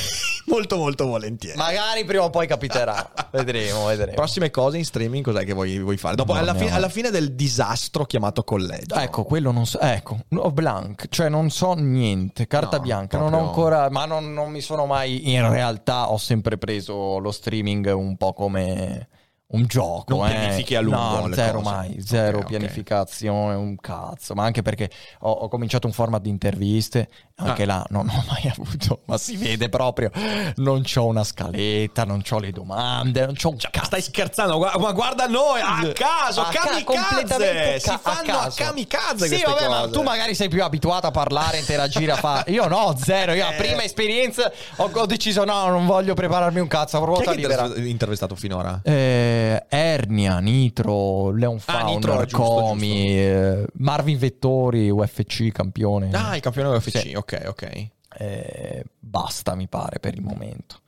molto 0.51 0.77
molto 0.77 1.07
volentieri. 1.07 1.57
Magari 1.57 2.05
prima 2.05 2.25
o 2.25 2.31
poi 2.31 2.47
capiterà. 2.47 3.11
vedremo, 3.33 3.87
vedremo. 3.87 4.15
Prossime 4.15 4.51
cose 4.51 4.77
in 4.79 4.85
streaming, 4.85 5.25
cos'è 5.25 5.45
che 5.45 5.53
vuoi, 5.53 5.79
vuoi 5.79 5.97
fare? 5.97 6.17
Dopo, 6.17 6.33
No, 6.33 6.39
alla, 6.41 6.53
ne 6.53 6.59
fine, 6.59 6.73
alla 6.73 6.89
fine 6.89 7.11
del 7.11 7.33
disastro 7.35 8.05
chiamato 8.05 8.43
collegio. 8.43 8.95
Ecco, 8.97 9.25
quello 9.25 9.51
non 9.53 9.67
so. 9.67 9.79
Ecco, 9.81 10.19
no, 10.29 10.51
blank, 10.51 11.07
cioè 11.09 11.29
non 11.29 11.51
so 11.51 11.75
niente. 11.75 12.47
Carta 12.47 12.77
No, 12.77 12.83
bianca, 12.83 13.17
non 13.19 13.29
ho 13.29 13.31
proprio- 13.31 13.49
ancora. 13.49 13.91
Ma 13.91 14.05
non, 14.05 14.33
non 14.33 14.51
mi 14.51 14.61
sono 14.61 14.87
mai. 14.87 15.33
In 15.33 15.49
realtà 15.51 16.11
ho 16.11 16.19
sempre 16.19 16.59
preso 16.59 17.19
lo 17.19 17.31
streaming 17.31 17.93
un 17.95 18.17
po' 18.17 18.33
come 18.33 19.09
un 19.53 19.65
gioco. 19.67 20.05
Non 20.17 20.27
eh. 20.29 20.31
pianifichi 20.31 20.75
a 20.77 20.81
lungo 20.81 21.27
No, 21.27 21.35
zero 21.35 21.61
cose. 21.61 21.75
mai, 21.75 22.03
zero 22.03 22.39
Ok, 22.39 22.43
ok. 22.45 22.49
pianificazione, 22.51 23.55
un 23.55 23.77
cazzo. 23.77 24.35
Ma 24.35 24.45
anche 24.45 24.63
perché 24.63 24.91
ho, 25.21 25.31
ho 25.31 25.49
cominciato 25.49 25.87
un 25.87 25.93
format 25.93 26.21
di 26.23 26.29
interviste, 26.29 27.09
anche 27.37 27.63
Ah. 27.63 27.67
là 27.67 27.87
non 27.91 28.09
ho 28.09 28.25
mai 28.29 28.51
avuto, 28.55 29.01
ma 29.07 29.17
si 29.19 29.37
vede 29.37 29.69
proprio, 29.69 30.11
non 30.57 30.83
c'ho 30.83 31.07
una 31.07 31.25
scaletta, 31.25 32.05
non 32.05 32.23
c'ho 32.23 32.39
le 32.39 32.51
domande, 32.53 33.25
non 33.25 33.35
c'ho 33.35 33.49
un 33.51 33.57
cazzo. 33.57 33.85
Stai 33.87 34.03
scherzando? 34.03 34.59
Ma 34.59 34.93
guarda 34.93 35.27
noi, 35.27 35.61
a 35.61 35.91
caso, 35.93 36.43
A 36.43 36.49
ca- 36.51 36.61
kamikaze! 36.69 36.85
completamente 36.85 37.81
si 37.81 37.89
ca- 37.89 37.99
fanno 37.99 38.33
a, 38.39 38.43
caso. 38.45 38.63
kamikaze 38.63 39.27
Sì, 39.27 39.43
vabbè, 39.45 39.69
ma 39.69 39.81
cose. 39.81 39.93
tu 39.93 40.03
magari 40.03 40.35
sei 40.35 40.49
più 40.49 40.63
abituato 40.63 41.07
a 41.07 41.11
parlare, 41.11 41.59
interagire, 41.59 42.13
a 42.13 42.17
fare. 42.17 42.51
Io 42.53 42.67
no, 42.69 42.95
zero. 43.03 43.33
Io 43.33 43.47
a 43.47 43.53
prima 43.53 43.83
esperienza 43.83 44.51
ho, 44.77 44.91
ho 44.93 45.07
deciso 45.07 45.45
no, 45.45 45.69
non 45.69 45.87
voglio 45.87 46.15
prepararmi 46.15 46.61
un 46.61 46.69
cazzo, 46.69 46.97
avrò 46.99 47.15
Chi 47.15 47.23
è 47.23 47.25
ruota 47.25 47.31
che 47.33 47.37
libera. 47.41 47.63
intervistato, 47.65 47.89
intervistato 47.89 48.35
finora? 48.37 48.81
Eh, 48.85 49.39
Ernia, 49.69 50.39
Nitro, 50.41 51.31
Leon 51.33 51.57
Ah, 51.65 51.81
Founder, 51.81 51.95
Nitro, 51.95 52.25
giusto, 52.27 52.43
Comi, 52.43 53.09
eh, 53.19 53.67
Marvin 53.75 54.19
Vettori, 54.19 54.91
UFC 54.91 55.51
campione. 55.53 56.11
Ah, 56.13 56.35
il 56.37 56.43
campione 56.43 56.69
UFC, 56.77 56.99
Sì. 56.99 57.15
ok, 57.15 57.45
ok. 57.49 57.87
Eh, 58.19 58.85
basta, 58.99 59.55
mi 59.55 59.67
pare, 59.69 59.99
per 60.01 60.15
il 60.15 60.23
momento. 60.23 60.81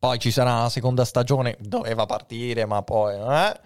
Poi 0.00 0.18
ci 0.20 0.30
sarà 0.30 0.62
la 0.62 0.68
seconda 0.68 1.04
stagione, 1.04 1.56
doveva 1.58 2.06
partire, 2.06 2.66
ma 2.66 2.82
poi... 2.82 3.14
eh? 3.16 3.60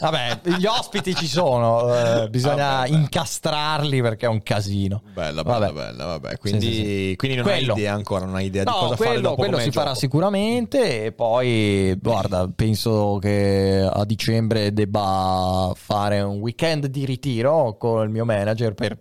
Vabbè, 0.00 0.40
gli 0.58 0.66
ospiti 0.66 1.14
ci 1.14 1.26
sono, 1.26 1.94
eh, 2.24 2.28
bisogna 2.28 2.80
Vabbè, 2.80 2.90
beh. 2.90 2.96
incastrarli 2.96 4.02
perché 4.02 4.26
è 4.26 4.28
un 4.28 4.42
casino. 4.42 5.00
Bella, 5.14 5.42
bella, 5.42 5.58
Vabbè. 5.58 5.72
bella, 5.72 6.04
vabbè. 6.04 6.36
Quindi, 6.36 6.66
Sì, 6.66 6.72
sì, 6.74 6.84
sì. 7.08 7.14
quindi 7.16 7.36
non 7.38 7.46
Quello. 7.46 7.72
hai 7.72 7.78
idea 7.78 7.94
ancora, 7.94 8.26
non 8.26 8.34
hai 8.34 8.44
idea 8.46 8.64
di 8.64 8.70
No, 8.70 8.76
cosa 8.76 8.96
quello, 8.96 9.10
fare 9.12 9.20
dopo 9.22 9.34
quello 9.36 9.58
si 9.60 9.70
farà 9.70 9.86
gioco. 9.86 9.98
sicuramente 10.00 11.04
e 11.06 11.12
poi, 11.12 11.96
guarda, 11.98 12.46
penso 12.54 13.16
che 13.18 13.88
a 13.90 14.04
dicembre 14.04 14.70
debba 14.74 15.72
fare 15.74 16.20
un 16.20 16.40
weekend 16.40 16.86
di 16.88 17.06
ritiro 17.06 17.76
con 17.78 18.02
il 18.02 18.10
mio 18.10 18.26
manager 18.26 18.74
per... 18.74 18.98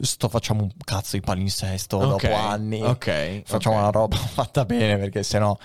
Sto 0.00 0.28
facciamo 0.28 0.62
un 0.62 0.70
cazzo 0.84 1.16
di 1.16 1.22
palinsesto 1.22 1.96
Ok, 1.98 2.08
dopo 2.26 2.34
anni. 2.34 2.82
ok, 2.82 3.42
Facciamo 3.44 3.76
ok. 3.76 3.82
una 3.82 3.90
roba 3.90 4.16
fatta 4.18 4.64
bene 4.64 4.96
perché 4.98 5.22
sennò 5.22 5.56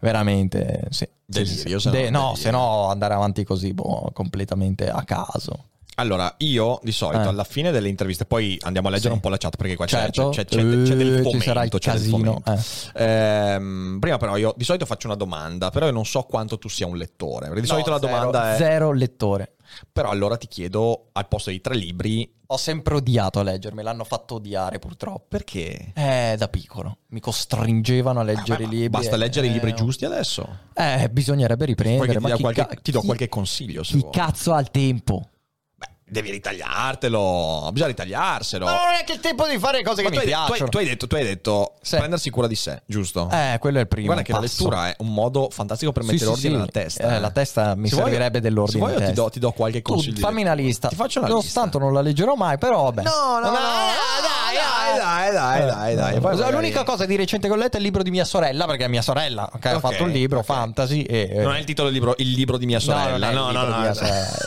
veramente... 0.00 0.86
Sì, 0.90 1.08
Delirio, 1.24 1.78
sì. 1.78 1.88
se 1.88 1.90
no, 1.90 1.94
De- 1.94 2.10
no, 2.10 2.18
delirio. 2.20 2.36
se 2.36 2.50
no 2.50 2.86
andare 2.88 3.14
avanti 3.14 3.44
così, 3.44 3.72
boh, 3.74 4.10
completamente 4.12 4.88
a 4.90 5.02
caso. 5.04 5.64
Allora, 6.00 6.32
io 6.38 6.78
di 6.82 6.92
solito 6.92 7.24
Eh. 7.24 7.26
alla 7.26 7.42
fine 7.42 7.72
delle 7.72 7.88
interviste, 7.88 8.24
poi 8.24 8.56
andiamo 8.62 8.86
a 8.86 8.90
leggere 8.92 9.08
Sì. 9.10 9.14
un 9.14 9.20
po' 9.20 9.28
la 9.30 9.36
chat 9.36 9.56
perché 9.56 9.74
qua 9.74 9.84
c'è- 9.86 9.96
Certo. 9.98 10.28
c'è, 10.30 10.44
c'è, 10.44 10.56
c'è, 10.60 10.82
c'è 10.84 10.94
del 10.94 11.06
Eh, 11.14 11.22
fomento. 11.22 11.30
ci 11.30 11.40
sarà 11.40 11.64
il 11.64 11.70
c'è 11.70 11.78
del 11.78 11.92
casino, 12.00 12.40
fomento. 12.44 12.62
Ehm, 12.94 13.96
prima 14.00 14.16
però 14.16 14.36
io 14.36 14.54
di 14.56 14.62
solito 14.64 14.86
faccio 14.86 15.08
una 15.08 15.16
domanda, 15.16 15.70
però 15.70 15.86
io 15.86 15.92
non 15.92 16.04
so 16.04 16.22
quanto 16.22 16.56
tu 16.58 16.68
sia 16.68 16.86
un 16.86 16.96
lettore. 16.96 17.48
Di 17.60 17.66
solito 17.66 17.90
No, 17.90 17.96
la 17.96 18.00
zero- 18.00 18.12
domanda 18.16 18.54
è... 18.54 18.56
Zero 18.58 18.92
lettore. 18.92 19.54
Però 19.92 20.08
allora 20.08 20.36
ti 20.36 20.46
chiedo, 20.46 21.08
al 21.12 21.26
posto 21.28 21.50
di 21.50 21.60
tre 21.60 21.74
libri, 21.74 22.32
Ho 22.50 22.56
sempre 22.56 22.94
odiato 22.94 23.40
a 23.40 23.42
leggermi, 23.42 23.82
l'hanno 23.82 24.04
fatto 24.04 24.36
odiare 24.36 24.78
purtroppo. 24.78 25.26
perché? 25.28 25.90
Eh, 25.94 26.34
da 26.38 26.48
piccolo. 26.48 26.98
Mi 27.08 27.20
costringevano 27.20 28.20
a 28.20 28.22
leggere 28.22 28.62
Ah, 28.62 28.66
i 28.66 28.66
ma 28.66 28.72
libri. 28.72 28.88
Basta 28.88 29.16
leggere 29.16 29.48
i 29.48 29.52
libri 29.52 29.72
Eh, 29.72 29.74
giusti 29.74 30.06
adesso. 30.06 30.48
Eh, 30.72 31.10
bisognerebbe 31.10 31.66
riprendere. 31.66 32.06
Poi 32.06 32.16
ti, 32.16 32.22
ma 32.22 32.34
chi 32.36 32.40
qualche, 32.42 32.66
ca- 32.66 32.80
ti 32.80 32.90
do 32.92 33.00
chi- 33.00 33.06
qualche 33.06 33.28
consiglio 33.28 33.82
se 33.82 33.94
Chi 33.96 33.98
vuoi. 34.00 34.12
cazzo 34.12 34.54
ha 34.54 34.60
il 34.60 34.70
tempo? 34.70 35.28
Devi 36.10 36.30
ritagliartelo. 36.30 37.68
Bisogna 37.72 37.90
ritagliarselo. 37.90 38.64
Ma 38.64 38.70
non 38.72 38.94
è 39.00 39.04
che 39.04 39.12
il 39.12 39.20
tempo 39.20 39.46
di 39.46 39.58
fare 39.58 39.82
cose 39.82 40.02
che 40.02 40.08
Ma 40.08 40.14
tu, 40.14 40.14
mi 40.14 40.20
hai, 40.24 40.28
tu 40.30 40.36
hai- 40.38 40.46
piacciono. 40.46 40.68
tu 40.70 40.78
hai 40.78 40.84
detto, 40.86 41.06
tu 41.06 41.14
hai 41.16 41.24
detto 41.24 41.72
Sì. 41.82 41.96
prendersi 41.96 42.30
cura 42.30 42.46
di 42.46 42.54
sé, 42.54 42.82
giusto? 42.86 43.28
Eh, 43.30 43.56
quello 43.60 43.78
è 43.78 43.80
il 43.82 43.88
primo. 43.88 44.06
Guarda 44.06 44.22
che 44.22 44.32
la 44.32 44.40
passo. 44.40 44.56
lettura 44.62 44.88
è 44.88 44.94
un 44.98 45.12
modo 45.12 45.48
fantastico 45.50 45.92
per 45.92 46.02
mettere 46.04 46.18
sì, 46.20 46.26
ordine 46.26 46.48
sì. 46.48 46.54
nella 46.56 46.66
testa. 46.70 47.14
Eh, 47.16 47.20
la 47.20 47.30
testa 47.30 47.74
mi 47.74 47.88
Se 47.88 47.94
vuoi- 47.96 48.06
servirebbe 48.10 48.40
dell'ordine 48.40 48.78
Se 48.86 48.90
vuoi 48.90 49.02
io 49.02 49.08
ti 49.08 49.14
do, 49.14 49.28
ti 49.30 49.38
do 49.38 49.50
qualche 49.52 49.82
Tu 49.82 49.92
consiglio. 49.92 50.18
fammi 50.18 50.42
una 50.42 50.54
lista. 50.54 50.88
Ti 50.88 50.94
faccio 50.96 51.18
una 51.20 51.28
Lo 51.28 51.38
lista. 51.40 51.60
tanto 51.60 51.78
non 51.78 51.92
la 51.92 52.00
leggerò 52.00 52.34
mai, 52.34 52.56
però 52.58 52.84
vabbè. 52.84 53.02
No, 53.02 53.38
no, 53.40 53.50
no, 53.50 53.56
Dai, 54.48 54.56
dai, 54.56 54.96
dai, 54.96 55.32
dai, 55.34 55.66
dai, 55.66 55.94
dai. 55.94 56.14
Eh, 56.16 56.20
Poi 56.20 56.32
magari- 56.34 56.52
L'unica 56.54 56.82
cosa 56.84 57.04
di 57.04 57.16
recente 57.16 57.48
che 57.48 57.52
ho 57.52 57.56
letto 57.56 57.74
è 57.76 57.78
il 57.80 57.84
libro 57.84 58.02
di 58.02 58.10
mia 58.10 58.24
sorella, 58.24 58.64
perché 58.66 58.84
è 58.84 58.88
mia 58.88 59.02
sorella 59.02 59.50
che 59.60 59.68
ha 59.68 59.74
Ok, 59.74 59.80
fatto 59.80 60.04
un 60.04 60.10
libro 60.10 60.38
ok. 60.38 60.44
fantasy. 60.44 61.02
E, 61.02 61.28
eh, 61.30 61.42
Non 61.42 61.54
è 61.54 61.58
il 61.58 61.64
titolo 61.66 61.88
del 61.88 61.96
libro, 61.98 62.14
il 62.18 62.30
libro 62.30 62.56
di 62.56 62.64
mia 62.66 62.78
No, 62.78 62.82
sorella. 62.82 63.30
No, 63.30 63.50
no, 63.50 63.62
no. 63.64 63.92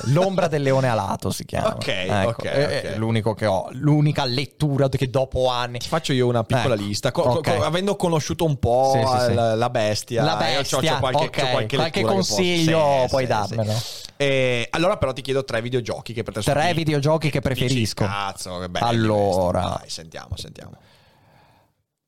L'ombra 0.05 0.47
del 0.47 0.63
leone 0.63 0.87
alato 0.87 1.29
si 1.29 1.45
chiama. 1.45 1.49
Ok, 1.59 1.87
Ecco, 1.87 2.29
ok, 2.29 2.43
è- 2.45 2.93
l'unico 2.97 3.33
che 3.33 3.45
ho, 3.45 3.67
l'unica 3.71 4.25
lettura 4.25 4.87
che 4.89 5.09
dopo 5.09 5.47
anni. 5.49 5.79
Ti 5.79 5.87
faccio 5.87 6.13
io 6.13 6.27
una 6.27 6.43
piccola 6.43 6.75
Ecco, 6.75 6.83
lista. 6.83 7.11
Co- 7.11 7.23
ok. 7.23 7.57
co- 7.57 7.63
avendo 7.63 7.95
conosciuto 7.95 8.45
un 8.45 8.57
po' 8.57 8.91
Sì, 8.93 9.05
sì, 9.19 9.25
sì. 9.25 9.33
la, 9.33 9.55
la 9.55 9.69
bestia, 9.69 10.23
La 10.23 10.31
c'ho- 10.31 10.37
bestia, 10.37 10.77
c'ho 10.93 10.99
qualche, 10.99 11.29
c'ho 11.29 11.47
qualche, 11.49 11.49
Qualche 11.51 11.75
lettura 11.77 11.89
che 11.89 12.01
posso- 12.01 12.13
consiglio 12.35 13.05
puoi 13.09 13.25
darmelo. 13.25 13.73
Eh, 14.17 14.67
allora, 14.71 14.97
però, 14.97 15.13
ti 15.13 15.21
chiedo 15.21 15.43
tre 15.43 15.61
videogiochi 15.61 16.13
che 16.13 16.21
per 16.23 16.33
te 16.35 16.41
sono 16.41 16.59
Tre 16.59 16.73
videogiochi 16.73 17.29
che 17.31 17.39
dici, 17.39 17.53
preferisco. 17.53 18.05
Cazzo, 18.05 18.59
che 18.59 18.69
belli 18.69 18.85
Allora. 18.85 19.77
Dai, 19.79 19.89
sentiamo, 19.89 20.35
sentiamo. 20.37 20.71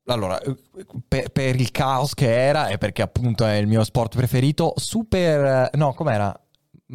Allora, 0.07 0.39
eh, 0.41 0.55
per, 1.07 1.29
per 1.29 1.55
il 1.55 1.71
caos 1.71 2.13
che 2.13 2.29
era 2.29 2.67
e 2.67 2.77
perché 2.77 3.01
appunto 3.01 3.45
è 3.45 3.53
il 3.55 3.67
mio 3.67 3.83
sport 3.85 4.15
preferito, 4.17 4.73
Super... 4.75 5.69
eh, 5.73 5.77
No, 5.77 5.93
com'era? 5.93 6.37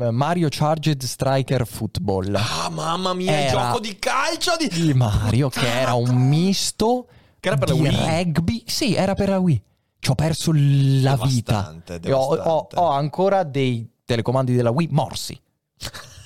Eh, 0.00 0.10
Mario 0.10 0.48
Charged 0.50 1.02
Striker 1.04 1.66
Football. 1.66 2.34
Ah, 2.36 2.68
mamma 2.70 3.14
mia, 3.14 3.32
il 3.32 3.46
Era- 3.48 3.50
gioco 3.66 3.80
di 3.80 3.98
calcio 3.98 4.54
di... 4.56 4.68
Di 4.68 4.94
Mario 4.94 5.48
che 5.48 5.66
era 5.66 5.94
un 5.94 6.14
misto 6.14 7.06
Che 7.40 7.48
era 7.48 7.56
per 7.56 7.68
la 7.68 7.74
di 7.74 7.80
Wii? 7.80 7.96
rugby. 8.24 8.62
Sì, 8.66 8.94
era 8.94 9.14
per 9.14 9.28
la 9.30 9.38
Wii. 9.38 9.62
Ci 9.98 10.10
ho 10.10 10.14
perso 10.14 10.52
la 10.54 11.16
vita. 11.16 11.72
Devastante, 11.72 12.12
ho, 12.12 12.18
ho- 12.18 12.30
devastante. 12.36 12.76
ho 12.76 12.88
ancora 12.90 13.42
dei 13.42 13.90
telecomandi 14.04 14.54
della 14.54 14.70
Wii 14.70 14.88
morsi. 14.92 15.40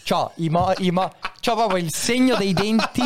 C'ho, 0.04 0.32
i 0.36 0.48
mo- 0.50 0.72
i 0.78 0.90
mo- 0.90 1.10
c'ho 1.40 1.54
proprio 1.54 1.76
il 1.82 1.92
segno 1.92 2.36
dei 2.36 2.52
denti 2.52 3.00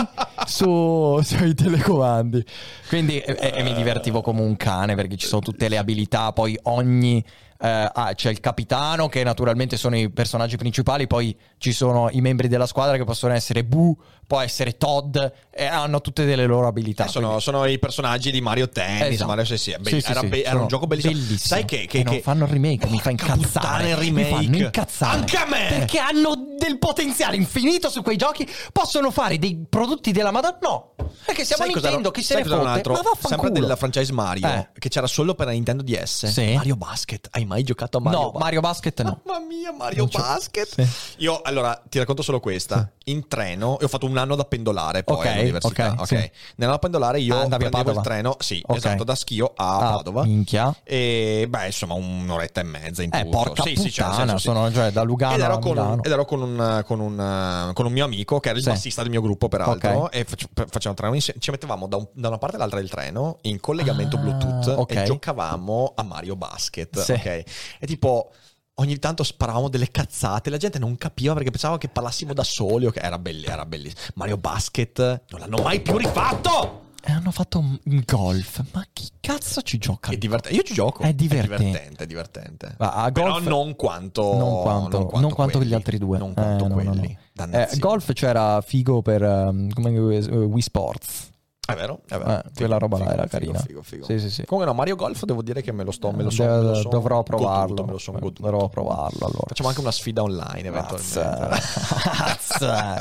su- 0.47 1.21
sui 1.23 1.55
telecomandi. 1.55 2.45
Quindi 2.89 3.19
e, 3.21 3.53
e 3.55 3.63
mi 3.63 3.75
divertivo 3.75 4.23
come 4.23 4.41
un 4.41 4.57
cane 4.57 4.95
perché 4.97 5.17
ci 5.17 5.27
sono 5.27 5.43
tutte 5.43 5.69
le 5.69 5.79
abilità. 5.79 6.33
Poi 6.33 6.59
ogni. 6.65 7.25
Eh, 7.61 7.91
ah, 7.93 8.13
c'è 8.15 8.31
il 8.31 8.41
capitano 8.41 9.09
che 9.09 9.23
naturalmente 9.25 9.77
sono 9.77 9.97
i 9.97 10.11
personaggi 10.11 10.57
principali. 10.57 11.07
Poi 11.07 11.37
ci 11.59 11.73
sono 11.73 12.09
i 12.11 12.21
membri 12.21 12.49
della 12.49 12.67
squadra 12.67 12.97
che 12.97 13.05
possono 13.05 13.33
essere 13.35 13.65
Boo, 13.65 13.97
può 14.27 14.41
essere 14.41 14.77
Todd 14.77 15.17
e 15.51 15.65
hanno 15.67 16.01
tutte 16.01 16.25
delle 16.25 16.47
loro 16.47 16.67
abilità. 16.67 17.05
Eh, 17.05 17.09
sono, 17.09 17.39
sono 17.39 17.65
i 17.67 17.79
personaggi 17.79 18.31
di 18.31 18.41
Mario 18.41 18.69
Tennis. 18.69 19.13
Esatto. 19.15 19.29
Mario, 19.29 19.45
sì, 19.45 19.57
sì, 19.57 19.71
è 19.71 19.79
be- 19.79 19.91
Sì, 19.91 20.01
sì, 20.01 20.11
era, 20.11 20.21
sì, 20.21 20.27
be- 20.27 20.43
era 20.43 20.61
un 20.61 20.67
gioco 20.69 20.87
bellissimo. 20.87 21.15
bellissimo. 21.15 21.39
Sai 21.39 21.65
che, 21.65 21.87
che, 21.87 21.99
E 21.99 22.03
non 22.03 22.15
che- 22.15 22.21
fanno 22.23 22.45
il 22.45 22.51
remake, 22.51 22.89
mi 22.89 22.99
fa 23.01 23.11
incazzare. 23.11 23.91
il 23.91 24.13
Mi 24.13 24.25
fanno 24.25 24.41
remake. 24.41 24.65
incazzare. 24.65 25.19
Anche 25.19 25.37
a 25.37 25.47
me. 25.47 25.67
Perché 25.69 25.99
hanno 25.99 26.35
del 26.59 26.79
potenziale 26.79 27.37
infinito 27.37 27.89
su 27.89 28.03
quei 28.03 28.17
giochi. 28.17 28.49
Possono 28.73 29.11
fare 29.11 29.39
dei 29.39 29.65
prodotti 29.69 30.13
della 30.13 30.31
Madonna. 30.31 30.59
No. 30.61 30.95
Perché 31.25 31.45
siamo 31.45 31.65
Sai 31.65 31.73
Nintendo, 31.73 32.11
chi 32.11 32.23
se 32.23 32.35
ne 32.37 32.43
fotte. 32.45 32.57
Ma 32.57 32.73
vaffanculo. 32.83 33.29
Sempre 33.29 33.51
della 33.51 33.77
franchise 33.77 34.13
Mario, 34.13 34.47
Eh. 34.47 34.69
che 34.79 34.89
c'era 34.89 35.07
solo 35.07 35.35
per 35.35 35.47
la 35.47 35.53
Nintendo 35.53 35.83
DS. 35.83 36.27
Sì. 36.27 36.53
Mario 36.55 36.77
Basket. 36.77 37.29
Hai 37.47 37.53
mai 37.53 37.63
giocato 37.63 37.99
a 37.99 38.01
Mario 38.01 38.19
No, 38.19 38.25
Basket? 38.31 38.43
Mario 38.43 38.61
Basket 38.61 39.03
no. 39.03 39.21
Mamma 39.25 39.47
mia, 39.47 39.73
Mario 39.73 40.07
Basket. 40.07 40.67
Sì. 40.69 40.89
Io 41.19 41.41
allora 41.43 41.81
ti 41.89 41.99
racconto 41.99 42.23
solo 42.23 42.41
questa. 42.41 42.91
In 43.05 43.29
treno, 43.29 43.77
io 43.79 43.87
ho 43.87 43.89
fatto 43.89 44.07
un 44.07 44.17
anno 44.17 44.35
da 44.35 44.45
pendolare 44.45 45.05
poi 45.05 45.17
Ok, 45.17 45.27
all'università. 45.27 45.93
ok, 45.93 46.01
Ok. 46.01 46.07
sì. 46.09 46.31
Nell'anno 46.57 46.79
pendolare 46.81 47.21
io 47.21 47.37
Ah, 47.37 47.43
andavi 47.43 47.69
prendevo 47.69 47.97
il 47.97 48.05
treno, 48.05 48.35
sì, 48.41 48.61
Ok. 48.67 48.77
esatto, 48.77 49.05
da 49.05 49.15
Schio 49.15 49.53
a 49.55 49.77
Ah, 49.77 49.93
Padova. 49.97 50.25
minchia. 50.25 50.75
E 50.83 51.47
beh, 51.49 51.67
insomma, 51.67 51.95
un'oretta 51.95 52.61
e 52.61 52.65
mezza 52.65 53.03
in 53.05 53.11
Eh, 53.15 53.23
tutto. 53.23 53.31
porca 53.37 53.63
sì, 53.63 53.77
sì, 53.77 53.91
c'è 53.91 54.03
nel 54.03 54.11
puttana, 54.11 54.17
senso, 54.17 54.37
sì. 54.39 54.43
sono 54.45 54.73
cioè, 54.73 54.91
da 54.91 55.03
Lugano 55.03 55.35
Ed 55.35 55.41
ero, 55.41 55.55
a 55.55 55.59
con 55.61 55.69
un, 55.77 55.83
Milano. 55.85 56.03
ed 56.03 56.11
ero 56.13 56.25
con 56.25 56.43
un, 56.43 56.83
con 56.85 56.99
un, 57.01 57.71
con 57.75 57.87
un 57.87 57.93
mio 57.93 58.05
amico 58.05 58.41
che 58.41 58.49
era 58.49 58.59
il 58.59 58.65
Sì. 58.65 58.71
bassista 58.71 59.03
del 59.03 59.11
mio 59.13 59.21
gruppo, 59.21 59.49
peraltro. 59.49 59.91
Ok. 60.05 60.15
E 60.15 60.25
face- 60.25 60.49
facevamo 60.53 60.95
treno 60.97 61.15
insieme. 61.15 61.39
Ci 61.41 61.51
mettevamo 61.53 61.87
da, 61.87 61.97
un- 61.99 62.09
da 62.13 62.27
una 62.27 62.39
parte 62.39 62.57
all'altra 62.57 62.81
del 62.81 62.91
treno 62.91 63.39
in 63.43 63.61
collegamento 63.61 64.17
Ah, 64.17 64.21
Bluetooth 64.21 64.91
e 64.91 65.05
giocavamo 65.05 65.93
a 65.95 66.03
Mario 66.03 66.35
Basket. 66.35 66.99
Sì. 66.99 67.13
Ok. 67.13 67.36
E 67.79 67.87
tipo. 67.87 68.31
Ogni 68.79 68.99
tanto 68.99 69.23
sparavamo 69.23 69.71
delle 69.71 69.91
cazzate, 69.91 70.51
la 70.51 70.59
gente 70.59 70.79
non 70.79 70.99
capiva 70.99 71.33
perché 71.33 71.49
pensava 71.49 71.79
che 71.79 71.89
parlassimo 71.89 72.35
da 72.35 72.45
soli. 72.45 72.85
ok? 72.85 72.99
Era, 73.03 73.19
belli, 73.19 73.47
era 73.47 73.65
bellissimo. 73.65 74.03
Mario 74.17 74.37
Basket 74.37 74.99
non 75.31 75.41
l'hanno 75.41 75.63
mai 75.63 75.81
più 75.81 75.97
rifatto. 75.97 76.83
E 77.03 77.11
hanno 77.11 77.31
fatto 77.31 77.59
un 77.59 77.79
golf. 78.05 78.63
Ma 78.73 78.85
chi 78.93 79.09
cazzo 79.19 79.63
ci 79.63 79.79
gioca? 79.79 80.11
È 80.11 80.19
divertente. 80.19 80.55
Io 80.59 80.63
ci 80.63 80.75
gioco. 80.75 81.05
È 81.05 81.15
divertente. 81.15 81.55
È 81.55 81.65
divertente, 81.65 82.05
è 82.05 82.07
divertente. 82.07 82.75
Ma 82.79 82.93
a 82.93 83.11
Però 83.11 83.31
golf- 83.31 83.47
non 83.47 83.77
quanto, 83.77 84.37
non 84.37 84.61
quanto, 84.61 85.09
non 85.15 85.31
quanto 85.33 85.57
quelli. 85.57 85.71
gli 85.71 85.75
altri 85.75 85.97
due. 85.97 86.19
Non 86.19 86.35
quanto 86.35 86.65
Eh, 86.67 86.69
no, 86.69 86.75
no, 86.75 86.83
quelli. 86.91 87.19
no. 87.33 87.47
Eh, 87.59 87.79
golf 87.79 88.13
c'era 88.13 88.61
figo 88.61 89.01
per 89.01 89.23
um, 89.23 89.71
come 89.73 89.91
eh, 89.95 90.27
Wii 90.29 90.61
Sports. 90.61 91.31
È 91.67 91.75
vero, 91.75 92.01
è 92.09 92.17
vero. 92.17 92.31
Eh, 92.39 92.43
quella 92.55 92.79
roba 92.79 92.99
là 92.99 93.05
era 93.13 93.23
figo, 93.23 93.29
carina. 93.29 93.59
Figo, 93.59 93.83
figo. 93.83 94.05
Sì, 94.05 94.19
sì, 94.21 94.31
sì. 94.31 94.45
Comunque 94.45 94.73
no, 94.73 94.79
Mario 94.79 94.95
Golf 94.97 95.25
devo 95.25 95.43
dire 95.43 95.63
che 95.63 95.73
me 95.73 95.83
lo 95.85 95.91
sto, 95.91 96.13
me 96.13 96.23
lo 96.23 96.31
so, 96.31 96.43
Devo- 96.45 96.57
me 96.57 96.63
lo 96.69 96.75
so 96.75 96.89
dovrò 96.89 97.17
goduto, 97.23 97.37
provarlo. 97.37 97.85
me 97.85 97.91
lo 97.93 97.99
sono 97.99 98.19
goduto. 98.21 98.43
Dovrò 98.43 98.69
provarlo 98.69 99.27
allora. 99.27 99.45
Facciamo 99.49 99.69
anche 99.69 99.81
una 99.81 99.91
sfida 99.91 100.23
online 100.23 100.69
eventualmente. 100.69 101.59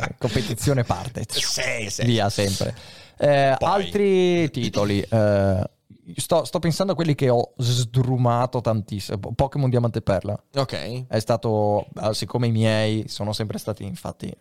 Competizione 0.18 0.84
parte. 0.84 1.26
sì, 1.30 1.90
sì. 1.90 2.06
Via 2.06 2.30
sempre. 2.30 2.76
Eh, 3.18 3.56
altri 3.60 4.50
titoli. 4.52 5.00
eh, 5.02 5.70
sto, 6.18 6.44
sto 6.44 6.60
pensando 6.60 6.92
a 6.94 6.96
quelli 6.96 7.16
che 7.16 7.30
ho 7.30 7.54
sdrumato 7.58 8.62
tantissimo. 8.62 9.18
Po- 9.20 9.32
Pokémon 9.34 9.70
Diamante 9.70 10.02
Perla. 10.02 10.38
Ok. 10.56 11.06
È 11.08 11.20
stato, 11.20 11.86
eh, 12.02 12.14
siccome 12.14 12.48
i 12.48 12.52
miei 12.52 13.08
sono 13.08 13.32
sempre 13.34 13.58
stati, 13.58 13.84
infatti, 13.86 14.36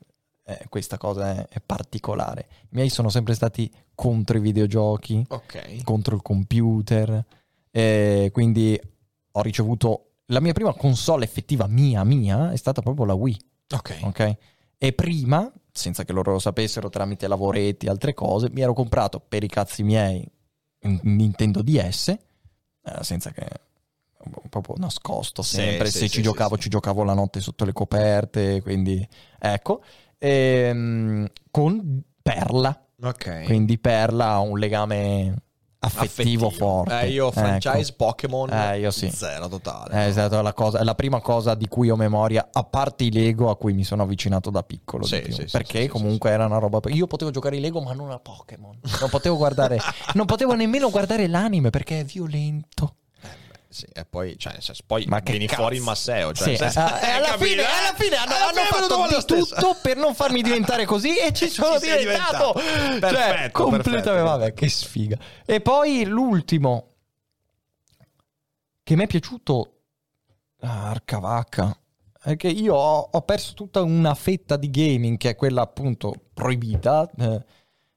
eh, 0.45 0.67
questa 0.69 0.99
cosa 0.99 1.47
è, 1.49 1.61
particolare. 1.65 2.47
I 2.63 2.69
miei 2.71 2.89
sono 2.89 3.09
sempre 3.09 3.35
stati 3.35 3.71
contro 3.95 4.37
i 4.37 4.41
videogiochi, 4.41 5.25
Ok. 5.29 5.83
contro 5.85 6.15
il 6.15 6.23
computer. 6.23 7.25
eh, 7.71 8.31
quindi 8.33 8.81
ho 9.37 9.43
ricevuto 9.43 10.11
la 10.27 10.41
mia 10.41 10.53
prima 10.53 10.73
console 10.75 11.25
effettiva 11.25 11.67
mia, 11.67 12.05
mia, 12.05 12.53
è 12.53 12.57
stata 12.57 12.81
proprio 12.83 13.05
la 13.05 13.15
Wii. 13.15 13.37
Ok. 13.75 13.99
ok? 14.03 14.37
E 14.79 14.93
prima, 14.93 15.51
senza 15.73 16.05
che 16.05 16.13
loro 16.13 16.33
lo 16.33 16.39
sapessero, 16.39 16.89
tramite 16.89 17.27
lavoretti 17.27 17.87
e 17.87 17.89
altre 17.89 18.15
cose, 18.15 18.49
mi 18.51 18.61
ero 18.61 18.75
comprato 18.75 19.21
per 19.21 19.43
i 19.43 19.49
cazzi 19.49 19.83
miei 19.83 20.25
un 20.83 21.01
Nintendo 21.03 21.63
DS, 21.63 22.09
eh, 22.09 22.19
senza 23.01 23.31
che 23.33 23.47
proprio 24.49 24.77
nascosto 24.79 25.43
sempre, 25.43 25.87
sì, 25.87 25.93
se 25.93 25.99
sì, 25.99 26.09
ci 26.09 26.17
sì, 26.17 26.23
giocavo 26.23 26.57
ci 26.57 26.69
giocavo 26.69 27.03
la 27.05 27.13
notte 27.15 27.41
sotto 27.41 27.65
le 27.65 27.73
coperte, 27.73 28.63
quindi 28.63 29.07
ecco, 29.39 29.83
Ehm, 30.27 31.29
con 31.51 32.03
Perla, 32.23 32.83
Ok. 33.03 33.43
quindi 33.45 33.79
Perla 33.79 34.31
ha 34.31 34.39
un 34.41 34.59
legame 34.59 35.35
affettivo, 35.81 36.49
forte. 36.49 37.01
Eh, 37.01 37.11
io 37.11 37.31
franchise 37.31 37.91
Ecco. 37.91 38.07
Pokémon 38.07 38.51
Eh, 38.51 38.79
io 38.79 38.91
sì. 38.91 39.11
zero 39.11 39.49
totale. 39.49 40.07
È 40.07 40.13
stata 40.13 40.41
la, 40.41 40.55
cosa, 40.55 40.79
è 40.79 40.83
la 40.83 40.95
prima 40.95 41.21
cosa 41.21 41.55
di 41.55 41.69
cui 41.69 41.91
ho 41.91 41.97
memoria, 41.97 42.49
a 42.51 42.65
parte 42.65 43.05
i 43.05 43.13
Lego 43.13 43.51
a 43.51 43.57
cui 43.59 43.75
mi 43.75 43.85
sono 43.85 44.03
avvicinato 44.03 44.49
da 44.49 44.63
piccolo. 44.63 45.05
Sì, 45.05 45.23
sì, 45.29 45.45
perché 45.53 45.83
sì, 45.83 45.89
comunque 45.89 46.31
era 46.31 46.47
una 46.47 46.57
roba. 46.59 46.81
Io 46.89 47.07
potevo 47.07 47.31
giocare 47.31 47.57
i 47.57 47.61
Lego, 47.61 47.83
ma 47.83 47.93
non 47.93 48.11
a 48.11 48.19
Pokémon. 48.19 48.79
Non 49.01 49.11
potevo 49.11 49.37
guardare. 49.37 49.79
non 50.15 50.25
potevo 50.25 50.55
nemmeno 50.55 50.89
guardare 50.89 51.29
l'anime 51.29 51.69
perché 51.69 52.01
è 52.01 52.05
violento. 52.05 52.95
Sì, 53.75 53.87
e 53.93 54.05
poi, 54.05 54.39
cioè, 54.39 54.53
senso, 54.61 54.85
poi 54.87 55.05
Ma 55.07 55.19
vieni 55.19 55.47
cazzo? 55.47 55.63
fuori 55.63 55.77
il 55.79 55.83
Masseo. 55.83 56.33
Cioè, 56.33 56.51
Sì, 56.51 56.57
senso- 56.57 56.79
eh, 56.79 57.11
alla, 57.11 57.35
fine, 57.39 57.63
eh? 57.63 57.65
alla 57.65 57.95
fine 57.97 58.15
hanno, 58.15 58.33
Alla 58.35 58.47
hanno 58.47 58.61
è 58.61 58.69
venuto 58.73 58.95
fatto 59.01 59.15
di 59.17 59.21
stesso. 59.21 59.55
tutto 59.57 59.77
per 59.83 59.97
non 59.97 60.15
farmi 60.15 60.43
diventare 60.43 60.85
così 60.85 61.17
e 61.19 61.33
ci 61.33 61.49
sono 61.51 61.77
sei 61.81 61.99
diventato. 61.99 62.53
Cioè, 62.55 62.99
Perfetto, 63.01 63.63
completamente. 63.63 64.11
perfetto. 64.11 64.25
Vabbè, 64.29 64.55
che 64.55 64.69
sfiga. 64.69 65.19
E 65.45 65.61
poi 65.61 66.05
l'ultimo 66.05 66.91
che 68.83 68.97
mi 68.97 69.03
è 69.05 69.07
piaciuto. 69.09 69.71
Ah, 70.61 70.91
Arca 70.91 71.19
vacca. 71.19 71.77
È 72.23 72.37
che 72.37 72.49
io 72.49 72.75
ho, 72.75 73.09
ho 73.13 73.21
perso 73.23 73.55
tutta 73.55 73.83
una 73.83 74.15
fetta 74.15 74.57
di 74.57 74.71
gaming 74.71 75.19
che 75.19 75.31
è 75.31 75.37
quella 75.37 75.63
appunto 75.63 76.15
proibita. 76.33 77.11
eh, 77.19 77.45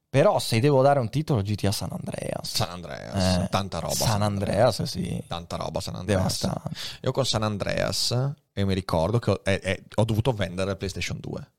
però 0.09 0.39
se 0.39 0.59
devo 0.59 0.81
dare 0.81 0.99
un 0.99 1.09
titolo 1.09 1.41
GTA 1.41 1.71
San 1.71 1.89
Andreas. 1.91 2.53
San 2.55 2.69
Andreas, 2.69 3.43
Eh, 3.43 3.47
tanta 3.49 3.79
roba. 3.79 3.93
San 3.93 4.21
Andreas, 4.21 4.83
sì. 4.83 5.21
Tanta 5.27 5.57
roba 5.57 5.79
San 5.81 5.95
Andreas. 5.95 6.41
Devastante. 6.41 6.79
Io 7.01 7.11
con 7.11 7.25
San 7.25 7.43
Andreas, 7.43 8.33
e 8.53 8.65
mi 8.65 8.73
ricordo 8.73 9.19
che 9.19 9.31
ho, 9.31 9.41
eh, 9.43 9.59
eh, 9.63 9.83
ho 9.95 10.05
dovuto 10.05 10.31
vendere 10.31 10.69
la 10.69 10.75
PlayStation 10.75 11.17
2. 11.19 11.51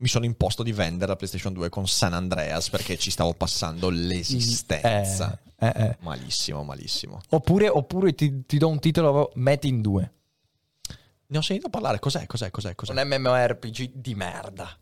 Mi 0.00 0.08
sono 0.08 0.24
imposto 0.24 0.62
di 0.62 0.72
vendere 0.72 1.10
la 1.10 1.16
PlayStation 1.16 1.52
2 1.52 1.68
con 1.68 1.86
San 1.86 2.14
Andreas 2.14 2.70
perché 2.70 2.96
ci 2.96 3.10
stavo 3.10 3.34
passando 3.34 3.90
l'esistenza. 3.90 5.38
Eh, 5.56 5.66
eh, 5.66 5.72
eh. 5.84 5.96
Malissimo, 6.00 6.64
malissimo. 6.64 7.20
Oppure, 7.30 7.68
oppure 7.68 8.14
ti, 8.14 8.46
ti 8.46 8.56
do 8.56 8.68
un 8.68 8.78
titolo, 8.78 9.30
metti 9.34 9.68
in 9.68 9.82
due. 9.82 10.12
Ne 11.26 11.38
ho 11.38 11.42
sentito 11.42 11.68
parlare. 11.68 11.98
Cos'è? 11.98 12.24
Cos'è? 12.26 12.50
Cos'è? 12.50 12.74
Cos'è? 12.74 12.92
Un 12.92 13.06
MMORPG 13.06 13.90
di 13.94 14.14
merda. 14.14 14.74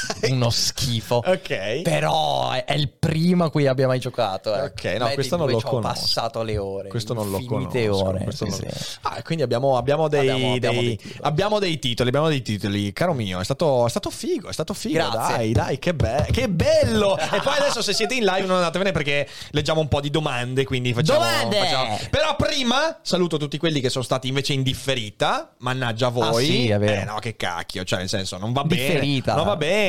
Uno 0.30 0.50
schifo. 0.50 1.22
Ok. 1.24 1.82
Però 1.82 2.50
è, 2.50 2.64
è 2.64 2.74
il 2.74 2.90
primo 2.90 3.44
a 3.44 3.50
cui 3.50 3.66
abbia 3.66 3.86
mai 3.86 3.98
giocato. 3.98 4.54
eh. 4.54 4.62
Ok, 4.62 4.84
no, 4.98 5.04
Metti 5.04 5.14
questo 5.14 5.36
non 5.36 5.50
lo 5.50 5.58
ci 5.58 5.66
ho 5.66 5.68
conosco. 5.68 5.88
passato 6.00 6.42
le 6.42 6.58
ore. 6.58 6.88
Questo 6.88 7.14
non 7.14 7.30
lo 7.30 7.40
conosco. 7.44 8.04
ore. 8.04 8.26
sì, 8.32 8.44
non- 8.44 8.52
sì. 8.52 8.66
Ah, 9.02 9.22
quindi 9.22 9.42
abbiamo, 9.44 9.76
abbiamo 9.76 10.08
dei, 10.08 10.28
Abbiamo- 10.28 10.58
dei- 10.58 10.60
dei 10.60 10.96
titoli. 10.96 11.18
abbiamo 11.22 11.58
dei 11.58 11.78
titoli. 11.78 12.08
Abbiamo 12.08 12.28
dei 12.28 12.42
titoli, 12.42 12.92
caro 12.92 13.12
mio. 13.12 13.40
È 13.40 13.44
stato, 13.44 13.86
è 13.86 13.90
stato 13.90 14.10
figo. 14.10 14.48
È 14.48 14.52
stato 14.52 14.74
figo. 14.74 14.94
Grazie. 14.94 15.36
Dai, 15.36 15.52
dai, 15.52 15.78
che, 15.78 15.94
be- 15.94 16.26
che 16.30 16.48
bello. 16.48 17.16
e 17.18 17.40
poi 17.42 17.54
adesso, 17.58 17.82
se 17.82 17.92
siete 17.92 18.14
in 18.14 18.24
live, 18.24 18.46
non 18.46 18.56
andatevene 18.56 18.92
perché 18.92 19.28
leggiamo 19.50 19.80
un 19.80 19.88
po' 19.88 20.00
di 20.00 20.10
domande. 20.10 20.64
Quindi 20.64 20.92
facciamo. 20.92 21.18
Domande! 21.20 21.56
facciamo- 21.58 21.98
Però 22.10 22.36
prima 22.36 22.98
saluto 23.02 23.36
tutti 23.36 23.58
quelli 23.58 23.80
che 23.80 23.88
sono 23.88 24.04
stati 24.04 24.28
invece 24.28 24.52
in 24.52 24.62
differita. 24.62 25.52
Mannaggia 25.58 26.08
voi. 26.08 26.44
Ah, 26.44 26.46
sì, 26.46 26.68
è 26.68 26.78
vero. 26.78 27.00
Eh, 27.00 27.04
no, 27.04 27.18
che 27.18 27.36
cacchio. 27.36 27.84
Cioè, 27.84 27.98
nel 28.00 28.08
senso, 28.08 28.36
non 28.38 28.52
va 28.52 28.64
bene. 28.64 28.80
Differita. 28.82 29.34
Non 29.34 29.44
va 29.46 29.56
bene. 29.56 29.85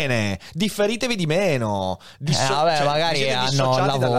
Differitevi 0.53 1.15
di 1.15 1.25
meno. 1.25 1.97
Disso- 2.19 2.43
Eh, 2.43 2.55
vabbè, 2.55 2.75
cioè, 2.77 2.85
magari 2.85 3.19
hanno 3.33 3.49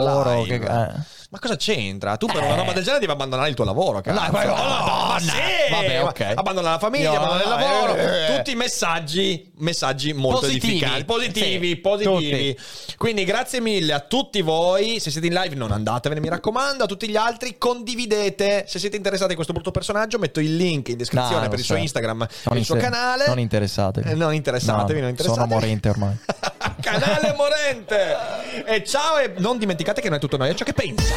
lavoro, 0.05 0.42
che- 0.42 0.55
eh. 0.55 1.16
Ma 1.30 1.38
cosa 1.40 1.56
c'entra? 1.56 2.16
Tu 2.16 2.24
per 2.26 2.42
una 2.42 2.55
Eh. 2.55 2.56
roba 2.56 2.72
del 2.72 2.82
genere 2.82 3.00
devi 3.00 3.12
abbandonare 3.12 3.50
il 3.50 3.55
tuo 3.55 3.66
lavoro, 3.66 4.00
cazzo. 4.00 4.18
No, 4.18 4.28
ma- 4.32 4.44
no, 4.44 4.55
Madonna. 4.55 5.09
ma 5.12 5.18
sì! 5.20 5.30
Vabbè, 5.70 6.02
ok. 6.05 6.20
Abbandona 6.36 6.70
la 6.70 6.78
famiglia, 6.78 7.12
Io- 7.12 7.20
abbandona 7.20 7.42
il 7.42 7.48
lavoro. 7.48 7.94
eh. 7.96 8.36
Tutti 8.36 8.55
messaggi, 8.55 9.52
messaggi 9.59 10.14
molto 10.14 10.40
Positivi. 10.40 10.66
edificanti. 10.72 11.05
Positivi, 11.05 11.68
Sì, 11.68 11.76
positivi. 11.76 12.59
Quindi 12.96 13.24
grazie 13.24 13.60
mille 13.60 13.92
a 13.92 14.00
tutti 14.00 14.40
voi. 14.40 15.00
Se 15.00 15.10
siete 15.10 15.26
in 15.26 15.34
live 15.34 15.55
non 15.55 15.70
andatevene, 15.70 16.18
mi 16.18 16.30
raccomando. 16.30 16.84
A 16.84 16.86
tutti 16.86 17.06
gli 17.10 17.16
altri 17.16 17.59
condividete. 17.59 18.64
Se 18.66 18.78
siete 18.78 18.96
interessati 18.96 19.32
a 19.32 19.34
questo 19.34 19.52
brutto 19.52 19.70
personaggio, 19.70 20.18
metto 20.18 20.40
il 20.40 20.56
link 20.56 20.88
in 20.88 20.96
descrizione 20.96 21.42
No, 21.42 21.48
per 21.50 21.59
il 21.59 21.64
suo 21.66 21.74
so. 21.74 21.80
Instagram 21.82 22.26
Non 22.44 22.56
e 22.56 22.60
il 22.60 22.64
suo 22.64 22.76
canale. 22.76 23.26
Non 23.26 23.38
interessatevi. 23.38 24.09
Eh, 24.09 24.14
non 24.14 24.32
interessatevi, 24.32 24.94
No, 24.94 25.00
non 25.00 25.10
interessatevi. 25.10 25.46
Sono 25.46 25.60
morente 25.60 25.88
ormai. 25.90 26.16
canale 26.80 27.34
morente. 27.36 28.16
E 28.64 28.82
ciao 28.84 29.18
e 29.18 29.34
non 29.36 29.59
dimenticate 29.59 30.00
che 30.00 30.09
non 30.09 30.16
è 30.16 30.20
tutto 30.20 30.38
noi, 30.38 30.48
è 30.48 30.55
ciò 30.55 30.64
che 30.64 30.72
pensa. 30.72 31.16